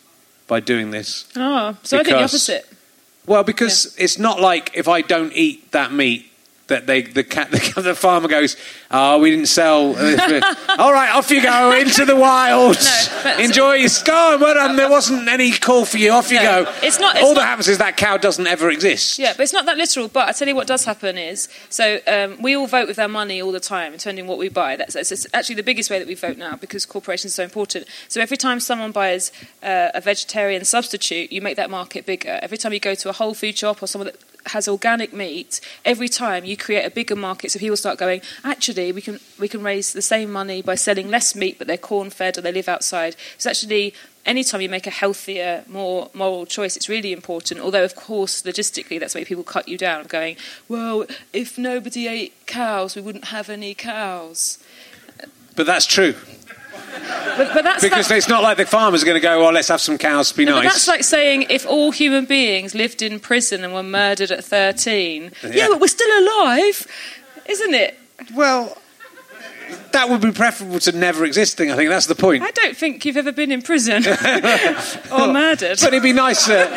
by 0.46 0.60
doing 0.60 0.90
this. 0.90 1.26
Oh, 1.36 1.76
so 1.82 1.98
I 1.98 2.04
think 2.04 2.16
the 2.16 2.24
opposite. 2.24 2.68
Well, 3.32 3.44
because 3.44 3.96
it's 3.98 4.18
not 4.18 4.40
like 4.40 4.72
if 4.74 4.88
I 4.88 5.00
don't 5.00 5.32
eat 5.32 5.72
that 5.72 5.90
meat 5.90 6.30
that 6.68 6.86
they 6.86 7.02
the 7.02 7.24
cat 7.24 7.50
the, 7.74 7.82
the 7.82 7.94
farmer 7.94 8.28
goes, 8.28 8.56
oh, 8.90 9.18
we 9.18 9.30
didn't 9.30 9.46
sell. 9.46 9.88
All 10.78 10.92
right, 10.92 11.10
off 11.12 11.30
you 11.30 11.42
go 11.42 11.72
into 11.72 12.04
the 12.04 12.16
wild. 12.16 12.76
No, 13.24 13.36
Enjoy 13.38 13.74
your 13.74 13.90
on. 14.10 14.40
Well 14.40 14.54
done. 14.54 14.76
There 14.76 14.90
wasn't 14.90 15.28
any 15.28 15.52
call 15.52 15.84
for 15.84 15.98
you. 15.98 16.12
Off 16.12 16.30
you 16.30 16.38
No, 16.38 16.64
go. 16.64 16.72
it's 16.82 16.98
not- 16.98 17.16
it's 17.16 17.24
All 17.24 17.34
that 17.34 17.42
happens 17.44 17.68
is 17.68 17.78
that 17.78 17.96
cow 17.96 18.16
doesn't 18.16 18.46
ever 18.46 18.70
exist. 18.70 19.18
Yeah, 19.18 19.32
but 19.36 19.42
it's 19.42 19.52
not 19.52 19.66
that 19.66 19.76
literal. 19.76 20.08
But 20.08 20.28
I 20.28 20.32
tell 20.32 20.48
you 20.48 20.54
what 20.54 20.66
does 20.66 20.84
happen 20.84 21.18
is 21.18 21.48
so 21.68 22.00
um, 22.06 22.40
we 22.40 22.56
all 22.56 22.66
vote 22.66 22.88
with 22.88 22.98
our 22.98 23.08
money 23.08 23.40
all 23.42 23.52
the 23.52 23.60
time, 23.60 23.92
depending 23.92 24.24
on 24.24 24.28
what 24.28 24.38
we 24.38 24.48
buy. 24.48 24.76
That's, 24.76 24.94
that's 24.94 25.26
actually 25.34 25.56
the 25.56 25.62
biggest 25.62 25.90
way 25.90 25.98
that 25.98 26.08
we 26.08 26.14
vote 26.14 26.36
now 26.36 26.56
because 26.56 26.86
corporations 26.86 27.32
are 27.34 27.36
so 27.36 27.44
important. 27.44 27.86
So 28.08 28.20
every 28.20 28.36
time 28.36 28.60
someone 28.60 28.92
buys 28.92 29.32
uh, 29.62 29.90
a 29.94 30.00
vegetarian 30.00 30.64
substitute, 30.64 31.30
you 31.32 31.40
make 31.42 31.56
that 31.56 31.70
market 31.70 32.06
bigger. 32.06 32.38
Every 32.42 32.58
time 32.58 32.72
you 32.72 32.80
go 32.80 32.94
to 32.94 33.08
a 33.08 33.12
whole 33.12 33.34
food 33.34 33.56
shop 33.58 33.82
or 33.82 33.86
someone 33.86 34.06
that 34.06 34.16
has 34.46 34.68
organic 34.68 35.12
meat, 35.12 35.60
every 35.84 36.08
time 36.08 36.44
you 36.44 36.56
create 36.56 36.84
a 36.84 36.90
bigger 36.90 37.16
market, 37.16 37.50
so 37.50 37.58
people 37.58 37.76
start 37.76 37.98
going. 37.98 38.20
Actually, 38.44 38.92
we 38.92 39.00
can 39.00 39.20
we 39.38 39.48
can 39.48 39.62
raise 39.62 39.92
the 39.92 40.02
same 40.02 40.30
money 40.30 40.62
by 40.62 40.74
selling 40.74 41.08
less 41.08 41.34
meat, 41.34 41.58
but 41.58 41.66
they're 41.66 41.76
corn 41.76 42.10
fed 42.10 42.38
or 42.38 42.40
they 42.40 42.52
live 42.52 42.68
outside. 42.68 43.16
It's 43.34 43.46
actually 43.46 43.94
anytime 44.24 44.60
you 44.60 44.68
make 44.68 44.86
a 44.86 44.90
healthier, 44.90 45.64
more 45.66 46.10
moral 46.14 46.46
choice, 46.46 46.76
it's 46.76 46.88
really 46.88 47.12
important. 47.12 47.60
Although, 47.60 47.84
of 47.84 47.94
course, 47.94 48.42
logistically, 48.42 48.98
that's 49.00 49.14
why 49.14 49.24
people 49.24 49.44
cut 49.44 49.68
you 49.68 49.78
down, 49.78 50.04
going, 50.04 50.36
well, 50.68 51.06
if 51.32 51.58
nobody 51.58 52.06
ate 52.08 52.46
cows, 52.46 52.94
we 52.96 53.02
wouldn't 53.02 53.26
have 53.26 53.48
any 53.48 53.74
cows. 53.74 54.58
But 55.54 55.66
that's 55.66 55.86
true 55.86 56.14
But, 56.92 57.54
but 57.54 57.62
that's 57.64 57.82
because 57.82 58.08
that- 58.08 58.18
it's 58.18 58.28
not 58.28 58.42
like 58.42 58.56
the 58.58 58.66
farmers 58.66 59.02
are 59.02 59.06
going 59.06 59.14
to 59.16 59.20
go. 59.20 59.40
Well, 59.42 59.52
let's 59.52 59.68
have 59.68 59.80
some 59.80 59.96
cows 59.98 60.30
to 60.30 60.36
be 60.36 60.44
no, 60.44 60.56
nice. 60.60 60.72
that's 60.72 60.88
like 60.88 61.04
saying 61.04 61.46
if 61.48 61.66
all 61.66 61.90
human 61.90 62.26
beings 62.26 62.74
lived 62.74 63.00
in 63.02 63.18
prison 63.20 63.64
and 63.64 63.72
were 63.72 63.82
murdered 63.82 64.30
at 64.30 64.44
13, 64.44 65.32
yeah, 65.42 65.50
Yeah. 65.50 65.68
but 65.68 65.80
we're 65.80 65.86
still 65.88 66.18
alive, 66.20 66.86
isn't 67.46 67.74
it? 67.74 67.98
well, 68.34 68.76
that 69.92 70.08
would 70.10 70.20
be 70.20 70.32
preferable 70.32 70.78
to 70.80 70.92
never 70.92 71.24
existing. 71.24 71.70
I 71.70 71.76
think 71.76 71.88
that's 71.88 72.06
the 72.06 72.14
point. 72.14 72.42
I 72.42 72.50
don't 72.50 72.76
think 72.76 73.04
you've 73.06 73.16
ever 73.16 73.32
been 73.32 73.50
in 73.50 73.62
prison 73.62 74.04
or 75.12 75.32
murdered. 75.32 75.78
But 75.80 75.88
it'd 75.94 76.02
be 76.02 76.12
nicer. 76.12 76.68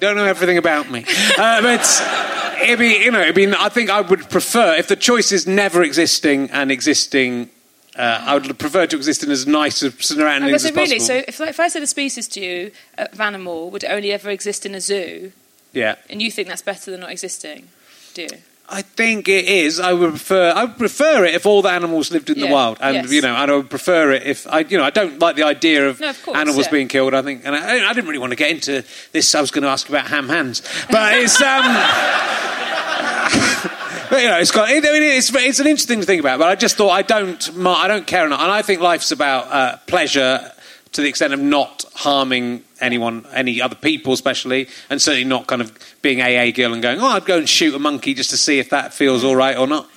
you 0.00 0.08
don't 0.08 0.16
know 0.16 0.24
everything 0.24 0.56
about 0.56 0.90
me, 0.90 1.04
uh, 1.36 1.60
but 1.60 2.58
it'd 2.62 2.78
be 2.78 3.04
you 3.04 3.10
know 3.10 3.20
it'd 3.20 3.34
be. 3.34 3.46
I 3.52 3.68
think 3.68 3.90
I 3.90 4.00
would 4.00 4.30
prefer 4.30 4.74
if 4.76 4.88
the 4.88 4.96
choice 4.96 5.30
is 5.30 5.46
never 5.46 5.82
existing 5.82 6.50
and 6.50 6.72
existing. 6.72 7.50
Uh, 7.94 8.24
I 8.24 8.34
would 8.34 8.58
prefer 8.58 8.86
to 8.86 8.96
exist 8.96 9.22
in 9.24 9.30
as 9.30 9.46
nice 9.46 9.82
a 9.82 9.88
I 9.88 9.90
surroundings 9.90 10.52
was 10.52 10.64
as 10.64 10.74
really 10.74 11.00
so. 11.00 11.16
If, 11.28 11.40
if 11.40 11.60
I 11.60 11.68
said 11.68 11.82
a 11.82 11.86
species 11.86 12.28
to 12.28 12.40
you 12.40 12.70
uh, 12.96 13.08
of 13.12 13.20
animal 13.20 13.70
would 13.70 13.84
only 13.84 14.12
ever 14.12 14.30
exist 14.30 14.64
in 14.64 14.74
a 14.74 14.80
zoo, 14.80 15.32
yeah, 15.72 15.96
and 16.08 16.22
you 16.22 16.30
think 16.30 16.48
that's 16.48 16.62
better 16.62 16.90
than 16.90 17.00
not 17.00 17.10
existing, 17.10 17.68
do 18.14 18.22
you? 18.22 18.28
I 18.72 18.82
think 18.82 19.28
it 19.28 19.46
is. 19.46 19.80
I 19.80 19.92
would 19.92 20.10
prefer. 20.10 20.52
I 20.54 20.64
would 20.64 20.78
prefer 20.78 21.24
it 21.24 21.34
if 21.34 21.44
all 21.44 21.60
the 21.60 21.70
animals 21.70 22.12
lived 22.12 22.30
in 22.30 22.38
the 22.38 22.46
wild, 22.46 22.78
and 22.80 22.94
yes. 22.94 23.10
you 23.10 23.20
know, 23.20 23.34
and 23.34 23.50
I 23.50 23.56
would 23.56 23.68
prefer 23.68 24.12
it 24.12 24.22
if 24.22 24.46
I, 24.46 24.60
you 24.60 24.78
know, 24.78 24.84
I 24.84 24.90
don't 24.90 25.18
like 25.18 25.34
the 25.34 25.42
idea 25.42 25.88
of, 25.88 25.98
No, 25.98 26.10
of 26.10 26.22
course, 26.22 26.36
animals 26.36 26.66
yeah. 26.66 26.70
being 26.70 26.86
killed. 26.86 27.12
I 27.12 27.22
think, 27.22 27.42
and 27.44 27.56
I, 27.56 27.88
I 27.88 27.92
didn't 27.92 28.06
really 28.06 28.20
want 28.20 28.30
to 28.30 28.36
get 28.36 28.50
into 28.50 28.84
this. 29.10 29.34
I 29.34 29.40
was 29.40 29.50
going 29.50 29.64
to 29.64 29.68
ask 29.68 29.88
about 29.88 30.06
ham 30.06 30.28
hands, 30.28 30.62
but 30.90 31.14
it's. 31.14 31.40
Um, 31.42 31.64
But, 34.10 34.22
you 34.22 34.28
know, 34.28 34.40
it's 34.40 34.50
got. 34.50 34.68
I 34.68 34.72
mean, 34.72 35.04
it's, 35.04 35.32
it's 35.32 35.60
an 35.60 35.68
interesting 35.68 35.98
thing 35.98 36.00
to 36.00 36.06
think 36.06 36.20
about. 36.20 36.40
But 36.40 36.48
I 36.48 36.56
just 36.56 36.76
thought 36.76 36.88
I 36.88 37.02
don't. 37.02 37.48
I 37.64 37.86
don't 37.86 38.08
care 38.08 38.26
enough, 38.26 38.40
and 38.40 38.50
I 38.50 38.60
think 38.60 38.80
life's 38.80 39.12
about 39.12 39.46
uh, 39.46 39.76
pleasure 39.86 40.50
to 40.92 41.02
the 41.02 41.08
extent 41.08 41.32
of 41.32 41.40
not 41.40 41.84
harming 41.94 42.64
anyone, 42.80 43.24
any 43.32 43.60
other 43.62 43.76
people, 43.76 44.12
especially, 44.12 44.68
and 44.88 45.00
certainly 45.00 45.24
not 45.24 45.46
kind 45.46 45.62
of 45.62 45.72
being 46.02 46.20
AA 46.20 46.50
girl 46.50 46.72
and 46.72 46.82
going, 46.82 47.00
"Oh, 47.00 47.06
I'd 47.06 47.24
go 47.24 47.38
and 47.38 47.48
shoot 47.48 47.74
a 47.74 47.78
monkey 47.78 48.14
just 48.14 48.30
to 48.30 48.36
see 48.36 48.58
if 48.58 48.70
that 48.70 48.92
feels 48.94 49.22
all 49.24 49.36
right 49.36 49.56
or 49.56 49.66
not." 49.66 49.88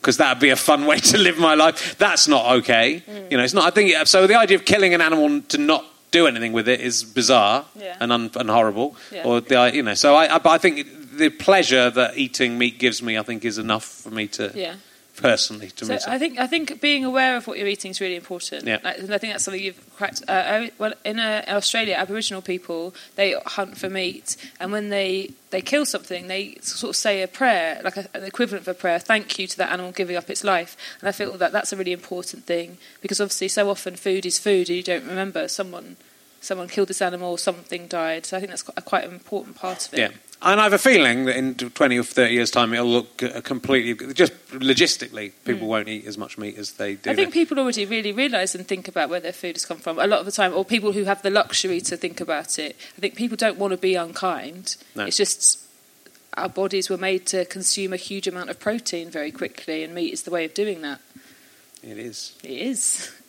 Because 0.00 0.18
that'd 0.18 0.40
be 0.40 0.50
a 0.50 0.56
fun 0.56 0.86
way 0.90 0.98
to 0.98 1.18
live 1.18 1.38
my 1.38 1.54
life. 1.54 1.96
That's 1.98 2.28
not 2.28 2.46
okay. 2.58 3.02
Mm. 3.08 3.30
You 3.30 3.38
know, 3.38 3.44
it's 3.44 3.54
not. 3.54 3.64
I 3.64 3.70
think 3.70 4.06
so. 4.06 4.26
The 4.26 4.36
idea 4.38 4.56
of 4.56 4.64
killing 4.64 4.94
an 4.94 5.00
animal 5.00 5.40
to 5.42 5.58
not 5.58 5.84
do 6.12 6.26
anything 6.28 6.52
with 6.52 6.68
it 6.68 6.80
is 6.80 7.02
bizarre 7.02 7.64
Yeah. 7.74 7.96
and, 7.98 8.12
un, 8.12 8.30
and 8.36 8.48
horrible. 8.48 8.94
Yeah. 9.10 9.24
Or 9.24 9.40
the 9.40 9.70
you 9.74 9.82
know. 9.82 9.94
So 9.94 10.14
I, 10.14 10.36
I, 10.36 10.38
but 10.38 10.50
I 10.50 10.58
think 10.58 10.86
the 11.16 11.30
pleasure 11.30 11.90
that 11.90 12.16
eating 12.16 12.56
meat 12.58 12.78
gives 12.78 13.02
me, 13.02 13.18
I 13.18 13.22
think, 13.22 13.44
is 13.44 13.58
enough 13.58 13.84
for 13.84 14.10
me 14.10 14.28
to 14.28 14.52
Yeah. 14.54 14.74
Personally 15.16 15.70
to 15.70 15.84
So 15.84 15.92
myself. 15.94 16.14
I 16.14 16.18
think 16.18 16.38
I 16.38 16.46
think 16.46 16.80
being 16.80 17.04
aware 17.04 17.36
of 17.36 17.46
what 17.46 17.58
you're 17.58 17.66
eating 17.68 17.90
is 17.90 18.00
really 18.00 18.16
important. 18.16 18.64
Yeah. 18.66 18.78
Like, 18.82 18.98
and 18.98 19.12
I 19.14 19.18
think 19.18 19.32
that's 19.32 19.44
something 19.44 19.62
you've 19.62 19.96
cracked. 19.96 20.22
Uh, 20.28 20.32
I- 20.32 20.72
well, 20.78 20.92
in 21.04 21.18
uh, 21.18 21.44
Australia, 21.48 21.94
Aboriginal 21.96 22.42
people 22.42 22.94
they 23.16 23.34
hunt 23.46 23.78
for 23.78 23.88
meat, 23.90 24.36
and 24.60 24.72
when 24.72 24.88
they 24.90 25.30
they 25.50 25.60
kill 25.62 25.86
something, 25.86 26.26
they 26.26 26.56
sort 26.60 26.90
of 26.90 26.96
say 26.96 27.22
a 27.22 27.28
prayer, 27.28 27.80
like 27.84 27.96
a, 27.96 28.06
an 28.14 28.24
equivalent 28.24 28.66
of 28.66 28.68
a 28.68 28.78
prayer, 28.78 28.98
thank 28.98 29.38
you 29.38 29.46
to 29.46 29.56
that 29.56 29.72
animal 29.72 29.92
giving 29.92 30.16
up 30.16 30.28
its 30.28 30.44
life. 30.44 30.76
And 31.00 31.08
I 31.08 31.12
feel 31.12 31.32
that 31.38 31.52
that's 31.52 31.72
a 31.72 31.76
really 31.76 31.92
important 31.92 32.44
thing 32.44 32.78
because 33.00 33.20
obviously, 33.20 33.48
so 33.48 33.70
often 33.70 33.96
food 33.96 34.26
is 34.26 34.38
food, 34.38 34.68
and 34.68 34.76
you 34.76 34.82
don't 34.82 35.06
remember 35.06 35.48
someone 35.48 35.96
someone 36.40 36.68
killed 36.68 36.86
this 36.88 37.02
animal, 37.02 37.30
or 37.32 37.38
something 37.38 37.88
died. 37.88 38.24
So 38.26 38.36
I 38.36 38.40
think 38.40 38.50
that's 38.50 38.62
quite, 38.62 38.84
quite 38.84 39.04
an 39.04 39.10
important 39.12 39.56
part 39.56 39.86
of 39.88 39.94
it. 39.94 39.98
Yeah. 39.98 40.08
And 40.42 40.60
I 40.60 40.64
have 40.64 40.74
a 40.74 40.78
feeling 40.78 41.24
that 41.24 41.36
in 41.36 41.54
20 41.54 41.98
or 41.98 42.02
30 42.02 42.34
years' 42.34 42.50
time 42.50 42.74
it'll 42.74 42.86
look 42.86 43.22
uh, 43.22 43.40
completely, 43.40 44.12
just 44.12 44.32
logistically, 44.50 45.32
people 45.44 45.66
won't 45.66 45.88
eat 45.88 46.06
as 46.06 46.18
much 46.18 46.36
meat 46.36 46.58
as 46.58 46.72
they 46.72 46.94
do. 46.94 47.08
Mm. 47.08 47.12
I 47.12 47.16
think 47.16 47.28
now. 47.30 47.32
people 47.32 47.58
already 47.58 47.86
really 47.86 48.12
realise 48.12 48.54
and 48.54 48.66
think 48.66 48.86
about 48.86 49.08
where 49.08 49.20
their 49.20 49.32
food 49.32 49.56
has 49.56 49.64
come 49.64 49.78
from 49.78 49.98
a 49.98 50.06
lot 50.06 50.20
of 50.20 50.26
the 50.26 50.32
time, 50.32 50.52
or 50.52 50.64
people 50.64 50.92
who 50.92 51.04
have 51.04 51.22
the 51.22 51.30
luxury 51.30 51.80
to 51.82 51.96
think 51.96 52.20
about 52.20 52.58
it. 52.58 52.76
I 52.96 53.00
think 53.00 53.16
people 53.16 53.36
don't 53.36 53.56
want 53.56 53.72
to 53.72 53.78
be 53.78 53.94
unkind. 53.94 54.76
No. 54.94 55.06
It's 55.06 55.16
just 55.16 55.62
our 56.34 56.50
bodies 56.50 56.90
were 56.90 56.98
made 56.98 57.26
to 57.28 57.46
consume 57.46 57.94
a 57.94 57.96
huge 57.96 58.28
amount 58.28 58.50
of 58.50 58.60
protein 58.60 59.10
very 59.10 59.30
quickly, 59.30 59.82
and 59.82 59.94
meat 59.94 60.12
is 60.12 60.24
the 60.24 60.30
way 60.30 60.44
of 60.44 60.52
doing 60.52 60.82
that. 60.82 61.00
It 61.82 61.98
is. 61.98 62.34
It 62.42 62.50
is. 62.50 63.10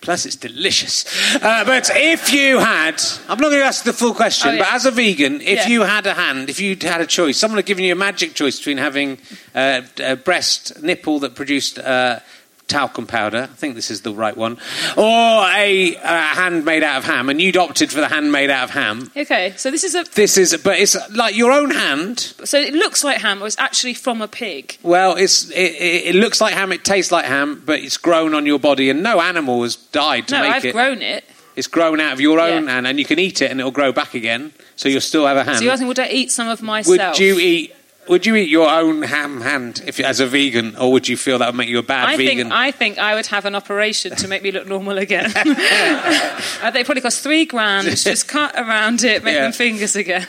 Plus, 0.00 0.26
it's 0.26 0.36
delicious. 0.36 1.04
Uh, 1.36 1.64
but 1.64 1.90
if 1.94 2.32
you 2.32 2.58
had, 2.60 3.02
I'm 3.28 3.38
not 3.38 3.48
going 3.50 3.60
to 3.60 3.64
ask 3.66 3.82
the 3.84 3.92
full 3.92 4.14
question, 4.14 4.50
Oh, 4.50 4.52
yeah. 4.52 4.58
but 4.62 4.72
as 4.72 4.86
a 4.86 4.90
vegan, 4.92 5.40
if 5.40 5.58
Yeah. 5.58 5.68
you 5.68 5.82
had 5.82 6.06
a 6.06 6.14
hand, 6.14 6.48
if 6.48 6.60
you 6.60 6.76
had 6.80 7.00
a 7.00 7.06
choice, 7.06 7.36
someone 7.36 7.58
had 7.58 7.66
given 7.66 7.84
you 7.84 7.92
a 7.92 7.96
magic 7.96 8.34
choice 8.34 8.58
between 8.58 8.78
having 8.78 9.18
uh, 9.56 9.82
a 9.98 10.14
breast 10.16 10.80
nipple 10.82 11.18
that 11.20 11.34
produced 11.34 11.78
uh, 11.80 12.20
talcum 12.68 13.06
powder, 13.06 13.48
I 13.50 13.56
think 13.56 13.74
this 13.74 13.90
is 13.90 14.02
the 14.02 14.12
right 14.12 14.36
one, 14.36 14.58
or 14.96 15.02
a, 15.04 15.94
a 15.96 16.06
hand 16.36 16.64
made 16.64 16.82
out 16.82 16.98
of 16.98 17.04
ham, 17.04 17.28
and 17.28 17.40
you'd 17.40 17.56
opted 17.56 17.90
for 17.90 18.00
the 18.00 18.08
hand 18.08 18.30
made 18.30 18.50
out 18.50 18.64
of 18.64 18.70
ham. 18.70 19.10
Okay, 19.16 19.54
so 19.56 19.70
this 19.70 19.84
is 19.84 19.94
a. 19.94 20.04
This 20.14 20.36
is, 20.38 20.56
but 20.62 20.78
it's 20.78 20.96
like 21.10 21.36
your 21.36 21.50
own 21.50 21.70
hand. 21.70 22.20
So 22.44 22.58
it 22.58 22.74
looks 22.74 23.02
like 23.02 23.18
ham, 23.20 23.40
but 23.40 23.46
it's 23.46 23.58
actually 23.58 23.94
from 23.94 24.22
a 24.22 24.28
pig. 24.28 24.78
Well, 24.82 25.16
it's 25.16 25.50
it, 25.50 25.56
it, 25.56 26.06
it 26.06 26.14
looks 26.14 26.40
like 26.40 26.54
ham, 26.54 26.70
it 26.72 26.84
tastes 26.84 27.10
like 27.10 27.24
ham, 27.24 27.62
but 27.64 27.80
it's 27.80 27.96
grown 27.96 28.34
on 28.34 28.46
your 28.46 28.58
body, 28.58 28.90
and 28.90 29.02
no 29.02 29.20
animal 29.20 29.62
has 29.62 29.76
died 29.76 30.28
to 30.28 30.34
No, 30.36 30.42
make 30.42 30.52
I've 30.52 30.64
it. 30.66 30.72
grown 30.72 31.02
it. 31.02 31.24
It's 31.56 31.66
grown 31.66 31.98
out 32.00 32.12
of 32.12 32.20
your 32.20 32.38
own 32.38 32.66
Yeah. 32.66 32.70
hand, 32.74 32.86
and 32.86 32.98
you 33.00 33.04
can 33.04 33.18
eat 33.18 33.42
it, 33.42 33.50
and 33.50 33.58
it'll 33.58 33.72
grow 33.72 33.90
back 33.90 34.14
again. 34.14 34.52
So 34.76 34.88
you'll 34.88 35.00
still 35.00 35.26
have 35.26 35.36
a 35.36 35.42
hand. 35.42 35.56
So 35.58 35.64
you're 35.64 35.72
asking, 35.72 35.88
would 35.88 35.98
I 35.98 36.08
eat 36.08 36.30
some 36.30 36.46
of 36.48 36.62
myself? 36.62 37.16
would 37.16 37.18
you 37.18 37.40
eat? 37.40 37.74
Would 38.08 38.24
you 38.26 38.36
eat 38.36 38.48
your 38.48 38.68
own 38.70 39.02
ham 39.02 39.40
hand 39.42 39.82
if 39.86 40.00
as 40.00 40.20
a 40.20 40.26
vegan, 40.26 40.76
or 40.76 40.90
would 40.92 41.08
you 41.08 41.16
feel 41.16 41.38
that 41.38 41.46
would 41.48 41.56
make 41.56 41.68
you 41.68 41.78
a 41.78 41.82
bad 41.82 42.08
I 42.08 42.16
vegan? 42.16 42.48
think 42.48 42.52
I 42.52 42.70
think 42.70 42.98
I 42.98 43.14
would 43.14 43.26
have 43.26 43.44
an 43.44 43.54
operation 43.54 44.16
to 44.16 44.28
make 44.28 44.42
me 44.42 44.50
look 44.50 44.66
normal 44.66 44.98
again. 44.98 45.30
Think 45.30 46.76
it 46.76 46.86
probably 46.86 47.00
cost 47.02 47.22
three 47.22 47.44
grand. 47.44 47.86
Just 47.96 48.28
cut 48.28 48.54
around 48.56 49.02
it, 49.04 49.22
make 49.24 49.34
Yeah. 49.34 49.42
them 49.42 49.52
fingers 49.52 49.96
again. 49.96 50.26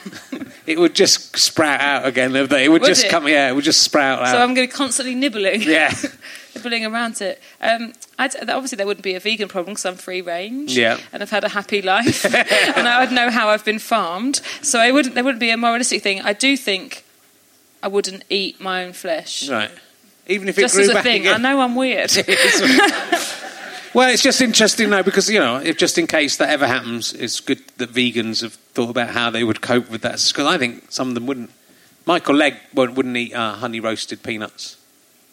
It 0.65 0.77
would 0.79 0.93
just 0.93 1.35
sprout 1.37 1.81
out 1.81 2.05
again. 2.05 2.35
It 2.35 2.41
would, 2.69 2.81
Would 2.81 2.83
just 2.85 3.05
it? 3.05 3.09
come. 3.09 3.27
Yeah, 3.27 3.49
it 3.49 3.55
would 3.55 3.63
just 3.63 3.81
sprout 3.81 4.19
out. 4.21 4.27
So 4.27 4.37
I'm 4.37 4.53
going 4.53 4.67
to 4.67 4.71
be 4.71 4.77
constantly 4.77 5.15
nibbling. 5.15 5.63
Yeah. 5.63 5.91
nibbling 6.55 6.85
around 6.85 7.21
it. 7.21 7.41
Um, 7.59 7.93
I'd, 8.19 8.35
obviously, 8.47 8.75
there 8.75 8.85
wouldn't 8.85 9.03
be 9.03 9.15
a 9.15 9.19
vegan 9.19 9.47
problem 9.47 9.73
because 9.73 9.85
I'm 9.85 9.95
free 9.95 10.21
range. 10.21 10.77
Yeah. 10.77 10.99
And 11.11 11.23
I've 11.23 11.31
had 11.31 11.43
a 11.43 11.49
happy 11.49 11.81
life, 11.81 12.23
and 12.23 12.87
I 12.87 12.99
would 13.03 13.11
know 13.11 13.31
how 13.31 13.49
I've 13.49 13.65
been 13.65 13.79
farmed. 13.79 14.41
So 14.61 14.77
I 14.79 14.91
wouldn't. 14.91 15.15
There 15.15 15.23
wouldn't 15.23 15.39
be 15.39 15.49
a 15.49 15.57
moralistic 15.57 16.03
thing. 16.03 16.21
I 16.21 16.33
do 16.33 16.55
think 16.55 17.03
I 17.81 17.87
wouldn't 17.87 18.23
eat 18.29 18.59
my 18.59 18.83
own 18.85 18.93
flesh. 18.93 19.47
right. 19.49 19.71
Even 20.27 20.47
if 20.47 20.57
it 20.57 20.61
Just 20.61 20.75
grew 20.75 20.83
as 20.83 20.89
a 20.89 20.93
back 20.93 21.03
thing. 21.03 21.21
again. 21.21 21.33
I 21.33 21.37
know 21.53 21.59
I'm 21.61 21.75
weird. 21.75 22.11
Well, 23.91 24.07
it's 24.09 24.21
just 24.21 24.39
interesting 24.39 24.91
though 24.91 25.01
because 25.01 25.27
you 25.31 25.39
know, 25.39 25.57
if 25.57 25.75
just 25.75 25.97
in 25.97 26.05
case 26.05 26.37
that 26.37 26.49
ever 26.49 26.67
happens, 26.67 27.11
it's 27.11 27.39
good 27.39 27.59
that 27.77 27.91
vegans 27.91 28.41
have 28.43 28.53
thought 28.53 28.91
about 28.91 29.09
how 29.09 29.31
they 29.31 29.43
would 29.43 29.61
cope 29.61 29.89
with 29.89 30.01
that. 30.03 30.23
Because 30.27 30.45
I 30.45 30.59
think 30.59 30.91
some 30.91 31.07
of 31.09 31.15
them 31.15 31.25
wouldn't. 31.25 31.49
Michael 32.05 32.35
Legg 32.35 32.55
won't- 32.75 32.93
wouldn't 32.93 33.17
eat 33.17 33.33
uh, 33.33 33.53
honey 33.53 33.79
roasted 33.79 34.21
peanuts. 34.21 34.77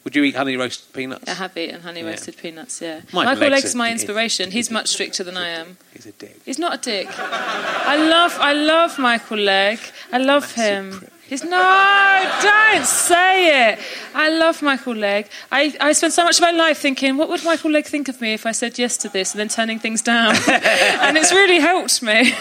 Would 0.05 0.17
you 0.17 0.23
eat 0.25 0.37
honey 0.37 0.57
roasted 0.57 0.91
peanuts? 0.95 1.29
I 1.29 1.35
have 1.35 1.55
eaten 1.57 1.83
honey 1.83 2.01
Yeah. 2.01 2.07
roasted 2.11 2.39
peanuts. 2.39 2.81
Yeah, 2.81 3.01
Michael 3.13 3.25
Michael 3.35 3.41
Legg's 3.51 3.65
Legg's 3.65 3.75
a- 3.75 3.77
my 3.77 3.91
inspiration. 3.93 4.51
He's 4.51 4.71
much 4.71 4.89
stricter 4.89 5.23
than 5.23 5.37
I 5.37 5.49
am. 5.49 5.77
He's 5.93 6.07
a 6.07 6.13
dick. 6.13 6.41
He's 6.47 6.59
not 6.59 6.75
a 6.77 6.79
dick. 6.79 7.09
I 7.19 7.97
love, 8.09 8.39
I 8.41 8.55
love 8.55 8.99
Michael 8.99 9.37
Legg. 9.39 9.81
I 10.13 10.19
love 10.19 10.53
him. 10.53 11.07
He's 11.29 11.43
no, 11.43 12.39
don't 12.43 12.85
say 12.87 13.73
it. 13.73 13.79
I 14.15 14.29
love 14.29 14.63
Michael 14.63 14.95
Legg. 14.95 15.27
I, 15.51 15.75
I 15.81 15.93
spend 15.93 16.13
so 16.13 16.23
much 16.25 16.37
of 16.37 16.43
my 16.43 16.53
life 16.53 16.79
thinking, 16.79 17.17
what 17.17 17.29
would 17.29 17.43
Michael 17.45 17.73
Legg 17.73 17.87
think 17.87 18.09
of 18.09 18.21
me 18.21 18.33
if 18.35 18.47
I 18.47 18.53
said 18.53 18.79
yes 18.79 18.97
to 18.99 19.09
this, 19.09 19.33
and 19.33 19.41
then 19.41 19.49
turning 19.49 19.81
things 19.81 20.03
down. 20.03 20.37
and 20.49 21.17
it's 21.17 21.33
really 21.33 21.59
helped 21.59 22.01
me. 22.03 22.33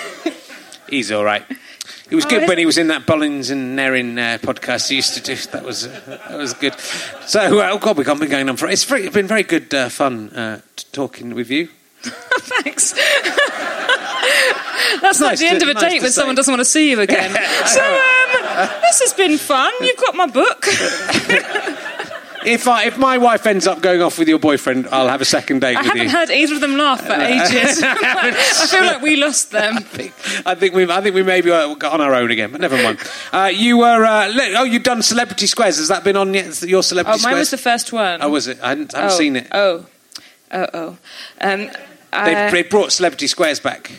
He's 0.88 1.12
all 1.12 1.24
right. 1.24 1.44
He 2.10 2.16
was 2.16 2.26
Oh, 2.26 2.30
good 2.30 2.48
when 2.48 2.60
he? 2.60 2.66
was 2.68 2.78
in 2.78 2.88
that 2.90 3.08
Collings 3.08 3.50
and 3.50 3.78
Herrin 3.80 4.20
uh, 4.20 4.38
podcast 4.38 4.90
he 4.90 4.98
used 4.98 5.16
to 5.16 5.22
do. 5.22 5.36
That 5.52 5.64
was 5.64 5.88
uh, 5.88 6.20
that 6.30 6.38
was 6.38 6.54
good. 6.54 6.80
So, 7.26 7.60
uh, 7.60 7.70
oh 7.72 7.80
God, 7.80 7.98
we've 7.98 8.06
been 8.06 8.30
going 8.30 8.48
on 8.50 8.58
for. 8.58 8.68
It's 8.68 8.84
very, 8.84 9.10
been 9.10 9.26
very 9.28 9.42
good 9.44 9.74
uh, 9.74 9.90
fun 9.90 10.30
uh, 10.30 10.62
talking 10.92 11.34
with 11.34 11.50
you. 11.50 11.70
Thanks. 12.04 12.94
That's 15.02 15.20
like 15.22 15.32
Nice 15.32 15.40
the 15.40 15.48
end 15.48 15.60
to- 15.62 15.66
of 15.66 15.70
a 15.72 15.74
nice 15.74 15.84
date 15.84 16.02
when 16.02 16.12
say. 16.12 16.16
someone 16.16 16.36
doesn't 16.36 16.52
want 16.52 16.62
to 16.62 16.66
see 16.66 16.90
you 16.92 17.00
again. 17.00 17.32
so, 17.66 17.82
um, 17.84 18.35
this 18.82 19.02
has 19.02 19.14
been 19.14 19.38
fun. 19.38 19.72
You've 19.82 19.98
got 19.98 20.16
my 20.16 20.28
book. 20.28 20.66
If 22.46 22.68
I, 22.68 22.86
if 22.86 22.98
my 23.00 23.18
wife 23.18 23.48
ends 23.48 23.66
up 23.66 23.82
going 23.82 24.04
off 24.04 24.20
with 24.20 24.28
your 24.28 24.38
boyfriend, 24.38 24.88
I'll 24.92 25.08
have 25.08 25.20
a 25.20 25.26
second 25.26 25.62
date 25.62 25.78
I 25.78 25.82
with 25.82 25.88
haven't 25.88 26.04
you. 26.04 26.10
heard 26.12 26.30
either 26.30 26.54
of 26.54 26.62
them 26.62 26.78
laugh 26.78 27.02
for 27.04 27.14
ages. 27.14 27.82
I 27.84 28.68
feel 28.70 28.86
like 28.86 29.02
we 29.02 29.16
lost 29.16 29.50
them. 29.50 29.78
I 30.46 30.54
think 30.54 30.76
we 30.76 30.88
I 30.88 31.02
think 31.02 31.16
we 31.16 31.24
maybe 31.24 31.50
uh, 31.50 31.74
got 31.74 31.94
on 31.94 32.02
our 32.02 32.14
own 32.14 32.30
again, 32.30 32.52
but 32.52 32.62
never 32.62 32.78
mind. 32.82 33.00
Uh, 33.34 33.52
you 33.52 33.80
were 33.80 34.06
uh, 34.06 34.32
oh 34.58 34.64
you've 34.64 34.84
done 34.84 35.02
Celebrity 35.02 35.48
Squares. 35.48 35.78
Has 35.78 35.88
that 35.88 36.04
been 36.04 36.16
on 36.16 36.36
yet? 36.36 36.62
Your 36.62 36.84
Celebrity 36.84 37.20
Oh, 37.20 37.24
mine 37.24 37.32
Squares? 37.32 37.40
was 37.40 37.50
the 37.52 37.58
first 37.58 37.92
one. 37.92 38.22
Oh, 38.22 38.30
was 38.30 38.48
it? 38.48 38.60
I 38.62 38.70
hadn't, 38.70 38.94
I 38.94 39.00
haven't 39.00 39.16
oh, 39.16 39.18
seen 39.18 39.36
it. 39.38 39.48
Oh, 39.52 39.86
oh, 40.52 40.68
oh. 40.74 40.98
Um, 41.42 41.72
They, 42.12 42.36
uh, 42.36 42.52
they 42.52 42.62
brought 42.62 42.92
Celebrity 42.92 43.26
Squares 43.26 43.60
back. 43.60 43.92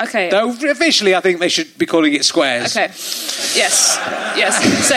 Okay. 0.00 0.30
Though 0.30 0.50
officially, 0.50 1.14
I 1.14 1.20
think 1.20 1.40
they 1.40 1.48
should 1.48 1.76
be 1.78 1.86
calling 1.86 2.14
it 2.14 2.24
Squares. 2.24 2.76
Okay. 2.76 2.88
Yes. 3.56 3.98
Yes. 4.36 4.86
So 4.86 4.96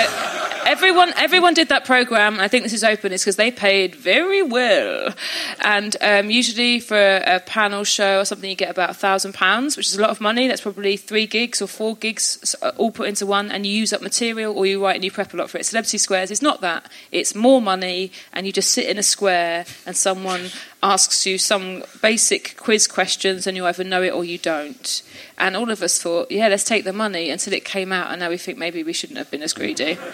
everyone 0.69 1.13
everyone 1.17 1.53
did 1.53 1.69
that 1.69 1.85
program. 1.85 2.39
I 2.39 2.47
think 2.47 2.63
this 2.63 2.73
is 2.73 2.83
open. 2.83 3.11
Is 3.11 3.23
because 3.23 3.35
they 3.35 3.51
paid 3.51 3.95
very 3.95 4.41
well, 4.43 5.13
and 5.61 5.95
um, 6.01 6.29
usually 6.29 6.79
for 6.79 6.95
a, 6.95 7.35
a 7.35 7.39
panel 7.39 7.83
show 7.83 8.19
or 8.19 8.25
something, 8.25 8.49
you 8.49 8.55
get 8.55 8.69
about 8.69 8.91
a 8.91 8.93
thousand 8.93 9.33
pounds, 9.33 9.77
which 9.77 9.87
is 9.87 9.95
a 9.95 10.01
lot 10.01 10.11
of 10.11 10.21
money. 10.21 10.47
That's 10.47 10.61
probably 10.61 10.97
three 10.97 11.27
gigs 11.27 11.61
or 11.61 11.67
four 11.67 11.95
gigs 11.95 12.55
all 12.77 12.91
put 12.91 13.07
into 13.07 13.25
one, 13.25 13.51
and 13.51 13.65
you 13.65 13.73
use 13.73 13.93
up 13.93 14.01
material 14.01 14.55
or 14.55 14.65
you 14.65 14.83
write 14.83 14.95
and 14.95 15.03
you 15.03 15.11
prep 15.11 15.33
a 15.33 15.37
lot 15.37 15.49
for 15.49 15.57
it. 15.57 15.65
Celebrity 15.65 15.97
Squares 15.97 16.31
is 16.31 16.41
not 16.41 16.61
that. 16.61 16.89
It's 17.11 17.33
more 17.33 17.61
money, 17.61 18.11
and 18.33 18.45
you 18.45 18.53
just 18.53 18.71
sit 18.71 18.85
in 18.85 18.97
a 18.97 19.03
square, 19.03 19.65
and 19.85 19.95
someone 19.95 20.49
asks 20.81 21.25
you 21.25 21.37
some 21.37 21.83
basic 22.01 22.55
quiz 22.57 22.87
questions, 22.87 23.45
and 23.47 23.57
you 23.57 23.65
either 23.65 23.83
know 23.83 24.01
it 24.01 24.13
or 24.13 24.23
you 24.23 24.37
don't. 24.37 25.01
And 25.37 25.55
all 25.55 25.69
of 25.71 25.81
us 25.81 26.01
thought, 26.01 26.31
yeah, 26.31 26.47
let's 26.47 26.63
take 26.63 26.83
the 26.85 26.93
money 26.93 27.29
until 27.29 27.53
it 27.53 27.65
came 27.65 27.91
out, 27.91 28.11
and 28.11 28.19
now 28.19 28.29
we 28.29 28.37
think 28.37 28.57
maybe 28.57 28.83
we 28.83 28.93
shouldn't 28.93 29.17
have 29.17 29.29
been 29.29 29.43
as 29.43 29.53
greedy. 29.53 29.97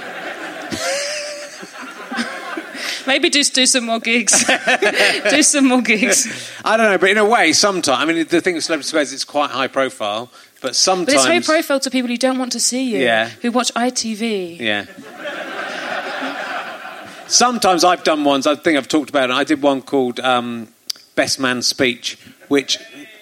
maybe 3.07 3.29
just 3.29 3.53
do 3.53 3.65
some 3.65 3.85
more 3.85 3.99
gigs. 3.99 4.45
do 5.29 5.43
some 5.43 5.67
more 5.67 5.81
gigs. 5.81 6.27
I 6.63 6.77
don't 6.77 6.91
know, 6.91 6.97
but 6.97 7.09
in 7.09 7.17
a 7.17 7.25
way, 7.25 7.53
sometimes 7.53 8.01
I 8.01 8.05
mean 8.05 8.25
the 8.27 8.41
thing 8.41 8.55
with 8.55 8.63
Celebrity 8.63 8.87
Squares, 8.87 9.13
it's 9.13 9.23
quite 9.23 9.51
high 9.51 9.67
profile, 9.67 10.29
but 10.61 10.75
sometimes 10.75 11.05
But 11.05 11.15
it's 11.15 11.25
high 11.25 11.41
profile 11.41 11.79
to 11.79 11.91
people 11.91 12.09
who 12.09 12.17
don't 12.17 12.37
want 12.39 12.51
to 12.53 12.59
see 12.59 12.89
you, 12.91 12.99
Yeah. 12.99 13.29
who 13.41 13.51
watch 13.51 13.71
ITV. 13.75 14.59
Yeah. 14.59 14.85
Sometimes 17.35 17.83
I've 17.83 18.03
done 18.03 18.23
ones. 18.23 18.47
I 18.47 18.55
think 18.55 18.77
I've 18.77 18.87
talked 18.87 19.09
about 19.09 19.29
it. 19.29 19.33
I 19.33 19.43
did 19.43 19.61
one 19.61 19.81
called 19.81 20.19
um, 20.21 20.69
Best 21.15 21.39
Man 21.39 21.61
Speech, 21.61 22.17
which 22.47 22.77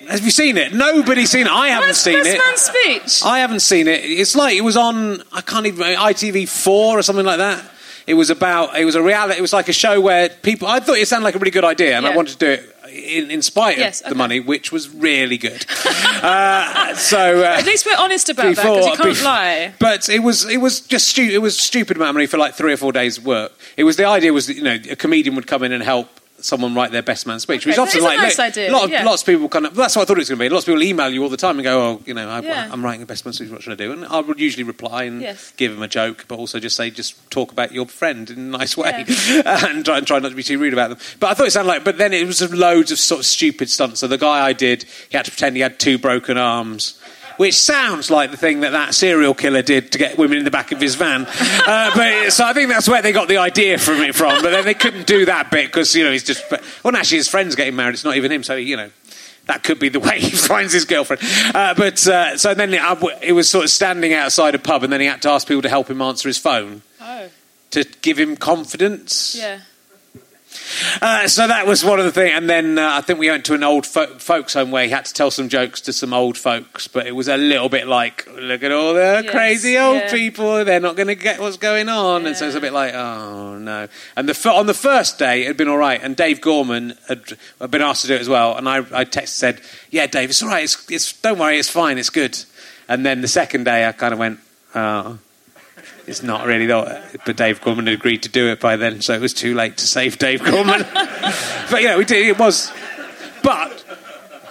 have 0.07 0.24
you 0.24 0.32
seen 0.32 0.57
it? 0.57 0.74
Nobody's 0.74 1.32
seen 1.32 1.47
it. 1.47 1.51
I 1.51 1.70
haven't 1.70 1.89
What's 1.89 1.99
seen 1.99 2.22
Best 2.22 2.30
it. 2.30 2.38
Man 2.38 2.57
speech? 2.57 3.26
I 3.26 3.39
haven't 3.39 3.61
seen 3.61 3.88
it. 3.88 4.01
It's 4.03 4.36
like 4.36 4.55
it 4.55 4.61
was 4.61 4.78
on. 4.78 5.24
I 5.32 5.41
can't 5.41 5.66
even 5.66 5.84
ITV 5.84 6.47
four 6.47 6.99
or 6.99 7.01
something 7.01 7.26
like 7.26 7.39
that. 7.39 7.64
It 8.05 8.16
was 8.16 8.30
about. 8.30 8.78
It 8.78 8.86
was 8.86 8.95
a 8.95 9.01
reality. 9.01 9.39
It 9.39 9.41
was 9.41 9.53
like 9.53 9.70
a 9.70 9.74
show 9.74 9.99
where 9.99 10.30
people. 10.30 10.68
I 10.68 10.80
thought 10.80 10.97
it 10.97 11.07
sounded 11.07 11.24
like 11.26 11.36
a 11.36 11.39
really 11.39 11.51
good 11.51 11.64
idea, 11.64 11.97
and 11.97 12.05
I 12.05 12.16
wanted 12.16 12.34
to 12.34 12.38
do 12.38 12.51
it 12.51 12.72
in, 12.89 13.31
in 13.31 13.41
spite 13.41 13.77
Yes, 13.77 14.01
of 14.01 14.05
okay. 14.07 14.13
the 14.13 14.17
money, 14.17 14.39
which 14.39 14.71
was 14.71 14.89
really 14.89 15.38
good. 15.38 15.65
uh, 16.23 16.93
so 16.95 17.41
uh, 17.43 17.55
At 17.57 17.65
least 17.65 17.86
we're 17.86 17.97
honest 17.97 18.29
about 18.29 18.55
that 18.55 18.63
because 18.63 18.86
you 18.88 18.95
can't 18.95 19.09
bef- 19.17 19.23
lie. 19.23 19.73
But 19.79 20.09
it 20.09 20.19
was 20.19 20.45
it 20.45 20.57
was 20.57 20.81
just 20.81 21.07
stu- 21.09 21.29
it 21.31 21.41
was 21.41 21.57
stupid 21.57 21.97
amount 21.97 22.09
of 22.09 22.15
money 22.15 22.27
for 22.27 22.38
like 22.38 22.53
three 22.55 22.73
or 22.73 22.77
four 22.77 22.91
days' 22.91 23.19
work. 23.19 23.51
It 23.77 23.84
was 23.84 23.97
the 23.97 24.05
idea 24.05 24.34
was 24.34 24.47
that 24.47 24.55
you 24.55 24.63
know 24.63 24.77
a 24.89 24.95
comedian 24.95 25.36
would 25.36 25.47
come 25.47 25.63
in 25.63 25.71
and 25.71 25.84
help 25.84 26.07
someone 26.44 26.76
write 26.76 26.91
their 26.91 27.02
best 27.02 27.26
man 27.26 27.39
speech, 27.39 27.66
which 27.66 27.74
is 27.74 27.80
often 27.80 27.94
that 27.94 27.98
is 27.98 28.04
a 28.04 28.08
like 28.08 28.18
nice 28.20 28.58
look, 28.58 28.72
lot 28.72 28.84
of, 28.86 28.89
yeah. 28.91 29.04
lots 29.04 29.22
of 29.22 29.26
people 29.28 29.50
kind 29.50 29.66
of 29.66 29.76
that's 29.76 29.96
what 29.96 30.04
I 30.04 30.06
thought 30.06 30.18
it 30.18 30.22
was 30.22 30.30
going 30.30 30.39
to 30.39 30.46
be. 30.46 30.50
Lots 30.50 30.64
of 30.64 30.68
people 30.68 30.84
email 30.84 31.10
you 31.10 31.24
all 31.24 31.30
the 31.30 31.38
time 31.38 31.58
and 31.58 31.64
go, 31.64 31.82
oh, 31.82 32.02
you 32.06 32.14
know, 32.14 32.30
I, 32.30 32.39
Yeah. 32.41 32.70
I'm 32.72 32.84
writing 32.84 33.02
a 33.02 33.06
best 33.06 33.26
man 33.26 33.34
speech. 33.34 33.50
What 33.50 33.62
should 33.64 33.74
I 33.74 33.76
do? 33.76 33.91
And 33.91 34.06
I 34.06 34.20
would 34.20 34.39
usually 34.39 34.64
reply 34.64 35.04
and 35.04 35.22
Yes. 35.22 35.52
give 35.58 35.72
them 35.72 35.82
a 35.82 35.88
joke, 35.88 36.26
but 36.28 36.38
also 36.38 36.60
just 36.60 36.76
say 36.76 36.89
just 36.89 37.30
talk 37.32 37.52
about 37.52 37.72
your 37.72 37.86
friend 37.86 38.30
in 38.30 38.38
a 38.38 38.58
nice 38.58 38.76
way 38.76 39.06
and, 39.46 39.86
try, 39.86 39.98
and 39.98 40.08
try 40.08 40.20
not 40.20 40.30
to 40.30 40.36
be 40.36 40.44
too 40.44 40.60
rude 40.60 40.74
about 40.74 40.89
them. 40.89 41.00
But 41.20 41.32
I 41.32 41.34
thought 41.34 41.48
it 41.48 41.52
sounded 41.52 41.70
like. 41.70 41.84
But 41.84 41.98
then 41.98 42.14
it 42.14 42.26
was 42.28 42.41
loads 42.54 42.91
of 42.91 43.00
sort 43.00 43.20
of 43.20 43.26
stupid 43.26 43.70
stunts. 43.70 44.00
So 44.00 44.08
the 44.08 44.18
guy 44.18 44.46
I 44.46 44.54
did, 44.54 44.84
he 45.10 45.18
had 45.18 45.26
to 45.26 45.32
pretend 45.32 45.56
he 45.56 45.62
had 45.62 45.80
two 45.80 45.98
broken 45.98 46.38
arms 46.38 47.00
which 47.38 47.55
sounds 47.55 48.09
like 48.11 48.31
the 48.31 48.38
thing 48.38 48.61
that 48.61 48.71
that 48.71 48.93
serial 48.93 49.34
killer 49.34 49.61
did 49.61 49.91
to 49.91 49.97
get 49.97 50.17
women 50.17 50.38
in 50.38 50.43
the 50.45 50.51
back 50.51 50.71
of 50.71 50.79
his 50.81 50.95
van. 50.95 51.25
Uh, 51.25 51.91
but 51.95 52.31
so 52.31 52.45
I 52.45 52.53
think 52.53 52.69
that's 52.69 52.88
where 52.88 53.01
they 53.01 53.11
got 53.11 53.27
the 53.27 53.38
idea 53.38 53.77
from 53.77 54.01
it 54.01 54.15
from. 54.15 54.41
But 54.41 54.51
then 54.51 54.65
they 54.65 54.73
couldn't 54.73 55.07
do 55.07 55.25
that 55.25 55.51
bit 55.51 55.67
because 55.67 55.93
you 55.95 56.03
know 56.03 56.11
he's 56.11 56.23
just. 56.23 56.43
Well, 56.84 56.95
actually, 56.95 57.17
his 57.17 57.27
friend's 57.27 57.55
getting 57.55 57.75
married. 57.75 57.93
It's 57.93 58.03
not 58.03 58.17
even 58.17 58.31
him. 58.31 58.43
So 58.43 58.55
you 58.55 58.77
know. 58.77 58.89
That 59.45 59.61
could 59.61 59.77
be 59.77 59.89
the 59.89 59.99
way 60.07 60.21
he 60.21 60.29
finds 60.31 60.71
his 60.71 60.86
girlfriend. 60.86 61.21
Uh, 61.53 61.73
but 61.73 62.07
uh, 62.07 62.38
so 62.38 62.53
then 62.53 62.73
it, 62.73 62.81
it 63.21 63.34
was 63.34 63.49
sort 63.49 63.65
of 63.65 63.71
standing 63.71 64.13
outside 64.13 64.55
a 64.55 64.57
pub, 64.57 64.84
and 64.84 64.93
then 64.93 65.01
he 65.01 65.07
had 65.07 65.21
to 65.23 65.29
ask 65.31 65.45
people 65.45 65.63
to 65.63 65.67
help 65.69 65.89
him 65.89 66.01
answer 66.01 66.29
his 66.29 66.38
phone 66.38 66.81
Oh, 67.01 67.27
to 67.71 67.84
give 68.01 68.17
him 68.17 68.38
confidence. 68.38 69.36
yeah. 69.38 69.59
Uh, 71.01 71.28
so 71.28 71.47
that 71.47 71.67
was 71.67 71.84
one 71.84 71.99
of 71.99 72.05
the 72.05 72.11
things. 72.11 72.34
And 72.36 72.49
then 72.49 72.78
uh, 72.78 72.89
I 72.93 73.01
think 73.01 73.19
we 73.19 73.30
went 73.30 73.45
to 73.45 73.53
an 73.53 73.63
old 73.63 73.86
fo- 73.86 74.17
folks' 74.17 74.53
home 74.53 74.71
where 74.71 74.86
he 74.86 74.91
had 74.91 75.05
to 75.05 75.13
tell 75.13 75.32
some 75.32 75.49
jokes 75.49 75.82
to 75.82 75.93
some 75.93 76.13
old 76.13 76.38
folks, 76.38 76.88
but 76.88 77.07
it 77.07 77.11
was 77.11 77.28
a 77.28 77.38
little 77.38 77.69
bit 77.69 77.88
like, 77.88 78.28
look 78.39 78.63
at 78.63 78.71
all 78.71 78.93
the 78.93 79.21
Yes, 79.24 79.32
crazy 79.32 79.78
old 79.78 79.97
yeah. 79.97 80.11
people. 80.11 80.63
They're 80.65 80.80
not 80.80 80.95
going 80.95 81.07
to 81.07 81.15
get 81.15 81.39
what's 81.39 81.57
going 81.57 81.89
on. 81.89 82.26
And 82.26 82.36
so 82.36 82.47
it's 82.47 82.55
a 82.55 82.61
bit 82.61 82.74
like, 82.74 82.93
oh 82.93 83.57
no. 83.57 83.88
And 84.15 84.30
the 84.30 84.49
on 84.49 84.65
the 84.65 84.74
first 84.74 85.19
day, 85.19 85.43
it 85.43 85.47
had 85.47 85.57
been 85.57 85.67
all 85.67 85.78
right. 85.78 86.01
And 86.01 86.15
Dave 86.15 86.41
Gorman 86.41 86.97
had, 87.07 87.38
had 87.59 87.71
been 87.71 87.82
asked 87.82 88.03
to 88.03 88.07
do 88.07 88.15
it 88.15 88.21
as 88.21 88.30
well. 88.30 88.57
And 88.57 88.67
I, 88.67 88.78
I 88.78 89.05
texted 89.05 89.28
said, 89.28 89.61
yeah, 89.89 90.07
Dave, 90.07 90.30
it's 90.30 90.41
all 90.41 90.49
right. 90.49 90.63
It's, 90.63 90.89
it's, 90.89 91.13
don't 91.21 91.39
worry, 91.39 91.57
it's 91.57 91.69
fine. 91.69 91.97
It's 91.97 92.09
good. 92.09 92.38
And 92.88 93.05
then 93.05 93.21
the 93.21 93.28
second 93.28 93.65
day, 93.65 93.88
I 93.88 93.91
kind 93.91 94.13
of 94.13 94.19
went, 94.19 94.39
oh. 94.76 95.19
It's 96.06 96.22
not 96.22 96.45
really 96.45 96.66
that, 96.66 97.22
but 97.26 97.38
Dave 97.38 97.62
Gorman 97.62 97.88
had 97.88 97.93
agreed 97.95 98.24
to 98.24 98.30
do 98.30 98.49
it 98.51 98.60
by 98.60 98.76
then, 98.76 99.01
so 99.01 99.14
it 99.14 99.22
was 99.22 99.34
too 99.34 99.54
late 99.56 99.78
to 99.78 99.88
save 99.88 100.18
Dave 100.20 100.43
Gorman. 100.43 100.82
but 101.72 101.82
yeah, 101.82 101.97
we 101.97 102.04
did. 102.04 102.28
It 102.28 102.38
was, 102.38 102.72
but 103.41 103.86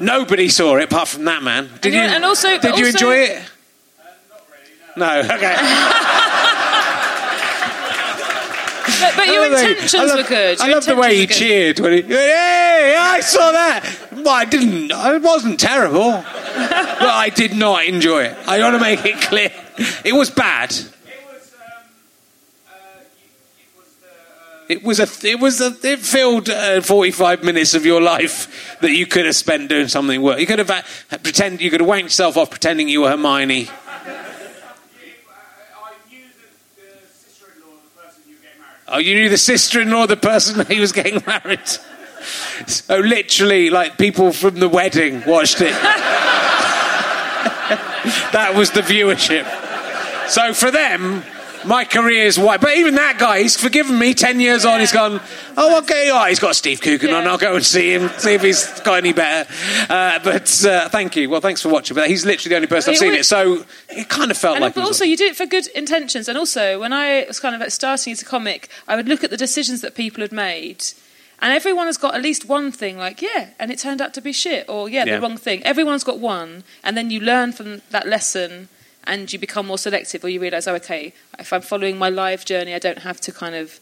nobody 0.01 0.49
saw 0.49 0.77
it 0.77 0.85
apart 0.85 1.09
from 1.09 1.25
that 1.27 1.43
man. 1.43 1.69
Did 1.83 1.95
And 1.95 2.11
you? 2.11 2.17
and 2.17 2.25
also- 2.25 2.59
did 2.59 2.79
you 2.79 2.87
enjoy 2.87 3.17
it? 3.17 3.43
Uh, 3.99 4.05
no. 4.97 5.21
Okay. 5.21 5.57
But, 9.01 9.17
but 9.17 9.27
your 9.27 9.43
I 9.43 9.47
intentions 9.47 9.95
love- 9.95 10.17
were 10.17 10.23
good. 10.29 10.61
I 10.61 10.67
Your 10.67 10.75
love 10.77 10.85
the 10.87 10.95
way 10.95 11.17
he 11.17 11.23
intentions 11.23 11.41
were 11.41 11.49
good. 11.49 11.77
cheered 11.77 11.81
when 11.81 11.93
he. 11.93 12.03
Hey, 12.03 12.95
I 12.97 13.21
saw 13.21 13.51
that. 13.51 13.85
Well, 14.13 14.29
I 14.29 14.45
didn't. 14.45 14.93
It 14.93 15.23
wasn't 15.23 15.59
terrible, 15.59 16.11
but 16.13 17.03
I 17.03 17.29
did 17.35 17.57
not 17.57 17.85
enjoy 17.85 18.25
it. 18.25 18.37
I 18.47 18.61
want 18.61 18.75
to 18.77 18.81
make 18.81 19.05
it 19.05 19.21
clear. 19.23 19.51
It 20.05 20.13
was 20.15 20.31
bad. 20.31 20.73
It 24.73 24.83
was 24.83 24.99
a. 25.01 25.29
It 25.29 25.39
was 25.39 25.61
a. 25.61 25.77
It 25.83 25.99
filled 25.99 26.49
uh, 26.49 26.81
forty-five 26.81 27.45
minutes 27.45 27.75
of 27.75 27.85
your 27.85 28.01
life 28.01 28.79
that 28.81 28.93
you 28.93 29.07
could 29.07 29.27
have 29.27 29.37
spent 29.37 29.69
doing 29.69 29.87
something 29.87 30.23
work. 30.23 30.41
You 30.41 30.47
could 30.47 30.61
have 30.61 30.71
uh, 30.71 30.83
pretend. 31.19 31.61
You 31.61 31.71
could 31.71 31.81
have 31.81 31.89
wanked 31.91 32.05
yourself 32.05 32.39
off 32.39 32.49
pretending 32.49 32.89
you 32.89 33.03
were 33.03 33.11
Hermione. 33.11 33.69
Oh, 38.89 38.99
you 38.99 39.15
knew 39.15 39.29
the 39.29 39.39
sister-in-law 39.39 40.03
of 40.05 40.09
the 40.09 40.17
person 40.17 40.65
he 40.71 40.81
was 40.81 40.93
getting 40.93 41.23
married. 41.27 41.69
So 42.67 42.99
literally, 42.99 43.69
like 43.69 43.99
people 43.99 44.33
from 44.33 44.55
the 44.55 44.71
wedding 44.71 45.23
watched 45.27 45.61
it. 45.61 45.73
that 48.33 48.55
was 48.55 48.71
the 48.71 48.81
viewership. 48.81 49.45
So 50.31 50.55
for 50.55 50.71
them, 50.71 51.25
My 51.65 51.85
career's 51.85 52.39
white. 52.39 52.61
But 52.61 52.77
even 52.77 52.95
that 52.97 53.19
guy, 53.19 53.43
he's 53.43 53.57
forgiven 53.57 53.99
me. 53.99 54.15
Ten 54.15 54.41
years 54.41 54.65
on, 54.65 54.81
he's 54.81 54.93
gone, 54.93 55.21
oh, 55.57 55.79
okay, 55.79 56.11
oh, 56.13 56.25
he's 56.27 56.41
got 56.41 56.57
Steve 56.57 56.81
Coogan 56.81 57.13
on. 57.15 57.27
I'll 57.27 57.39
go 57.39 57.55
and 57.57 57.65
see 57.65 57.93
him, 57.95 58.09
see 58.19 58.35
if 58.35 58.43
he's 58.43 58.81
got 58.81 58.95
any 58.99 59.13
better. 59.13 59.51
Uh, 59.89 60.19
but 60.23 60.65
uh, 60.65 60.89
thank 60.89 61.17
you. 61.17 61.31
Well, 61.31 61.41
thanks 61.41 61.63
for 61.63 61.69
watching. 61.69 61.95
But 61.95 62.09
he's 62.09 62.25
literally 62.27 62.51
the 62.51 62.57
only 62.57 62.69
person 62.69 62.93
I've 62.93 62.99
seen 62.99 63.15
it. 63.15 63.27
So 63.27 63.65
it 63.89 64.09
kind 64.09 64.31
of 64.31 64.37
felt 64.37 64.57
And 64.57 64.63
like. 64.63 64.75
but 64.75 64.85
also, 64.85 65.05
you 65.05 65.17
do 65.17 65.27
it 65.27 65.37
for 65.37 65.47
good 65.47 65.67
intentions. 65.69 66.29
And 66.29 66.37
also, 66.37 66.81
when 66.81 66.93
I 66.93 67.25
was 67.29 67.39
kind 67.41 67.55
of 67.55 67.61
like 67.61 67.71
starting 67.71 68.13
as 68.13 68.23
a 68.23 68.25
comic, 68.25 68.69
I 68.89 68.97
would 68.97 69.09
look 69.09 69.23
at 69.23 69.31
the 69.31 69.37
decisions 69.37 69.81
that 69.83 69.95
people 69.95 70.21
had 70.23 70.33
made. 70.33 70.85
And 71.41 71.53
everyone 71.53 71.87
has 71.87 71.97
got 71.97 72.15
at 72.15 72.23
least 72.23 72.45
one 72.49 72.71
thing, 72.71 72.99
like, 72.99 73.21
yeah, 73.21 73.49
and 73.59 73.73
it 73.73 73.79
turned 73.81 74.01
out 74.01 74.15
to 74.15 74.21
be 74.21 74.33
shit, 74.33 74.65
or 74.69 74.89
yeah, 74.89 75.05
Yeah. 75.05 75.17
the 75.17 75.23
wrong 75.23 75.37
thing. 75.37 75.61
Everyone's 75.65 76.05
got 76.05 76.21
one. 76.21 76.63
And 76.85 76.97
then 76.97 77.11
you 77.11 77.19
learn 77.19 77.51
from 77.53 77.83
that 77.91 78.07
lesson 78.07 78.69
and 79.05 79.33
you 79.33 79.39
become 79.39 79.67
more 79.67 79.79
selective, 79.79 80.25
or 80.25 80.29
you 80.29 80.41
realise, 80.41 80.67
oh, 80.69 80.75
okay, 80.77 81.13
if 81.39 81.53
I'm 81.53 81.63
following 81.63 81.99
my 81.99 82.09
live 82.09 82.45
journey, 82.45 82.75
I 82.75 82.79
don't 82.79 82.99
have 83.01 83.21
to 83.23 83.33
kind 83.33 83.55
of. 83.55 83.81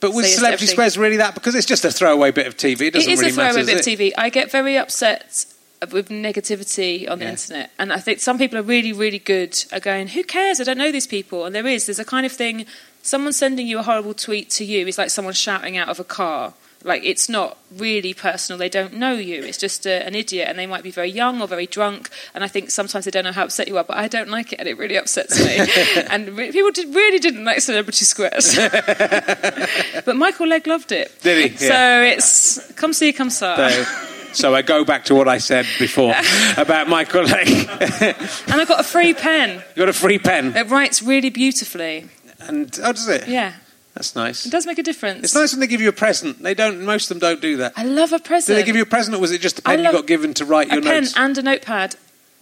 But 0.00 0.12
was 0.12 0.26
say 0.26 0.30
yes 0.30 0.34
to 0.34 0.38
Celebrity 0.38 0.54
everything. 0.54 0.74
Squares 0.74 0.98
really 0.98 1.16
that? 1.16 1.34
Because 1.34 1.54
it's 1.54 1.66
just 1.66 1.84
a 1.84 1.90
throwaway 1.90 2.30
bit 2.30 2.46
of 2.46 2.56
TV. 2.56 2.82
It 2.88 2.94
doesn't 2.94 3.10
it 3.10 3.12
is 3.12 3.18
really 3.20 3.30
a 3.30 3.34
throwaway 3.34 3.54
matter. 3.64 3.66
bit 3.66 3.80
of? 3.80 3.98
TV. 3.98 4.12
I 4.16 4.28
get 4.30 4.50
very 4.50 4.76
upset 4.76 5.46
with 5.92 6.08
negativity 6.08 7.08
on 7.10 7.18
the 7.18 7.24
Yeah. 7.26 7.30
internet, 7.32 7.70
and 7.78 7.92
I 7.92 7.98
think 7.98 8.20
some 8.20 8.38
people 8.38 8.58
are 8.58 8.62
really, 8.62 8.92
really 8.92 9.18
good 9.18 9.64
at 9.72 9.82
going, 9.82 10.08
"Who 10.08 10.22
cares? 10.24 10.60
I 10.60 10.64
don't 10.64 10.78
know 10.78 10.92
these 10.92 11.06
people." 11.06 11.44
And 11.46 11.54
there 11.54 11.66
is, 11.66 11.86
there's 11.86 11.98
a 11.98 12.04
kind 12.04 12.26
of 12.26 12.32
thing. 12.32 12.66
Someone 13.02 13.32
sending 13.32 13.66
you 13.66 13.78
a 13.78 13.82
horrible 13.82 14.14
tweet 14.14 14.50
to 14.50 14.64
you 14.64 14.86
is 14.86 14.98
like 14.98 15.10
someone 15.10 15.34
shouting 15.34 15.76
out 15.76 15.88
of 15.88 15.98
a 16.00 16.04
car. 16.04 16.54
Like 16.84 17.02
it's 17.04 17.28
not 17.28 17.58
really 17.76 18.14
personal. 18.14 18.56
They 18.58 18.68
don't 18.68 18.94
know 18.94 19.12
you. 19.14 19.42
It's 19.42 19.58
just 19.58 19.84
a, 19.84 20.06
an 20.06 20.14
idiot, 20.14 20.46
and 20.48 20.56
they 20.58 20.66
might 20.66 20.84
be 20.84 20.92
very 20.92 21.10
young 21.10 21.42
or 21.42 21.48
very 21.48 21.66
drunk. 21.66 22.08
And 22.34 22.44
I 22.44 22.48
think 22.48 22.70
sometimes 22.70 23.04
they 23.04 23.10
don't 23.10 23.24
know 23.24 23.32
how 23.32 23.44
upset 23.44 23.66
you 23.66 23.76
are. 23.78 23.84
But 23.84 23.96
I 23.96 24.06
don't 24.06 24.28
like 24.28 24.52
it, 24.52 24.60
and 24.60 24.68
it 24.68 24.78
really 24.78 24.96
upsets 24.96 25.38
me. 25.44 25.58
and 26.10 26.36
re- 26.36 26.52
people 26.52 26.70
did, 26.70 26.94
really 26.94 27.18
didn't 27.18 27.44
like 27.44 27.60
Celebrity 27.60 28.04
Squares. 28.04 28.54
but 30.04 30.14
Michael 30.16 30.46
Legg 30.46 30.66
loved 30.66 30.92
it. 30.92 31.20
Did 31.22 31.50
he? 31.50 31.56
So 31.56 32.02
it's 32.02 32.72
come 32.74 32.92
see, 32.92 33.12
come 33.12 33.30
saw. 33.30 33.56
So, 33.56 33.84
so 34.32 34.54
I 34.54 34.62
go 34.62 34.84
back 34.84 35.04
to 35.06 35.14
what 35.14 35.26
I 35.26 35.38
said 35.38 35.66
before 35.78 36.14
about 36.56 36.88
Michael 36.88 37.24
Legg. 37.24 37.48
And 37.48 38.60
I 38.60 38.64
got 38.66 38.78
a 38.80 38.84
free 38.84 39.14
pen. 39.14 39.62
you 39.74 39.76
got 39.76 39.88
a 39.88 39.92
free 39.92 40.18
pen, 40.18 40.54
It 40.56 40.68
writes 40.70 41.02
really 41.02 41.30
beautifully. 41.30 42.06
and 42.40 42.78
oh, 42.84 42.92
does 42.92 43.08
it? 43.08 43.26
Yeah, 43.26 43.54
That's 43.98 44.14
nice. 44.14 44.46
it 44.46 44.52
does 44.52 44.64
make 44.64 44.78
a 44.78 44.84
difference. 44.84 45.24
It's 45.24 45.34
nice 45.34 45.52
when 45.52 45.58
they 45.58 45.66
give 45.66 45.80
you 45.80 45.88
a 45.88 45.92
present. 45.92 46.40
They 46.40 46.54
don't. 46.54 46.84
Most 46.84 47.10
of 47.10 47.18
them 47.18 47.18
don't 47.18 47.40
do 47.40 47.56
that. 47.56 47.72
I 47.76 47.82
love 47.82 48.12
a 48.12 48.20
present. 48.20 48.54
Did 48.54 48.62
they 48.62 48.64
give 48.64 48.76
you 48.76 48.82
a 48.82 48.86
present, 48.86 49.16
or 49.16 49.18
was 49.18 49.32
it 49.32 49.40
just 49.40 49.58
a 49.58 49.62
pen 49.62 49.82
you 49.82 49.90
got 49.90 50.06
given 50.06 50.34
to 50.34 50.44
write 50.44 50.68
your 50.68 50.78
a 50.78 50.82
pen 50.82 51.02
notes? 51.02 51.14
and 51.16 51.36
a 51.36 51.42
notepad 51.42 51.96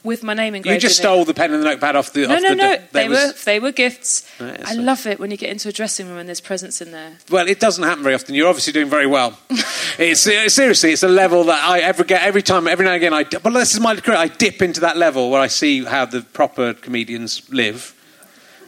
with 0.04 0.22
my 0.22 0.34
name 0.34 0.54
engraved. 0.54 0.66
In 0.66 0.72
it. 0.72 0.74
You 0.76 0.80
just 0.80 1.00
in 1.00 1.06
it. 1.06 1.08
stole 1.08 1.24
the 1.24 1.32
pen 1.32 1.54
and 1.54 1.62
the 1.62 1.66
notepad 1.66 1.96
off 1.96 2.12
the. 2.12 2.26
No, 2.28 2.34
off 2.34 2.42
no, 2.42 2.48
the 2.50 2.54
no. 2.56 2.78
They 2.92 3.08
was- 3.08 3.18
were 3.18 3.32
they 3.46 3.58
were 3.58 3.72
gifts. 3.72 4.30
Right, 4.38 4.60
I 4.68 4.74
so- 4.74 4.82
love 4.82 5.06
it 5.06 5.18
when 5.18 5.30
you 5.30 5.38
get 5.38 5.48
into 5.48 5.70
a 5.70 5.72
dressing 5.72 6.08
room 6.10 6.18
and 6.18 6.28
there's 6.28 6.42
presents 6.42 6.82
in 6.82 6.92
there. 6.92 7.12
Well, 7.30 7.48
it 7.48 7.58
doesn't 7.58 7.82
happen 7.82 8.02
very 8.02 8.14
often. 8.14 8.34
You're 8.34 8.48
obviously 8.48 8.74
doing 8.74 8.90
very 8.90 9.06
well. 9.06 9.38
it's 9.98 10.26
uh, 10.26 10.50
seriously, 10.50 10.92
it's 10.92 11.02
a 11.04 11.08
level 11.08 11.44
that 11.44 11.64
I 11.66 11.78
ever 11.78 12.04
get 12.04 12.22
every 12.22 12.42
time, 12.42 12.68
every 12.68 12.84
now 12.84 12.92
and 12.92 13.02
again. 13.02 13.14
I 13.14 13.24
well, 13.42 13.54
this 13.54 13.72
is 13.72 13.80
my 13.80 13.96
career. 13.96 14.18
I 14.18 14.28
dip 14.28 14.60
into 14.60 14.80
that 14.80 14.98
level 14.98 15.30
where 15.30 15.40
I 15.40 15.46
see 15.46 15.84
how 15.84 16.04
the 16.04 16.20
proper 16.20 16.74
comedians 16.74 17.48
live. 17.50 17.94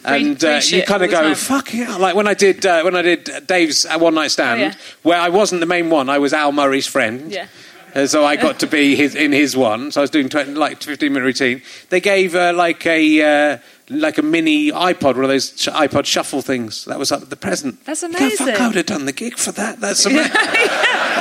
And 0.04 0.42
uh, 0.44 0.60
you 0.64 0.82
kind 0.84 1.02
of 1.02 1.10
go, 1.10 1.20
time. 1.22 1.34
"Fuck 1.34 1.74
yeah!" 1.74 1.96
Like 1.96 2.14
when 2.14 2.26
I 2.28 2.34
did 2.34 2.64
uh, 2.64 2.82
when 2.82 2.94
I 2.96 3.02
did 3.02 3.28
Dave's 3.46 3.84
uh, 3.84 3.98
one 3.98 4.14
night 4.14 4.30
stand, 4.30 4.60
Oh, 4.60 4.64
yeah. 4.64 4.74
where 5.02 5.20
I 5.20 5.28
wasn't 5.28 5.60
the 5.60 5.66
main 5.66 5.90
one. 5.90 6.08
I 6.08 6.18
was 6.18 6.32
Al 6.32 6.52
Murray's 6.52 6.86
friend. 6.86 7.30
Yeah. 7.32 7.46
Uh, 7.94 8.06
so 8.06 8.24
I 8.24 8.36
got 8.36 8.60
to 8.60 8.66
be 8.66 8.94
his, 8.96 9.14
in 9.14 9.32
his 9.32 9.56
one. 9.56 9.90
So 9.90 10.00
I 10.00 10.02
was 10.02 10.10
doing 10.10 10.28
20, 10.28 10.52
like 10.54 10.82
15 10.82 11.10
minute 11.10 11.24
routine. 11.24 11.62
They 11.88 12.00
gave 12.00 12.34
uh, 12.34 12.52
like 12.54 12.84
a 12.86 13.54
uh, 13.54 13.58
like 13.88 14.18
a 14.18 14.22
mini 14.22 14.70
iPod, 14.70 15.14
one 15.14 15.24
of 15.24 15.28
those 15.30 15.50
iPod 15.66 16.04
shuffle 16.04 16.42
things. 16.42 16.84
That 16.84 16.98
was 16.98 17.10
like 17.10 17.28
the 17.28 17.36
present. 17.36 17.84
That's 17.86 18.02
You 18.02 18.12
go, 18.12 18.28
Fuck. 18.30 18.60
I 18.60 18.66
would 18.66 18.76
have 18.76 18.86
done 18.86 19.06
the 19.06 19.12
gig 19.12 19.36
for 19.38 19.52
that. 19.52 19.80
That's 19.80 20.04
amazing. 20.06 20.32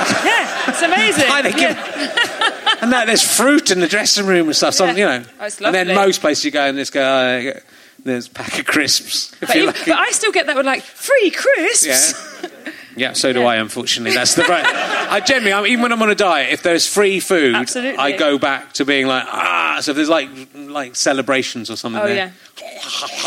Yeah, 0.08 0.70
it's 0.70 0.82
amazing. 0.82 1.26
They 1.44 1.52
give- 1.52 1.62
Yeah. 1.78 2.78
and 2.82 2.92
that 2.94 3.08
there's 3.08 3.22
fruit 3.24 3.72
in 3.72 3.80
the 3.80 3.88
dressing 3.88 4.26
room 4.26 4.48
and 4.48 4.56
stuff. 4.56 4.74
Some, 4.74 4.96
you 4.98 5.06
know. 5.06 5.24
Oh, 5.40 5.50
and 5.66 5.74
then 5.76 5.88
most 5.96 6.22
places 6.22 6.46
you 6.46 6.52
go 6.52 6.62
and 6.62 6.78
this 6.78 6.90
guy. 6.90 7.48
Uh, 7.50 7.60
there's 8.08 8.28
a 8.28 8.32
pack 8.32 8.60
of 8.60 8.66
crisps. 8.66 9.34
But, 9.40 9.56
you're 9.56 9.72
but 9.72 9.92
I 9.92 10.12
still 10.12 10.32
get 10.32 10.48
that 10.48 10.56
with 10.56 10.66
like 10.66 10.84
free 10.84 11.32
crisps. 11.32 12.14
Yeah. 12.44 12.72
Yeah, 12.98 13.14
so 13.14 13.32
do 13.32 13.44
I. 13.46 13.58
Unfortunately, 13.58 14.14
that's 14.16 14.34
the 14.36 14.44
right. 14.44 14.66
I 14.66 15.20
generally, 15.22 15.54
I'm, 15.54 15.66
even 15.68 15.84
when 15.84 15.92
I'm 15.94 16.02
on 16.02 16.10
a 16.10 16.16
diet, 16.16 16.52
if 16.52 16.64
there's 16.64 16.88
free 16.88 17.20
food, 17.20 17.56
Absolutely. 17.56 17.98
I 17.98 18.18
go 18.18 18.38
back 18.40 18.74
to 18.74 18.86
being 18.86 19.08
like 19.08 19.24
ah. 19.26 19.78
So 19.82 19.92
if 19.92 19.96
there's 19.96 20.10
like 20.10 20.30
like 20.56 20.96
celebrations 20.96 21.70
or 21.70 21.76
something. 21.76 22.02
Oh 22.02 22.08
there. 22.08 22.16
yeah. 22.16 22.32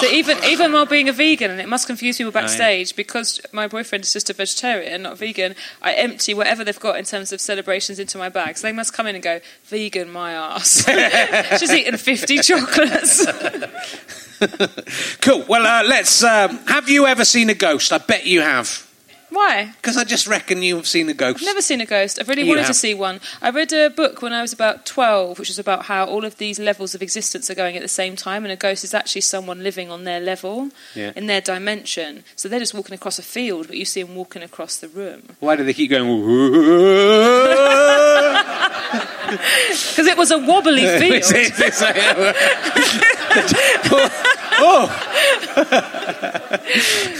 So 0.00 0.06
even 0.08 0.36
even 0.44 0.72
while 0.72 0.86
being 0.86 1.08
a 1.08 1.12
vegan, 1.12 1.50
and 1.52 1.60
it 1.60 1.68
must 1.68 1.86
confuse 1.86 2.18
people 2.18 2.32
Oh, 2.34 2.34
yeah. 2.34 2.42
backstage 2.42 2.96
because 2.96 3.40
my 3.52 3.68
boyfriend 3.68 4.04
is 4.04 4.12
just 4.12 4.28
a 4.28 4.32
vegetarian, 4.32 5.02
not 5.02 5.16
vegan. 5.16 5.54
I 5.80 5.92
empty 5.94 6.34
whatever 6.34 6.64
they've 6.64 6.78
got 6.80 6.96
in 6.96 7.04
terms 7.04 7.32
of 7.32 7.40
celebrations 7.40 7.98
into 8.00 8.18
my 8.18 8.28
bag. 8.28 8.58
So 8.58 8.66
they 8.66 8.72
must 8.72 8.92
come 8.92 9.06
in 9.06 9.14
and 9.14 9.22
go 9.22 9.40
vegan, 9.64 10.10
my 10.10 10.32
ass. 10.32 10.84
She's 11.60 11.72
eaten 11.72 11.96
fifty 11.96 12.38
chocolates. 12.38 13.24
Cool. 15.20 15.44
Well, 15.46 15.66
uh, 15.66 15.86
let's. 15.86 16.24
Um, 16.24 16.56
have 16.66 16.88
you 16.88 17.06
ever 17.06 17.26
seen 17.26 17.50
a 17.50 17.54
ghost? 17.54 17.92
I 17.92 17.98
bet 17.98 18.24
you 18.24 18.40
have. 18.40 18.89
Why? 19.30 19.72
Because 19.76 19.96
I 19.96 20.02
just 20.04 20.26
reckon 20.26 20.62
you've 20.62 20.86
seen 20.88 21.08
a 21.08 21.14
ghost. 21.14 21.38
I've 21.38 21.44
never 21.46 21.62
seen 21.62 21.80
a 21.80 21.86
ghost. 21.86 22.18
I've 22.18 22.28
really 22.28 22.42
You 22.42 22.48
wanted 22.48 22.62
have. 22.62 22.68
to 22.70 22.74
see 22.74 22.94
one. 22.94 23.20
I 23.40 23.50
read 23.50 23.72
a 23.72 23.88
book 23.88 24.22
when 24.22 24.32
I 24.32 24.42
was 24.42 24.52
about 24.52 24.84
12, 24.86 25.38
which 25.38 25.48
was 25.48 25.58
about 25.58 25.84
how 25.86 26.04
all 26.06 26.24
of 26.24 26.36
these 26.38 26.58
levels 26.58 26.94
of 26.96 27.02
existence 27.02 27.48
are 27.48 27.54
going 27.54 27.76
at 27.76 27.82
the 27.82 27.88
same 27.88 28.16
time, 28.16 28.44
and 28.44 28.50
a 28.52 28.56
ghost 28.56 28.82
is 28.82 28.92
actually 28.92 29.20
someone 29.22 29.62
living 29.62 29.88
on 29.90 30.02
their 30.04 30.18
level, 30.20 30.70
Yeah. 30.94 31.12
in 31.14 31.26
their 31.28 31.40
dimension. 31.40 32.24
So 32.34 32.48
they're 32.48 32.58
just 32.58 32.74
walking 32.74 32.94
across 32.94 33.18
a 33.20 33.22
field, 33.22 33.68
but 33.68 33.76
you 33.76 33.84
see 33.84 34.02
them 34.02 34.16
walking 34.16 34.42
across 34.42 34.76
the 34.78 34.88
room. 34.88 35.22
Why 35.38 35.54
do 35.56 35.62
they 35.64 35.74
keep 35.74 35.90
going? 35.90 36.08
Because 39.30 40.06
it 40.08 40.16
was 40.16 40.30
a 40.32 40.38
wobbly 40.38 40.86
field. 40.98 41.22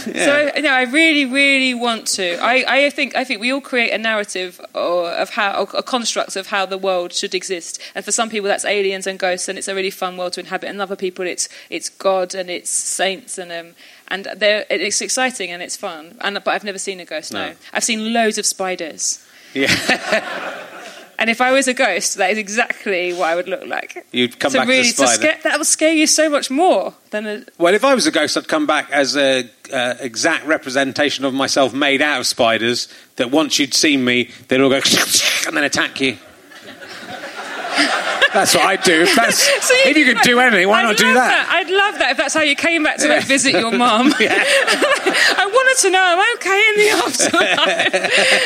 So 0.01 0.51
you 0.55 0.61
know, 0.61 0.71
I 0.71 0.83
really, 0.83 1.25
really 1.25 1.73
want 1.73 2.07
to. 2.15 2.37
I, 2.41 2.85
I 2.85 2.89
think 2.89 3.15
I 3.15 3.23
think 3.23 3.41
we 3.41 3.51
all 3.51 3.61
create 3.61 3.91
a 3.91 3.97
narrative 3.97 4.59
or 4.73 5.09
of 5.11 5.31
how 5.31 5.63
or 5.63 5.67
a 5.77 5.83
construct 5.83 6.35
of 6.35 6.47
how 6.47 6.65
the 6.65 6.77
world 6.77 7.13
should 7.13 7.35
exist. 7.35 7.81
And 7.95 8.03
for 8.03 8.11
some 8.11 8.29
people, 8.29 8.47
that's 8.47 8.65
aliens 8.65 9.07
and 9.07 9.19
ghosts, 9.19 9.47
and 9.47 9.57
it's 9.57 9.67
a 9.67 9.75
really 9.75 9.91
fun 9.91 10.17
world 10.17 10.33
to 10.33 10.39
inhabit. 10.39 10.69
And 10.69 10.81
other 10.81 10.95
people, 10.95 11.25
it's 11.25 11.49
it's 11.69 11.89
God 11.89 12.33
and 12.35 12.49
it's 12.49 12.69
saints 12.69 13.37
and 13.37 13.51
um 13.51 13.75
and 14.07 14.27
they're, 14.35 14.65
it's 14.69 15.01
exciting 15.01 15.51
and 15.51 15.61
it's 15.61 15.77
fun. 15.77 16.17
And 16.21 16.35
but 16.43 16.53
I've 16.53 16.63
never 16.63 16.79
seen 16.79 16.99
a 16.99 17.05
ghost. 17.05 17.33
No, 17.33 17.49
No. 17.49 17.55
I've 17.73 17.83
seen 17.83 18.13
loads 18.13 18.37
of 18.37 18.45
spiders. 18.45 19.25
yeah. 19.53 20.67
And 21.21 21.29
if 21.29 21.39
I 21.39 21.51
was 21.51 21.67
a 21.67 21.75
ghost, 21.75 22.17
that 22.17 22.31
is 22.31 22.39
exactly 22.39 23.13
what 23.13 23.29
I 23.29 23.35
would 23.35 23.47
look 23.47 23.63
like. 23.67 24.07
You'd 24.11 24.39
come 24.39 24.49
so 24.49 24.57
back 24.57 24.67
as 24.67 24.69
a 24.69 24.71
really, 24.71 24.89
to 24.89 24.95
spider. 24.95 25.11
scare, 25.13 25.37
that 25.43 25.59
would 25.59 25.67
scare 25.67 25.93
you 25.93 26.07
so 26.07 26.31
much 26.31 26.49
more 26.49 26.95
than 27.11 27.27
a. 27.27 27.45
Well, 27.59 27.75
if 27.75 27.85
I 27.85 27.93
was 27.93 28.07
a 28.07 28.11
ghost, 28.11 28.37
I'd 28.37 28.47
come 28.47 28.65
back 28.65 28.89
as 28.89 29.15
a 29.15 29.47
uh, 29.71 29.93
exact 29.99 30.47
representation 30.47 31.23
of 31.23 31.35
myself 31.35 31.75
made 31.75 32.01
out 32.01 32.21
of 32.21 32.25
spiders. 32.25 32.87
That 33.17 33.29
once 33.29 33.59
you'd 33.59 33.75
seen 33.75 34.03
me, 34.03 34.31
they'd 34.47 34.59
all 34.59 34.69
go 34.69 34.77
and 35.47 35.55
then 35.55 35.63
attack 35.63 36.01
you. 36.01 36.17
That's 38.33 38.55
what 38.55 38.65
I'd 38.65 38.81
do. 38.81 39.01
If, 39.01 39.15
that's, 39.15 39.43
So 39.67 39.75
if 39.77 39.95
you 39.95 40.05
could 40.05 40.23
do 40.23 40.39
anything, 40.39 40.69
why 40.69 40.79
I'd 40.79 40.85
not 40.85 40.97
do 40.97 41.05
love 41.05 41.15
that? 41.15 41.49
I'd 41.51 41.69
love 41.69 41.99
that 41.99 42.11
if 42.11 42.17
that's 42.17 42.33
how 42.33 42.41
you 42.41 42.55
came 42.55 42.81
back 42.81 42.97
to 42.99 43.09
like, 43.09 43.25
visit 43.25 43.51
your 43.51 43.71
mum. 43.71 44.13
I 44.17 45.49
wanted 45.53 45.81
to 45.81 45.89
know 45.91 46.01
I'm 46.01 46.35
okay 46.37 46.69
in 46.69 46.75
the 46.77 46.89
afterlife. 47.05 47.91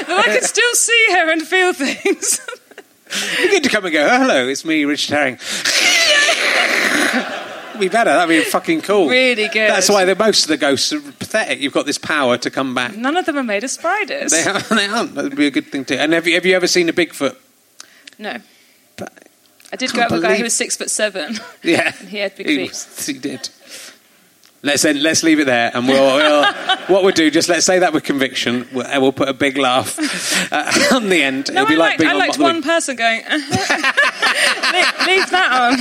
that 0.07 0.26
I 0.27 0.34
could 0.34 0.43
still 0.43 0.73
see 0.73 1.07
her 1.11 1.31
and 1.31 1.41
feel 1.43 1.72
things. 1.73 2.41
You 3.40 3.52
get 3.52 3.64
to 3.64 3.69
come 3.69 3.86
and 3.86 3.94
go, 3.94 4.06
oh, 4.06 4.19
hello, 4.19 4.48
it's 4.48 4.65
me, 4.65 4.84
Richard 4.86 5.14
Herring. 5.14 5.38
Be 7.80 7.90
better. 7.90 8.10
That'd 8.10 8.30
be 8.30 8.41
fucking 8.49 8.82
cool. 8.84 9.10
Really 9.10 9.49
good. 9.49 9.69
That's 9.69 9.90
why 9.90 10.06
the, 10.06 10.15
most 10.15 10.44
of 10.44 10.48
the 10.48 10.56
ghosts 10.57 10.94
are 10.94 11.02
pathetic. 11.02 11.60
You've 11.60 11.73
got 11.73 11.86
this 11.86 11.98
power 11.98 12.38
to 12.38 12.49
come 12.49 12.73
back. 12.73 12.95
None 12.95 13.18
of 13.18 13.26
them 13.26 13.38
are 13.38 13.44
made 13.44 13.65
of 13.65 13.69
spiders. 13.69 14.32
They, 14.32 14.44
are, 14.45 14.60
they 14.61 14.86
aren't. 14.88 15.14
That'd 15.14 15.36
be 15.36 15.48
a 15.48 15.52
good 15.52 15.68
thing 15.68 15.84
too. 15.84 15.95
And 15.95 16.14
have 16.14 16.26
you, 16.26 16.36
have 16.36 16.45
you 16.45 16.56
ever 16.56 16.68
seen 16.68 16.88
a 16.90 16.94
Bigfoot? 16.94 17.36
no. 18.18 18.38
But- 18.95 19.11
I 19.73 19.76
did 19.76 19.91
go 19.91 20.03
up 20.03 20.11
with 20.11 20.23
a 20.23 20.27
guy 20.27 20.36
who 20.38 20.44
was 20.44 20.53
six 20.56 20.77
foot 20.77 20.90
seven. 20.90 21.36
Yeah, 21.64 21.91
He 22.07 22.18
had 22.18 22.34
big 22.38 22.48
feet. 22.48 22.69
was- 22.69 23.06
he 23.06 23.14
did. 23.14 23.49
Let's 24.66 24.82
then, 24.82 25.04
let's 25.04 25.22
leave 25.22 25.40
it 25.40 25.46
there, 25.46 25.70
and 25.76 25.88
we'll, 25.88 26.16
we'll 26.16 26.54
what 26.88 27.04
we'll 27.04 27.14
do. 27.14 27.30
Just 27.30 27.50
let's 27.50 27.68
say 27.68 27.78
that 27.78 27.94
with 27.94 28.04
conviction. 28.04 28.68
We'll, 28.74 28.88
and 28.88 29.00
we'll 29.00 29.12
put 29.12 29.30
a 29.30 29.34
big 29.34 29.60
laugh 29.60 30.00
uh, 30.52 30.96
on 30.96 31.10
the 31.10 31.22
end. 31.22 31.54
No, 31.54 31.62
It'll 31.62 31.70
be 31.70 31.76
I 31.76 31.78
like 31.78 31.90
liked, 31.90 32.00
being 32.00 32.10
I 32.10 32.14
on 32.14 32.20
liked 32.20 32.40
one 32.40 32.64
person 32.64 32.96
going, 32.96 33.22
leave, 33.30 33.42
leave 35.06 35.30
that 35.30 35.50
on. 35.52 35.78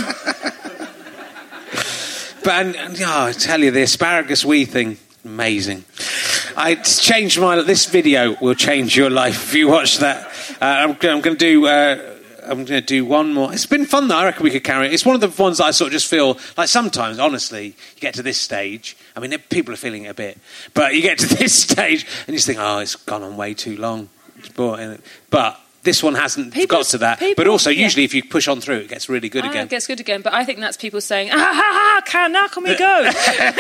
But 2.44 2.52
and, 2.52 2.76
and, 2.76 3.00
oh, 3.00 3.24
I 3.28 3.32
tell 3.32 3.60
you, 3.60 3.70
the 3.70 3.84
asparagus 3.84 4.44
wee 4.44 4.66
thing, 4.66 4.98
amazing. 5.24 5.86
I 6.54 6.72
it's 6.72 7.00
changed 7.00 7.40
my. 7.40 7.54
Life. 7.54 7.66
This 7.66 7.86
video 7.86 8.36
will 8.38 8.54
change 8.54 8.98
your 8.98 9.08
life 9.08 9.44
if 9.44 9.54
you 9.54 9.68
watch 9.68 9.96
that. 10.00 10.26
Uh, 10.60 10.64
I'm, 10.64 10.90
I'm 10.90 10.96
going 11.22 11.22
to 11.22 11.34
do. 11.36 11.66
Uh, 11.66 12.13
I'm 12.46 12.64
going 12.64 12.66
to 12.66 12.80
do 12.80 13.04
one 13.04 13.32
more. 13.34 13.52
It's 13.52 13.66
been 13.66 13.86
fun 13.86 14.08
though. 14.08 14.16
I 14.16 14.24
reckon 14.24 14.44
we 14.44 14.50
could 14.50 14.64
carry 14.64 14.86
it. 14.86 14.92
It's 14.92 15.04
one 15.06 15.14
of 15.14 15.20
the 15.20 15.42
ones 15.42 15.58
that 15.58 15.64
I 15.64 15.70
sort 15.70 15.88
of 15.88 15.92
just 15.92 16.08
feel 16.08 16.38
like 16.56 16.68
sometimes, 16.68 17.18
honestly, 17.18 17.66
you 17.68 18.00
get 18.00 18.14
to 18.14 18.22
this 18.22 18.40
stage. 18.40 18.96
I 19.16 19.20
mean, 19.20 19.36
people 19.50 19.72
are 19.74 19.76
feeling 19.78 20.04
it 20.04 20.08
a 20.08 20.14
bit, 20.14 20.38
but 20.74 20.94
you 20.94 21.02
get 21.02 21.18
to 21.18 21.26
this 21.36 21.54
stage 21.62 22.06
and 22.26 22.28
you 22.28 22.34
just 22.34 22.46
think, 22.46 22.58
oh, 22.60 22.78
it's 22.78 22.96
gone 22.96 23.22
on 23.22 23.36
way 23.36 23.54
too 23.54 23.76
long. 23.76 24.08
It's 24.38 24.48
boring. 24.50 25.00
But 25.30 25.60
this 25.82 26.02
one 26.02 26.14
hasn't 26.14 26.54
People- 26.54 26.78
got 26.78 26.86
to 26.86 26.98
that. 26.98 27.18
but 27.20 27.26
people- 27.26 27.48
also, 27.50 27.70
yeah. 27.70 27.82
usually, 27.82 28.04
if 28.04 28.14
you 28.14 28.24
push 28.24 28.48
on 28.48 28.60
through, 28.60 28.76
it 28.78 28.88
gets 28.88 29.08
really 29.08 29.28
good 29.28 29.44
Ah, 29.44 29.50
again. 29.50 29.66
it 29.66 29.70
gets 29.70 29.86
good 29.86 30.00
again, 30.00 30.22
but 30.22 30.32
I 30.32 30.44
think 30.44 30.58
that's 30.60 30.76
people 30.78 31.00
saying, 31.00 31.30
ah, 31.30 31.36
ha, 31.36 31.52
ha, 31.52 32.02
can, 32.06 32.32
now 32.32 32.48
can 32.48 32.62
we 32.64 32.74
go? 32.76 32.84
ah, 33.06 33.12
ha, 33.14 33.52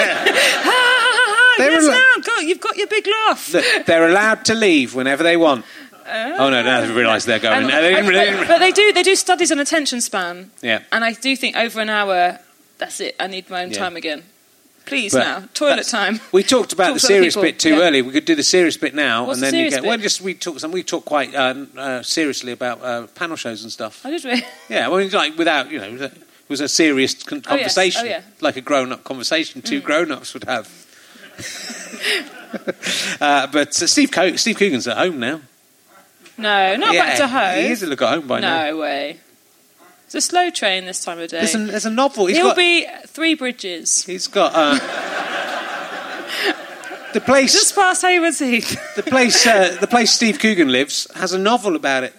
ha, 0.64 1.54
ha, 1.56 1.56
yes, 1.58 1.82
were 1.84 1.90
now, 1.90 2.22
go, 2.34 2.40
you've 2.40 2.60
got 2.60 2.76
your 2.76 2.86
big 2.86 3.06
laugh. 3.06 3.54
They're 3.86 4.08
allowed 4.08 4.44
to 4.46 4.54
leave 4.54 4.94
whenever 4.94 5.22
they 5.22 5.36
want. 5.36 5.64
Oh 6.06 6.50
no! 6.50 6.62
Now 6.62 6.80
they've 6.80 6.94
realised 6.94 7.26
they're 7.26 7.38
going. 7.38 7.58
And- 7.58 7.68
No, 7.68 7.80
they 7.82 7.94
didn't 7.94 8.46
but, 8.48 8.58
they 8.58 8.72
do 8.72 8.92
they 8.92 9.02
do 9.02 9.14
studies 9.16 9.50
on 9.52 9.58
attention 9.58 10.00
span. 10.00 10.50
Yeah. 10.62 10.82
And 10.92 11.04
I 11.04 11.12
do 11.12 11.34
think 11.36 11.56
over 11.56 11.80
an 11.80 11.88
hour, 11.90 12.38
that's 12.78 13.00
it. 13.00 13.16
I 13.18 13.26
need 13.26 13.48
my 13.50 13.62
own 13.64 13.70
Yeah. 13.70 13.78
time 13.78 13.96
again. 13.96 14.22
Please 14.86 15.14
But 15.14 15.20
now, 15.20 15.48
toilet 15.54 15.86
time. 15.86 16.20
We 16.30 16.42
talked 16.42 16.74
about 16.74 16.86
Talk 16.88 16.94
the 16.94 17.00
serious 17.00 17.34
bit 17.36 17.58
too 17.58 17.76
Yeah. 17.76 17.84
early. 17.84 18.02
We 18.02 18.12
could 18.12 18.26
do 18.26 18.34
the 18.34 18.42
serious 18.42 18.76
bit 18.76 18.94
now, 18.94 19.24
What's 19.24 19.38
and 19.38 19.46
the 19.46 19.50
then 19.50 19.54
you 19.54 19.70
serious 19.70 19.74
get. 19.82 19.88
Well, 19.88 19.96
just 19.96 20.20
we 20.20 20.34
talk. 20.34 20.60
Some 20.60 20.72
we 20.72 20.82
talk 20.82 21.06
quite 21.06 21.34
uh, 21.34 21.54
uh, 21.76 22.02
seriously 22.02 22.52
about 22.52 22.82
uh, 22.82 23.06
panel 23.14 23.36
shows 23.36 23.62
and 23.62 23.72
stuff. 23.72 24.04
I 24.04 24.10
did 24.10 24.24
really. 24.24 24.44
Yeah, 24.68 24.88
well, 24.88 25.06
like 25.08 25.38
without 25.38 25.70
you 25.70 25.78
know, 25.78 26.04
it 26.04 26.12
was 26.48 26.60
a 26.60 26.68
serious 26.68 27.14
Oh, 27.14 27.34
yes. 27.36 27.44
conversation, 27.46 28.02
Oh, 28.04 28.08
yeah. 28.08 28.20
like 28.42 28.56
a 28.58 28.60
grown-up 28.60 29.04
conversation 29.04 29.62
two 29.62 29.80
Mm. 29.80 29.84
grown-ups 29.84 30.34
would 30.34 30.44
have. 30.44 30.68
uh, 33.20 33.46
but 33.48 33.68
uh, 33.82 33.86
Steve 33.86 34.10
Co- 34.10 34.36
Steve 34.36 34.56
Coogan's 34.56 34.86
at 34.86 34.96
home 34.98 35.18
now. 35.18 35.40
No, 36.36 36.76
not 36.76 36.94
Yeah, 36.94 37.04
back 37.04 37.16
to 37.18 37.28
home. 37.28 37.64
He 37.64 37.70
is 37.70 37.82
at 37.82 37.88
look 37.88 38.02
at 38.02 38.08
home 38.08 38.26
by 38.26 38.40
now. 38.40 38.64
no 38.64 38.76
way. 38.78 39.18
It's 40.06 40.14
a 40.14 40.20
slow 40.20 40.50
train 40.50 40.84
this 40.84 41.02
time 41.04 41.18
of 41.18 41.28
day. 41.30 41.38
There's 41.38 41.54
a, 41.54 41.58
there's 41.58 41.86
a 41.86 41.90
novel. 41.90 42.26
He's 42.26 42.36
He'll 42.36 42.48
got. 42.48 42.56
be 42.56 42.86
three 43.06 43.34
bridges. 43.34 44.04
He's 44.04 44.26
got. 44.28 44.52
Uh, 44.54 44.78
the 47.12 47.20
place. 47.20 47.52
Just 47.52 47.74
past 47.74 48.02
Haywards 48.02 48.38
Heath. 48.40 48.94
The 48.96 49.02
place. 49.02 49.46
Uh, 49.46 49.76
the 49.80 49.86
place 49.86 50.10
Steve 50.12 50.38
Coogan 50.38 50.68
lives 50.70 51.06
has 51.14 51.32
a 51.32 51.38
novel 51.38 51.76
about 51.76 52.04
it. 52.04 52.12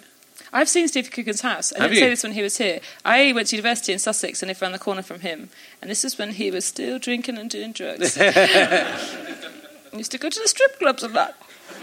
I've 0.52 0.68
seen 0.70 0.88
Steve 0.88 1.10
Coogan's 1.10 1.42
house. 1.42 1.72
I 1.74 1.82
Have 1.82 1.90
didn't 1.90 2.02
say 2.04 2.08
this 2.08 2.22
when 2.22 2.32
he 2.32 2.40
was 2.42 2.56
here. 2.56 2.80
I 3.04 3.32
went 3.32 3.48
to 3.48 3.56
university 3.56 3.92
in 3.92 3.98
Sussex 3.98 4.42
and 4.42 4.48
lived 4.48 4.62
around 4.62 4.72
the 4.72 4.78
corner 4.78 5.02
from 5.02 5.20
him. 5.20 5.50
And 5.82 5.90
this 5.90 6.02
is 6.04 6.16
when 6.18 6.30
he 6.32 6.50
was 6.50 6.64
still 6.64 6.98
drinking 6.98 7.36
and 7.36 7.50
doing 7.50 7.72
drugs. 7.72 8.16
Used 9.92 10.12
to 10.12 10.18
go 10.18 10.30
to 10.30 10.40
the 10.40 10.48
strip 10.48 10.78
clubs 10.78 11.02
a 11.02 11.08
lot. 11.08 11.34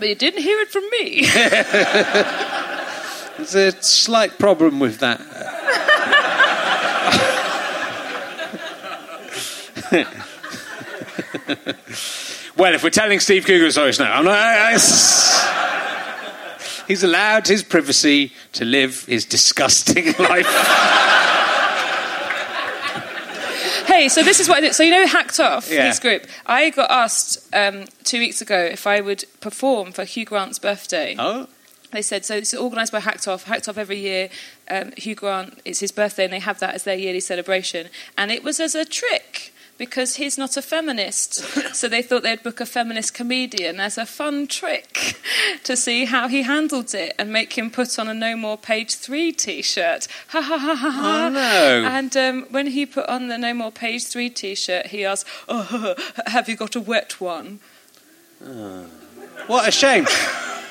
but 0.00 0.08
you 0.08 0.14
didn't 0.16 0.42
hear 0.42 0.58
it 0.60 0.68
from 0.68 0.84
me. 0.90 1.26
There's 3.36 3.54
a 3.54 3.72
slight 3.82 4.38
problem 4.38 4.80
with 4.80 4.98
that. 4.98 5.20
well, 12.56 12.74
if 12.74 12.82
we're 12.82 12.90
telling 12.90 13.20
Steve 13.20 13.44
Coogan 13.44 13.70
stories 13.70 13.98
now, 13.98 14.12
I'm 14.16 14.24
not. 14.24 14.34
I- 14.38 14.74
I- 14.74 14.78
he's 16.88 17.02
allowed 17.02 17.46
his 17.46 17.62
privacy 17.62 18.32
to 18.52 18.64
live 18.64 19.04
his 19.06 19.24
disgusting 19.24 20.06
life. 20.18 20.46
Hey, 23.90 24.08
so 24.08 24.22
this 24.22 24.38
is 24.38 24.48
what 24.48 24.58
I 24.58 24.60
did. 24.60 24.74
So 24.74 24.84
you 24.84 24.92
know, 24.92 25.04
hacked 25.06 25.40
off 25.40 25.68
Yeah. 25.68 25.88
his 25.88 25.98
group. 25.98 26.26
I 26.46 26.70
got 26.70 26.90
asked 26.92 27.52
um, 27.52 27.86
two 28.04 28.20
weeks 28.20 28.40
ago 28.40 28.56
if 28.58 28.86
I 28.86 29.00
would 29.00 29.24
perform 29.40 29.90
for 29.90 30.04
Hugh 30.04 30.24
Grant's 30.24 30.60
birthday. 30.60 31.16
Oh, 31.18 31.48
They 31.90 32.00
said 32.02 32.24
so. 32.24 32.36
It's 32.36 32.54
organised 32.54 32.92
by 32.92 33.00
Hacked 33.00 33.26
Off. 33.26 33.44
Hacked 33.44 33.68
Off 33.68 33.76
every 33.76 33.98
year. 33.98 34.28
Um, 34.70 34.92
Hugh 34.96 35.16
Grant, 35.16 35.60
it's 35.64 35.80
his 35.80 35.90
birthday, 35.90 36.22
and 36.22 36.32
they 36.32 36.38
have 36.38 36.60
that 36.60 36.76
as 36.76 36.84
their 36.84 36.94
yearly 36.96 37.18
celebration. 37.18 37.88
And 38.16 38.30
it 38.30 38.44
was 38.44 38.60
as 38.60 38.76
a 38.76 38.84
trick 38.84 39.49
because 39.80 40.16
he's 40.16 40.36
not 40.36 40.58
a 40.58 40.62
feminist, 40.62 41.36
so 41.74 41.88
they 41.88 42.02
thought 42.02 42.22
they'd 42.22 42.42
book 42.42 42.60
a 42.60 42.66
feminist 42.66 43.14
comedian 43.14 43.80
as 43.80 43.96
a 43.96 44.04
fun 44.04 44.46
trick 44.46 45.16
to 45.64 45.74
see 45.74 46.04
how 46.04 46.28
he 46.28 46.42
handled 46.42 46.92
it 46.92 47.14
and 47.18 47.32
make 47.32 47.56
him 47.56 47.70
put 47.70 47.98
on 47.98 48.06
a 48.06 48.12
No 48.12 48.36
More 48.36 48.58
Page 48.58 48.94
Three 48.94 49.32
T-shirt. 49.32 50.06
Ha 50.28 50.42
ha 50.42 50.58
ha 50.58 50.74
ha 50.74 50.90
ha. 50.90 51.26
Oh, 51.26 51.28
no. 51.30 51.88
And 51.88 52.14
um, 52.14 52.46
when 52.50 52.66
he 52.66 52.84
put 52.84 53.06
on 53.06 53.28
the 53.28 53.38
No 53.38 53.54
More 53.54 53.72
Page 53.72 54.04
Three 54.04 54.28
T-shirt, 54.28 54.88
he 54.88 55.02
asked, 55.02 55.26
"Oh, 55.48 55.94
have 56.26 56.46
you 56.46 56.56
got 56.56 56.76
a 56.76 56.80
wet 56.82 57.18
one?" 57.18 57.60
what 59.46 59.66
a 59.66 59.70
shame. 59.70 60.04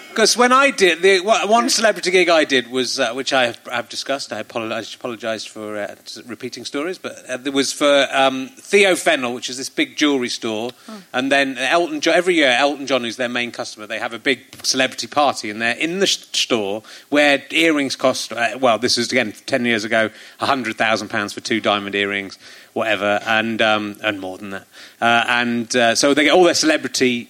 Because 0.10 0.36
when 0.36 0.52
I 0.52 0.72
did 0.72 1.02
the 1.02 1.20
one 1.22 1.70
celebrity 1.70 2.12
gig 2.12 2.30
I 2.30 2.44
did 2.44 2.70
was 2.70 3.00
uh, 3.00 3.14
which 3.14 3.32
I 3.32 3.46
have, 3.46 3.60
have 3.72 3.90
discussed. 3.90 4.34
I 4.34 4.40
apologise 4.40 4.94
apologise 4.94 5.46
for 5.46 5.78
uh, 5.78 5.96
repeating 6.26 6.66
stories, 6.66 6.98
but 6.98 7.24
uh, 7.30 7.38
there 7.38 7.54
was 7.54 7.72
for 7.72 8.08
um, 8.12 8.50
Theo 8.50 8.96
Fennell, 8.96 9.34
which 9.34 9.50
is 9.50 9.58
this 9.58 9.70
big 9.70 9.96
jewellery 9.96 10.28
store, 10.28 10.72
and 11.14 11.32
then 11.32 11.58
Elton 11.58 12.02
John. 12.02 12.16
Every 12.16 12.36
year, 12.36 12.50
Elton 12.50 12.88
John, 12.88 13.04
who's 13.04 13.18
their 13.18 13.30
main 13.30 13.52
customer, 13.52 13.88
they 13.88 14.00
have 14.00 14.14
a 14.14 14.20
big 14.20 14.42
celebrity 14.64 15.08
party, 15.08 15.50
and 15.50 15.62
they're 15.62 15.78
in 15.78 16.00
the 16.00 16.08
sh- 16.08 16.26
store 16.34 16.84
where 17.10 17.42
earrings 17.52 17.96
cost. 17.96 18.34
Uh, 18.34 18.58
well, 18.60 18.80
this 18.80 18.98
is 18.98 19.12
again 19.12 19.34
ten 19.46 19.64
years 19.64 19.86
ago, 19.86 20.10
hundred 20.40 20.76
thousand 20.76 21.10
pounds 21.10 21.34
for 21.34 21.40
two 21.40 21.62
diamond 21.62 21.96
earrings, 21.96 22.38
whatever, 22.74 23.22
and 23.26 23.62
um, 23.62 23.96
and 24.04 24.20
more 24.20 24.38
than 24.38 24.50
that. 24.50 24.68
Uh, 25.00 25.24
and 25.28 25.76
uh, 25.76 25.96
so 25.96 26.14
they 26.14 26.26
get 26.26 26.34
all 26.34 26.44
their 26.44 26.54
celebrity 26.54 27.30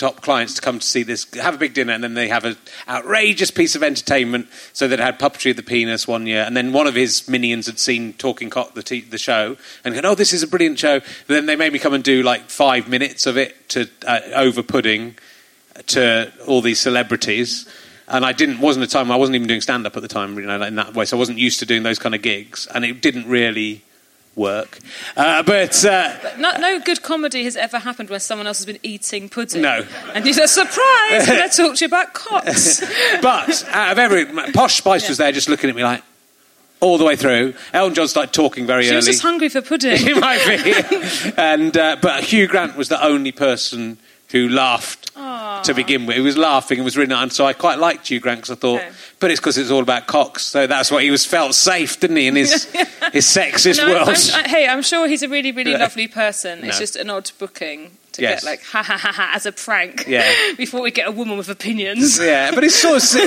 top 0.00 0.22
clients 0.22 0.54
to 0.54 0.62
come 0.62 0.78
to 0.78 0.86
see 0.86 1.02
this, 1.02 1.32
have 1.34 1.54
a 1.54 1.58
big 1.58 1.74
dinner, 1.74 1.92
and 1.92 2.02
then 2.02 2.14
they 2.14 2.28
have 2.28 2.44
an 2.44 2.56
outrageous 2.88 3.50
piece 3.50 3.74
of 3.74 3.82
entertainment. 3.82 4.48
So 4.72 4.88
they'd 4.88 4.98
had 4.98 5.18
puppetry 5.18 5.50
of 5.50 5.56
the 5.56 5.62
penis 5.62 6.08
one 6.08 6.26
year, 6.26 6.42
and 6.42 6.56
then 6.56 6.72
one 6.72 6.86
of 6.86 6.94
his 6.94 7.28
minions 7.28 7.66
had 7.66 7.78
seen 7.78 8.14
Talking 8.14 8.48
Cock 8.48 8.72
the, 8.72 8.82
t- 8.82 9.02
the 9.02 9.18
show, 9.18 9.56
and 9.84 9.94
go, 9.94 10.00
"Oh, 10.02 10.14
this 10.14 10.32
is 10.32 10.42
a 10.42 10.48
brilliant 10.48 10.78
show." 10.78 11.00
But 11.00 11.28
then 11.28 11.46
they 11.46 11.56
made 11.56 11.72
me 11.72 11.78
come 11.78 11.92
and 11.92 12.02
do 12.02 12.22
like 12.22 12.48
five 12.48 12.88
minutes 12.88 13.26
of 13.26 13.36
it 13.36 13.68
to 13.70 13.88
uh, 14.06 14.20
over 14.34 14.62
pudding 14.62 15.16
to 15.88 16.32
all 16.46 16.62
these 16.62 16.80
celebrities. 16.80 17.68
And 18.08 18.24
I 18.24 18.32
didn't 18.32 18.60
wasn't 18.60 18.84
a 18.84 18.88
time 18.88 19.10
I 19.10 19.16
wasn't 19.16 19.36
even 19.36 19.48
doing 19.48 19.60
stand 19.60 19.86
up 19.86 19.96
at 19.96 20.02
the 20.02 20.08
time, 20.08 20.36
you 20.36 20.46
know, 20.46 20.62
in 20.62 20.76
that 20.76 20.94
way. 20.94 21.04
So 21.04 21.16
I 21.16 21.18
wasn't 21.18 21.38
used 21.38 21.60
to 21.60 21.66
doing 21.66 21.82
those 21.82 21.98
kind 21.98 22.14
of 22.14 22.22
gigs, 22.22 22.66
and 22.74 22.84
it 22.84 23.02
didn't 23.02 23.28
really 23.28 23.84
work. 24.36 24.78
Uh, 25.16 25.42
but 25.42 25.84
uh, 25.84 26.16
No, 26.38 26.56
no 26.58 26.80
good 26.80 27.02
comedy 27.02 27.44
has 27.44 27.56
ever 27.56 27.78
happened 27.78 28.10
where 28.10 28.20
someone 28.20 28.46
else 28.46 28.58
has 28.58 28.66
been 28.66 28.78
eating 28.82 29.28
pudding. 29.28 29.62
No. 29.62 29.84
And 30.14 30.24
you 30.26 30.32
said, 30.32 30.46
surprise, 30.46 31.28
I'm 31.28 31.36
going 31.36 31.50
to 31.50 31.56
talk 31.56 31.76
to 31.76 31.84
you 31.84 31.86
about 31.86 32.14
cocks. 32.14 32.80
but 33.22 33.64
out 33.68 33.92
of 33.92 33.98
every 33.98 34.26
Posh 34.52 34.76
Spice 34.78 35.08
was 35.08 35.18
there, 35.18 35.32
just 35.32 35.48
looking 35.48 35.68
at 35.70 35.76
me 35.76 35.82
like 35.84 36.02
all 36.80 36.96
the 36.96 37.04
way 37.04 37.16
through. 37.16 37.52
Elton 37.74 37.94
John 37.94 38.08
started 38.08 38.32
talking 38.32 38.66
very 38.66 38.84
she 38.84 38.88
early. 38.90 38.96
was 38.96 39.06
just 39.06 39.22
hungry 39.22 39.48
for 39.50 39.60
pudding. 39.70 39.98
he 39.98 40.14
might 40.14 40.42
be, 40.46 41.32
and 41.36 41.76
uh, 41.76 41.96
but 42.00 42.24
Hugh 42.24 42.46
Grant 42.46 42.76
was 42.76 42.88
the 42.88 43.04
only 43.04 43.32
person 43.32 43.98
who 44.32 44.48
laughed 44.48 45.14
to 45.64 45.74
begin 45.74 46.06
with. 46.06 46.16
He 46.16 46.22
was 46.22 46.36
laughing 46.38 46.78
and 46.78 46.84
was 46.84 46.96
really 46.96 47.08
nice, 47.08 47.22
and 47.24 47.32
so 47.32 47.44
I 47.44 47.52
quite 47.52 47.78
liked 47.78 48.08
Hugh 48.08 48.20
Grant 48.20 48.38
because 48.40 48.50
I 48.50 48.54
thought, 48.60 48.80
Okay. 48.80 48.90
but 49.18 49.30
it's 49.30 49.40
because 49.40 49.58
it's 49.58 49.70
all 49.70 49.82
about 49.82 50.06
cocks, 50.06 50.44
so 50.44 50.66
that's 50.66 50.90
what 50.90 51.02
he 51.02 51.10
was 51.10 51.24
felt 51.26 51.54
safe, 51.54 52.00
didn't 52.00 52.16
he, 52.16 52.26
in 52.28 52.36
his 52.36 52.64
his 53.12 53.26
sexist 53.26 53.78
No, 53.78 53.88
world? 53.92 54.08
I'm, 54.08 54.44
I, 54.44 54.48
hey, 54.48 54.66
I'm 54.68 54.82
sure 54.82 55.06
he's 55.08 55.22
a 55.22 55.28
really, 55.28 55.52
really 55.52 55.76
lovely 55.76 56.08
person. 56.08 56.60
It's 56.64 56.76
No. 56.76 56.80
just 56.80 56.96
an 56.96 57.10
odd 57.10 57.30
booking 57.38 57.90
to 58.20 58.24
Yes. 58.24 58.44
get 58.44 58.50
like 58.50 58.62
ha 58.62 58.82
ha 58.82 58.96
ha 58.96 59.12
ha 59.12 59.32
as 59.34 59.46
a 59.46 59.52
prank. 59.52 60.04
Yeah. 60.06 60.30
Before 60.56 60.80
we 60.82 60.90
get 60.90 61.08
a 61.08 61.10
woman 61.10 61.36
with 61.36 61.48
opinions. 61.48 62.18
yeah, 62.18 62.50
but 62.54 62.62
it's 62.64 62.76
sort 62.76 62.96
of 62.96 63.02
si- 63.02 63.18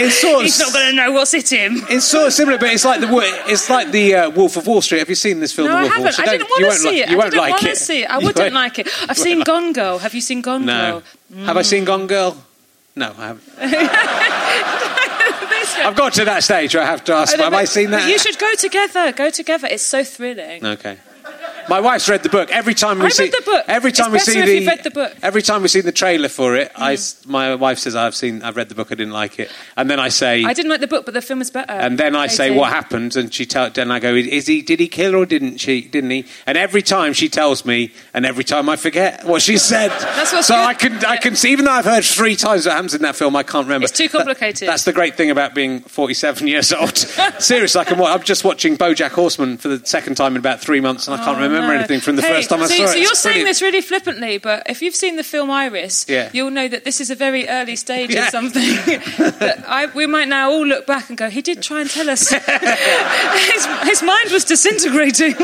it's 0.00 0.16
sort 0.20 0.36
of 0.36 0.42
He's 0.42 0.58
not 0.58 0.72
going 0.72 0.90
to 0.90 0.96
know 0.96 1.12
what's 1.12 1.32
hit 1.32 1.50
him. 1.52 1.82
It's 1.90 2.04
sort 2.06 2.26
of 2.28 2.32
similar, 2.32 2.58
but 2.58 2.70
it's 2.72 2.84
like 2.84 3.00
the 3.00 3.08
it's 3.46 3.68
like 3.68 3.90
the 3.90 4.14
uh, 4.14 4.30
Wolf 4.30 4.56
of 4.56 4.66
Wall 4.66 4.80
Street. 4.80 4.98
Have 5.00 5.08
you 5.08 5.14
seen 5.14 5.40
this 5.40 5.52
film? 5.52 5.68
No, 5.68 5.74
The 5.74 5.78
I 5.78 5.82
Wolf 5.82 5.92
of 5.92 5.98
Wall 5.98 6.04
haven't. 6.06 6.12
Street? 6.14 6.28
I 6.28 6.36
didn't 6.38 6.48
want 6.50 6.72
to 6.72 6.78
see 6.78 7.00
it. 7.00 7.08
You 7.10 7.14
I 7.14 7.18
won't 7.18 7.30
didn't 7.30 7.40
like 7.42 7.50
want 7.52 7.62
to 7.64 7.70
it. 7.70 7.76
see 7.76 8.02
it. 8.02 8.10
I 8.10 8.18
wouldn't 8.18 8.54
like 8.54 8.78
it. 8.78 8.88
I've 9.10 9.18
seen 9.18 9.40
Gone 9.40 9.72
Girl. 9.72 9.98
Have 9.98 10.14
you 10.14 10.20
seen 10.20 10.40
Gone 10.42 10.64
No. 10.64 11.02
Girl? 11.30 11.44
Have 11.44 11.56
I 11.56 11.62
seen 11.62 11.84
Gone 11.84 12.06
Girl? 12.06 12.36
No, 12.96 13.14
I 13.18 13.26
haven't. 13.28 13.44
I've 15.80 15.96
got 15.96 16.14
to 16.14 16.24
that 16.24 16.42
stage 16.42 16.74
where 16.74 16.82
I 16.82 16.86
have 16.86 17.04
to 17.04 17.14
ask, 17.14 17.36
have 17.36 17.54
I 17.54 17.64
seen 17.64 17.90
that? 17.92 18.08
You 18.08 18.18
should 18.18 18.38
go 18.38 18.52
together. 18.54 19.12
Go 19.12 19.30
together. 19.30 19.68
It's 19.70 19.82
so 19.86 20.02
thrilling. 20.04 20.64
Okay. 20.64 20.98
My 21.68 21.80
wife's 21.80 22.08
read 22.08 22.22
the 22.22 22.28
book. 22.28 22.50
Every 22.50 22.74
time 22.74 22.96
we 22.98 23.02
I 23.02 23.04
read 23.06 23.12
see 23.12 23.28
the 23.28 23.42
book. 23.44 23.64
every 23.68 23.92
time 23.92 24.14
It's 24.14 24.26
we 24.26 24.32
see 24.32 24.40
the 24.40 24.46
if 24.46 24.60
you've 24.62 24.66
read 24.68 24.84
the 24.84 24.90
book. 24.90 25.12
Mm. 25.12 25.18
every 25.22 25.42
time 25.42 25.62
we 25.62 25.68
see 25.68 25.80
the 25.82 25.92
trailer 25.92 26.28
for 26.28 26.56
it, 26.56 26.72
I 26.76 26.94
s 26.94 27.16
my 27.26 27.54
wife 27.54 27.78
says 27.78 27.94
I've 27.94 28.14
seen 28.14 28.42
I've 28.42 28.56
read 28.56 28.68
the 28.68 28.74
book. 28.74 28.88
I 28.90 28.94
didn't 28.94 29.12
like 29.12 29.38
it, 29.38 29.50
and 29.76 29.90
then 29.90 30.00
I 30.00 30.08
say 30.08 30.44
I 30.44 30.52
didn't 30.54 30.70
like 30.70 30.80
the 30.80 30.86
book, 30.94 31.04
but 31.04 31.14
the 31.14 31.20
film 31.22 31.40
is 31.40 31.50
better. 31.50 31.72
And 31.72 31.98
then 31.98 32.16
I 32.16 32.26
say 32.28 32.50
what 32.50 32.70
happened, 32.72 33.16
and 33.16 33.32
she 33.32 33.44
tell. 33.46 33.68
Then 33.70 33.90
I 33.90 33.98
go, 34.00 34.14
"Is 34.14 34.46
he? 34.46 34.62
Did 34.62 34.80
he 34.80 34.88
kill 34.88 35.14
or 35.14 35.26
didn't 35.26 35.58
she? 35.58 35.82
Didn't 35.82 36.10
he?" 36.10 36.24
And 36.46 36.56
every 36.56 36.82
time 36.82 37.12
she 37.12 37.28
tells 37.28 37.64
me, 37.64 37.92
and 38.14 38.24
every 38.24 38.44
time 38.44 38.68
I 38.68 38.76
forget 38.76 39.24
what 39.24 39.42
she 39.42 39.58
said. 39.58 39.90
That's 40.18 40.32
what's 40.32 40.48
so 40.48 40.54
good. 40.54 40.64
I 40.64 40.74
can 40.74 41.04
I 41.04 41.16
can 41.16 41.36
see, 41.36 41.52
even 41.52 41.64
though 41.66 41.72
I've 41.72 41.84
heard 41.84 42.04
three 42.04 42.36
times 42.36 42.64
what 42.66 42.72
happens 42.74 42.94
in 42.94 43.02
that 43.02 43.16
film, 43.16 43.36
I 43.36 43.42
can't 43.42 43.66
remember. 43.66 43.84
It's 43.84 43.96
too 43.98 44.08
complicated. 44.08 44.66
That- 44.68 44.72
that's 44.78 44.84
the 44.84 44.92
great 44.92 45.16
thing 45.16 45.30
about 45.30 45.54
being 45.54 45.80
47 45.80 46.46
years 46.46 46.72
old. 46.72 46.96
Seriously, 47.38 47.80
I 47.80 47.84
can. 47.84 48.00
I'm 48.00 48.22
just 48.22 48.44
watching 48.44 48.76
BoJack 48.78 49.10
Horseman 49.10 49.58
for 49.58 49.68
the 49.68 49.84
second 49.84 50.14
time 50.16 50.32
in 50.34 50.38
about 50.38 50.60
three 50.60 50.80
months, 50.80 51.06
and 51.08 51.14
I 51.20 51.24
can't 51.24 51.36
Oh, 51.38 51.42
remember 51.42 51.57
remember 51.58 51.74
no. 51.74 51.78
anything 51.80 52.00
from 52.00 52.16
the 52.16 52.22
Hey, 52.22 52.34
first 52.34 52.48
time 52.50 52.62
I 52.62 52.66
so, 52.66 52.74
saw 52.76 52.82
it. 52.84 52.88
So 52.88 52.94
you're 52.96 53.10
It's 53.10 53.18
saying 53.20 53.32
brilliant. 53.34 53.48
this 53.48 53.62
really 53.62 53.80
flippantly, 53.80 54.38
but 54.38 54.62
if 54.68 54.82
you've 54.82 54.94
seen 54.94 55.16
the 55.16 55.24
film 55.24 55.50
Iris, 55.50 56.06
Yeah. 56.08 56.30
you'll 56.32 56.50
know 56.50 56.68
that 56.68 56.84
this 56.84 57.00
is 57.00 57.10
a 57.10 57.14
very 57.14 57.48
early 57.48 57.76
stage 57.76 58.10
Yeah. 58.10 58.24
of 58.24 58.30
something. 58.30 58.62
I, 59.66 59.88
we 59.94 60.06
might 60.06 60.28
now 60.28 60.50
all 60.50 60.66
look 60.66 60.86
back 60.86 61.08
and 61.08 61.18
go, 61.18 61.28
he 61.30 61.42
did 61.42 61.62
try 61.62 61.80
and 61.80 61.90
tell 61.90 62.08
us. 62.10 62.28
his, 62.30 63.66
his 63.84 64.02
mind 64.02 64.30
was 64.30 64.44
disintegrating. 64.44 65.34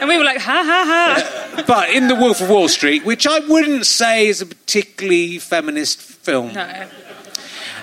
and 0.00 0.08
we 0.08 0.16
were 0.18 0.24
like, 0.24 0.38
ha 0.40 0.62
ha 0.64 0.84
ha. 0.86 1.64
But 1.66 1.90
in 1.90 2.08
The 2.08 2.14
Wolf 2.14 2.40
of 2.40 2.50
Wall 2.50 2.68
Street, 2.68 3.04
which 3.04 3.26
I 3.26 3.40
wouldn't 3.40 3.86
say 3.86 4.26
is 4.26 4.40
a 4.42 4.46
particularly 4.46 5.38
feminist 5.38 6.00
film, 6.00 6.52
No. 6.52 6.86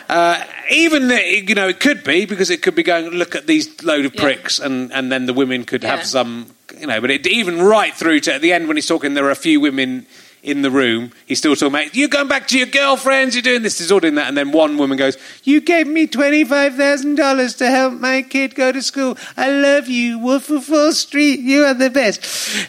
uh, 0.10 0.44
even 0.70 1.08
the- 1.08 1.44
you 1.48 1.56
know 1.56 1.68
it 1.68 1.80
could 1.80 2.04
be 2.04 2.26
because 2.26 2.50
it 2.50 2.62
could 2.62 2.76
be 2.76 2.84
going 2.84 3.10
look 3.10 3.36
at 3.36 3.48
these 3.48 3.82
load 3.84 4.06
of 4.06 4.14
Yeah. 4.16 4.22
pricks, 4.22 4.60
and, 4.60 4.92
and 4.94 5.12
then 5.12 5.26
the 5.26 5.34
women 5.34 5.64
could 5.66 5.84
Yeah. 5.84 5.96
have 5.98 6.06
some 6.06 6.48
you 6.84 6.88
know. 6.88 7.02
But 7.02 7.12
it, 7.12 7.26
even 7.28 7.62
right 7.62 7.94
through 7.94 8.20
to 8.22 8.36
at 8.36 8.42
the 8.42 8.54
end 8.54 8.68
when 8.68 8.78
he's 8.78 8.88
talking, 8.88 9.14
there 9.14 9.26
are 9.26 9.32
a 9.32 9.36
few 9.36 9.60
women 9.60 10.06
in 10.44 10.62
the 10.62 10.70
room. 10.70 11.12
He's 11.26 11.38
still 11.38 11.56
talking 11.56 11.74
about 11.74 11.96
you're 11.96 12.10
going 12.10 12.28
back 12.28 12.50
to 12.50 12.58
your 12.58 12.68
girlfriends. 12.68 13.34
You're 13.34 13.42
doing 13.42 13.64
this. 13.64 13.80
He's 13.80 13.92
all 13.92 14.02
doing 14.02 14.16
that, 14.16 14.28
and 14.28 14.38
then 14.38 14.52
one 14.52 14.78
woman 14.78 14.98
goes, 14.98 15.18
"You 15.44 15.62
gave 15.62 15.88
me 15.88 16.06
twenty 16.06 16.44
five 16.44 16.76
thousand 16.76 17.16
dollars 17.16 17.56
to 17.56 17.70
help 17.70 17.94
my 17.94 18.22
kid 18.22 18.54
go 18.54 18.72
to 18.72 18.82
school. 18.82 19.18
I 19.38 19.50
love 19.50 19.88
you, 19.88 20.20
Wolf 20.20 20.50
of 20.50 20.70
Wall 20.70 20.92
Street. 20.92 21.40
You 21.40 21.64
are 21.64 21.74
the 21.74 21.90
best." 21.90 22.20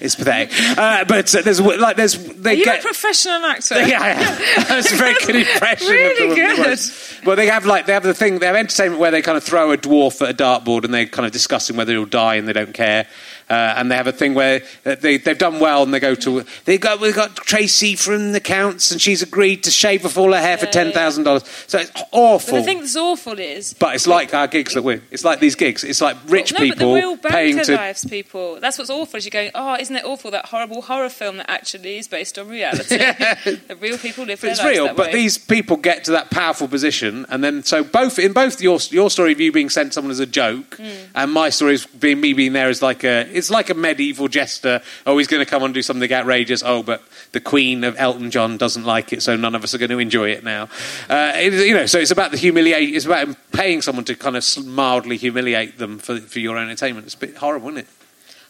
It's 0.00 0.14
pathetic, 0.14 0.52
uh, 0.78 1.04
but 1.04 1.34
uh, 1.34 1.42
there's 1.42 1.60
like 1.60 1.96
there's 1.96 2.16
they 2.34 2.52
Are 2.52 2.54
you 2.54 2.64
get 2.64 2.78
a 2.78 2.82
professional 2.82 3.44
actor? 3.44 3.80
yeah, 3.80 3.86
yeah. 3.86 4.64
That's 4.68 4.92
a 4.92 4.96
very 4.96 5.14
good 5.26 5.36
impression. 5.36 5.88
Really 5.88 6.34
good. 6.36 6.78
Well, 7.26 7.36
they 7.36 7.48
have 7.48 7.66
like 7.66 7.86
they 7.86 7.92
have 7.92 8.04
the 8.04 8.14
thing. 8.14 8.38
They 8.38 8.46
have 8.46 8.56
entertainment 8.56 9.00
where 9.00 9.10
they 9.10 9.22
kind 9.22 9.36
of 9.36 9.42
throw 9.42 9.72
a 9.72 9.76
dwarf 9.76 10.22
at 10.22 10.30
a 10.30 10.34
dartboard 10.34 10.84
and 10.84 10.94
they're 10.94 11.06
kind 11.06 11.26
of 11.26 11.32
discussing 11.32 11.76
whether 11.76 11.92
he'll 11.92 12.06
die 12.06 12.36
and 12.36 12.46
they 12.46 12.52
don't 12.52 12.74
care. 12.74 13.08
Uh, 13.50 13.74
and 13.76 13.90
they 13.90 13.96
have 13.96 14.06
a 14.06 14.12
thing 14.12 14.32
where 14.34 14.62
uh, 14.86 14.94
they 14.94 15.18
they've 15.18 15.36
done 15.38 15.60
well 15.60 15.82
and 15.82 15.92
they 15.92 16.00
go 16.00 16.14
to 16.14 16.44
they 16.64 16.78
got 16.78 16.98
we 17.00 17.12
got 17.12 17.36
Tracy 17.36 17.94
from 17.94 18.32
the 18.32 18.40
counts 18.40 18.90
and 18.90 19.00
she's 19.00 19.20
agreed 19.22 19.62
to 19.64 19.70
shave 19.70 20.06
off 20.06 20.16
all 20.16 20.32
her 20.32 20.40
hair 20.40 20.56
for 20.56 20.66
ten 20.66 20.92
thousand 20.92 21.24
dollars. 21.24 21.44
So 21.66 21.78
it's 21.78 21.90
But 21.90 22.08
awful. 22.12 22.56
the 22.56 22.62
thing 22.64 22.80
that's 22.80 22.96
awful 22.96 23.38
is. 23.38 23.74
But 23.74 23.94
it's 23.96 24.06
like 24.06 24.32
our 24.32 24.46
gigs 24.46 24.72
that 24.74 24.82
win. 24.82 25.02
It's 25.10 25.24
like 25.24 25.40
these 25.40 25.54
gigs. 25.56 25.84
It's 25.84 26.00
like 26.00 26.16
rich 26.28 26.52
no, 26.54 26.58
people 26.60 26.76
but 26.78 26.84
the 26.86 26.94
real 26.94 27.16
paying 27.18 27.58
to. 27.60 27.76
lives 27.76 28.04
people. 28.06 28.60
That's 28.60 28.78
what's 28.78 28.90
awful. 28.90 29.18
Is 29.18 29.24
you're 29.26 29.30
going, 29.30 29.50
oh, 29.54 29.76
isn't 29.78 29.94
it 29.94 30.04
awful 30.04 30.30
that 30.30 30.46
horrible 30.46 30.80
horror 30.82 31.10
film 31.10 31.36
that 31.36 31.50
actually 31.50 31.98
is 31.98 32.08
based 32.08 32.38
on 32.38 32.48
reality? 32.48 32.96
the 32.96 33.76
real 33.78 33.98
people 33.98 34.24
live 34.24 34.40
their 34.40 34.52
It's 34.52 34.60
lives 34.60 34.70
real, 34.78 34.86
but 34.94 35.08
way. 35.08 35.12
these 35.12 35.36
people 35.36 35.76
get 35.76 36.04
to 36.04 36.12
that 36.12 36.30
powerful 36.30 36.66
position, 36.66 37.26
and 37.28 37.44
then 37.44 37.62
so 37.62 37.84
both 37.84 38.18
in 38.18 38.32
both 38.32 38.60
your 38.62 38.78
your 38.90 39.10
story 39.10 39.32
of 39.32 39.40
you 39.40 39.52
being 39.52 39.68
sent 39.70 39.92
someone 39.92 40.10
as 40.10 40.20
a 40.20 40.26
joke, 40.26 40.76
Hmm. 40.76 40.88
and 41.14 41.30
my 41.32 41.50
story 41.50 41.74
is 41.74 41.84
being 41.86 42.20
me 42.20 42.32
being 42.32 42.52
there 42.54 42.68
as 42.68 42.80
like 42.80 43.04
a 43.04 43.26
it's 43.34 43.50
like 43.50 43.70
a 43.70 43.74
medieval 43.74 44.28
jester. 44.28 44.80
Oh, 45.06 45.18
he's 45.18 45.26
going 45.26 45.44
to 45.44 45.50
come 45.50 45.62
and 45.62 45.74
do 45.74 45.82
something 45.82 46.12
outrageous. 46.12 46.62
Oh, 46.64 46.82
but 46.82 47.02
the 47.32 47.40
Queen 47.40 47.84
of 47.84 47.96
Elton 47.98 48.30
John 48.30 48.56
doesn't 48.56 48.84
like 48.84 49.12
it, 49.12 49.22
so 49.22 49.36
none 49.36 49.54
of 49.54 49.64
us 49.64 49.74
are 49.74 49.78
going 49.78 49.90
to 49.90 49.98
enjoy 49.98 50.30
it 50.30 50.44
now. 50.44 50.64
Uh, 51.08 51.32
it, 51.36 51.52
you 51.52 51.74
know, 51.74 51.86
so 51.86 51.98
it's 51.98 52.10
about 52.10 52.30
the 52.30 52.36
humiliation. 52.36 52.94
It's 52.94 53.06
about 53.06 53.36
paying 53.52 53.82
someone 53.82 54.04
to 54.06 54.14
kind 54.14 54.36
of 54.36 54.66
mildly 54.66 55.16
humiliate 55.16 55.78
them 55.78 55.98
for 55.98 56.20
for 56.20 56.38
your 56.38 56.58
entertainment. 56.58 57.06
It's 57.06 57.14
a 57.14 57.18
bit 57.18 57.36
horrible, 57.36 57.68
isn't 57.68 57.80
it? 57.80 58.03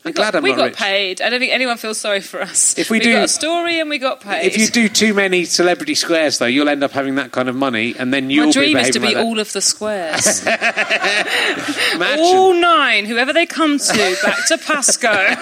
I'm 0.06 0.10
we 0.10 0.12
glad 0.12 0.32
got, 0.32 0.36
I'm 0.38 0.42
we 0.42 0.50
not 0.50 0.56
got 0.58 0.64
rich. 0.66 0.76
paid. 0.76 1.22
I 1.22 1.30
don't 1.30 1.40
think 1.40 1.52
anyone 1.52 1.78
feels 1.78 1.98
sorry 1.98 2.20
for 2.20 2.42
us. 2.42 2.76
If 2.76 2.90
we 2.90 2.98
we 2.98 3.04
do- 3.04 3.12
got 3.14 3.24
a 3.24 3.28
story 3.28 3.80
and 3.80 3.88
we 3.88 3.98
got 3.98 4.20
paid. 4.20 4.44
If 4.46 4.58
you 4.58 4.66
do 4.68 4.88
too 4.88 5.14
many 5.14 5.44
celebrity 5.46 5.94
squares, 5.94 6.36
though, 6.38 6.44
you'll 6.46 6.68
end 6.68 6.84
up 6.84 6.90
having 6.92 7.14
that 7.14 7.32
kind 7.32 7.48
of 7.48 7.56
money, 7.56 7.94
and 7.98 8.12
then 8.12 8.28
you'll 8.28 8.52
be 8.52 8.52
the 8.52 8.52
best. 8.52 8.56
my 8.56 8.62
dream 8.62 8.74
be 8.74 8.80
is 8.88 8.90
to 8.94 9.00
be 9.00 9.14
like 9.14 9.24
all 9.24 9.38
of 9.38 9.52
the 9.52 9.60
squares. 9.62 10.46
All 12.18 12.52
nine, 12.54 13.06
whoever 13.06 13.32
they 13.32 13.46
come 13.46 13.78
to, 13.78 14.16
back 14.22 14.46
to 14.48 14.58
Pascoe. 14.58 15.34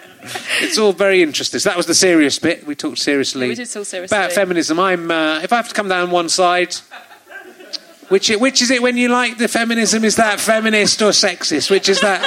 It's 0.60 0.76
all 0.76 0.92
very 0.92 1.22
interesting. 1.22 1.60
So 1.60 1.68
that 1.68 1.76
was 1.76 1.86
the 1.86 1.94
serious 1.94 2.38
bit. 2.40 2.66
We 2.66 2.74
talked 2.74 2.98
seriously. 2.98 3.42
Yeah, 3.46 3.50
we 3.50 3.54
did 3.54 3.70
talk 3.70 3.84
seriously. 3.86 4.16
about 4.16 4.32
feminism. 4.32 4.80
I'm. 4.80 5.08
Uh, 5.08 5.38
if 5.42 5.52
I 5.52 5.56
have 5.56 5.68
to 5.68 5.74
come 5.74 5.88
down 5.88 6.10
one 6.10 6.28
side, 6.28 6.74
which 8.08 8.28
which 8.30 8.60
is 8.60 8.72
it 8.72 8.82
when 8.82 8.96
you 8.96 9.08
like 9.08 9.38
the 9.38 9.46
feminism? 9.46 10.04
Is 10.04 10.16
that 10.16 10.40
feminist 10.40 11.00
or 11.00 11.10
sexist? 11.10 11.70
Which 11.70 11.88
is 11.88 12.00
that? 12.00 12.22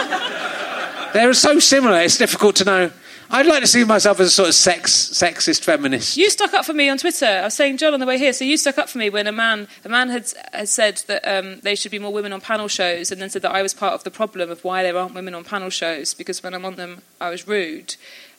They're 1.13 1.33
so 1.33 1.59
similar. 1.59 1.99
It's 2.01 2.17
difficult 2.17 2.55
to 2.57 2.65
know. 2.65 2.91
I'd 3.31 3.45
like 3.45 3.61
to 3.61 3.67
see 3.67 3.83
myself 3.83 4.19
as 4.19 4.27
a 4.27 4.31
sort 4.31 4.49
of 4.49 4.55
sex 4.55 4.91
sexist 4.91 5.63
feminist. 5.63 6.17
You 6.17 6.31
stuck 6.31 6.53
up 6.55 6.65
for 6.65 6.73
me 6.73 6.89
on 6.89 6.97
Twitter. 6.97 7.27
I 7.27 7.43
was 7.43 7.53
saying, 7.53 7.77
John, 7.77 7.93
on 7.93 7.99
the 7.99 8.07
way 8.07 8.17
here. 8.17 8.33
So 8.33 8.43
you 8.43 8.57
stuck 8.57 8.79
up 8.79 8.89
for 8.89 8.97
me 8.97 9.11
when 9.11 9.27
a 9.27 9.31
man, 9.31 9.67
a 9.85 9.89
man 9.89 10.09
had, 10.09 10.31
had 10.51 10.67
said 10.67 11.03
that 11.05 11.27
um, 11.27 11.59
there 11.59 11.75
should 11.75 11.91
be 11.91 11.99
more 11.99 12.11
women 12.11 12.33
on 12.33 12.41
panel 12.41 12.67
shows, 12.67 13.11
and 13.11 13.21
then 13.21 13.29
said 13.29 13.43
that 13.43 13.51
I 13.51 13.61
was 13.61 13.75
part 13.75 13.93
of 13.93 14.03
the 14.03 14.09
problem 14.09 14.49
of 14.49 14.63
why 14.63 14.81
there 14.81 14.97
aren't 14.97 15.13
women 15.13 15.35
on 15.35 15.43
panel 15.43 15.69
shows 15.69 16.15
because 16.15 16.41
when 16.41 16.55
I'm 16.55 16.65
on 16.65 16.75
them, 16.75 17.03
I 17.21 17.29
was 17.29 17.47
rude. 17.47 17.95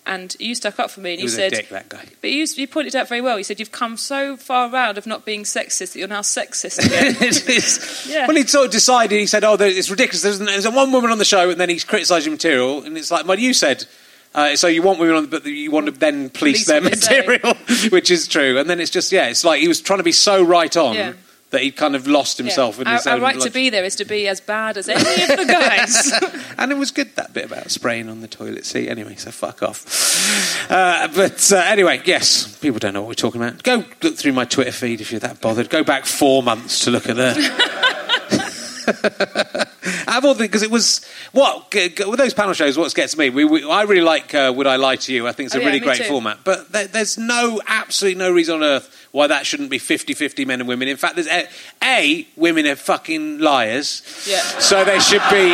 And 0.07 0.35
you 0.41 0.55
stuck 0.55 0.81
up 0.81 0.91
for 0.91 1.01
me, 1.01 1.11
and 1.13 1.19
He 1.19 1.25
you 1.25 1.29
said, 1.29 1.53
a 1.53 1.57
dick, 1.57 1.69
that 1.69 1.89
guy. 1.91 2.05
but 2.23 2.31
you, 2.31 2.47
you 2.57 2.67
pointed 2.67 2.97
out 2.97 3.07
very 3.07 3.21
well. 3.21 3.37
You 3.37 3.45
said 3.45 3.61
you've 3.61 3.71
come 3.71 3.97
so 3.99 4.37
far 4.37 4.71
round 4.71 4.97
of 4.99 5.07
not 5.07 5.25
being 5.27 5.43
sexist 5.45 5.93
that 5.93 5.97
you're 5.99 6.09
now 6.09 6.23
sexist 6.23 6.79
again. 6.85 7.15
Yeah. 8.11 8.27
Well, 8.27 8.37
he 8.37 8.45
sort 8.47 8.67
of 8.67 8.73
decided. 8.73 9.19
He 9.21 9.27
said, 9.27 9.45
"Oh, 9.45 9.57
it's 9.61 9.91
ridiculous. 9.91 10.23
There's, 10.23 10.39
there's 10.39 10.69
one 10.69 10.91
woman 10.91 11.11
on 11.11 11.19
the 11.19 11.25
show, 11.25 11.51
and 11.51 11.61
then 11.61 11.69
he's 11.69 11.85
criticising 11.85 12.33
material, 12.33 12.83
and 12.83 12.97
it's 12.97 13.11
like, 13.11 13.27
well, 13.27 13.39
you 13.39 13.53
said." 13.55 13.85
Uh, 14.33 14.55
so 14.55 14.69
you 14.69 14.81
want 14.81 15.01
women 15.01 15.17
on, 15.17 15.27
but 15.27 15.45
you 15.45 15.73
want 15.73 15.87
to 15.87 15.93
then 15.93 16.31
police 16.31 16.65
Police 16.65 16.67
their 16.69 16.81
what 16.81 16.93
they 16.93 16.99
say. 16.99 17.21
material, 17.27 17.55
which 17.91 18.13
is 18.13 18.29
true. 18.29 18.59
And 18.59 18.71
then 18.71 18.79
it's 18.81 18.91
just 18.93 19.11
yeah, 19.11 19.27
it's 19.27 19.43
like 19.43 19.61
he 19.61 19.67
was 19.67 19.81
trying 19.81 19.99
to 19.99 20.05
be 20.05 20.13
so 20.13 20.41
right 20.43 20.75
on 20.77 20.95
Yeah. 20.95 21.13
That 21.51 21.63
he 21.63 21.71
kind 21.73 21.97
of 21.97 22.07
lost 22.07 22.39
Yeah. 22.39 22.45
himself 22.47 22.81
in 22.81 22.87
our, 22.87 22.95
his 22.95 23.07
our 23.07 23.17
own. 23.17 23.23
right 23.23 23.41
to 23.41 23.51
be 23.51 23.71
there 23.71 23.85
is 23.85 23.97
to 23.97 24.05
be 24.05 24.29
as 24.29 24.41
bad 24.41 24.77
as 24.77 24.89
any 24.89 25.23
of 25.23 25.29
the 25.37 25.45
guys. 25.49 26.13
And 26.61 26.71
it 26.71 26.77
was 26.79 26.91
good 26.91 27.17
that 27.17 27.33
bit 27.33 27.47
about 27.47 27.71
spraying 27.71 28.11
on 28.11 28.21
the 28.21 28.29
toilet 28.29 28.67
seat. 28.67 28.89
Anyway, 28.91 29.15
so 29.17 29.31
fuck 29.31 29.63
off. 29.63 30.71
Uh, 30.71 31.09
but 31.15 31.51
uh, 31.53 31.57
anyway, 31.57 32.03
yes, 32.05 32.59
people 32.59 32.79
don't 32.79 32.93
know 32.93 33.01
what 33.01 33.09
we're 33.09 33.15
talking 33.15 33.41
about. 33.41 33.63
Go 33.63 33.83
look 34.03 34.17
through 34.17 34.33
my 34.33 34.45
Twitter 34.45 34.73
feed 34.73 35.01
if 35.01 35.11
you're 35.11 35.21
that 35.21 35.41
bothered. 35.41 35.71
Go 35.71 35.83
back 35.83 36.05
four 36.05 36.43
months 36.43 36.85
to 36.85 36.91
look 36.91 37.09
at 37.09 37.17
that. 40.11 40.17
I've 40.17 40.25
all 40.25 40.35
the 40.35 40.45
because 40.45 40.63
it 40.63 40.71
was 40.71 41.05
what 41.33 41.71
g- 41.71 41.89
g- 41.91 42.05
with 42.05 42.19
those 42.19 42.35
panel 42.35 42.53
shows. 42.55 42.77
What 42.77 42.93
gets 42.95 43.17
me, 43.17 43.31
we, 43.31 43.45
we, 43.45 43.69
I 43.71 43.83
really 43.83 44.01
like 44.03 44.35
uh, 44.35 44.53
"Would 44.55 44.67
I 44.67 44.77
Lie 44.77 44.97
to 44.97 45.13
You." 45.15 45.27
I 45.29 45.33
think 45.33 45.47
it's 45.47 45.55
a 45.55 45.59
Oh, 45.59 45.61
yeah, 45.61 45.67
really 45.67 45.81
great 45.81 45.99
too. 45.99 46.05
format. 46.05 46.39
But 46.45 46.73
there, 46.73 46.87
there's 46.87 47.17
no 47.19 47.61
absolutely 47.67 48.19
no 48.19 48.31
reason 48.33 48.57
on 48.57 48.63
earth 48.65 49.09
why 49.13 49.27
that 49.27 49.45
shouldn't 49.45 49.71
be 49.71 49.79
50-50 49.79 50.47
men 50.47 50.61
and 50.61 50.69
women. 50.69 50.87
In 50.87 50.97
fact, 50.97 51.17
there's 51.17 51.27
a, 51.27 51.49
a 51.83 52.27
women 52.37 52.65
are 52.67 52.77
fucking 52.77 53.39
liars. 53.41 54.03
Yeah. 54.29 54.39
So 54.61 54.85
there 54.85 55.01
should 55.01 55.23
be 55.31 55.49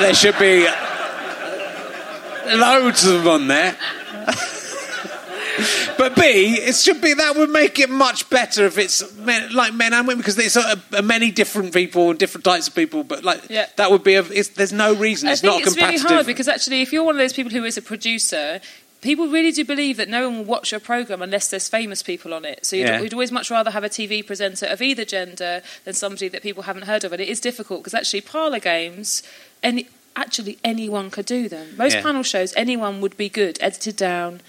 there 0.00 0.14
should 0.14 0.38
be 0.38 0.66
loads 2.56 3.04
of 3.06 3.24
them 3.24 3.28
on 3.28 3.46
there. 3.48 3.76
But 5.98 6.16
B, 6.16 6.22
it 6.54 6.74
should 6.74 7.00
be 7.00 7.14
that 7.14 7.36
would 7.36 7.50
make 7.50 7.78
it 7.78 7.90
much 7.90 8.28
better 8.30 8.64
if 8.66 8.78
it's 8.78 9.14
men, 9.16 9.54
like 9.54 9.74
men 9.74 9.92
and 9.92 10.06
women 10.06 10.18
because 10.18 10.36
there's 10.36 10.56
a, 10.56 10.80
a 10.92 10.98
uh, 10.98 11.02
many 11.02 11.30
different 11.30 11.72
people 11.74 12.10
and 12.10 12.18
different 12.18 12.44
types 12.44 12.68
of 12.68 12.74
people. 12.74 13.04
But 13.04 13.24
like 13.24 13.48
Yeah. 13.50 13.66
that 13.76 13.90
would 13.90 14.02
be 14.04 14.14
a. 14.14 14.22
It's, 14.22 14.48
there's 14.50 14.72
no 14.72 14.94
reason. 14.94 15.28
I 15.28 15.32
It's 15.32 15.40
think 15.40 15.52
not 15.52 15.62
it's 15.66 15.76
really 15.76 15.98
hard 15.98 16.26
because 16.26 16.48
actually, 16.48 16.82
if 16.82 16.92
you're 16.92 17.04
one 17.04 17.14
of 17.14 17.18
those 17.20 17.32
people 17.32 17.52
who 17.52 17.64
is 17.64 17.76
a 17.76 17.82
producer, 17.82 18.60
people 19.02 19.26
really 19.28 19.52
do 19.52 19.64
believe 19.64 19.96
that 19.98 20.08
no 20.08 20.28
one 20.28 20.38
will 20.38 20.44
watch 20.44 20.70
your 20.70 20.80
program 20.80 21.22
unless 21.22 21.50
there's 21.50 21.68
famous 21.68 22.02
people 22.02 22.32
on 22.32 22.44
it. 22.44 22.64
So 22.64 22.76
you'd, 22.76 22.86
Yeah. 22.86 23.00
we'd 23.00 23.12
always 23.12 23.32
much 23.32 23.50
rather 23.50 23.70
have 23.72 23.84
a 23.84 23.88
TV 23.88 24.24
presenter 24.26 24.66
of 24.66 24.80
either 24.80 25.04
gender 25.04 25.62
than 25.84 25.94
somebody 25.94 26.28
that 26.28 26.42
people 26.42 26.62
haven't 26.64 26.84
heard 26.84 27.04
of. 27.04 27.12
And 27.12 27.20
it 27.20 27.28
is 27.28 27.40
difficult 27.40 27.80
because 27.80 27.94
actually, 27.94 28.20
parlor 28.22 28.60
games, 28.60 29.22
any 29.62 29.88
actually 30.14 30.58
anyone 30.62 31.10
could 31.10 31.24
do 31.26 31.48
them. 31.48 31.74
Most 31.76 31.94
Yeah. 31.94 32.02
panel 32.02 32.22
shows, 32.22 32.52
anyone 32.56 33.00
would 33.00 33.16
be 33.16 33.28
good, 33.28 33.58
edited 33.62 33.96
down, 33.96 34.40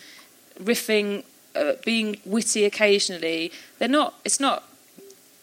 riffing, 0.62 1.24
uh, 1.56 1.74
being 1.86 2.18
witty 2.26 2.66
occasionally. 2.66 3.52
They're 3.80 3.88
not. 3.88 4.14
It's 4.26 4.40
not. 4.40 4.64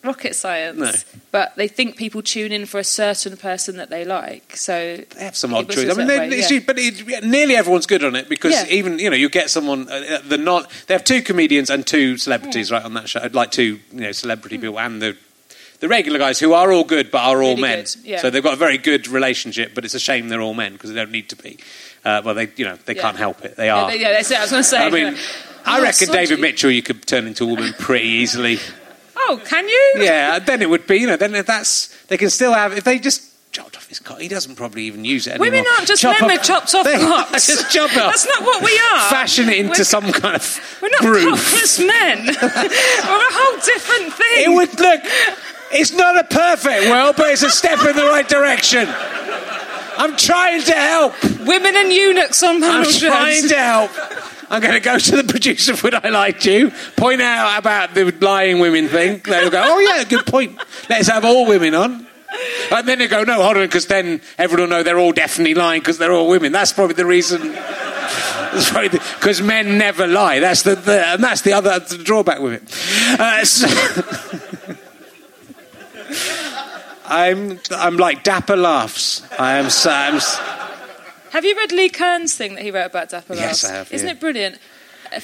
Rocket 0.03 0.35
science, 0.35 0.79
No. 0.79 0.93
but 1.31 1.55
they 1.57 1.69
think 1.69 1.95
people 1.95 2.23
tune 2.23 2.53
in 2.53 2.65
for 2.65 2.79
a 2.81 2.85
certain 2.85 3.37
person 3.37 3.77
that 3.77 3.91
they 3.91 4.03
like. 4.03 4.57
So 4.57 4.97
They 4.97 5.23
have 5.25 5.37
some 5.37 5.53
odd 5.53 5.67
was. 5.69 5.77
I 5.77 5.93
mean, 5.93 6.07
they- 6.07 6.19
way, 6.21 6.39
yeah. 6.39 6.61
but 6.67 6.79
it, 6.79 7.23
nearly 7.23 7.55
everyone's 7.55 7.85
good 7.85 8.03
on 8.03 8.17
it 8.17 8.27
because 8.27 8.55
Yeah. 8.55 8.65
even 8.71 8.99
you 8.99 9.11
know 9.11 9.17
you 9.17 9.29
get 9.29 9.51
someone 9.51 9.91
uh, 9.91 9.97
uh, 9.97 10.19
the 10.27 10.39
not 10.39 10.71
they 10.87 10.95
have 10.95 11.05
two 11.05 11.21
comedians 11.21 11.69
and 11.69 11.87
two 11.87 12.17
celebrities 12.17 12.71
right 12.71 12.83
on 12.83 12.95
that 12.95 13.11
show, 13.11 13.21
I'd 13.23 13.35
like 13.35 13.51
two 13.51 13.79
you 13.93 14.01
know 14.01 14.13
celebrity 14.13 14.57
people 14.57 14.81
and 14.81 15.03
the 15.03 15.19
the 15.81 15.89
regular 15.89 16.19
guys 16.19 16.39
who 16.39 16.55
are 16.55 16.73
all 16.73 16.85
good 16.85 17.11
but 17.11 17.21
are 17.23 17.43
all. 17.43 17.51
Really 17.57 17.61
men. 17.61 17.85
yeah. 18.03 18.23
So 18.23 18.31
they've 18.31 18.43
got 18.43 18.55
a 18.55 18.57
very 18.57 18.79
good 18.79 19.07
relationship, 19.07 19.75
but 19.75 19.85
it's 19.85 19.95
a 19.95 20.01
shame 20.01 20.31
they're 20.31 20.41
all 20.41 20.55
men 20.55 20.73
because 20.73 20.89
they 20.89 20.97
don't 20.97 21.13
need 21.13 21.29
to 21.29 21.37
be. 21.37 21.59
Uh, 22.05 22.23
well, 22.25 22.35
they 22.35 22.49
you 22.57 22.65
know 22.65 22.77
they 22.87 22.95
Yeah. 22.95 23.03
can't 23.03 23.17
help 23.17 23.45
it. 23.45 23.57
They 23.57 23.67
Yeah, 23.67 23.77
are. 23.85 23.95
yeah, 23.95 24.13
that's 24.13 24.31
it. 24.31 24.39
I 24.39 24.43
was 24.43 24.51
going 24.51 24.63
to 24.63 24.69
say. 24.69 24.79
I 24.79 24.91
mean, 24.91 25.17
I 25.67 25.81
reckon 25.83 26.07
sodgy. 26.09 26.13
David 26.13 26.41
Mitchell 26.41 26.71
you 26.71 26.83
could 26.83 27.07
turn 27.07 27.27
into 27.27 27.45
a 27.45 27.47
woman 27.47 27.75
pretty 27.79 28.09
easily. 28.09 28.59
Oh, 29.17 29.41
can 29.45 29.69
you? 29.69 29.93
yeah, 29.99 30.39
then 30.39 30.63
it 30.63 30.71
would 30.71 30.87
be 30.87 30.97
you 30.99 31.07
know 31.07 31.17
then 31.17 31.35
if 31.35 31.47
that's 31.47 31.89
they 32.07 32.17
can 32.17 32.31
still 32.31 32.53
have 32.55 32.73
if 32.77 32.85
they 32.85 32.99
just. 32.99 33.27
Chopped 33.53 33.77
off 33.77 33.89
his 33.89 33.99
cock. 33.99 34.21
He 34.21 34.29
doesn't 34.29 34.55
probably 34.55 34.85
even 34.85 35.05
use 35.05 35.27
it 35.27 35.31
anymore. 35.31 35.47
Women 35.51 35.65
aren't 35.75 35.89
just 35.89 36.03
Chop 36.03 36.21
men 36.21 36.31
with 36.31 36.41
chopped 36.45 36.73
off 36.73 36.87
cocks. 36.87 37.47
Just 37.49 37.69
chop 37.73 37.91
off. 37.97 38.13
That's 38.13 38.25
not 38.29 38.43
what 38.43 38.63
we 38.63 38.71
are. 38.79 39.11
Fashion 39.11 39.49
it 39.49 39.57
into 39.59 39.71
We're- 39.71 39.85
some 39.85 40.13
kind 40.13 40.37
of 40.37 40.79
We're 40.81 40.89
not 40.91 41.01
groove. 41.01 41.35
cockless 41.37 41.85
men. 41.85 42.27
We're 42.27 42.33
a 42.33 43.33
whole 43.33 43.57
different 43.57 44.13
thing. 44.15 44.45
It 44.45 44.55
would 44.55 44.79
look. 44.79 45.01
It's 45.73 45.91
not 45.93 46.17
a 46.17 46.23
perfect 46.33 46.89
world, 46.91 47.17
but 47.17 47.31
it's 47.33 47.43
a 47.43 47.51
step 47.51 47.81
in 47.85 47.97
the 47.97 48.05
right 48.07 48.29
direction. 48.29 48.87
I'm 50.01 50.17
trying 50.17 50.63
to 50.63 50.73
help. 50.73 51.23
Women 51.47 51.77
and 51.77 51.93
eunuchs 51.93 52.43
on 52.43 52.57
I'm 52.57 52.61
panel 52.63 52.91
trying 52.91 53.47
to 53.49 53.55
help. 53.55 53.91
I'm 54.51 54.63
going 54.63 54.73
to 54.73 54.81
go 54.81 54.97
to 54.99 55.17
the 55.23 55.25
producer 55.25 55.75
of 55.75 55.83
Would 55.83 55.93
I 55.95 56.09
Like 56.09 56.43
You, 56.47 56.71
point 56.97 57.21
out 57.21 57.59
about 57.59 57.93
the 57.93 58.11
lying 58.21 58.61
women 58.61 58.89
thing. 58.89 59.21
They'll 59.25 59.51
go, 59.51 59.63
oh, 59.63 59.79
yeah, 59.79 60.03
good 60.05 60.25
point. 60.25 60.59
Let's 60.89 61.09
have 61.09 61.27
all 61.27 61.47
women 61.47 61.75
on. 61.75 62.07
And 62.73 62.89
then 62.89 62.99
they 63.01 63.09
go, 63.09 63.25
no, 63.25 63.43
hold 63.43 63.59
on, 63.59 63.65
because 63.65 63.89
then 63.89 64.23
everyone 64.39 64.71
will 64.71 64.79
know 64.79 64.83
they're 64.83 64.99
all 64.99 65.13
definitely 65.13 65.53
lying 65.55 65.83
because 65.83 65.99
they're 65.99 66.13
all 66.13 66.29
women. 66.29 66.51
That's 66.51 66.73
probably 66.73 66.95
the 66.95 67.05
reason. 67.05 67.51
Because 68.53 69.43
men 69.43 69.77
never 69.77 70.07
lie. 70.07 70.41
That's 70.41 70.63
the, 70.63 70.77
the 70.77 71.07
and 71.09 71.23
that's 71.23 71.43
the 71.43 71.53
other 71.53 71.79
drawback 72.03 72.41
with 72.41 72.55
it. 72.55 73.21
Uh, 73.21 73.45
so- 73.45 74.77
I'm 77.11 77.59
I'm 77.73 77.97
like 77.97 78.23
Dapper 78.23 78.57
laughs. 78.57 79.23
I 79.39 79.59
am. 79.59 79.69
I'm 79.85 80.21
Have 81.31 81.45
you 81.45 81.57
read 81.57 81.73
Lee 81.73 81.89
Kern's 81.89 82.35
thing 82.35 82.55
that 82.55 82.63
he 82.63 82.71
wrote 82.71 82.87
about 82.87 83.09
Dapper 83.11 83.35
laughs? 83.35 83.63
Yes? 83.63 83.65
I 83.65 83.75
have, 83.75 83.93
Isn't 83.93 84.07
yeah. 84.09 84.15
it 84.15 84.21
brilliant? 84.21 84.59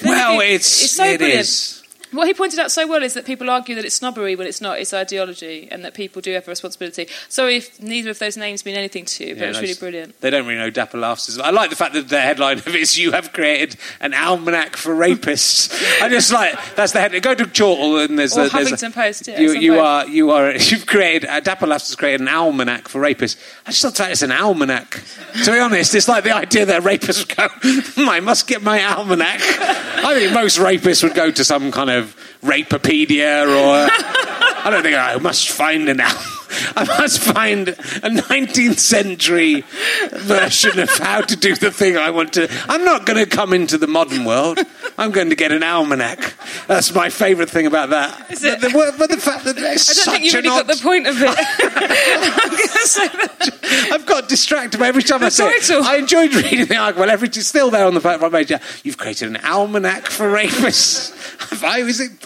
Well, 0.03 0.41
anything, 0.41 0.55
it's 0.55 0.67
so 0.91 1.05
it 1.05 1.17
brilliant. 1.17 1.41
is. 1.41 1.76
What 2.11 2.27
he 2.27 2.33
pointed 2.33 2.59
out 2.59 2.71
so 2.71 2.87
well 2.87 3.03
is 3.03 3.13
that 3.15 3.25
people 3.25 3.49
argue 3.49 3.75
that 3.75 3.83
it's 3.85 3.95
snobbery 3.95 4.35
when 4.35 4.47
it's 4.47 4.61
not, 4.61 4.79
it's 4.79 4.93
ideology, 4.93 5.67
and 5.71 5.83
that 5.83 5.93
people 5.93 6.21
do 6.21 6.33
have 6.33 6.47
a 6.47 6.51
responsibility. 6.51 7.07
Sorry 7.27 7.57
if 7.57 7.81
neither 7.81 8.09
of 8.09 8.19
those 8.19 8.37
names 8.37 8.65
mean 8.65 8.75
anything 8.75 9.05
to 9.05 9.25
you, 9.25 9.35
but 9.35 9.41
Yeah, 9.43 9.49
it's 9.49 9.61
really 9.61 9.73
brilliant. 9.73 10.19
They 10.21 10.29
don't 10.29 10.45
really 10.45 10.57
know 10.59 10.69
Dapper 10.69 10.97
laughs. 10.97 11.27
as- 11.29 11.37
I 11.39 11.49
like 11.49 11.69
the 11.69 11.75
fact 11.75 11.93
that 11.95 12.07
the 12.09 12.21
headline 12.21 12.59
of 12.59 12.67
it 12.67 12.75
is 12.75 12.97
"You 12.97 13.11
have 13.11 13.33
created 13.33 13.75
an 13.99 14.13
almanac 14.13 14.77
for 14.77 14.95
rapists." 14.95 15.71
I 16.01 16.09
just 16.09 16.31
like 16.31 16.55
that's 16.75 16.93
the 16.93 16.99
headline. 17.01 17.21
Go 17.21 17.35
to 17.35 17.45
Chortle 17.45 17.99
and 18.05 18.17
there's 18.17 18.37
Or 18.37 18.45
a, 18.45 18.49
there's 18.49 18.71
a- 18.71 18.75
Huffington 18.75 18.93
Post, 18.93 19.27
yeah, 19.27 19.39
you, 19.39 19.51
you 19.53 19.79
are 19.79 20.07
you 20.07 20.31
are 20.31 20.51
you've 20.55 20.85
created 20.85 21.27
uh, 21.29 21.39
Dapper 21.41 21.67
laughs 21.67 21.87
has 21.87 21.95
created 21.95 22.21
an 22.21 22.27
almanac 22.29 22.87
for 22.87 23.01
rapists. 23.01 23.35
I 23.65 23.71
just 23.71 23.97
thought 23.97 24.09
it's 24.11 24.21
an 24.21 24.31
almanac. 24.31 25.01
To 25.43 25.51
be 25.51 25.59
honest, 25.59 25.93
it's 25.95 26.07
like 26.07 26.23
the 26.23 26.35
idea 26.35 26.65
that 26.67 26.83
rapists 26.83 27.27
go, 27.35 27.47
hmm, 27.61 28.07
"I 28.09 28.19
must 28.21 28.47
get 28.47 28.61
my 28.63 28.81
almanac." 28.83 29.41
I 29.41 30.13
think 30.13 30.33
most 30.33 30.57
rapists 30.59 31.03
would 31.03 31.13
go 31.15 31.31
to 31.31 31.43
some 31.43 31.71
kind 31.71 31.89
of 31.89 31.96
Rapepedia 32.41 33.45
or 33.47 33.89
I 34.65 34.69
don't 34.69 34.83
think 34.83 34.97
I 34.97 35.15
must 35.17 35.49
find 35.49 35.87
an 35.89 35.99
al- 35.99 36.36
I 36.75 36.85
must 36.99 37.19
find 37.19 37.69
a 37.69 37.73
19th 37.73 38.79
century 38.79 39.63
version 40.11 40.79
of 40.79 40.89
how 40.97 41.21
to 41.21 41.35
do 41.35 41.55
the 41.55 41.71
thing 41.71 41.97
I 41.97 42.09
want 42.09 42.33
to. 42.33 42.49
I'm 42.67 42.83
not 42.83 43.05
going 43.05 43.23
to 43.23 43.29
come 43.29 43.53
into 43.53 43.77
the 43.77 43.87
modern 43.87 44.25
world. 44.25 44.59
I'm 44.97 45.11
going 45.11 45.29
to 45.29 45.35
get 45.35 45.51
an 45.51 45.63
almanac. 45.63 46.33
That's 46.67 46.93
my 46.93 47.09
favourite 47.09 47.49
thing 47.49 47.67
about 47.67 47.89
that. 47.89 48.31
Is 48.31 48.43
it? 48.43 48.61
But, 48.61 48.71
the, 48.71 48.95
but 48.97 49.09
the 49.09 49.17
fact 49.17 49.45
that 49.45 49.55
there's 49.55 49.89
I 49.89 49.93
don't 49.93 50.03
such 50.03 50.13
think 50.13 50.25
you 50.25 50.31
really 50.33 50.49
got 50.49 50.67
the 50.67 50.79
point 50.81 51.07
of 51.07 51.15
it. 51.21 51.29
I'm 51.29 52.49
going 52.49 52.67
to 52.67 52.87
say 52.87 53.07
that. 53.07 53.89
I've 53.91 54.05
got 54.05 54.29
distracted 54.29 54.81
every 54.81 55.03
time 55.03 55.23
I 55.23 55.29
say 55.29 55.47
it. 55.49 55.69
I 55.71 55.97
enjoyed 55.97 56.33
reading 56.33 56.65
the 56.65 56.77
article. 56.77 57.01
Well, 57.01 57.09
every, 57.09 57.27
it's 57.27 57.47
still 57.47 57.69
there 57.69 57.85
on 57.85 57.93
the 57.93 58.01
front 58.01 58.21
page. 58.31 58.51
You've 58.83 58.97
created 58.97 59.29
an 59.29 59.37
almanac 59.43 60.07
for 60.07 60.29
rapists. 60.29 61.13
Why 61.61 61.79
is 61.79 61.99
it? 61.99 62.19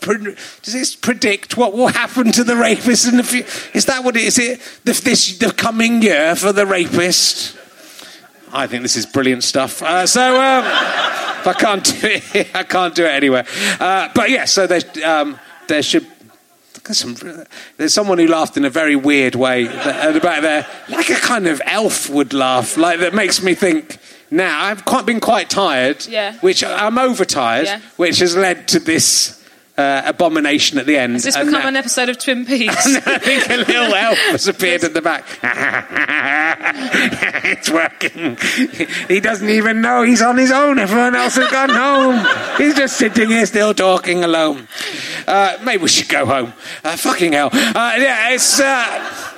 Does 0.62 0.74
this 0.74 0.96
predict 0.96 1.58
what 1.58 1.74
will 1.74 1.88
happen 1.88 2.32
to 2.32 2.44
the 2.44 2.54
rapists 2.54 3.10
in 3.10 3.18
the 3.18 3.24
future? 3.24 3.50
Is 3.74 3.86
that 3.86 4.04
what 4.04 4.16
it 4.16 4.21
is? 4.26 4.38
It 4.40 4.60
the, 4.84 4.94
this 4.94 5.38
the 5.38 5.52
coming 5.52 6.02
year 6.02 6.36
for 6.36 6.52
the 6.54 6.66
rapist? 6.66 7.58
I 8.54 8.68
think 8.68 8.82
this 8.84 8.96
is 8.98 9.06
brilliant 9.06 9.44
stuff. 9.44 9.82
Uh, 9.82 10.06
so 10.06 10.22
um, 10.42 10.66
if 10.66 11.48
I 11.48 11.54
can't 11.54 11.84
do 11.86 11.94
it, 12.04 12.50
I 12.56 12.64
can't 12.64 12.94
do 12.94 13.06
it 13.06 13.12
anyway. 13.12 13.46
Uh, 13.80 14.10
but 14.14 14.30
yeah, 14.30 14.46
so 14.46 14.68
there, 14.68 14.82
um, 15.06 15.40
there 15.68 15.82
should. 15.82 16.06
There's, 16.84 16.98
some, 16.98 17.16
there's 17.78 17.94
someone 17.94 18.18
who 18.18 18.28
laughed 18.28 18.58
in 18.58 18.66
a 18.66 18.70
very 18.70 18.96
weird 18.96 19.36
way 19.36 19.68
at 19.68 20.14
the 20.14 20.20
back 20.20 20.42
there, 20.42 20.66
like 20.90 21.10
a 21.12 21.16
kind 21.16 21.48
of 21.48 21.62
elf 21.66 22.10
would 22.10 22.34
laugh, 22.34 22.76
like 22.76 23.00
that 23.02 23.14
makes 23.14 23.42
me 23.44 23.54
think. 23.54 23.98
Now 24.32 24.64
I've 24.64 24.84
quite 24.84 25.06
been 25.06 25.20
quite 25.20 25.50
tired, 25.50 26.06
Yeah. 26.08 26.38
which 26.40 26.64
I'm 26.64 26.98
overtired, 26.98 27.66
Yeah. 27.68 27.82
which 27.98 28.20
has 28.20 28.36
led 28.36 28.68
to 28.70 28.80
this 28.80 29.41
uh, 29.82 30.04
abomination 30.06 30.78
at 30.78 30.86
the 30.86 30.98
end. 30.98 31.14
Has 31.14 31.24
this 31.24 31.36
And 31.36 31.48
become 31.48 31.64
now- 31.64 31.70
an 31.70 31.76
episode 31.76 32.10
of 32.10 32.20
Twin 32.20 32.46
Peaks? 32.50 32.86
I 33.08 33.18
think 33.18 33.50
a 33.50 33.58
little 33.58 33.96
elf 33.96 34.18
has 34.30 34.48
appeared 34.48 34.84
at 34.84 34.94
the 34.94 35.02
back. 35.02 35.26
it's 37.46 37.70
working. 37.70 38.38
He 39.08 39.20
doesn't 39.20 39.50
even 39.50 39.82
know 39.82 40.04
he's 40.04 40.22
on 40.22 40.38
his 40.38 40.52
own. 40.52 40.80
Everyone 40.80 41.16
else 41.16 41.36
has 41.36 41.50
gone 41.52 41.70
home. 41.70 42.26
He's 42.58 42.76
just 42.76 42.98
sitting 42.98 43.30
here 43.30 43.46
still 43.46 43.74
talking 43.74 44.24
alone. 44.24 44.68
Uh, 45.28 45.58
maybe 45.64 45.84
we 45.84 45.90
should 45.90 46.10
go 46.10 46.26
home. 46.26 46.54
Uh, 46.84 46.96
fucking 46.96 47.34
hell. 47.34 47.50
Uh, 47.54 47.94
yeah, 47.98 48.32
it's. 48.34 49.31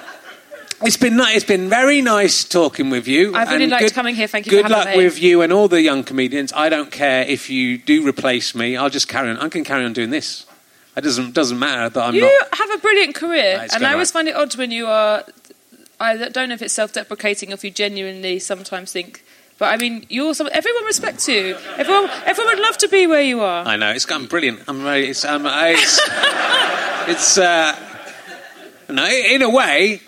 It's 0.85 0.97
been 0.97 1.15
ni- 1.17 1.33
it's 1.35 1.45
been 1.45 1.69
very 1.69 2.01
nice 2.01 2.43
talking 2.43 2.89
with 2.89 3.07
you. 3.07 3.33
I've 3.35 3.49
really 3.49 3.63
and 3.63 3.71
liked 3.71 3.83
good- 3.85 3.93
coming 3.93 4.15
here. 4.15 4.27
Thank 4.27 4.45
you 4.45 4.51
for 4.51 4.55
Good 4.57 4.71
having 4.71 4.77
luck 4.77 4.97
me. 4.97 5.03
with 5.03 5.21
you 5.21 5.41
and 5.41 5.53
all 5.53 5.67
the 5.67 5.81
young 5.81 6.03
comedians. 6.03 6.51
I 6.53 6.69
don't 6.69 6.91
care 6.91 7.23
if 7.23 7.49
you 7.49 7.77
do 7.77 8.05
replace 8.07 8.53
me. 8.53 8.75
I'll 8.75 8.89
just 8.89 9.07
carry 9.07 9.29
on. 9.29 9.37
I 9.37 9.49
can 9.49 9.63
carry 9.63 9.85
on 9.85 9.93
doing 9.93 10.09
this. 10.09 10.45
It 10.97 11.01
doesn't 11.01 11.33
doesn't 11.33 11.57
matter 11.57 11.89
that 11.89 12.03
I'm 12.03 12.13
you 12.15 12.21
not. 12.21 12.55
have 12.59 12.69
a 12.71 12.77
brilliant 12.77 13.15
career, 13.15 13.61
it's 13.63 13.73
and 13.75 13.85
I 13.85 13.93
always 13.93 14.11
find 14.11 14.27
it 14.27 14.35
odd 14.35 14.55
when 14.57 14.71
you 14.71 14.87
are. 14.87 15.23
I 15.99 16.17
don't 16.17 16.49
know 16.49 16.55
if 16.55 16.61
it's 16.61 16.73
self-deprecating 16.73 17.51
or 17.51 17.53
if 17.55 17.63
you 17.63 17.71
genuinely 17.71 18.37
sometimes 18.39 18.91
think. 18.91 19.23
But 19.57 19.73
I 19.73 19.77
mean, 19.77 20.05
you're 20.09 20.33
some, 20.33 20.49
everyone 20.51 20.83
respects 20.85 21.27
you. 21.29 21.55
Everyone, 21.77 22.09
everyone 22.25 22.55
would 22.55 22.61
love 22.63 22.77
to 22.79 22.87
be 22.89 23.07
where 23.07 23.21
you 23.21 23.39
are. 23.41 23.65
I 23.65 23.75
know 23.77 23.91
it's 23.91 24.09
I'm 24.11 24.25
brilliant. 24.27 24.61
I'm 24.67 24.83
very. 24.83 25.07
It's 25.09 25.23
um, 25.23 25.45
I- 25.47 25.75
it's 25.77 25.99
it's 27.09 27.37
uh, 27.37 27.75
no, 28.89 29.05
in 29.07 29.41
a 29.41 29.49
way, 29.49 30.01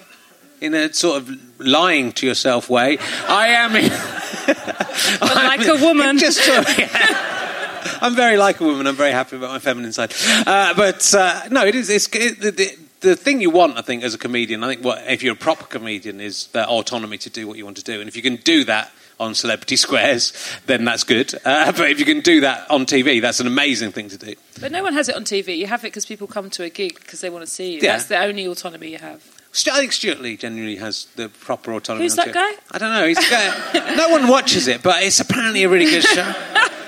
in 0.66 0.74
a 0.74 0.94
sort 0.94 1.18
of 1.18 1.60
lying 1.60 2.12
to 2.14 2.28
yourself 2.28 2.70
way. 2.70 2.98
I 3.28 3.48
am. 3.48 3.76
In, 3.76 3.92
But 5.20 5.36
like 5.36 5.68
a 5.68 5.76
woman. 5.84 6.18
Just 6.26 6.44
sort 6.44 6.60
of, 6.60 6.80
yeah. 6.80 8.00
I'm 8.02 8.16
very 8.16 8.38
like 8.38 8.60
a 8.60 8.64
woman. 8.64 8.88
I'm 8.88 8.96
very 8.96 9.12
happy 9.12 9.36
about 9.36 9.52
my 9.52 9.60
feminine 9.60 9.94
side. 9.94 10.14
Uh, 10.46 10.74
but 10.74 11.14
uh, 11.14 11.42
no, 11.52 11.66
it 11.66 11.76
is. 11.76 11.90
It's 11.90 12.08
it, 12.14 12.40
the, 12.40 12.52
the, 12.52 12.78
the 13.02 13.16
thing 13.16 13.42
you 13.42 13.50
want, 13.50 13.78
I 13.78 13.82
think, 13.82 14.04
as 14.04 14.14
a 14.14 14.18
comedian. 14.18 14.64
I 14.64 14.68
think 14.68 14.84
what 14.84 15.04
if 15.08 15.24
you're 15.24 15.34
a 15.34 15.38
proper 15.38 15.66
comedian 15.66 16.22
is 16.22 16.48
that 16.48 16.68
autonomy 16.68 17.18
to 17.20 17.30
do 17.30 17.48
what 17.48 17.58
you 17.58 17.66
want 17.66 17.78
to 17.78 17.84
do, 17.84 18.00
and 18.00 18.08
if 18.08 18.16
you 18.16 18.22
can 18.22 18.38
do 18.38 18.64
that 18.66 18.92
on 19.20 19.34
Celebrity 19.34 19.76
Squares, 19.76 20.34
then 20.66 20.86
that's 20.86 21.04
good. 21.04 21.34
Uh, 21.46 21.72
but 21.72 21.90
if 21.90 22.00
you 22.00 22.06
can 22.06 22.20
do 22.22 22.42
that 22.42 22.70
on 22.70 22.86
TV, 22.86 23.22
that's 23.22 23.40
an 23.40 23.48
amazing 23.48 23.92
thing 23.92 24.10
to 24.10 24.18
do. 24.18 24.36
But 24.60 24.72
no 24.72 24.84
one 24.84 24.94
has 24.94 25.10
it 25.10 25.16
on 25.16 25.24
TV. 25.24 25.58
You 25.58 25.68
have 25.68 25.82
it 25.82 25.88
because 25.88 26.06
people 26.06 26.28
come 26.28 26.50
to 26.52 26.64
a 26.64 26.70
gig 26.70 26.96
because 26.96 27.22
they 27.22 27.30
want 27.30 27.46
to 27.46 27.52
see 27.52 27.74
you. 27.74 27.80
Yeah. 27.82 27.94
That's 27.94 28.06
the 28.06 28.20
only 28.20 28.46
autonomy 28.46 28.90
you 28.90 28.98
have. 28.98 29.24
Think 29.56 29.92
Stewart 29.94 30.20
Lee 30.22 30.38
genuinely 30.38 30.76
has 30.78 31.06
the 31.16 31.30
proper 31.30 31.74
autonomy. 31.74 32.06
Who's 32.06 32.16
that 32.16 32.34
guy? 32.34 32.52
I 32.72 32.78
don't 32.78 32.92
know. 32.94 33.08
He's 33.08 33.18
a 33.18 33.96
no 33.96 34.10
one 34.10 34.28
watches 34.28 34.68
it, 34.68 34.84
but 34.84 35.02
it's 35.02 35.20
apparently 35.20 35.64
a 35.64 35.70
really 35.70 35.86
good 35.90 36.04
show. 36.04 36.34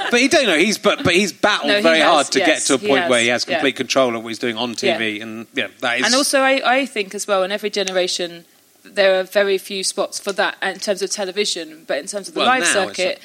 But 0.10 0.22
he 0.22 0.30
don't 0.30 0.45
know. 0.45 0.57
He's 0.57 0.77
but 0.77 1.03
but 1.03 1.14
he's 1.14 1.34
battled 1.34 1.68
No, 1.68 1.76
he 1.77 1.81
very 1.84 1.99
has, 1.99 2.07
hard 2.07 2.26
to 2.27 2.39
yes, 2.39 2.48
get 2.48 2.68
to 2.68 2.76
a 2.76 2.77
he 2.77 2.88
point 2.88 3.02
has, 3.02 3.10
where 3.10 3.22
he 3.22 3.27
has 3.27 3.45
yeah. 3.45 3.56
complete 3.56 3.76
control 3.76 4.15
of 4.15 4.23
what 4.23 4.30
he's 4.30 4.39
doing 4.39 4.56
on 4.56 4.73
TV, 4.73 5.22
and 5.22 5.48
yeah, 5.53 5.68
that 5.81 5.99
is. 5.99 6.06
And 6.06 6.15
also, 6.15 6.39
I, 6.39 6.61
I 6.64 6.85
think 6.85 7.14
as 7.14 7.27
well, 7.27 7.44
in 7.44 7.52
every 7.52 7.69
generation, 7.69 8.45
there 8.85 9.19
are 9.19 9.23
very 9.23 9.57
few 9.57 9.84
spots 9.84 10.18
for 10.18 10.31
that 10.31 10.56
in 10.61 10.80
terms 10.80 11.02
of 11.02 11.10
television. 11.11 11.84
But 11.85 11.98
in 11.98 12.06
terms 12.07 12.30
of 12.30 12.35
the 12.35 12.39
Well, 12.39 12.48
live 12.48 12.65
circuit, 12.65 13.19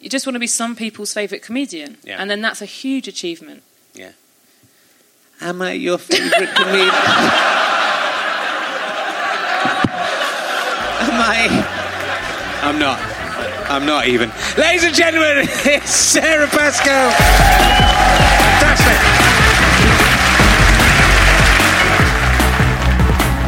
you 0.00 0.08
just 0.08 0.26
want 0.28 0.36
to 0.36 0.38
be 0.38 0.46
some 0.46 0.76
people's 0.76 1.12
favourite 1.12 1.42
comedian. 1.42 1.96
Yeah. 2.04 2.18
And 2.20 2.30
then 2.30 2.40
that's 2.40 2.62
a 2.62 2.66
huge 2.66 3.08
achievement. 3.08 3.64
yeah. 3.94 4.12
Am 5.40 5.60
I 5.60 5.72
your 5.72 5.98
favourite 5.98 6.54
comedian? 6.54 6.90
I? 11.20 11.48
I'm 12.62 12.78
not. 12.78 12.98
I'm 13.70 13.84
not 13.84 14.06
even. 14.06 14.30
Ladies 14.56 14.84
and 14.84 14.94
gentlemen, 14.94 15.38
it's 15.46 15.90
Sara 15.90 16.46
Pascoe. 16.48 17.10
Fantastic. 18.60 19.27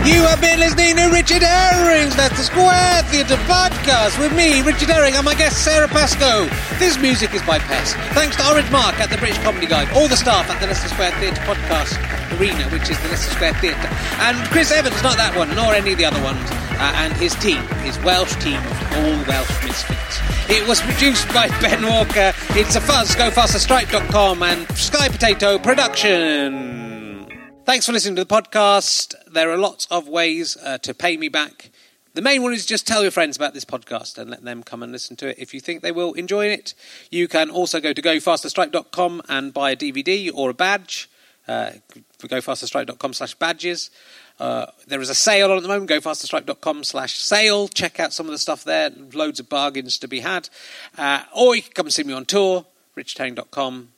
You 0.01 0.24
have 0.24 0.40
been 0.40 0.59
listening 0.59 0.97
to 0.97 1.06
Richard 1.12 1.43
Herring's 1.43 2.16
Leicester 2.16 2.43
Square 2.43 3.02
Theatre 3.12 3.36
podcast 3.44 4.18
with 4.18 4.35
me, 4.35 4.62
Richard 4.62 4.89
Herring, 4.89 5.14
and 5.14 5.24
my 5.24 5.35
guest, 5.35 5.62
Sara 5.62 5.89
Pascoe. 5.89 6.48
This 6.78 6.98
music 6.98 7.35
is 7.35 7.43
by 7.43 7.59
Pest. 7.59 7.97
Thanks 8.16 8.35
to 8.36 8.48
Orange 8.48 8.70
Mark 8.70 8.98
at 8.98 9.10
the 9.10 9.18
British 9.18 9.39
Comedy 9.44 9.66
Guide, 9.66 9.89
all 9.94 10.09
the 10.09 10.16
staff 10.16 10.48
at 10.51 10.59
the 10.59 10.66
Leicester 10.66 10.89
Square 10.89 11.12
Theatre 11.20 11.43
podcast 11.43 12.01
arena, 12.40 12.64
which 12.70 12.89
is 12.89 12.98
the 13.02 13.09
Leicester 13.09 13.31
Square 13.35 13.55
Theatre, 13.60 13.89
and 14.24 14.36
Chris 14.48 14.72
Evans, 14.72 15.01
not 15.02 15.16
that 15.18 15.36
one, 15.36 15.55
nor 15.55 15.74
any 15.74 15.93
of 15.93 15.98
the 15.98 16.06
other 16.06 16.22
ones, 16.24 16.48
uh, 16.51 16.93
and 16.97 17.12
his 17.12 17.35
team, 17.36 17.60
his 17.85 17.98
Welsh 18.01 18.35
team 18.36 18.60
all 18.97 19.14
Welsh 19.28 19.64
misfits. 19.64 20.18
It 20.48 20.66
was 20.66 20.81
produced 20.81 21.28
by 21.28 21.48
Ben 21.60 21.86
Walker. 21.86 22.32
It's 22.59 22.74
a 22.74 22.81
fuzz. 22.81 23.14
Go 23.14 23.31
fasterstripe.com 23.31 24.43
and 24.43 24.66
Sky 24.77 25.09
Potato 25.09 25.59
Production. 25.59 26.89
Thanks 27.70 27.86
for 27.86 27.92
listening 27.92 28.16
to 28.16 28.24
the 28.24 28.42
podcast. 28.42 29.14
There 29.32 29.48
are 29.48 29.56
lots 29.56 29.86
of 29.92 30.09
ways 30.09 30.56
uh, 30.56 30.78
to 30.78 30.92
pay 30.92 31.16
me 31.16 31.28
back. 31.28 31.70
The 32.14 32.20
main 32.20 32.42
one 32.42 32.52
is 32.52 32.66
just 32.66 32.84
tell 32.84 33.02
your 33.02 33.12
friends 33.12 33.36
about 33.36 33.55
this 33.55 33.64
podcast 33.64 34.18
and 34.18 34.28
let 34.28 34.42
them 34.42 34.64
come 34.64 34.82
and 34.82 34.90
listen 34.90 35.14
to 35.18 35.28
it 35.28 35.38
if 35.38 35.55
you 35.55 35.60
think 35.60 35.80
they 35.80 35.92
will 35.92 36.12
enjoy 36.14 36.47
it. 36.47 36.74
You 37.12 37.28
can 37.28 37.48
also 37.48 37.78
go 37.78 37.92
to 37.92 38.02
gofasterstripe.com 38.02 39.22
and 39.28 39.55
buy 39.55 39.70
a 39.70 39.76
DVD 39.76 40.32
or 40.34 40.51
a 40.51 40.52
badge. 40.52 41.09
Uh, 41.47 41.70
gofasterstripe.com 42.18 43.12
slash 43.12 43.36
badges. 43.36 43.90
Uh, 44.40 44.66
there 44.88 45.01
is 45.01 45.09
a 45.09 45.14
sale 45.14 45.52
on 45.52 45.59
at 45.59 45.62
the 45.62 45.68
moment, 45.68 45.88
gofasterstripe.com 45.88 46.82
slash 46.82 47.18
sale. 47.18 47.68
Check 47.68 48.01
out 48.01 48.12
some 48.12 48.26
of 48.26 48.32
the 48.32 48.38
stuff 48.38 48.64
there. 48.64 48.90
Loads 49.12 49.38
of 49.38 49.48
bargains 49.48 49.97
to 49.98 50.09
be 50.09 50.18
had. 50.18 50.48
Uh, 50.98 51.22
or 51.36 51.55
you 51.55 51.62
can 51.62 51.70
come 51.74 51.86
and 51.86 51.94
see 51.94 52.02
me 52.02 52.14
on 52.14 52.24
tour, 52.24 52.66
richardherring.com 52.97 53.90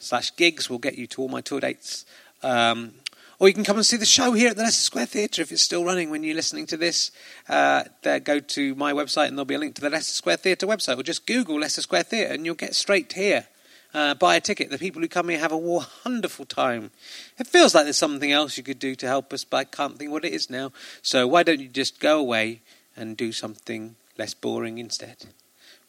slash 0.00 0.34
gigs 0.34 0.68
will 0.68 0.78
get 0.78 0.98
you 0.98 1.06
to 1.06 1.22
all 1.22 1.28
my 1.28 1.40
tour 1.40 1.60
dates. 1.60 2.04
Um, 2.42 2.94
or 3.42 3.48
you 3.48 3.54
can 3.54 3.64
come 3.64 3.74
and 3.74 3.84
see 3.84 3.96
the 3.96 4.06
show 4.06 4.34
here 4.34 4.50
at 4.50 4.56
the 4.56 4.62
Leicester 4.62 4.84
Square 4.84 5.06
Theatre 5.06 5.42
if 5.42 5.50
it's 5.50 5.62
still 5.62 5.84
running 5.84 6.10
when 6.10 6.22
you're 6.22 6.36
listening 6.36 6.64
to 6.66 6.76
this. 6.76 7.10
Uh, 7.48 7.82
go 8.22 8.38
to 8.38 8.74
my 8.76 8.92
website 8.92 9.26
and 9.26 9.36
there'll 9.36 9.44
be 9.44 9.56
a 9.56 9.58
link 9.58 9.74
to 9.74 9.80
the 9.80 9.90
Leicester 9.90 10.12
Square 10.12 10.36
Theatre 10.36 10.64
website, 10.64 10.96
or 10.96 11.02
just 11.02 11.26
Google 11.26 11.58
Leicester 11.58 11.82
Square 11.82 12.04
Theatre 12.04 12.32
and 12.32 12.46
you'll 12.46 12.54
get 12.54 12.76
straight 12.76 13.12
here. 13.14 13.48
Uh, 13.92 14.14
buy 14.14 14.36
a 14.36 14.40
ticket. 14.40 14.70
The 14.70 14.78
people 14.78 15.02
who 15.02 15.08
come 15.08 15.28
here 15.28 15.40
have 15.40 15.50
a 15.50 15.56
wonderful 15.56 16.44
time. 16.44 16.92
It 17.36 17.48
feels 17.48 17.74
like 17.74 17.82
there's 17.82 17.98
something 17.98 18.30
else 18.30 18.56
you 18.56 18.62
could 18.62 18.78
do 18.78 18.94
to 18.94 19.08
help 19.08 19.32
us, 19.32 19.42
but 19.42 19.56
I 19.56 19.64
can't 19.64 19.98
think 19.98 20.12
what 20.12 20.24
it 20.24 20.32
is 20.32 20.48
now. 20.48 20.70
So 21.02 21.26
why 21.26 21.42
don't 21.42 21.58
you 21.58 21.66
just 21.66 21.98
go 21.98 22.20
away 22.20 22.60
and 22.96 23.16
do 23.16 23.32
something 23.32 23.96
less 24.16 24.34
boring 24.34 24.78
instead? 24.78 25.16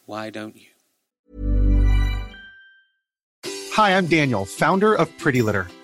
Why 0.06 0.28
don't 0.30 0.56
you? 0.56 0.66
Hi, 3.74 3.96
I'm 3.96 4.06
Daniel, 4.06 4.44
founder 4.44 4.92
of 4.92 5.16
Pretty 5.18 5.40
Litter. 5.40 5.68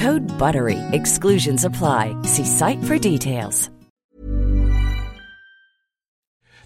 Code 0.00 0.26
BUTTERY. 0.38 0.78
Exclusions 0.92 1.66
apply. 1.66 2.16
See 2.22 2.44
site 2.46 2.82
for 2.84 2.96
details. 2.98 3.68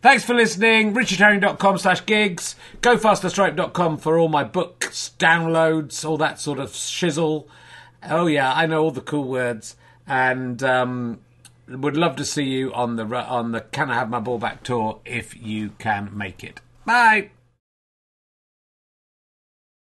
Thanks 0.03 0.23
for 0.23 0.35
listening. 0.35 0.95
richardherring.com 0.95 1.79
slash 1.79 2.05
gigs. 2.07 2.57
GoFasterStripe.com 2.83 3.97
for 3.97 4.19
all 4.19 4.29
my 4.29 4.45
books, 4.45 5.13
downloads, 5.19 6.05
all 6.05 6.19
that 6.19 6.39
sort 6.39 6.59
of 6.59 6.71
shizzle. 6.73 7.47
Oh, 8.09 8.27
yeah, 8.27 8.53
I 8.53 8.67
know 8.67 8.83
all 8.85 8.91
the 8.91 9.01
cool 9.01 9.27
words. 9.27 9.77
And 10.07 10.63
um, 10.63 11.21
would 11.67 11.97
love 11.97 12.17
to 12.17 12.25
see 12.25 12.45
you 12.45 12.73
on 12.75 12.97
the 12.97 13.05
on 13.05 13.53
the 13.53 13.63
Can 13.63 13.91
I 13.91 13.95
Have 13.95 14.11
My 14.11 14.21
Ball 14.21 14.39
Back 14.39 14.63
tour 14.63 15.01
if 15.05 15.35
you 15.35 15.71
can 15.79 16.17
make 16.17 16.45
it. 16.45 16.61
Bye. 16.85 17.31